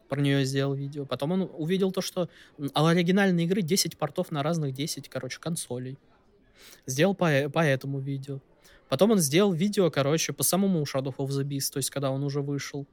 про 0.08 0.20
нее 0.20 0.44
сделал 0.44 0.74
видео, 0.74 1.06
потом 1.06 1.32
он 1.32 1.50
увидел 1.54 1.90
то, 1.90 2.00
что 2.00 2.28
у 2.58 2.64
оригинальной 2.74 3.44
игры 3.44 3.62
10 3.62 3.96
портов 3.96 4.30
на 4.30 4.42
разных 4.42 4.74
10, 4.74 5.08
короче, 5.08 5.38
консолей. 5.40 5.96
Сделал 6.86 7.14
по, 7.14 7.48
по 7.48 7.64
этому 7.64 8.00
видео. 8.00 8.40
Потом 8.90 9.12
он 9.12 9.18
сделал 9.18 9.52
видео, 9.52 9.88
короче, 9.88 10.32
по 10.32 10.42
самому 10.42 10.82
Shadow 10.82 11.14
of 11.16 11.28
the 11.28 11.44
Beast, 11.44 11.72
то 11.72 11.76
есть 11.76 11.90
когда 11.90 12.10
он 12.10 12.24
уже 12.24 12.42
вышел. 12.42 12.86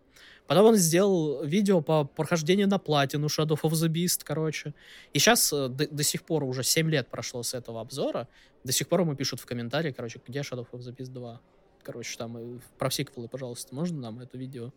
Потом 0.45 0.67
он 0.67 0.75
сделал 0.75 1.43
видео 1.43 1.81
по 1.81 2.05
прохождению 2.05 2.67
на 2.67 2.77
платину 2.77 3.27
Shadow 3.27 3.59
of 3.59 3.71
the 3.71 3.89
Beast, 3.89 4.21
короче. 4.23 4.75
И 5.13 5.19
сейчас 5.19 5.51
э, 5.51 5.67
до, 5.69 5.87
до 5.87 6.03
сих 6.03 6.23
пор 6.23 6.43
уже 6.43 6.63
7 6.63 6.89
лет 6.91 7.07
прошло 7.09 7.41
с 7.41 7.55
этого 7.55 7.81
обзора. 7.81 8.27
До 8.63 8.71
сих 8.71 8.87
пор 8.87 9.01
ему 9.01 9.15
пишут 9.15 9.39
в 9.39 9.47
комментарии, 9.47 9.91
короче, 9.91 10.21
где 10.25 10.41
Shadow 10.41 10.67
of 10.71 10.79
the 10.79 10.95
Beast 10.95 11.09
2. 11.09 11.41
Короче, 11.81 12.17
там 12.17 12.37
и 12.37 12.59
про 12.77 12.91
сиквелы, 12.91 13.27
пожалуйста, 13.27 13.73
можно 13.73 13.99
нам 13.99 14.19
это 14.19 14.37
видео? 14.37 14.71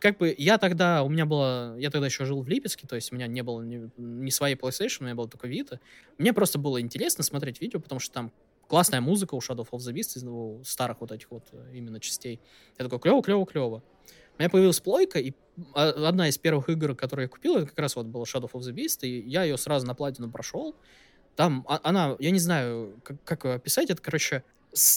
Как 0.00 0.16
бы 0.16 0.34
я 0.36 0.56
тогда, 0.56 1.02
у 1.02 1.10
меня 1.10 1.26
было, 1.26 1.76
я 1.78 1.90
тогда 1.90 2.06
еще 2.06 2.24
жил 2.24 2.40
в 2.40 2.48
Липецке, 2.48 2.86
то 2.86 2.96
есть 2.96 3.12
у 3.12 3.14
меня 3.14 3.26
не 3.26 3.42
было 3.42 3.62
ни, 3.62 3.90
ни 3.98 4.30
своей 4.30 4.56
PlayStation, 4.56 5.00
у 5.00 5.04
меня 5.04 5.14
было 5.14 5.28
только 5.28 5.46
Vita. 5.46 5.78
Мне 6.16 6.32
просто 6.32 6.58
было 6.58 6.80
интересно 6.80 7.22
смотреть 7.22 7.60
видео, 7.60 7.80
потому 7.80 8.00
что 8.00 8.14
там 8.14 8.32
классная 8.66 9.02
музыка 9.02 9.34
у 9.34 9.40
Shadow 9.40 9.68
of 9.70 9.78
the 9.78 9.92
Beast 9.92 10.16
из 10.16 10.22
ну, 10.22 10.62
старых 10.64 11.02
вот 11.02 11.12
этих 11.12 11.30
вот 11.30 11.44
э, 11.52 11.72
именно 11.74 12.00
частей. 12.00 12.40
Я 12.78 12.86
такой, 12.86 12.98
клево, 12.98 13.22
клево, 13.22 13.44
клево. 13.44 13.82
У 14.38 14.40
меня 14.40 14.48
появилась 14.48 14.80
плойка, 14.80 15.18
и 15.18 15.34
одна 15.74 16.28
из 16.28 16.38
первых 16.38 16.70
игр, 16.70 16.94
которые 16.94 17.24
я 17.24 17.28
купил, 17.28 17.56
это 17.56 17.66
как 17.66 17.78
раз 17.78 17.94
вот 17.96 18.06
была 18.06 18.24
Shadow 18.24 18.50
of 18.50 18.60
the 18.60 18.72
Beast, 18.72 19.06
и 19.06 19.28
я 19.28 19.42
ее 19.42 19.58
сразу 19.58 19.86
на 19.86 19.94
платину 19.94 20.30
прошел. 20.30 20.74
Там 21.36 21.64
а, 21.68 21.78
она, 21.82 22.16
я 22.18 22.30
не 22.30 22.38
знаю, 22.38 22.98
как, 23.02 23.22
как 23.24 23.44
описать, 23.44 23.90
это, 23.90 24.00
короче, 24.00 24.44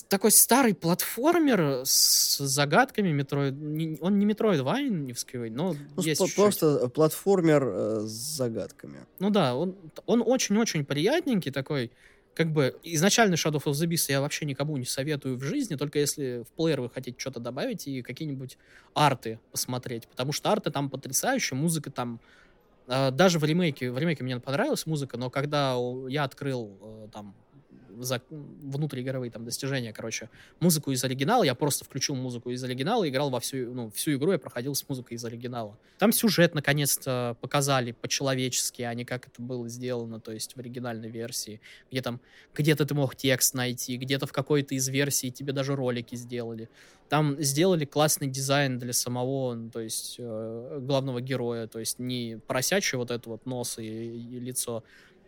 такой 0.07 0.32
старый 0.32 0.76
платформер 0.76 1.82
с 1.84 2.38
загадками 2.38 3.11
метроид. 3.11 3.53
Он 4.01 4.19
не 4.19 4.26
метроид 4.26 4.61
Вайневский, 4.61 5.49
но 5.49 5.76
ну, 5.95 6.03
есть 6.03 6.21
чуть-чуть. 6.21 6.36
Просто 6.36 6.89
платформер 6.89 7.63
э, 7.65 7.99
с 8.01 8.11
загадками. 8.11 8.99
Ну 9.19 9.30
да, 9.30 9.55
он, 9.55 9.76
он 10.05 10.24
очень-очень 10.26 10.86
приятненький 10.86 11.51
такой 11.51 11.91
как 12.36 12.51
бы 12.51 12.80
изначально 12.84 13.36
Shadow 13.36 13.63
of 13.63 13.71
the 13.71 13.88
Beast 13.88 14.05
я 14.09 14.21
вообще 14.21 14.45
никому 14.45 14.78
не 14.78 14.86
советую 14.86 15.38
в 15.38 15.43
жизни, 15.43 15.76
только 15.76 15.99
если 15.99 16.43
в 16.43 16.51
плеер 16.55 16.82
вы 16.82 16.89
хотите 16.89 17.19
что-то 17.19 17.39
добавить 17.39 17.88
и 17.88 18.01
какие-нибудь 18.01 18.57
арты 18.93 19.39
посмотреть, 19.51 20.07
потому 20.07 20.32
что 20.32 20.51
арты 20.51 20.71
там 20.71 20.89
потрясающие, 20.89 21.57
музыка 21.57 21.91
там 21.91 22.19
э, 22.88 23.11
даже 23.11 23.39
в 23.39 23.43
ремейке, 23.43 23.91
в 23.91 23.97
ремейке 23.97 24.24
мне 24.24 24.39
понравилась 24.39 24.86
музыка, 24.86 25.17
но 25.17 25.30
когда 25.30 25.76
я 26.07 26.24
открыл 26.24 26.78
э, 26.82 27.07
там 27.13 27.36
за 28.00 28.22
внутриигровые 28.30 29.32
там 29.32 29.46
достижения, 29.46 29.94
короче, 29.94 30.30
музыку 30.60 30.91
из 30.91 31.04
оригинала, 31.04 31.44
я 31.44 31.56
просто 31.56 31.86
включил 31.86 32.16
музыку 32.16 32.50
из 32.50 32.64
оригинала, 32.64 33.08
играл 33.08 33.30
во 33.30 33.39
всю, 33.39 33.74
ну, 33.74 33.89
всю 33.91 34.14
игру 34.16 34.32
я 34.32 34.39
проходил 34.39 34.76
с 34.76 34.88
музыкой 34.88 35.18
из 35.18 35.26
оригинала. 35.26 35.78
Там 35.98 36.12
сюжет 36.12 36.56
наконец-то 36.56 37.38
показали 37.41 37.91
по-человечески, 37.91 38.82
а 38.82 38.94
не 38.94 39.06
как 39.06 39.28
это 39.28 39.41
было 39.41 39.68
сделано, 39.70 40.20
то 40.20 40.32
есть 40.32 40.56
в 40.56 40.60
оригинальной 40.60 41.10
версии, 41.10 41.62
где 41.91 42.02
там, 42.02 42.20
где-то 42.56 42.86
ты 42.86 42.94
мог 42.94 43.16
текст 43.16 43.54
найти, 43.54 43.98
где-то 43.98 44.26
в 44.26 44.32
какой-то 44.32 44.76
из 44.76 44.88
версий 44.88 45.32
тебе 45.32 45.54
даже 45.54 45.76
ролики 45.76 46.16
сделали. 46.16 46.70
Там 47.10 47.39
сделали 47.39 47.86
классный 47.86 48.28
дизайн 48.28 48.80
для 48.80 48.94
самого, 48.94 49.70
то 49.72 49.80
есть 49.80 50.16
э, 50.18 50.80
главного 50.82 51.22
героя, 51.22 51.68
то 51.68 51.80
есть 51.80 52.00
не 52.00 52.39
просячий 52.48 52.98
вот 52.98 53.12
этот 53.12 53.28
вот 53.28 53.46
нос 53.46 53.78
и, 53.78 53.84
и 53.84 54.39
лицо, 54.39 54.84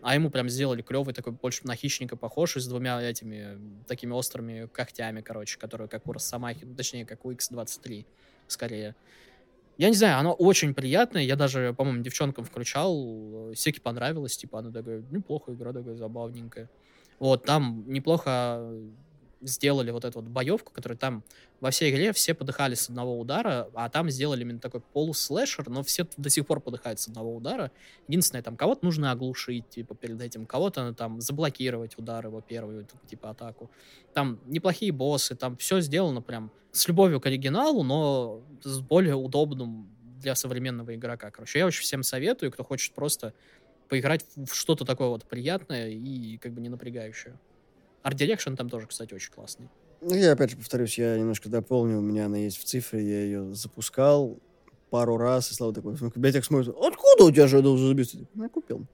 а 0.06 0.14
ему 0.14 0.30
прям 0.30 0.49
сделали 0.49 0.84
клевый, 0.84 1.16
такой 1.16 1.34
больше 1.34 1.66
на 1.66 1.76
хищника 1.76 2.16
похож, 2.16 2.58
с 2.58 2.68
двумя 2.68 3.01
этими 3.01 3.58
такими 3.88 4.12
острыми 4.12 4.68
когтями, 4.72 5.22
короче, 5.22 5.58
которые 5.58 5.88
как 5.88 6.06
у 6.06 6.12
Росомахи, 6.12 6.64
ну, 6.64 6.76
точнее, 6.76 7.08
как 7.08 7.26
у 7.26 7.32
X-23, 7.32 8.06
скорее. 8.45 8.95
Я 9.80 9.89
не 9.89 9.95
знаю, 9.95 10.20
оно 10.20 10.34
очень 10.34 10.76
приятное. 10.76 11.24
Я 11.24 11.36
даже, 11.36 11.74
по-моему, 11.76 12.03
девчонкам 12.03 12.45
включал. 12.45 13.51
Секи 13.56 13.80
понравилось. 13.80 14.38
Типа, 14.38 14.60
она 14.60 14.72
такая, 14.72 15.03
неплохо 15.10 15.53
игра, 15.53 15.74
такая 15.74 15.95
забавненькая. 15.95 16.70
Вот, 17.18 17.43
там 17.43 17.84
неплохо 17.88 18.62
сделали 19.45 19.91
вот 19.91 20.05
эту 20.05 20.19
вот 20.19 20.29
боевку, 20.29 20.71
которая 20.71 20.97
там 20.97 21.23
во 21.59 21.71
всей 21.71 21.91
игре 21.91 22.11
все 22.13 22.33
подыхали 22.33 22.75
с 22.75 22.89
одного 22.89 23.19
удара, 23.19 23.69
а 23.73 23.89
там 23.89 24.09
сделали 24.09 24.41
именно 24.41 24.59
такой 24.59 24.81
полуслэшер, 24.81 25.69
но 25.69 25.83
все 25.83 26.07
до 26.17 26.29
сих 26.29 26.45
пор 26.45 26.59
подыхают 26.59 26.99
с 26.99 27.07
одного 27.07 27.35
удара. 27.35 27.71
Единственное, 28.07 28.43
там 28.43 28.57
кого-то 28.57 28.83
нужно 28.85 29.11
оглушить, 29.11 29.69
типа, 29.69 29.95
перед 29.95 30.21
этим, 30.21 30.45
кого-то 30.45 30.93
там 30.93 31.21
заблокировать 31.21 31.97
удар 31.97 32.25
его 32.25 32.41
первую, 32.41 32.87
типа, 33.07 33.29
атаку. 33.29 33.69
Там 34.13 34.39
неплохие 34.45 34.91
боссы, 34.91 35.35
там 35.35 35.57
все 35.57 35.79
сделано 35.79 36.21
прям 36.21 36.51
с 36.71 36.87
любовью 36.87 37.21
к 37.21 37.25
оригиналу, 37.25 37.83
но 37.83 38.43
с 38.63 38.79
более 38.79 39.15
удобным 39.15 39.89
для 40.21 40.35
современного 40.35 40.95
игрока. 40.95 41.31
Короче, 41.31 41.59
я 41.59 41.65
очень 41.65 41.83
всем 41.83 42.03
советую, 42.03 42.51
кто 42.51 42.63
хочет 42.63 42.93
просто 42.93 43.33
поиграть 43.89 44.25
в 44.35 44.53
что-то 44.53 44.83
такое 44.83 45.09
вот 45.09 45.25
приятное 45.25 45.89
и 45.89 46.37
как 46.37 46.53
бы 46.53 46.61
не 46.61 46.69
напрягающее. 46.69 47.37
Art 48.06 48.16
Direction 48.16 48.56
там 48.56 48.70
тоже, 48.70 48.86
кстати, 48.88 49.14
очень 49.14 49.32
классный. 49.32 49.68
Ну, 50.01 50.14
я 50.14 50.34
опять 50.34 50.51
же 50.51 50.58
повторюсь, 50.58 50.97
я 50.99 51.18
немножко 51.18 51.49
дополню, 51.49 51.97
у 51.97 52.01
меня 52.01 52.28
она 52.28 52.38
есть 52.38 52.58
в 52.58 52.64
цифре, 52.64 53.01
я 53.01 53.22
ее 53.22 53.56
запускал 53.56 54.38
пару 54.91 55.18
раз, 55.18 55.49
и 55.51 55.56
Слава 55.56 55.74
такой, 55.74 55.95
в 55.95 56.16
библиотеке 56.16 56.45
смотрит, 56.45 56.76
откуда 56.80 57.24
у 57.24 57.32
тебя 57.32 57.47
же 57.47 57.58
уже 57.68 57.88
забиться? 57.88 58.18
Я 58.36 58.49
купил. 58.49 58.86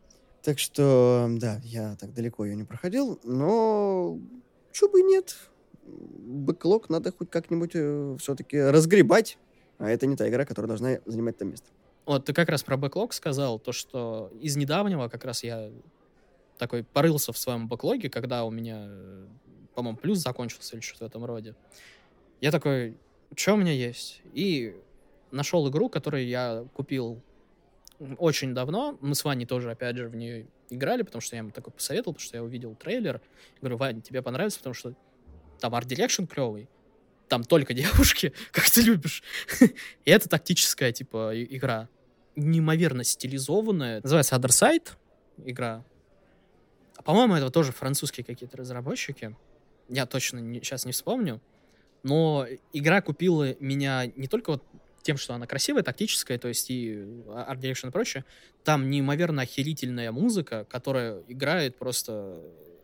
Так 0.41 0.57
что, 0.57 1.27
да, 1.29 1.59
я 1.63 1.97
так 1.99 2.13
далеко 2.13 2.45
ее 2.45 2.55
не 2.55 2.63
проходил, 2.63 3.19
но 3.23 4.17
чё 4.71 4.89
бы 4.89 5.01
и 5.01 5.03
нет. 5.03 5.35
Бэклог 5.83 6.89
надо 6.89 7.11
хоть 7.11 7.29
как-нибудь 7.29 7.71
э, 7.73 8.15
все-таки 8.19 8.59
разгребать, 8.59 9.37
а 9.77 9.89
это 9.89 10.07
не 10.07 10.15
та 10.15 10.29
игра, 10.29 10.45
которая 10.45 10.67
должна 10.67 10.99
занимать 11.05 11.37
там 11.37 11.49
место. 11.49 11.67
Вот 12.05 12.25
ты 12.25 12.33
как 12.33 12.49
раз 12.49 12.63
про 12.63 12.77
бэклог 12.77 13.13
сказал, 13.13 13.59
то, 13.59 13.71
что 13.71 14.31
из 14.39 14.55
недавнего 14.55 15.09
как 15.09 15.25
раз 15.25 15.43
я 15.43 15.69
такой 16.57 16.83
порылся 16.83 17.33
в 17.33 17.37
своем 17.37 17.67
бэклоге, 17.67 18.09
когда 18.09 18.43
у 18.45 18.51
меня, 18.51 18.89
по-моему, 19.75 19.97
плюс 19.97 20.19
закончился 20.19 20.75
или 20.75 20.81
что-то 20.81 21.05
в 21.05 21.07
этом 21.07 21.25
роде. 21.25 21.55
Я 22.39 22.51
такой, 22.51 22.97
что 23.35 23.53
у 23.53 23.57
меня 23.57 23.71
есть? 23.71 24.21
И 24.33 24.75
нашел 25.31 25.67
игру, 25.69 25.89
которую 25.89 26.27
я 26.27 26.65
купил 26.73 27.21
очень 28.17 28.53
давно. 28.53 28.97
Мы 29.01 29.15
с 29.15 29.23
Ваней 29.23 29.45
тоже, 29.45 29.71
опять 29.71 29.97
же, 29.97 30.07
в 30.07 30.15
нее 30.15 30.47
играли, 30.69 31.03
потому 31.03 31.21
что 31.21 31.35
я 31.35 31.39
ему 31.39 31.51
такой 31.51 31.71
посоветовал, 31.73 32.13
потому 32.13 32.25
что 32.25 32.37
я 32.37 32.43
увидел 32.43 32.75
трейлер. 32.75 33.21
Говорю, 33.59 33.77
Вань, 33.77 34.01
тебе 34.01 34.21
понравится, 34.21 34.59
потому 34.59 34.73
что 34.73 34.93
там 35.59 35.75
art 35.75 35.87
direction 35.87 36.25
клевый, 36.25 36.69
там 37.27 37.43
только 37.43 37.73
девушки, 37.75 38.33
как 38.51 38.69
ты 38.69 38.81
любишь. 38.81 39.23
И 40.05 40.11
это 40.11 40.27
тактическая, 40.27 40.91
типа, 40.91 41.31
игра. 41.35 41.89
Неимоверно 42.35 43.03
стилизованная. 43.03 44.01
Называется 44.01 44.35
Othercide 44.35 44.89
игра. 45.45 45.83
А, 47.01 47.03
по-моему, 47.03 47.33
это 47.35 47.49
тоже 47.49 47.71
французские 47.71 48.23
какие-то 48.23 48.57
разработчики. 48.57 49.35
Я 49.89 50.05
точно 50.05 50.37
не, 50.37 50.59
сейчас 50.59 50.85
не 50.85 50.91
вспомню. 50.91 51.41
Но 52.03 52.45
игра 52.73 53.01
купила 53.01 53.55
меня 53.59 54.05
не 54.15 54.27
только 54.27 54.51
вот 54.51 54.63
тем, 55.01 55.17
что 55.17 55.33
она 55.33 55.47
красивая, 55.47 55.81
тактическая, 55.81 56.37
то 56.37 56.47
есть 56.47 56.69
и 56.69 56.93
Art 57.27 57.59
Direction 57.59 57.89
и 57.89 57.91
прочее. 57.91 58.23
Там 58.63 58.91
неимоверно 58.91 59.41
охерительная 59.41 60.11
музыка, 60.11 60.65
которая 60.69 61.23
играет 61.27 61.77
просто 61.77 62.39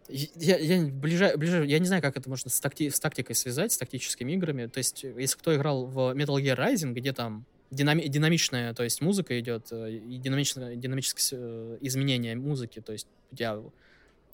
я, 0.09 0.57
я, 0.57 0.85
ближе, 0.87 1.33
ближе, 1.35 1.65
я 1.65 1.79
не 1.79 1.85
знаю, 1.85 2.01
как 2.01 2.15
это 2.15 2.29
можно 2.29 2.49
с, 2.49 2.61
такти, 2.61 2.89
с 2.89 2.97
тактикой 2.97 3.35
связать, 3.35 3.73
с 3.73 3.77
тактическими 3.77 4.31
играми. 4.31 4.67
То 4.67 4.77
есть, 4.77 5.03
если 5.03 5.37
кто 5.37 5.53
играл 5.53 5.85
в 5.85 6.15
Metal 6.15 6.41
Gear 6.41 6.57
Rising, 6.57 6.93
где 6.93 7.11
там 7.11 7.45
динами, 7.71 8.03
динамичная, 8.03 8.73
то 8.73 8.83
есть 8.83 9.01
музыка 9.01 9.37
идет, 9.37 9.67
э, 9.71 9.97
и 9.97 10.17
динамичное, 10.17 10.77
динамическое 10.77 11.39
э, 11.39 11.77
изменение 11.81 12.37
музыки, 12.37 12.79
то 12.79 12.93
есть 12.93 13.07
у 13.31 13.35
тебя 13.35 13.61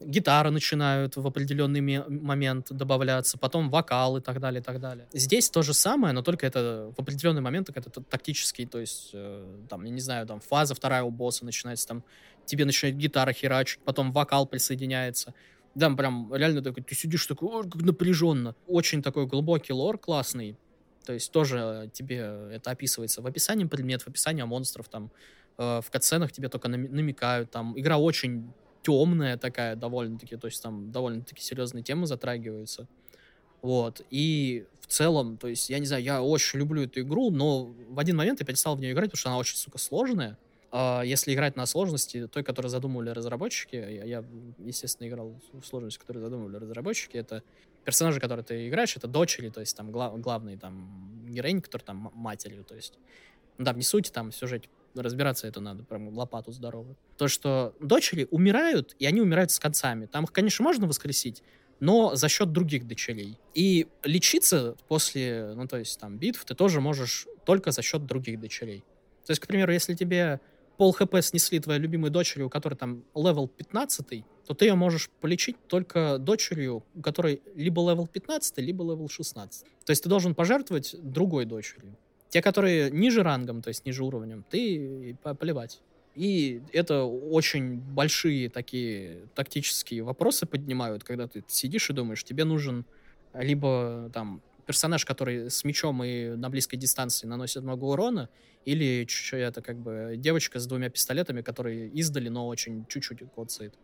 гитары 0.06 0.51
начинают 0.51 1.16
в 1.16 1.26
определенный 1.26 1.82
момент 1.82 2.72
добавляться, 2.72 3.38
потом 3.38 3.70
вокал 3.70 4.18
и 4.18 4.22
так 4.22 4.39
далее, 4.39 4.62
и 4.62 4.64
так 4.64 4.80
далее. 4.80 5.08
Здесь 5.14 5.49
то 5.49 5.62
же 5.62 5.74
самое, 5.74 6.14
но 6.14 6.22
только 6.22 6.45
это 6.45 6.91
в 6.95 7.01
определенный 7.01 7.41
момент 7.41 7.70
это 7.70 8.01
тактический, 8.01 8.66
то 8.66 8.80
есть, 8.80 9.12
э, 9.14 9.66
там, 9.70 9.84
я 9.86 9.91
не 9.91 10.01
знаю, 10.01 10.28
там, 10.28 10.39
фаза 10.39 10.76
вторая 10.76 11.04
у 11.04 11.12
босса 11.12 11.45
начинается, 11.45 11.88
там, 11.88 12.04
тебе 12.45 12.66
начинает 12.66 12.97
гитара 12.97 13.34
херачить, 13.34 13.80
потом 13.84 14.12
вокал 14.12 14.45
присоединяется. 14.45 15.34
Да, 15.76 15.89
прям 15.89 16.34
реально 16.34 16.62
такой, 16.62 16.84
ты 16.84 16.93
сидишь 16.95 17.26
такой, 17.26 17.64
как 17.64 17.82
напряженно. 17.82 18.56
Очень 18.68 19.01
такой 19.01 19.26
глубокий 19.26 19.74
лор, 19.74 19.97
классный. 19.97 20.56
То 21.06 21.14
есть 21.14 21.32
тоже 21.32 21.89
тебе 21.93 22.18
это 22.51 22.72
описывается 22.72 23.22
в 23.22 23.28
описании 23.28 23.66
предмет, 23.66 24.04
в 24.04 24.08
описании 24.08 24.43
монстров, 24.43 24.88
там, 24.88 25.12
э, 25.58 25.82
в 25.82 25.89
катсценах 25.89 26.32
тебе 26.32 26.49
только 26.49 26.70
намекают, 26.70 27.51
там, 27.51 27.78
игра 27.80 27.97
очень 27.97 28.54
темная 28.84 29.38
такая 29.38 29.75
довольно-таки, 29.75 30.36
то 30.38 30.47
есть 30.47 30.61
там 30.61 30.91
довольно-таки 30.91 31.41
серьезные 31.41 31.84
темы 31.84 32.05
затрагиваются. 32.05 32.88
Вот, 33.61 34.01
и 34.09 34.65
в 34.81 34.88
целом, 34.88 35.38
то 35.38 35.47
есть, 35.47 35.69
я 35.69 35.79
не 35.79 35.86
знаю, 35.86 36.03
я 36.03 36.21
очень 36.21 36.59
люблю 36.59 36.84
эту 36.84 36.99
игру, 36.99 37.31
но 37.31 37.73
в 37.89 37.97
один 37.97 38.17
момент 38.17 38.41
я 38.41 38.45
перестал 38.45 38.75
в 38.75 38.81
нее 38.81 38.91
играть, 38.91 39.09
потому 39.09 39.19
что 39.19 39.29
она 39.29 39.38
очень, 39.38 39.55
сука, 39.55 39.77
сложная. 39.77 40.38
А 40.69 41.01
если 41.05 41.34
играть 41.34 41.55
на 41.55 41.65
сложности, 41.65 42.27
той, 42.27 42.43
которую 42.43 42.69
задумывали 42.69 43.11
разработчики, 43.11 43.75
я, 43.75 44.03
я, 44.03 44.25
естественно, 44.57 45.07
играл 45.07 45.39
в 45.53 45.63
сложности, 45.63 45.99
которую 45.99 46.23
задумывали 46.25 46.57
разработчики, 46.57 47.15
это 47.15 47.41
персонажи, 47.86 48.19
которые 48.19 48.43
ты 48.43 48.67
играешь, 48.67 48.97
это 48.97 49.07
дочери, 49.07 49.49
то 49.49 49.61
есть 49.61 49.77
там 49.77 49.91
глав, 49.91 50.19
главный 50.19 50.57
там 50.57 51.23
героинь, 51.29 51.61
который 51.61 51.84
там 51.84 52.11
матерью, 52.15 52.63
то 52.63 52.75
есть, 52.75 52.97
ну, 53.57 53.65
там 53.65 53.77
не 53.77 53.84
суть, 53.84 54.11
там 54.11 54.31
в 54.31 54.36
сюжете 54.36 54.67
разбираться 54.96 55.48
это 55.48 55.60
надо, 55.60 55.84
прям 55.84 56.10
лопату 56.10 56.52
здоровую. 56.52 56.96
То, 57.18 57.28
что 57.28 57.76
дочери 57.80 58.28
умирают, 58.32 58.96
и 59.00 59.06
они 59.06 59.22
умирают 59.22 59.52
с 59.52 59.60
концами. 59.60 60.06
Там 60.06 60.26
их, 60.26 60.32
конечно, 60.32 60.64
можно 60.64 60.88
воскресить, 60.88 61.44
но 61.80 62.16
за 62.16 62.30
счет 62.30 62.52
других 62.52 62.88
дочерей. 62.88 63.38
И 63.54 63.88
лечиться 64.04 64.76
после, 64.88 65.54
ну, 65.56 65.68
то 65.68 65.78
есть 65.78 66.00
там 66.00 66.18
битв 66.18 66.46
ты 66.46 66.56
тоже 66.56 66.82
можешь 66.82 67.28
только 67.46 67.72
за 67.72 67.82
счет 67.82 68.06
других 68.06 68.39
дочерей. 68.39 68.84
То 69.26 69.32
есть, 69.32 69.41
к 69.41 69.48
примеру, 69.48 69.72
если 69.72 69.94
тебе 69.94 70.39
пол 70.78 70.91
HP 70.91 71.16
снесли 71.22 71.60
твоей 71.60 71.80
любимой 71.80 72.10
дочери, 72.10 72.44
у 72.44 72.50
которой 72.50 72.76
там 72.76 73.04
level 73.16 73.47
15, 73.48 74.26
то 74.46 74.54
ты 74.54 74.66
ее 74.66 74.76
можешь 74.76 75.10
полечить 75.22 75.56
только 75.68 76.18
дочерью, 76.18 76.84
у 76.94 77.02
которой 77.02 77.41
либо 77.56 77.82
level 77.89 78.07
15, 78.08 78.58
либо 78.58 78.84
level 78.84 79.07
16. 79.08 79.66
То 79.86 79.91
есть 79.91 80.04
ты 80.04 80.10
должен 80.10 80.36
пожертвовать 80.36 80.96
другой 81.02 81.46
дочерью. 81.46 81.96
Те, 82.34 82.41
которые 82.41 82.89
ниже 82.89 83.21
рангом, 83.21 83.61
то 83.61 83.67
есть 83.67 83.86
ниже 83.86 84.03
уровнем, 84.03 84.43
ты 84.49 85.15
поливать. 85.21 85.81
И 86.15 86.63
это 86.71 87.03
очень 87.03 87.77
большие 87.77 88.49
такие 88.49 89.27
тактические 89.36 90.01
вопросы 90.01 90.47
поднимают, 90.47 91.03
когда 91.03 91.27
ты 91.27 91.43
сидишь 91.47 91.91
и 91.91 91.93
думаешь, 91.93 92.23
тебе 92.23 92.43
нужен 92.43 92.86
либо 93.36 94.09
там 94.15 94.41
персонаж, 94.65 95.05
который 95.05 95.51
с 95.51 95.63
мечом 95.63 96.03
и 96.03 96.29
на 96.29 96.49
близкой 96.49 96.77
дистанции 96.77 97.27
наносит 97.27 97.61
много 97.61 97.84
урона, 97.84 98.29
или 98.65 99.07
это 99.34 99.61
как 99.61 99.77
бы 99.77 100.15
девочка 100.17 100.57
с 100.57 100.65
двумя 100.65 100.89
пистолетами, 100.89 101.43
которые 101.43 101.88
издали, 101.89 102.29
но 102.29 102.47
очень 102.47 102.88
чуть-чуть 102.88 103.19
коцает. 103.36 103.75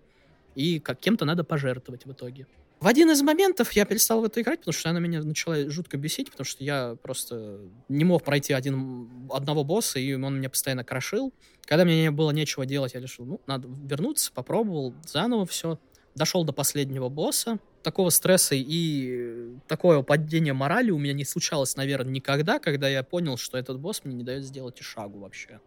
И 0.56 0.80
как 0.80 1.00
кем-то 1.00 1.24
надо 1.24 1.44
пожертвовать 1.44 2.08
в 2.08 2.12
итоге. 2.14 2.48
В 2.80 2.88
один 2.88 3.12
из 3.12 3.22
моментов 3.22 3.74
я 3.74 3.84
перестал 3.84 4.22
в 4.22 4.24
это 4.24 4.42
играть, 4.42 4.60
потому 4.60 4.74
что 4.74 4.90
она 4.90 5.02
меня 5.02 5.22
начала 5.22 5.70
жутко 5.70 5.98
бесить, 5.98 6.32
потому 6.32 6.46
что 6.46 6.64
я 6.64 6.96
просто 7.02 7.60
не 7.90 8.06
мог 8.06 8.24
пройти 8.24 8.54
один, 8.54 9.10
одного 9.30 9.66
босса, 9.66 10.00
и 10.00 10.14
он 10.14 10.38
меня 10.38 10.50
постоянно 10.50 10.86
крошил. 10.86 11.34
Когда 11.66 11.84
мне 11.84 12.10
было 12.10 12.32
нечего 12.32 12.66
делать, 12.66 12.94
я 12.94 13.02
решил, 13.02 13.26
ну, 13.26 13.42
надо 13.48 13.68
вернуться, 13.68 14.32
попробовал 14.32 14.94
заново 15.06 15.46
все. 15.46 15.78
Дошел 16.16 16.46
до 16.46 16.54
последнего 16.54 17.10
босса. 17.10 17.60
Такого 17.84 18.12
стресса 18.12 18.56
и 18.56 19.56
такое 19.68 20.02
падение 20.02 20.54
морали 20.54 20.92
у 20.92 20.98
меня 20.98 21.14
не 21.14 21.26
случалось, 21.26 21.76
наверное, 21.76 22.12
никогда, 22.12 22.60
когда 22.60 22.88
я 22.88 23.04
понял, 23.04 23.36
что 23.36 23.58
этот 23.58 23.78
босс 23.78 24.06
мне 24.06 24.16
не 24.16 24.24
дает 24.24 24.46
сделать 24.46 24.80
и 24.80 24.84
шагу 24.84 25.20
вообще. 25.20 25.60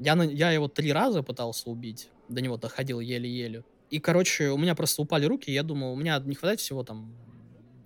Я, 0.00 0.14
я 0.24 0.50
его 0.50 0.66
три 0.66 0.92
раза 0.92 1.22
пытался 1.22 1.70
убить, 1.70 2.10
до 2.28 2.40
него 2.40 2.56
доходил 2.56 2.98
еле-еле. 2.98 3.64
И, 3.90 4.00
короче, 4.00 4.50
у 4.50 4.58
меня 4.58 4.74
просто 4.74 5.02
упали 5.02 5.26
руки, 5.26 5.50
я 5.50 5.62
думал, 5.62 5.92
у 5.92 5.96
меня 5.96 6.18
не 6.18 6.34
хватает 6.34 6.60
всего 6.60 6.82
там 6.82 7.14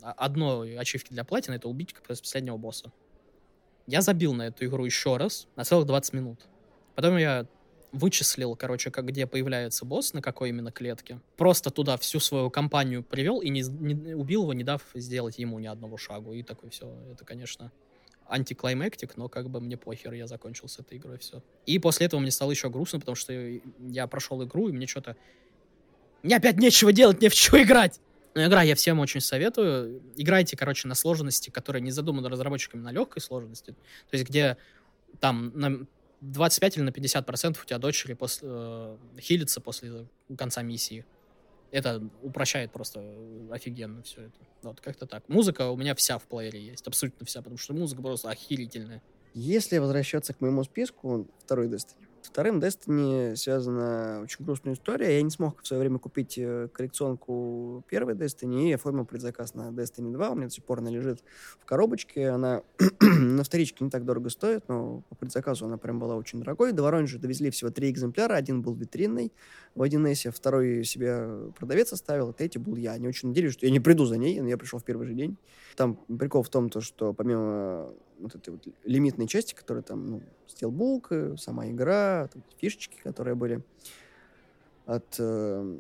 одной 0.03 0.77
ачивки 0.77 1.13
для 1.13 1.25
платины, 1.25 1.55
это 1.55 1.69
убить 1.69 1.95
последнего 2.07 2.57
босса. 2.57 2.93
Я 3.87 4.01
забил 4.01 4.35
на 4.35 4.49
эту 4.49 4.65
игру 4.67 4.85
еще 4.85 5.17
раз, 5.17 5.47
на 5.57 5.65
целых 5.65 5.87
20 5.87 6.13
минут. 6.13 6.41
Потом 6.95 7.17
я 7.17 7.47
вычислил, 7.93 8.57
короче, 8.57 8.91
как, 8.91 9.07
где 9.07 9.27
появляется 9.27 9.85
босс, 9.85 10.15
на 10.15 10.23
какой 10.23 10.49
именно 10.49 10.73
клетке. 10.73 11.21
Просто 11.37 11.71
туда 11.71 11.97
всю 11.99 12.21
свою 12.21 12.51
компанию 12.51 13.03
привел 13.03 13.41
и 13.41 13.51
не, 13.51 13.63
не 13.63 14.15
убил 14.15 14.43
его, 14.43 14.55
не 14.55 14.65
дав 14.65 14.83
сделать 14.95 15.39
ему 15.39 15.59
ни 15.59 15.67
одного 15.67 15.99
шагу. 15.99 16.33
И 16.33 16.43
такой 16.43 16.71
все. 16.71 16.91
Это, 17.13 17.25
конечно, 17.25 17.71
антиклаймектик, 18.29 19.17
но 19.17 19.29
как 19.29 19.51
бы 19.51 19.61
мне 19.61 19.77
похер, 19.77 20.13
я 20.15 20.27
закончил 20.27 20.69
с 20.69 20.79
этой 20.79 20.97
игрой, 20.99 21.19
все. 21.19 21.43
И 21.67 21.79
после 21.79 22.07
этого 22.07 22.21
мне 22.21 22.31
стало 22.31 22.51
еще 22.51 22.71
грустно, 22.71 22.99
потому 22.99 23.15
что 23.15 23.33
я 23.33 24.07
прошел 24.07 24.43
игру, 24.43 24.69
и 24.69 24.73
мне 24.73 24.87
что-то 24.87 25.17
мне 26.23 26.37
опять 26.37 26.59
нечего 26.59 26.93
делать, 26.93 27.21
не 27.21 27.29
в 27.29 27.35
что 27.35 27.63
играть. 27.63 28.01
Но 28.35 28.45
игра 28.47 28.63
я 28.63 28.75
всем 28.75 28.99
очень 29.01 29.21
советую. 29.21 30.01
Играйте, 30.17 30.57
короче, 30.57 30.89
на 30.89 30.95
сложности, 30.95 31.51
которая 31.51 31.83
не 31.83 31.91
задумана 31.91 32.31
разработчиками 32.31 32.81
на 32.81 32.91
легкой 32.91 33.21
сложности. 33.21 33.73
То 34.11 34.17
есть, 34.17 34.29
где 34.29 34.57
там 35.21 35.53
на 35.55 35.87
25 36.23 36.77
или 36.77 36.85
на 36.85 36.93
50 36.93 37.27
процентов 37.27 37.65
у 37.65 37.67
тебя 37.67 37.79
дочери 37.79 38.15
после, 38.15 38.49
э, 38.51 38.97
хилится 39.21 39.61
после 39.61 40.07
конца 40.39 40.63
миссии. 40.63 41.05
Это 41.73 42.03
упрощает 42.23 42.71
просто 42.73 43.03
офигенно 43.51 44.03
все 44.03 44.23
это. 44.23 44.39
Вот, 44.63 44.81
как-то 44.81 45.07
так. 45.07 45.29
Музыка 45.29 45.69
у 45.71 45.77
меня 45.77 45.95
вся 45.95 46.19
в 46.19 46.23
плеере 46.25 46.61
есть, 46.61 46.87
абсолютно 46.87 47.27
вся, 47.27 47.41
потому 47.41 47.59
что 47.59 47.75
музыка 47.75 48.03
просто 48.03 48.31
охерительная. 48.31 49.03
Если 49.35 49.79
возвращаться 49.79 50.33
к 50.33 50.41
моему 50.41 50.63
списку, 50.65 51.27
второй 51.41 51.69
Destiny, 51.69 52.07
вторым 52.27 52.59
Destiny 52.59 53.37
связана 53.37 54.21
очень 54.23 54.45
грустная 54.45 54.75
история. 54.75 55.17
Я 55.17 55.23
не 55.23 55.31
смог 55.31 55.63
в 55.63 55.67
свое 55.67 55.81
время 55.81 55.99
купить 55.99 56.39
э, 56.39 56.69
коллекционку 56.73 57.85
первой 57.89 58.15
Destiny 58.15 58.71
и 58.71 58.73
оформил 58.73 59.05
предзаказ 59.05 59.55
на 59.55 59.71
Destiny 59.71 60.13
2. 60.13 60.31
У 60.31 60.35
меня 60.35 60.47
до 60.47 60.53
сих 60.53 60.65
пор 60.65 60.79
она 60.79 60.91
лежит 60.91 61.23
в 61.61 61.65
коробочке. 61.65 62.29
Она 62.29 62.63
на 63.01 63.45
вторичке 63.45 63.85
не 63.85 63.91
так 63.91 64.05
дорого 64.05 64.31
стоит, 64.31 64.69
но 64.69 65.03
по 65.09 65.15
предзаказу 65.15 65.67
она 65.67 65.79
прям 65.79 65.99
была 65.99 66.17
очень 66.17 66.41
дорогой. 66.41 66.73
До 66.73 66.83
Воронежа 66.83 67.19
довезли 67.19 67.51
всего 67.51 67.71
три 67.71 67.91
экземпляра. 67.91 68.35
Один 68.35 68.63
был 68.63 68.75
витринный 68.75 69.33
в 69.75 69.83
1С, 69.83 70.31
второй 70.31 70.85
себе 70.85 71.53
продавец 71.59 71.93
оставил, 71.93 72.31
а 72.31 72.33
третий 72.33 72.59
был 72.59 72.77
я. 72.77 72.93
Они 72.93 73.09
очень 73.09 73.29
надеялись, 73.29 73.55
что 73.55 73.67
я 73.67 73.73
не 73.73 73.81
приду 73.81 74.05
за 74.05 74.19
ней, 74.19 74.41
но 74.41 74.49
я 74.49 74.57
пришел 74.57 74.79
в 74.79 74.85
первый 74.85 75.07
же 75.07 75.15
день. 75.15 75.37
Там 75.77 75.97
прикол 76.19 76.43
в 76.43 76.49
том, 76.49 76.69
то, 76.69 76.81
что 76.81 77.13
помимо 77.13 77.93
вот 78.23 78.35
этой 78.35 78.51
вот 78.51 78.67
лимитной 78.85 79.27
части, 79.27 79.55
которая 79.55 79.83
там, 79.83 80.07
ну, 80.07 80.23
стилбук, 80.47 81.09
э, 81.11 81.37
сама 81.37 81.69
игра, 81.69 82.29
там, 82.33 82.43
фишечки, 82.59 83.01
которые 83.03 83.35
были 83.35 83.63
от 84.87 85.17
э, 85.19 85.79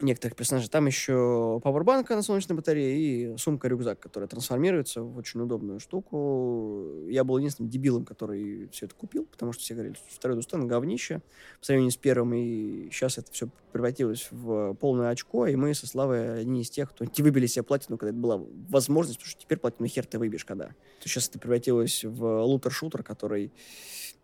некоторых 0.00 0.36
персонажей. 0.36 0.68
Там 0.68 0.86
еще 0.86 1.60
пауэрбанка 1.62 2.14
на 2.14 2.22
солнечной 2.22 2.56
батарее 2.56 3.34
и 3.34 3.36
сумка-рюкзак, 3.38 3.98
которая 3.98 4.28
трансформируется 4.28 5.02
в 5.02 5.16
очень 5.16 5.40
удобную 5.40 5.80
штуку. 5.80 7.06
Я 7.08 7.24
был 7.24 7.38
единственным 7.38 7.70
дебилом, 7.70 8.04
который 8.04 8.68
все 8.68 8.86
это 8.86 8.94
купил, 8.94 9.24
потому 9.24 9.52
что 9.52 9.62
все 9.62 9.74
говорили, 9.74 9.94
что 9.94 10.04
второй 10.08 10.36
Дустан 10.36 10.66
говнище 10.66 11.22
по 11.60 11.66
сравнению 11.66 11.92
с 11.92 11.96
первым, 11.96 12.34
и 12.34 12.90
сейчас 12.90 13.18
это 13.18 13.32
все 13.32 13.48
превратилось 13.72 14.28
в 14.30 14.74
полное 14.74 15.10
очко, 15.10 15.46
и 15.46 15.56
мы 15.56 15.74
со 15.74 15.86
Славой 15.86 16.40
одни 16.40 16.62
из 16.62 16.70
тех, 16.70 16.90
кто 16.90 17.04
не 17.04 17.22
выбили 17.22 17.46
себе 17.46 17.62
платину, 17.62 17.96
когда 17.96 18.10
это 18.10 18.18
была 18.18 18.42
возможность, 18.68 19.18
потому 19.18 19.30
что 19.30 19.40
теперь 19.40 19.58
платину 19.58 19.88
хер 19.88 20.06
ты 20.06 20.18
выбьешь 20.18 20.44
когда. 20.44 20.66
То 21.00 21.08
сейчас 21.08 21.28
это 21.28 21.38
превратилось 21.38 22.04
в 22.04 22.42
лутер-шутер, 22.42 23.02
который 23.02 23.52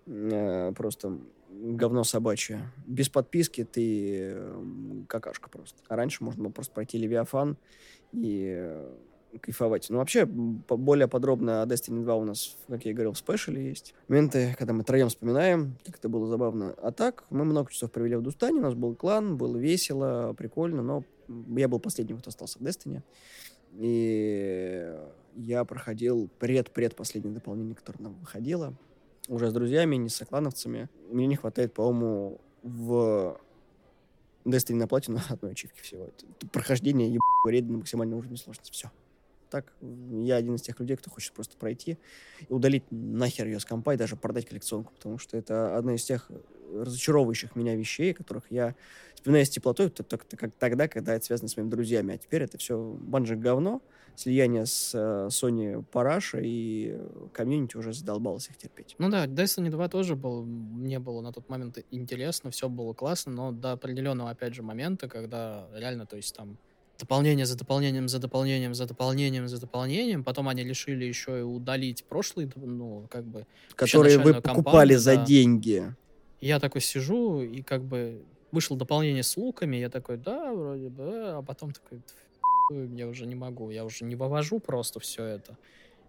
э, 0.07 0.73
просто 0.77 1.19
говно 1.63 2.05
собачье. 2.05 2.73
Без 2.87 3.09
подписки 3.09 3.65
ты 3.65 4.37
какашка 5.09 5.49
просто. 5.49 5.79
А 5.89 5.97
раньше 5.97 6.25
можно 6.25 6.45
было 6.45 6.53
просто 6.53 6.75
пройти 6.75 6.99
Левиафан 6.99 7.57
и 8.13 8.53
э, 8.57 9.39
кайфовать. 9.41 9.89
Ну, 9.89 9.99
вообще, 9.99 10.27
более 10.27 11.07
подробно 11.07 11.63
о 11.63 11.67
Destiny 11.67 12.03
2 12.03 12.15
у 12.17 12.25
нас, 12.25 12.57
как 12.69 12.85
я 12.85 12.91
и 12.91 12.95
говорил, 12.95 13.13
в 13.13 13.19
спешле 13.19 13.65
есть. 13.69 13.95
Моменты, 14.09 14.55
когда 14.59 14.73
мы 14.73 14.83
троем 14.83 15.09
вспоминаем, 15.09 15.77
как 15.85 15.99
это 15.99 16.09
было 16.09 16.27
забавно. 16.27 16.75
А 16.83 16.91
так, 16.91 17.25
мы 17.31 17.45
много 17.45 17.71
часов 17.71 17.93
провели 17.93 18.17
в 18.17 18.23
Дустане, 18.23 18.59
у 18.59 18.63
нас 18.63 18.75
был 18.75 18.95
клан, 18.97 19.37
было 19.37 19.57
весело, 19.57 20.35
прикольно, 20.37 20.83
но 20.83 21.05
я 21.57 21.69
был 21.69 21.79
последним, 21.79 22.19
кто 22.19 22.31
остался 22.31 22.59
в 22.59 22.63
Destiny. 22.63 23.03
И 23.75 24.95
я 25.37 25.65
проходил 25.65 26.29
пред-пред 26.39 26.95
последнее 26.97 27.33
дополнение, 27.33 27.75
которое 27.75 28.03
нам 28.03 28.15
выходило 28.15 28.75
уже 29.29 29.51
с 29.51 29.53
друзьями, 29.53 29.97
не 29.97 30.09
с 30.09 30.17
соклановцами. 30.17 30.89
Мне 31.11 31.27
не 31.27 31.37
хватает, 31.37 31.75
по-моему, 31.75 32.41
в 32.63 33.39
Destiny 34.45 34.77
на 34.77 34.89
платину 34.89 35.21
одной 35.29 35.53
ачивки 35.53 35.81
всего. 35.81 36.05
Это 36.05 36.47
прохождение 36.49 37.09
ебаного 37.09 37.49
рейда 37.49 37.73
на 37.73 37.79
максимальном 37.79 38.19
уровне 38.19 38.37
сложности. 38.37 38.73
Все. 38.73 38.91
Так, 39.53 39.71
я 39.83 40.37
один 40.37 40.55
из 40.55 40.63
тех 40.63 40.81
людей, 40.81 40.97
кто 40.97 41.11
хочет 41.11 41.35
просто 41.35 41.59
пройти 41.59 41.99
и 42.49 42.51
удалить 42.51 42.85
нахер 42.91 43.45
ее 43.45 43.61
с 43.61 43.67
компа 43.67 43.93
и 43.93 43.99
даже 43.99 44.17
продать 44.17 44.47
коллекционку, 44.47 44.95
потому 44.95 45.19
что 45.19 45.37
это 45.37 45.77
одна 45.77 45.95
из 45.95 46.05
тех 46.05 46.31
разочаровывающих 46.75 47.55
меня 47.55 47.77
вещей, 47.77 48.15
которых 48.15 48.45
я 48.49 48.75
вспоминаю 49.15 49.45
с 49.45 49.51
теплотой 49.51 49.91
только 49.91 50.49
тогда, 50.59 50.89
когда 50.89 51.17
это 51.17 51.27
связано 51.27 51.51
с 51.51 51.59
моими 51.59 51.69
друзьями. 51.69 52.15
А 52.15 52.17
теперь 52.17 52.41
это 52.41 52.57
все 52.57 52.97
банжик 52.99 53.41
говно, 53.41 53.83
слияние 54.17 54.65
с 54.65 54.93
э, 54.95 55.29
Sony 55.29 55.85
Параша, 55.85 56.41
и 56.43 56.99
комьюнити 57.35 57.77
уже 57.77 57.93
задолбалось 57.93 58.49
их 58.49 58.57
терпеть. 58.57 58.95
Ну 58.97 59.11
да, 59.11 59.27
Destiny 59.27 59.69
2 59.69 59.89
тоже 59.91 60.17
был, 60.17 60.47
мне 60.47 60.99
было 60.99 61.21
на 61.21 61.31
тот 61.31 61.51
момент 61.51 61.77
интересно, 61.91 62.51
все 62.51 62.71
было 62.71 62.95
классно, 62.95 63.33
но 63.33 63.53
до 63.53 63.73
определенного, 63.73 64.31
опять 64.31 64.55
же, 64.55 64.63
момента, 64.63 65.11
когда 65.11 65.69
реально, 65.75 66.07
то 66.07 66.17
есть 66.17 66.35
там 66.35 66.57
дополнение 67.03 67.47
за 67.47 67.57
дополнением, 67.57 68.09
за 68.09 68.19
дополнением, 68.19 68.75
за 68.75 68.87
дополнением, 68.87 69.49
за 69.49 69.61
дополнением. 69.61 70.25
Потом 70.25 70.49
они 70.49 70.65
решили 70.65 71.05
еще 71.05 71.41
и 71.41 71.43
удалить 71.43 72.05
прошлые, 72.05 72.49
ну, 72.57 73.07
как 73.11 73.25
бы... 73.25 73.47
Которые 73.75 74.19
вы 74.19 74.41
покупали 74.41 74.95
за 74.95 75.17
да. 75.17 75.25
деньги. 75.25 75.95
Я 76.41 76.59
такой 76.61 76.81
сижу, 76.81 77.43
и 77.43 77.63
как 77.63 77.83
бы 77.83 78.23
вышло 78.53 78.77
дополнение 78.77 79.23
с 79.23 79.37
луками, 79.37 79.77
я 79.77 79.89
такой, 79.89 80.17
да, 80.17 80.53
вроде 80.53 80.89
бы, 80.89 81.39
а 81.39 81.43
потом 81.43 81.73
такой, 81.73 82.01
я 82.97 83.09
уже 83.09 83.27
не 83.27 83.35
могу, 83.35 83.71
я 83.71 83.85
уже 83.85 84.05
не 84.05 84.15
вывожу 84.15 84.61
просто 84.61 85.01
все 85.01 85.25
это. 85.25 85.57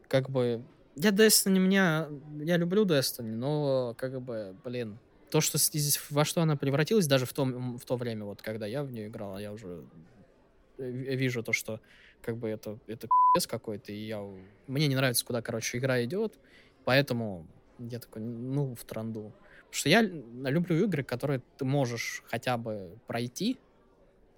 Как 0.07 0.29
бы, 0.29 0.61
я 0.95 1.09
Destiny, 1.09 1.59
меня, 1.59 2.07
я 2.39 2.57
люблю 2.57 2.85
Destiny, 2.85 3.35
но, 3.35 3.95
как 3.97 4.21
бы, 4.21 4.55
блин, 4.63 4.99
то, 5.31 5.41
что 5.41 5.57
здесь, 5.57 5.99
во 6.11 6.25
что 6.25 6.41
она 6.41 6.55
превратилась, 6.55 7.07
даже 7.07 7.25
в, 7.25 7.33
том, 7.33 7.77
в 7.77 7.85
то 7.85 7.95
время, 7.95 8.25
вот, 8.25 8.41
когда 8.41 8.67
я 8.67 8.83
в 8.83 8.91
нее 8.91 9.07
играл, 9.07 9.39
я 9.39 9.51
уже 9.51 9.83
вижу 10.89 11.43
то, 11.43 11.53
что, 11.53 11.79
как 12.21 12.37
бы, 12.37 12.49
это, 12.49 12.79
это 12.87 13.07
пи***ц 13.07 13.47
какой-то, 13.47 13.91
и 13.91 14.05
я, 14.05 14.21
мне 14.67 14.87
не 14.87 14.95
нравится, 14.95 15.25
куда, 15.25 15.41
короче, 15.41 15.77
игра 15.77 16.03
идет, 16.03 16.39
поэтому 16.85 17.47
я 17.79 17.99
такой, 17.99 18.21
ну, 18.21 18.75
в 18.75 18.83
транду. 18.83 19.33
Потому 19.65 19.73
что 19.73 19.89
я 19.89 20.01
люблю 20.01 20.83
игры, 20.85 21.03
которые 21.03 21.41
ты 21.57 21.65
можешь 21.65 22.23
хотя 22.27 22.57
бы 22.57 22.97
пройти, 23.07 23.57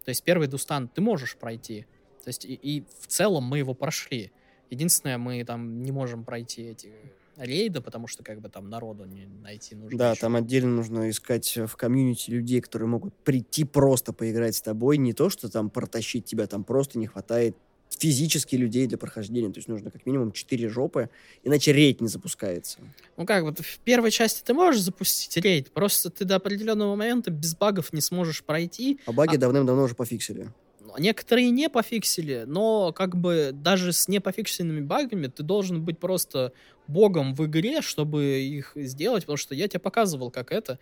то 0.03 0.09
есть 0.09 0.23
первый 0.23 0.47
Дустан 0.47 0.87
ты 0.87 1.01
можешь 1.01 1.35
пройти, 1.35 1.85
то 2.23 2.29
есть 2.29 2.45
и, 2.45 2.53
и 2.53 2.83
в 2.99 3.07
целом 3.07 3.43
мы 3.43 3.57
его 3.57 3.73
прошли. 3.73 4.31
Единственное, 4.69 5.17
мы 5.17 5.43
там 5.43 5.83
не 5.83 5.91
можем 5.91 6.23
пройти 6.23 6.63
эти 6.63 6.93
рейды, 7.37 7.81
потому 7.81 8.07
что 8.07 8.23
как 8.23 8.41
бы 8.41 8.49
там 8.49 8.69
народу 8.69 9.05
не 9.05 9.27
найти 9.41 9.75
нужно. 9.75 9.97
Да, 9.97 10.11
еще. 10.11 10.21
там 10.21 10.35
отдельно 10.35 10.71
нужно 10.71 11.09
искать 11.09 11.57
в 11.57 11.75
комьюнити 11.75 12.29
людей, 12.29 12.61
которые 12.61 12.87
могут 12.87 13.13
прийти 13.23 13.63
просто 13.63 14.13
поиграть 14.13 14.55
с 14.55 14.61
тобой, 14.61 14.97
не 14.97 15.13
то, 15.13 15.29
что 15.29 15.49
там 15.49 15.69
протащить 15.69 16.25
тебя, 16.25 16.47
там 16.47 16.63
просто 16.63 16.99
не 16.99 17.07
хватает 17.07 17.55
физически 17.89 18.55
людей 18.55 18.87
для 18.87 18.97
прохождения. 18.97 19.51
То 19.51 19.59
есть 19.59 19.67
нужно 19.67 19.91
как 19.91 20.05
минимум 20.05 20.31
4 20.31 20.69
жопы, 20.69 21.09
иначе 21.43 21.71
рейд 21.71 22.01
не 22.01 22.07
запускается. 22.07 22.79
Ну 23.17 23.25
как, 23.25 23.43
вот 23.43 23.59
в 23.59 23.79
первой 23.79 24.11
части 24.11 24.43
ты 24.43 24.53
можешь 24.53 24.81
запустить 24.81 25.37
рейд, 25.43 25.71
просто 25.71 26.09
ты 26.09 26.25
до 26.25 26.35
определенного 26.35 26.95
момента 26.95 27.31
без 27.31 27.55
багов 27.55 27.93
не 27.93 28.01
сможешь 28.01 28.43
пройти. 28.43 28.99
А 29.05 29.11
баги 29.11 29.35
а... 29.35 29.39
давным-давно 29.39 29.83
уже 29.83 29.95
пофиксили. 29.95 30.51
Некоторые 30.97 31.49
не 31.49 31.69
пофиксили, 31.69 32.43
но 32.47 32.91
как 32.93 33.15
бы 33.15 33.51
даже 33.53 33.93
с 33.93 34.07
непофиксенными 34.07 34.81
багами 34.81 35.27
ты 35.27 35.43
должен 35.43 35.83
быть 35.83 35.99
просто 35.99 36.53
богом 36.87 37.33
в 37.33 37.45
игре, 37.45 37.81
чтобы 37.81 38.39
их 38.41 38.73
сделать, 38.75 39.23
потому 39.23 39.37
что 39.37 39.55
я 39.55 39.67
тебе 39.67 39.79
показывал, 39.79 40.31
как 40.31 40.51
это 40.51 40.79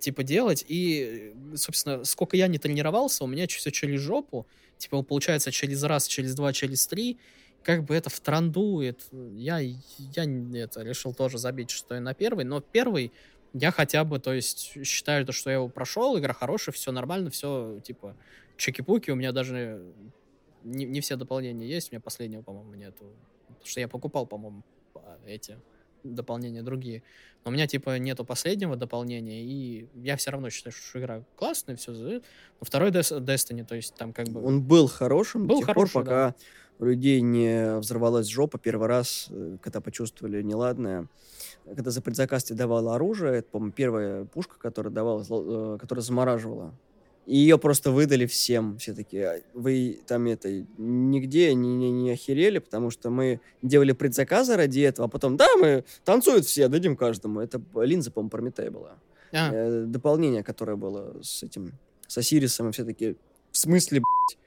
типа 0.00 0.22
делать, 0.22 0.64
и, 0.68 1.34
собственно, 1.54 2.04
сколько 2.04 2.36
я 2.36 2.46
не 2.46 2.58
тренировался, 2.58 3.24
у 3.24 3.26
меня 3.26 3.46
все 3.46 3.70
через 3.70 4.00
жопу, 4.00 4.46
типа, 4.78 5.02
получается, 5.02 5.50
через 5.50 5.82
раз, 5.82 6.06
через 6.06 6.34
два, 6.34 6.52
через 6.52 6.86
три, 6.86 7.18
как 7.62 7.84
бы 7.84 7.94
это 7.94 8.10
в 8.10 8.18
транду, 8.20 8.80
это, 8.80 9.04
я, 9.34 9.58
я 9.58 10.24
это, 10.54 10.82
решил 10.82 11.14
тоже 11.14 11.38
забить, 11.38 11.70
что 11.70 11.94
я 11.94 12.00
на 12.00 12.14
первый, 12.14 12.44
но 12.44 12.60
первый 12.60 13.12
я 13.54 13.70
хотя 13.70 14.04
бы, 14.04 14.18
то 14.18 14.32
есть, 14.32 14.72
считаю 14.84 15.26
то, 15.26 15.32
что 15.32 15.50
я 15.50 15.56
его 15.56 15.68
прошел, 15.68 16.18
игра 16.18 16.32
хорошая, 16.32 16.72
все 16.72 16.90
нормально, 16.90 17.30
все, 17.30 17.80
типа, 17.84 18.16
чеки-пуки, 18.62 19.10
у 19.10 19.16
меня 19.16 19.32
даже 19.32 19.82
не, 20.62 20.84
не 20.84 21.00
все 21.00 21.16
дополнения 21.16 21.66
есть, 21.66 21.90
у 21.90 21.94
меня 21.94 22.00
последнего, 22.00 22.42
по-моему, 22.42 22.74
нету. 22.74 23.04
Потому 23.48 23.66
что 23.66 23.80
я 23.80 23.88
покупал, 23.88 24.26
по-моему, 24.26 24.62
эти 25.26 25.58
дополнения 26.04 26.62
другие. 26.62 27.02
Но 27.44 27.50
у 27.50 27.54
меня, 27.54 27.66
типа, 27.66 27.98
нету 27.98 28.24
последнего 28.24 28.76
дополнения, 28.76 29.42
и 29.42 29.88
я 29.94 30.16
все 30.16 30.30
равно 30.30 30.50
считаю, 30.50 30.72
что 30.72 31.00
игра 31.00 31.24
классная, 31.36 31.76
все. 31.76 31.92
Но 31.92 32.20
второй 32.60 32.90
Destiny, 32.90 33.64
то 33.64 33.74
есть 33.74 33.94
там 33.94 34.12
как 34.12 34.28
бы... 34.28 34.44
Он 34.44 34.62
был 34.62 34.88
хорошим 34.88 35.46
был 35.46 35.56
до 35.56 35.60
тех 35.60 35.66
хороший, 35.66 35.92
пор, 35.92 36.04
пока 36.04 36.28
да. 36.28 36.34
у 36.78 36.84
людей 36.86 37.20
не 37.20 37.78
взорвалась 37.78 38.28
жопа 38.28 38.58
первый 38.58 38.88
раз, 38.88 39.26
э, 39.30 39.58
когда 39.60 39.80
почувствовали 39.80 40.42
неладное. 40.42 41.08
Когда 41.64 41.90
за 41.90 42.02
предзаказ 42.02 42.44
тебе 42.44 42.58
давало 42.58 42.94
оружие, 42.94 43.38
это, 43.38 43.48
по-моему, 43.48 43.72
первая 43.72 44.24
пушка, 44.24 44.58
которая 44.58 44.92
давала, 44.92 45.22
э, 45.22 45.78
которая 45.78 46.02
замораживала 46.02 46.74
и 47.26 47.36
ее 47.36 47.58
просто 47.58 47.90
выдали 47.90 48.26
всем. 48.26 48.78
Все 48.78 48.94
такие, 48.94 49.26
«А 49.28 49.40
вы 49.54 50.00
там 50.06 50.26
это 50.26 50.64
нигде 50.76 51.54
не, 51.54 51.74
не, 51.74 51.90
не 51.90 52.10
охерели, 52.10 52.58
потому 52.58 52.90
что 52.90 53.10
мы 53.10 53.40
делали 53.62 53.92
предзаказы 53.92 54.56
ради 54.56 54.80
этого, 54.80 55.06
а 55.06 55.08
потом, 55.08 55.36
да, 55.36 55.46
мы 55.56 55.84
танцуют 56.04 56.46
все, 56.46 56.68
дадим 56.68 56.96
каждому. 56.96 57.40
Это 57.40 57.60
линза, 57.76 58.10
по-моему, 58.10 58.30
Прометей 58.30 58.70
была. 58.70 58.96
А. 59.32 59.52
Э, 59.52 59.84
дополнение, 59.86 60.42
которое 60.42 60.76
было 60.76 61.22
с 61.22 61.42
этим, 61.42 61.72
с 62.06 62.18
Осирисом, 62.18 62.68
и 62.68 62.72
все 62.72 62.84
такие, 62.84 63.16
в 63.50 63.56
смысле, 63.56 64.00
блядь? 64.00 64.41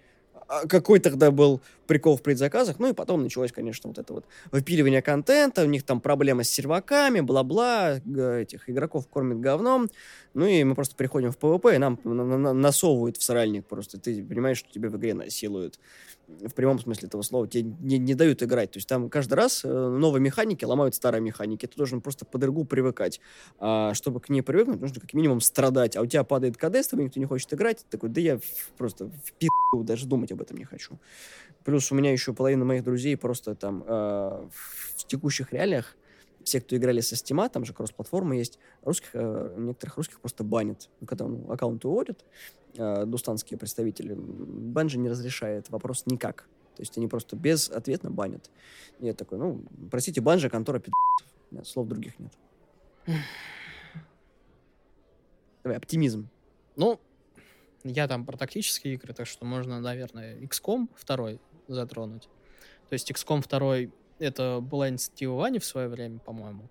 А 0.47 0.67
какой 0.67 0.99
тогда 0.99 1.31
был 1.31 1.61
прикол 1.87 2.17
в 2.17 2.21
предзаказах? 2.21 2.79
Ну 2.79 2.89
и 2.89 2.93
потом 2.93 3.23
началось, 3.23 3.51
конечно, 3.51 3.87
вот 3.87 3.97
это 3.97 4.13
вот 4.13 4.25
выпиливание 4.51 5.01
контента, 5.01 5.63
у 5.63 5.67
них 5.67 5.83
там 5.83 5.99
проблема 6.01 6.43
с 6.43 6.49
серваками, 6.49 7.21
бла-бла, 7.21 7.97
этих 7.97 8.69
игроков 8.69 9.07
кормят 9.07 9.39
говном. 9.39 9.89
Ну 10.33 10.45
и 10.45 10.63
мы 10.63 10.75
просто 10.75 10.95
приходим 10.95 11.31
в 11.31 11.37
PvP, 11.37 11.75
и 11.75 11.77
нам 11.77 11.99
насовывают 12.03 13.17
в 13.17 13.23
сральник 13.23 13.65
просто. 13.65 13.99
Ты 13.99 14.23
понимаешь, 14.23 14.57
что 14.57 14.71
тебе 14.71 14.89
в 14.89 14.97
игре 14.97 15.13
насилуют 15.13 15.79
в 16.27 16.53
прямом 16.53 16.79
смысле 16.79 17.07
этого 17.07 17.21
слова, 17.21 17.47
тебе 17.47 17.63
не, 17.63 17.97
не 17.97 18.15
дают 18.15 18.41
играть. 18.43 18.71
То 18.71 18.77
есть 18.77 18.87
там 18.87 19.09
каждый 19.09 19.35
раз 19.35 19.63
э, 19.63 19.67
новые 19.67 20.21
механики 20.21 20.65
ломают 20.65 20.95
старые 20.95 21.21
механики. 21.21 21.65
Ты 21.65 21.75
должен 21.75 22.01
просто 22.01 22.25
под 22.25 22.43
игру 22.43 22.65
привыкать. 22.65 23.19
А 23.59 23.93
чтобы 23.93 24.19
к 24.19 24.29
ней 24.29 24.41
привыкнуть, 24.41 24.81
нужно 24.81 25.01
как 25.01 25.13
минимум 25.13 25.41
страдать. 25.41 25.95
А 25.95 26.01
у 26.01 26.05
тебя 26.05 26.23
падает 26.23 26.57
КД, 26.57 26.75
с 26.77 26.87
тобой 26.87 27.05
никто 27.05 27.19
не 27.19 27.25
хочет 27.25 27.53
играть. 27.53 27.79
Ты 27.79 27.97
такой, 27.97 28.09
да 28.09 28.21
я 28.21 28.39
просто 28.77 29.05
в 29.05 29.33
пи***, 29.39 29.47
даже 29.83 30.07
думать 30.07 30.31
об 30.31 30.41
этом 30.41 30.57
не 30.57 30.65
хочу. 30.65 30.99
Плюс 31.63 31.91
у 31.91 31.95
меня 31.95 32.11
еще 32.11 32.33
половина 32.33 32.65
моих 32.65 32.83
друзей 32.83 33.17
просто 33.17 33.55
там 33.55 33.83
э, 33.85 33.89
в 33.89 35.05
текущих 35.07 35.53
реалиях 35.53 35.95
все, 36.45 36.61
кто 36.61 36.77
играли 36.77 37.01
со 37.01 37.15
Steam, 37.15 37.49
там 37.49 37.65
же 37.65 37.73
кросс-платформа 37.73 38.37
есть, 38.37 38.59
русских, 38.83 39.09
э, 39.13 39.55
некоторых 39.57 39.97
русских 39.97 40.19
просто 40.21 40.43
банят. 40.43 40.89
Когда 41.05 41.25
ну, 41.27 41.51
аккаунты 41.51 41.87
уводят, 41.87 42.23
э, 42.77 43.05
дустанские 43.05 43.57
представители, 43.57 44.15
Банжи 44.15 44.97
не 44.97 45.09
разрешает 45.09 45.69
вопрос 45.69 46.05
никак. 46.05 46.47
То 46.75 46.81
есть 46.81 46.97
они 46.97 47.07
просто 47.07 47.35
безответно 47.35 48.11
банят. 48.11 48.49
И 48.99 49.07
я 49.07 49.13
такой, 49.13 49.39
ну, 49.39 49.63
простите, 49.89 50.21
Банжи, 50.21 50.49
контора 50.49 50.79
пи***. 50.79 50.91
Слов 51.63 51.87
других 51.87 52.13
нет. 52.19 52.33
Давай, 55.63 55.77
оптимизм. 55.77 56.29
Ну, 56.75 56.99
я 57.83 58.07
там 58.07 58.25
про 58.25 58.37
тактические 58.37 58.95
игры, 58.95 59.13
так 59.13 59.25
что 59.25 59.45
можно, 59.45 59.79
наверное, 59.79 60.37
XCOM 60.41 60.89
2 61.07 61.39
затронуть. 61.67 62.29
То 62.89 62.93
есть 62.93 63.09
XCOM 63.09 63.43
2 63.47 63.91
это 64.19 64.59
была 64.61 64.89
инициатива 64.89 65.33
Вани 65.35 65.59
в 65.59 65.65
свое 65.65 65.87
время, 65.87 66.19
по-моему. 66.19 66.69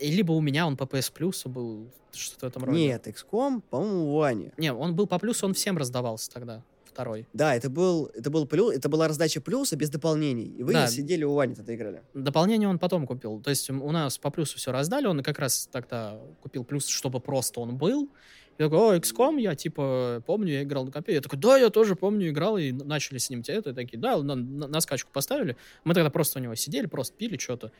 Либо 0.00 0.32
у 0.32 0.40
меня 0.40 0.66
он 0.66 0.76
по 0.76 0.84
PS 0.84 1.12
Plus 1.12 1.48
был, 1.48 1.90
что-то 2.12 2.46
в 2.46 2.48
этом 2.50 2.64
роде. 2.64 2.78
Нет, 2.78 3.06
XCOM, 3.06 3.62
по-моему, 3.70 4.12
у 4.12 4.18
Вани. 4.18 4.50
Не, 4.56 4.72
он 4.72 4.94
был 4.94 5.06
по 5.06 5.18
плюсу, 5.18 5.46
он 5.46 5.54
всем 5.54 5.78
раздавался 5.78 6.30
тогда, 6.30 6.62
второй. 6.84 7.26
Да, 7.32 7.54
это 7.54 7.70
был, 7.70 8.10
это 8.14 8.30
был 8.30 8.46
плюс, 8.46 8.74
это 8.74 8.88
была 8.88 9.08
раздача 9.08 9.40
плюса 9.40 9.76
без 9.76 9.90
дополнений. 9.90 10.54
И 10.58 10.62
вы 10.62 10.72
да. 10.72 10.86
сидели 10.86 11.24
у 11.24 11.34
Вани 11.34 11.54
тогда 11.54 11.74
играли. 11.74 12.02
Дополнение 12.14 12.68
он 12.68 12.78
потом 12.78 13.06
купил. 13.06 13.40
То 13.40 13.50
есть 13.50 13.70
у 13.70 13.90
нас 13.92 14.18
по 14.18 14.30
плюсу 14.30 14.58
все 14.58 14.72
раздали, 14.72 15.06
он 15.06 15.22
как 15.22 15.38
раз 15.38 15.68
тогда 15.70 16.18
купил 16.42 16.64
плюс, 16.64 16.86
чтобы 16.86 17.20
просто 17.20 17.60
он 17.60 17.76
был. 17.76 18.08
Я 18.58 18.66
такой, 18.66 18.78
о, 18.78 18.98
XCOM, 18.98 19.40
я 19.40 19.54
типа 19.54 20.22
помню, 20.26 20.52
я 20.52 20.62
играл 20.62 20.84
на 20.84 20.92
компе. 20.92 21.14
Я 21.14 21.20
такой, 21.20 21.38
да, 21.38 21.58
я 21.58 21.68
тоже 21.70 21.94
помню, 21.94 22.30
играл, 22.30 22.56
и 22.56 22.72
начали 22.72 23.18
с 23.18 23.28
ним 23.28 23.42
это, 23.46 23.70
и 23.70 23.72
такие, 23.74 23.98
да, 23.98 24.16
на, 24.18 24.34
на, 24.34 24.66
на 24.66 24.80
скачку 24.80 25.10
поставили. 25.12 25.56
Мы 25.84 25.94
тогда 25.94 26.10
просто 26.10 26.38
у 26.38 26.42
него 26.42 26.54
сидели, 26.54 26.86
просто 26.86 27.14
пили 27.16 27.36
что-то. 27.36 27.72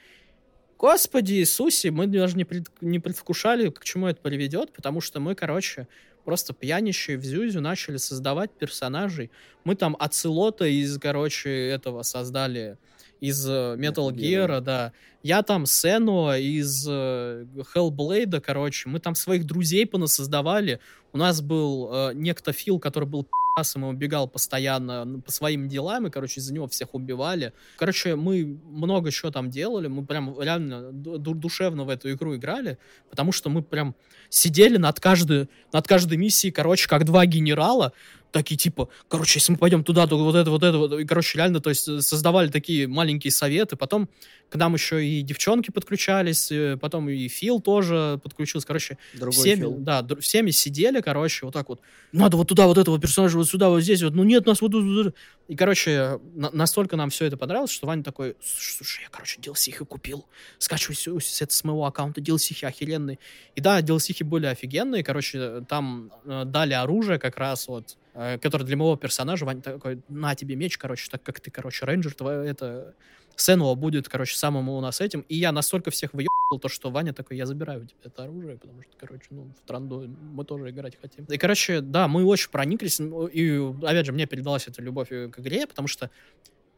Господи 0.79 1.35
Иисусе, 1.35 1.91
мы 1.91 2.07
даже 2.07 2.37
не, 2.37 2.45
пред, 2.45 2.67
не 2.83 2.99
предвкушали, 2.99 3.71
к 3.71 3.83
чему 3.83 4.09
это 4.09 4.21
приведет, 4.21 4.73
потому 4.73 5.01
что 5.01 5.21
мы, 5.21 5.35
короче, 5.35 5.89
просто 6.25 6.53
пьянищие 6.53 7.17
в 7.17 7.25
Зюзю 7.25 7.63
начали 7.63 7.97
создавать 7.97 8.51
персонажей. 8.51 9.31
Мы 9.65 9.75
там 9.75 9.97
Ацелота 9.99 10.67
из, 10.67 10.99
короче, 10.99 11.51
этого 11.51 12.03
создали 12.03 12.77
из 13.21 13.47
э, 13.49 13.77
Metal 13.79 14.11
Gear, 14.13 14.61
да. 14.61 14.93
Я 15.23 15.43
там 15.43 15.67
Сену 15.67 16.33
из 16.33 16.87
э, 16.89 17.47
Hellblade, 17.75 18.41
короче. 18.41 18.89
Мы 18.89 19.01
там 19.01 19.15
своих 19.15 19.45
друзей 19.45 19.87
понасоздавали. 19.87 20.81
У 21.13 21.19
нас 21.19 21.41
был 21.41 21.91
э, 21.93 22.13
некто 22.15 22.53
Фил, 22.53 22.79
который 22.79 23.09
был 23.09 23.27
и 23.59 23.79
убегал 23.79 24.29
постоянно 24.29 25.21
по 25.25 25.33
своим 25.33 25.67
делам, 25.67 26.07
и, 26.07 26.11
короче, 26.11 26.41
из-за 26.41 26.53
него 26.53 26.67
всех 26.67 26.95
убивали. 26.95 27.55
Короче, 27.79 28.15
мы 28.15 28.45
много 28.45 29.11
чего 29.11 29.31
там 29.31 29.49
делали, 29.49 29.87
мы 29.87 30.05
прям 30.05 30.39
реально 30.39 30.93
душевно 30.93 31.85
в 31.85 31.89
эту 31.89 32.13
игру 32.13 32.37
играли, 32.37 32.77
потому 33.09 33.33
что 33.33 33.49
мы 33.49 33.63
прям 33.63 33.95
сидели 34.29 34.77
над 34.77 35.01
каждой, 35.01 35.49
над 35.73 35.89
каждой 35.89 36.19
миссией, 36.19 36.53
короче, 36.53 36.87
как 36.87 37.07
два 37.07 37.25
генерала, 37.25 37.95
такие 38.33 38.57
типа, 38.57 38.89
короче, 39.09 39.39
если 39.39 39.53
мы 39.53 39.59
пойдем 39.59 39.85
туда, 39.85 40.07
то 40.07 40.17
вот 40.19 40.35
это, 40.35 40.51
вот 40.51 40.63
это, 40.63 40.79
вот, 40.79 40.93
и, 40.93 41.05
короче, 41.05 41.39
реально, 41.39 41.61
то 41.61 41.71
есть 41.71 41.85
создавали 42.03 42.49
такие 42.49 42.87
маленькие 42.87 43.31
советы, 43.31 43.77
потом 43.77 44.09
к 44.49 44.57
нам 44.57 44.75
еще 44.75 45.05
и 45.05 45.23
девчонки 45.23 45.71
подключались, 45.71 46.53
э, 46.53 46.77
потом 46.81 47.09
и 47.09 47.29
Фил 47.29 47.61
тоже 47.61 48.21
подключился, 48.23 48.67
короче, 48.67 48.99
Другой 49.15 49.33
всеми, 49.33 49.61
Фил. 49.61 49.77
да, 49.79 50.07
всеми 50.21 50.51
сидели, 50.51 51.01
короче, 51.01 51.47
вот 51.47 51.53
так 51.53 51.69
вот, 51.69 51.81
надо 52.13 52.37
вот 52.37 52.49
туда, 52.49 52.67
вот 52.67 52.79
этого 52.79 52.99
персонажа, 53.01 53.39
вот 53.39 53.49
сюда, 53.49 53.69
вот 53.69 53.81
здесь, 53.81 54.03
вот, 54.03 54.15
ну 54.15 54.25
нет, 54.25 54.47
нас 54.47 54.61
вот 54.61 54.73
тут, 54.73 55.15
и, 55.49 55.57
короче, 55.57 56.21
на, 56.35 56.51
настолько 56.51 56.97
нам 56.97 57.11
все 57.11 57.27
это 57.27 57.37
понравилось, 57.37 57.71
что 57.71 57.87
Ваня 57.87 58.03
такой, 58.03 58.37
слушай, 58.41 59.03
я, 59.03 59.09
короче, 59.11 59.41
DLC 59.41 59.73
купил, 59.85 60.27
скачивай 60.59 60.97
это 61.41 61.55
с 61.55 61.65
моего 61.65 61.85
аккаунта, 61.85 62.21
DLC 62.21 62.65
охеренные, 62.65 63.19
и 63.55 63.61
да, 63.61 63.81
DLC 63.81 64.25
были 64.25 64.47
офигенные, 64.47 65.03
короче, 65.03 65.63
там 65.69 66.13
э, 66.25 66.45
дали 66.45 66.75
оружие 66.75 67.19
как 67.19 67.37
раз 67.37 67.69
вот, 67.69 67.97
э, 67.97 68.06
который 68.41 68.65
для 68.65 68.77
моего 68.77 68.97
персонажа, 68.97 69.45
Ваня 69.45 69.63
такой, 69.63 70.01
на 70.09 70.35
тебе 70.35 70.57
меч, 70.57 70.79
короче, 70.79 71.11
так 71.11 71.23
как 71.23 71.41
ты, 71.41 71.51
короче, 71.51 71.85
рейнджер, 71.85 72.15
твой, 72.15 72.49
это, 72.49 72.95
Сенуа 73.37 73.75
будет, 73.75 74.09
короче, 74.09 74.37
самым 74.37 74.69
у 74.69 74.81
нас 74.81 75.01
этим. 75.01 75.21
И 75.29 75.37
я 75.37 75.53
настолько 75.53 75.91
всех 75.91 76.15
выебал, 76.15 76.59
то, 76.61 76.69
что 76.69 76.91
Ваня 76.91 77.13
такой, 77.13 77.37
я 77.37 77.47
забираю 77.47 77.83
у 77.83 77.85
тебя 77.85 77.99
это 78.05 78.25
оружие, 78.25 78.57
потому 78.57 78.83
что, 78.83 78.93
короче, 78.99 79.27
ну, 79.31 79.53
в 79.63 79.67
Транду 79.67 80.09
мы 80.09 80.45
тоже 80.45 80.71
играть 80.71 80.99
хотим. 81.01 81.25
И, 81.27 81.37
короче, 81.37 81.81
да, 81.81 82.09
мы 82.09 82.25
очень 82.25 82.51
прониклись, 82.51 83.01
и, 83.01 83.73
опять 83.83 84.07
же, 84.07 84.13
мне 84.13 84.27
передалась 84.27 84.67
эта 84.67 84.81
любовь 84.81 85.09
к 85.09 85.39
игре, 85.39 85.67
потому 85.67 85.89
что 85.89 86.11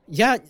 я 0.08 0.40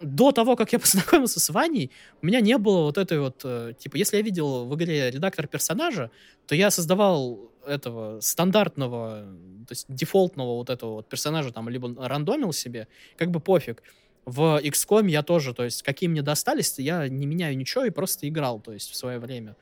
до 0.00 0.32
того, 0.32 0.56
как 0.56 0.72
я 0.72 0.78
познакомился 0.78 1.40
с 1.40 1.50
Ваней, 1.50 1.90
у 2.22 2.26
меня 2.26 2.40
не 2.40 2.56
было 2.56 2.82
вот 2.82 2.98
этой 2.98 3.18
вот, 3.20 3.40
э, 3.44 3.74
типа, 3.78 3.96
если 3.96 4.16
я 4.16 4.22
видел 4.22 4.64
в 4.64 4.74
игре 4.74 5.10
редактор 5.10 5.46
персонажа, 5.46 6.10
то 6.46 6.54
я 6.54 6.70
создавал 6.70 7.50
этого 7.68 8.20
стандартного, 8.20 9.26
то 9.66 9.72
есть 9.72 9.86
дефолтного 9.88 10.56
вот 10.56 10.70
этого 10.70 10.94
вот 10.94 11.08
персонажа 11.08 11.52
там 11.52 11.68
либо 11.68 11.94
рандомил 12.08 12.52
себе, 12.52 12.88
как 13.16 13.30
бы 13.30 13.40
пофиг. 13.40 13.82
В 14.24 14.60
XCOM 14.62 15.08
я 15.08 15.22
тоже, 15.22 15.54
то 15.54 15.64
есть, 15.64 15.82
какие 15.82 16.08
мне 16.08 16.22
достались, 16.22 16.78
я 16.78 17.08
не 17.08 17.26
меняю 17.26 17.56
ничего 17.56 17.84
и 17.84 17.90
просто 17.90 18.28
играл, 18.28 18.60
то 18.60 18.72
есть, 18.72 18.90
в 18.90 18.96
свое 18.96 19.18
время. 19.18 19.56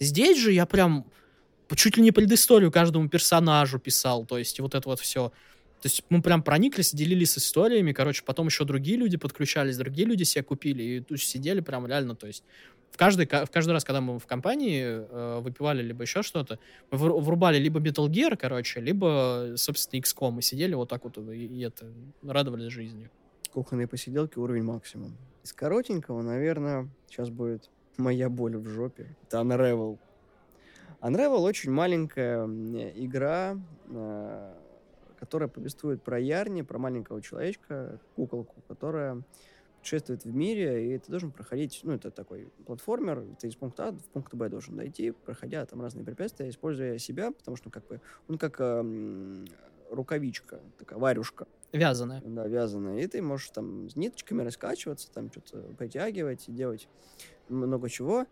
Здесь 0.00 0.38
же 0.38 0.52
я 0.52 0.66
прям 0.66 1.06
чуть 1.74 1.96
ли 1.96 2.02
не 2.02 2.10
предысторию 2.10 2.70
каждому 2.70 3.08
персонажу 3.08 3.78
писал, 3.78 4.26
то 4.26 4.36
есть, 4.36 4.60
вот 4.60 4.74
это 4.74 4.86
вот 4.88 5.00
все. 5.00 5.30
То 5.80 5.86
есть 5.86 6.04
мы 6.10 6.22
прям 6.22 6.42
прониклись, 6.42 6.94
делились 6.94 7.36
историями, 7.38 7.92
короче, 7.92 8.22
потом 8.24 8.46
еще 8.46 8.64
другие 8.64 8.96
люди 8.98 9.16
подключались, 9.16 9.76
другие 9.76 10.06
люди 10.06 10.24
себе 10.24 10.44
купили, 10.44 10.82
и 10.82 11.00
тут 11.00 11.20
сидели 11.20 11.60
прям 11.60 11.86
реально, 11.86 12.14
то 12.14 12.26
есть 12.26 12.44
в 12.92 12.96
каждый, 12.96 13.26
в 13.26 13.50
каждый 13.50 13.72
раз, 13.72 13.84
когда 13.84 14.00
мы 14.00 14.18
в 14.18 14.26
компании 14.26 14.84
э, 14.84 15.40
выпивали 15.40 15.82
либо 15.82 16.02
еще 16.02 16.22
что-то, 16.22 16.58
мы 16.90 16.98
врубали 16.98 17.58
либо 17.58 17.80
Metal 17.80 18.06
Gear, 18.06 18.36
короче, 18.36 18.80
либо, 18.80 19.54
собственно, 19.56 20.00
XCOM, 20.00 20.38
и 20.38 20.42
сидели 20.42 20.74
вот 20.74 20.88
так 20.88 21.02
вот 21.04 21.18
и, 21.18 21.46
и 21.46 21.60
это, 21.62 21.86
радовались 22.22 22.72
жизнью 22.72 23.10
кухонные 23.52 23.86
посиделки 23.86 24.38
уровень 24.38 24.64
максимум. 24.64 25.16
Из 25.44 25.52
коротенького, 25.52 26.22
наверное, 26.22 26.88
сейчас 27.08 27.28
будет 27.28 27.70
моя 27.96 28.28
боль 28.28 28.56
в 28.56 28.66
жопе. 28.66 29.14
Это 29.24 29.38
Unravel. 29.38 29.98
Unravel 31.00 31.40
очень 31.40 31.70
маленькая 31.70 32.46
игра, 32.46 33.56
э, 33.88 34.54
которая 35.18 35.48
повествует 35.48 36.02
про 36.02 36.18
Ярни, 36.18 36.62
про 36.62 36.78
маленького 36.78 37.20
человечка, 37.20 37.98
куколку, 38.16 38.54
которая 38.68 39.22
путешествует 39.82 40.24
в 40.24 40.32
мире, 40.32 40.94
и 40.94 40.98
ты 40.98 41.10
должен 41.10 41.32
проходить, 41.32 41.80
ну, 41.82 41.92
это 41.92 42.12
такой 42.12 42.48
платформер, 42.66 43.24
ты 43.38 43.48
из 43.48 43.56
пункта 43.56 43.88
А 43.88 43.92
в 43.92 44.04
пункт 44.12 44.32
Б 44.32 44.48
должен 44.48 44.76
дойти, 44.76 45.10
проходя 45.10 45.66
там 45.66 45.82
разные 45.82 46.04
препятствия, 46.04 46.48
используя 46.48 46.98
себя, 46.98 47.32
потому 47.32 47.56
что 47.56 47.68
как 47.68 47.86
бы 47.88 48.00
он 48.28 48.38
как 48.38 48.56
э, 48.60 49.44
рукавичка, 49.90 50.60
такая 50.78 51.00
варюшка. 51.00 51.48
Вязаная. 51.72 52.22
Да, 52.24 52.46
вязаная. 52.46 53.00
И 53.00 53.06
ты 53.08 53.20
можешь 53.22 53.50
там 53.50 53.90
с 53.90 53.96
ниточками 53.96 54.42
раскачиваться, 54.42 55.10
там 55.10 55.32
что-то 55.32 55.62
притягивать 55.76 56.48
и 56.48 56.52
делать 56.52 56.88
много 57.48 57.88
чего. 57.88 58.26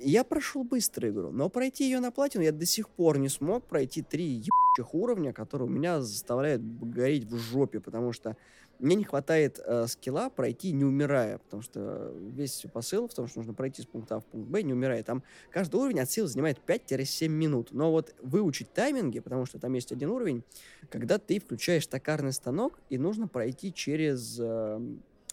Я 0.00 0.22
прошел 0.22 0.62
быстро 0.62 1.08
игру, 1.10 1.32
но 1.32 1.48
пройти 1.48 1.84
ее 1.84 1.98
на 1.98 2.12
платину 2.12 2.44
я 2.44 2.52
до 2.52 2.64
сих 2.64 2.88
пор 2.88 3.18
не 3.18 3.28
смог 3.28 3.64
пройти 3.66 4.02
три 4.02 4.24
ебачих 4.24 4.94
уровня, 4.94 5.32
которые 5.32 5.66
у 5.66 5.70
меня 5.70 6.00
заставляют 6.00 6.62
гореть 6.62 7.24
в 7.24 7.36
жопе, 7.36 7.80
потому 7.80 8.12
что 8.12 8.36
мне 8.80 8.96
не 8.96 9.04
хватает 9.04 9.60
э, 9.64 9.86
скилла 9.86 10.30
пройти 10.30 10.72
не 10.72 10.84
умирая, 10.84 11.38
потому 11.38 11.62
что 11.62 12.12
весь 12.18 12.64
посыл 12.72 13.08
в 13.08 13.14
том, 13.14 13.28
что 13.28 13.38
нужно 13.38 13.54
пройти 13.54 13.82
с 13.82 13.86
пункта 13.86 14.16
А 14.16 14.20
в 14.20 14.24
пункт 14.24 14.48
Б 14.48 14.62
не 14.62 14.72
умирая. 14.72 15.02
Там 15.02 15.22
каждый 15.50 15.76
уровень 15.76 16.00
от 16.00 16.10
силы 16.10 16.28
занимает 16.28 16.58
5-7 16.66 17.28
минут. 17.28 17.68
Но 17.72 17.90
вот 17.90 18.14
выучить 18.22 18.72
тайминги, 18.72 19.20
потому 19.20 19.46
что 19.46 19.58
там 19.58 19.74
есть 19.74 19.92
один 19.92 20.10
уровень, 20.10 20.42
когда 20.88 21.18
ты 21.18 21.38
включаешь 21.38 21.86
токарный 21.86 22.32
станок, 22.32 22.78
и 22.88 22.98
нужно 22.98 23.28
пройти 23.28 23.72
через 23.72 24.38
э, 24.40 24.80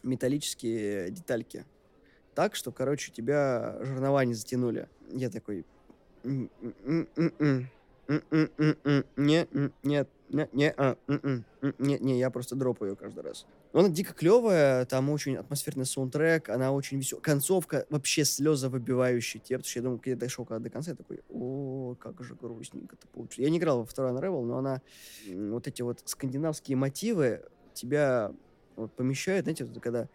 металлические 0.04 1.10
детальки. 1.12 1.66
Так, 2.36 2.56
что, 2.56 2.72
короче, 2.72 3.12
тебя 3.12 3.78
жернова 3.82 4.24
не 4.26 4.34
затянули. 4.34 4.90
Я 5.12 5.30
такой... 5.30 5.66
М-м-м-м. 6.24 7.70
Не, 9.18 9.48
м, 9.52 9.74
нет, 9.84 10.10
не, 10.30 10.72
а, 10.72 10.98
м-м, 11.08 11.46
м, 11.62 11.76
не, 11.80 11.98
не, 12.00 12.20
я 12.20 12.30
просто 12.30 12.56
дропаю 12.56 12.92
ее 12.92 12.98
каждый 12.98 13.24
раз. 13.24 13.48
Она 13.74 13.90
дико 13.90 14.14
клевая, 14.14 14.86
там 14.86 15.10
очень 15.10 15.38
атмосферный 15.38 15.86
саундтрек, 15.86 16.50
она 16.50 16.72
очень 16.72 16.98
веселая. 16.98 17.22
Концовка 17.22 17.86
вообще 17.90 18.26
слезы 18.26 18.70
выбивающий 18.70 19.40
те, 19.40 19.56
потому 19.58 19.70
что 19.70 19.80
я 19.80 19.84
думал, 19.84 19.98
когда 20.00 20.12
я 20.12 20.18
дошел 20.18 20.46
когда 20.46 20.60
до 20.60 20.70
конца, 20.70 20.92
я 20.92 20.98
такой, 20.98 21.22
о, 21.30 21.96
как 22.00 22.22
же 22.24 22.36
грустненько 22.36 22.96
это 22.98 23.08
получилось. 23.12 23.46
Я 23.48 23.52
не 23.52 23.58
играл 23.60 23.80
во 23.80 23.86
второй 23.86 24.12
Unravel, 24.12 24.44
но 24.46 24.58
она, 24.58 24.82
вот 25.26 25.68
эти 25.68 25.82
вот 25.82 26.02
скандинавские 26.06 26.78
мотивы 26.78 27.44
тебя 27.74 28.32
вот 28.76 28.96
помещают, 28.96 29.46
знаете, 29.46 29.66
вот 29.66 29.80
когда 29.82 30.10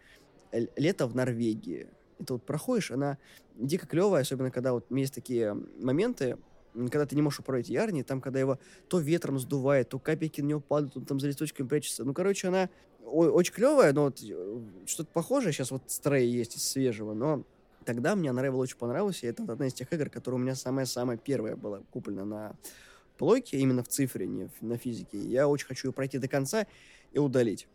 лето 0.77 1.07
в 1.07 1.15
Норвегии, 1.15 1.91
это 2.19 2.33
вот 2.35 2.45
проходишь, 2.45 2.91
она 2.91 3.17
дико 3.53 3.87
клевая, 3.87 4.21
особенно 4.21 4.51
когда 4.51 4.73
вот 4.73 4.85
есть 4.91 5.13
такие 5.13 5.53
моменты, 5.53 6.37
когда 6.73 7.05
ты 7.05 7.15
не 7.15 7.21
можешь 7.21 7.39
управлять 7.39 7.69
Ярни, 7.69 8.01
там, 8.01 8.21
когда 8.21 8.39
его 8.39 8.59
то 8.87 8.99
ветром 8.99 9.39
сдувает, 9.39 9.89
то 9.89 9.99
капельки 9.99 10.41
на 10.41 10.47
него 10.47 10.59
падают, 10.59 10.97
он 10.97 11.05
там 11.05 11.19
за 11.19 11.27
листочками 11.27 11.67
прячется. 11.67 12.03
Ну, 12.03 12.13
короче, 12.13 12.47
она 12.47 12.69
очень 13.05 13.53
клевая, 13.53 13.93
но 13.93 14.05
вот 14.05 14.21
э, 14.23 14.59
что-то 14.85 15.11
похожее 15.11 15.53
сейчас 15.53 15.71
вот 15.71 15.83
Стрей 15.87 16.29
есть 16.29 16.55
из 16.55 16.63
свежего, 16.63 17.13
но 17.13 17.43
тогда 17.85 18.15
мне 18.15 18.29
Unravel 18.29 18.57
очень 18.57 18.77
понравился, 18.77 19.25
и 19.25 19.29
это 19.29 19.43
одна 19.43 19.67
из 19.67 19.73
тех 19.73 19.91
игр, 19.91 20.09
которая 20.09 20.39
у 20.39 20.43
меня 20.43 20.55
самая-самая 20.55 21.17
первая 21.17 21.55
была 21.55 21.81
куплена 21.91 22.25
на 22.25 22.55
плойке, 23.17 23.57
именно 23.57 23.83
в 23.83 23.87
цифре, 23.87 24.25
не 24.25 24.49
на 24.61 24.77
физике. 24.77 25.17
Я 25.17 25.47
очень 25.47 25.67
хочу 25.67 25.89
ее 25.89 25.93
пройти 25.93 26.17
до 26.17 26.27
конца 26.27 26.65
и 27.11 27.19
удалить, 27.19 27.67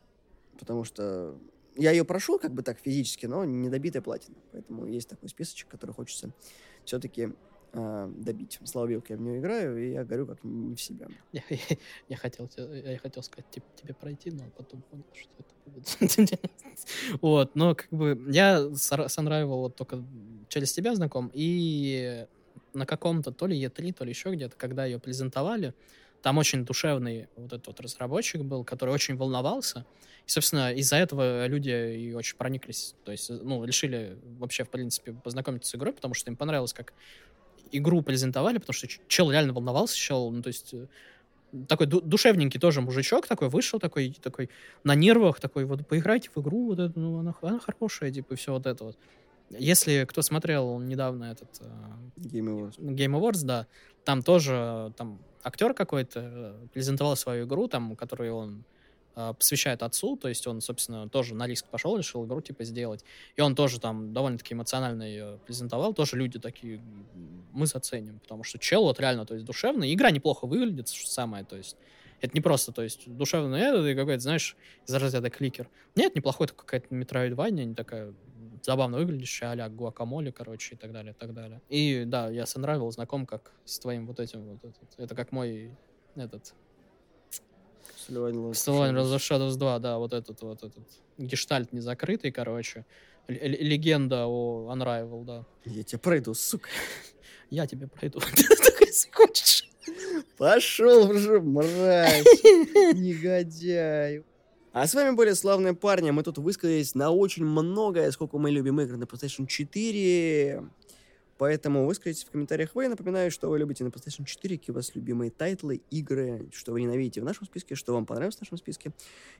потому 0.58 0.84
что 0.84 1.38
я 1.76 1.92
ее 1.92 2.04
прошел 2.04 2.38
как 2.38 2.52
бы 2.52 2.62
так 2.62 2.78
физически, 2.80 3.26
но 3.26 3.44
не 3.44 3.68
добитая 3.68 4.02
платина, 4.02 4.36
поэтому 4.52 4.86
есть 4.86 5.08
такой 5.08 5.28
списочек, 5.28 5.68
который 5.68 5.92
хочется 5.92 6.32
все-таки 6.84 7.34
добить. 7.72 8.58
Слава 8.64 8.86
богу, 8.88 9.04
я 9.08 9.16
в 9.16 9.20
нее 9.20 9.38
играю, 9.38 9.76
и 9.78 9.92
я 9.92 10.04
горю 10.04 10.26
как 10.26 10.42
не 10.44 10.74
в 10.74 10.80
себя. 10.80 11.06
Я, 11.32 11.42
я- 11.50 11.76
я 12.08 12.16
хотел, 12.16 12.48
те- 12.48 12.82
я 12.92 12.98
хотел 12.98 13.22
сказать 13.22 13.48
типа, 13.50 13.66
тебе 13.76 13.94
пройти, 13.94 14.30
но 14.30 14.44
потом 14.56 14.82
понял, 14.82 15.04
что 15.12 15.30
это 15.38 15.54
будет. 15.66 16.40
Вот, 17.20 17.54
но 17.56 17.74
как 17.74 17.88
бы 17.90 18.24
я 18.30 18.60
с 18.74 18.92
Unravel 18.92 19.46
вот 19.46 19.76
только 19.76 20.02
через 20.48 20.72
тебя 20.72 20.94
знаком, 20.94 21.30
и 21.34 22.26
на 22.72 22.86
каком-то 22.86 23.32
то 23.32 23.46
ли 23.46 23.56
E3, 23.60 23.92
то 23.92 24.04
ли 24.04 24.10
еще 24.10 24.32
где-то, 24.32 24.56
когда 24.56 24.84
ее 24.86 24.98
презентовали, 24.98 25.74
там 26.22 26.38
очень 26.38 26.64
душевный 26.64 27.28
вот 27.36 27.52
этот 27.52 27.66
вот 27.68 27.80
разработчик 27.80 28.42
был, 28.42 28.64
который 28.64 28.90
очень 28.94 29.16
волновался. 29.16 29.86
И, 30.26 30.30
собственно, 30.30 30.72
из-за 30.74 30.96
этого 30.96 31.46
люди 31.46 31.70
и 31.70 32.12
очень 32.12 32.36
прониклись. 32.36 32.94
То 33.04 33.12
есть, 33.12 33.30
ну, 33.30 33.64
решили 33.64 34.18
вообще, 34.38 34.64
в 34.64 34.70
принципе, 34.70 35.12
познакомиться 35.12 35.70
с 35.70 35.74
игрой, 35.74 35.92
потому 35.92 36.14
что 36.14 36.30
им 36.30 36.36
понравилось, 36.36 36.72
как 36.72 36.92
игру 37.72 38.02
презентовали, 38.02 38.58
потому 38.58 38.74
что 38.74 38.88
чел 39.08 39.30
реально 39.30 39.52
волновался, 39.52 39.96
чел, 39.96 40.30
ну, 40.30 40.42
то 40.42 40.48
есть 40.48 40.74
э, 40.74 40.86
такой 41.66 41.86
ду- 41.86 42.00
душевненький 42.00 42.60
тоже 42.60 42.80
мужичок 42.80 43.26
такой 43.26 43.48
вышел, 43.48 43.78
такой, 43.78 44.14
такой 44.20 44.50
на 44.84 44.94
нервах, 44.94 45.40
такой, 45.40 45.64
вот 45.64 45.86
поиграйте 45.86 46.30
в 46.34 46.40
игру, 46.40 46.66
вот 46.66 46.78
эту, 46.78 46.98
ну, 46.98 47.18
она, 47.18 47.34
она 47.42 47.58
хорошая, 47.58 48.10
типа, 48.10 48.34
и 48.34 48.36
все 48.36 48.52
вот 48.52 48.66
это 48.66 48.84
вот. 48.84 48.98
Если 49.50 50.04
кто 50.04 50.20
смотрел 50.22 50.78
недавно 50.78 51.24
этот 51.24 51.48
э, 51.60 51.64
Game 52.16 52.48
Awards. 52.48 52.78
Game 52.78 53.18
Awards, 53.18 53.44
да, 53.44 53.66
там 54.04 54.22
тоже 54.22 54.92
там 54.96 55.18
актер 55.42 55.74
какой-то 55.74 56.20
э, 56.20 56.66
презентовал 56.72 57.16
свою 57.16 57.46
игру, 57.46 57.68
там, 57.68 57.96
которую 57.96 58.34
он 58.34 58.64
посвящает 59.38 59.82
отцу, 59.82 60.16
то 60.16 60.28
есть 60.28 60.46
он, 60.46 60.60
собственно, 60.60 61.08
тоже 61.08 61.34
на 61.34 61.46
риск 61.46 61.66
пошел, 61.66 61.96
решил 61.96 62.24
игру, 62.26 62.40
типа, 62.40 62.64
сделать. 62.64 63.04
И 63.36 63.40
он 63.40 63.54
тоже 63.54 63.80
там 63.80 64.12
довольно-таки 64.12 64.54
эмоционально 64.54 65.02
ее 65.02 65.38
презентовал. 65.46 65.94
Тоже 65.94 66.16
люди 66.16 66.38
такие, 66.38 66.76
«М, 66.76 67.44
мы 67.52 67.66
заценим, 67.66 68.20
потому 68.20 68.44
что 68.44 68.58
чел 68.58 68.84
вот 68.84 69.00
реально, 69.00 69.26
то 69.26 69.34
есть, 69.34 69.46
душевный. 69.46 69.92
Игра 69.92 70.10
неплохо 70.10 70.46
выглядит, 70.46 70.88
что 70.88 71.10
самое, 71.10 71.44
то 71.44 71.56
есть, 71.56 71.76
это 72.20 72.32
не 72.34 72.40
просто, 72.40 72.72
то 72.72 72.82
есть, 72.82 73.08
душевный 73.12 73.60
этот 73.60 73.86
и 73.86 73.94
какой-то, 73.94 74.20
знаешь, 74.20 74.56
из 74.86 74.94
разряда 74.94 75.30
кликер. 75.30 75.68
Нет, 75.94 76.14
неплохой, 76.14 76.46
это 76.46 76.54
какая-то 76.54 76.86
метроидвания, 76.94 77.64
не 77.64 77.74
такая 77.74 78.14
забавно 78.62 78.98
выглядящая, 78.98 79.50
а-ля 79.50 79.68
гуакамоле, 79.68 80.32
короче, 80.32 80.74
и 80.74 80.78
так 80.78 80.92
далее, 80.92 81.12
и 81.12 81.14
так 81.14 81.32
далее. 81.32 81.60
И 81.68 82.04
да, 82.06 82.28
я 82.28 82.46
с 82.46 82.56
Unravel 82.56 82.90
знаком 82.90 83.26
как 83.26 83.52
с 83.64 83.78
твоим 83.78 84.06
вот 84.06 84.20
этим 84.20 84.44
вот. 84.46 84.64
этот. 84.64 84.94
Это 84.98 85.14
как 85.14 85.32
мой 85.32 85.70
этот 86.16 86.54
Sylvain 88.52 88.94
Rose 88.94 89.14
of 89.14 89.18
Shadows 89.18 89.56
2, 89.56 89.78
да, 89.78 89.98
вот 89.98 90.12
этот 90.12 90.40
вот 90.42 90.62
этот 90.62 90.84
гештальт 91.18 91.72
не 91.72 91.80
закрытый, 91.80 92.32
короче. 92.32 92.84
Л- 93.28 93.36
легенда 93.40 94.26
о 94.26 94.72
Unravel, 94.72 95.24
да. 95.24 95.44
Я 95.64 95.82
тебя 95.82 95.98
пройду, 95.98 96.34
сука. 96.34 96.68
Я 97.50 97.66
тебе 97.66 97.88
пройду. 97.88 98.20
Если 98.80 99.10
хочешь. 99.10 99.64
Пошел 100.36 101.10
уже, 101.10 101.40
мразь, 101.40 102.24
негодяй. 102.94 104.22
А 104.72 104.86
с 104.86 104.94
вами 104.94 105.14
были 105.14 105.32
славные 105.32 105.74
парни. 105.74 106.10
Мы 106.10 106.22
тут 106.22 106.38
высказались 106.38 106.94
на 106.94 107.10
очень 107.10 107.44
многое, 107.44 108.10
сколько 108.12 108.38
мы 108.38 108.50
любим 108.50 108.80
игры 108.80 108.96
на 108.96 109.04
PlayStation 109.04 109.46
4. 109.46 110.62
Поэтому 111.38 111.86
выскажитесь 111.86 112.24
в 112.24 112.30
комментариях 112.30 112.74
вы. 112.74 112.88
Напоминаю, 112.88 113.30
что 113.30 113.48
вы 113.48 113.58
любите 113.58 113.84
на 113.84 113.88
PlayStation 113.88 114.24
4, 114.24 114.58
какие 114.58 114.72
у 114.72 114.76
вас 114.76 114.94
любимые 114.94 115.30
тайтлы, 115.30 115.80
игры, 115.90 116.48
что 116.52 116.72
вы 116.72 116.82
ненавидите 116.82 117.20
в 117.20 117.24
нашем 117.24 117.46
списке, 117.46 117.76
что 117.76 117.94
вам 117.94 118.06
понравилось 118.06 118.36
в 118.36 118.40
нашем 118.42 118.58
списке. 118.58 118.90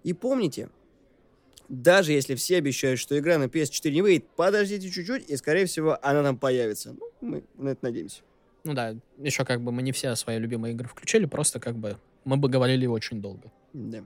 И 0.05 0.12
помните, 0.12 0.70
даже 1.69 2.12
если 2.12 2.37
все 2.37 2.57
обещают, 2.57 3.01
что 3.01 3.19
игра 3.19 3.37
на 3.37 3.45
PS4 3.45 3.91
не 3.91 4.03
выйдет, 4.03 4.27
подождите 4.37 4.89
чуть-чуть, 4.91 5.29
и, 5.29 5.37
скорее 5.37 5.66
всего, 5.66 5.99
она 6.03 6.23
там 6.23 6.39
появится. 6.39 6.93
Ну, 6.93 7.11
мы 7.20 7.45
на 7.57 7.70
это 7.70 7.85
надеемся. 7.85 8.23
Ну 8.65 8.75
да, 8.75 8.97
еще 9.19 9.45
как 9.45 9.61
бы 9.61 9.73
мы 9.73 9.83
не 9.83 9.93
все 9.93 10.15
свои 10.15 10.39
любимые 10.39 10.75
игры 10.75 10.89
включили, 10.89 11.27
просто 11.27 11.59
как 11.59 11.77
бы 11.77 11.97
мы 12.25 12.37
бы 12.37 12.49
говорили 12.49 12.87
очень 12.87 13.20
долго. 13.20 13.51
Да. 13.73 14.05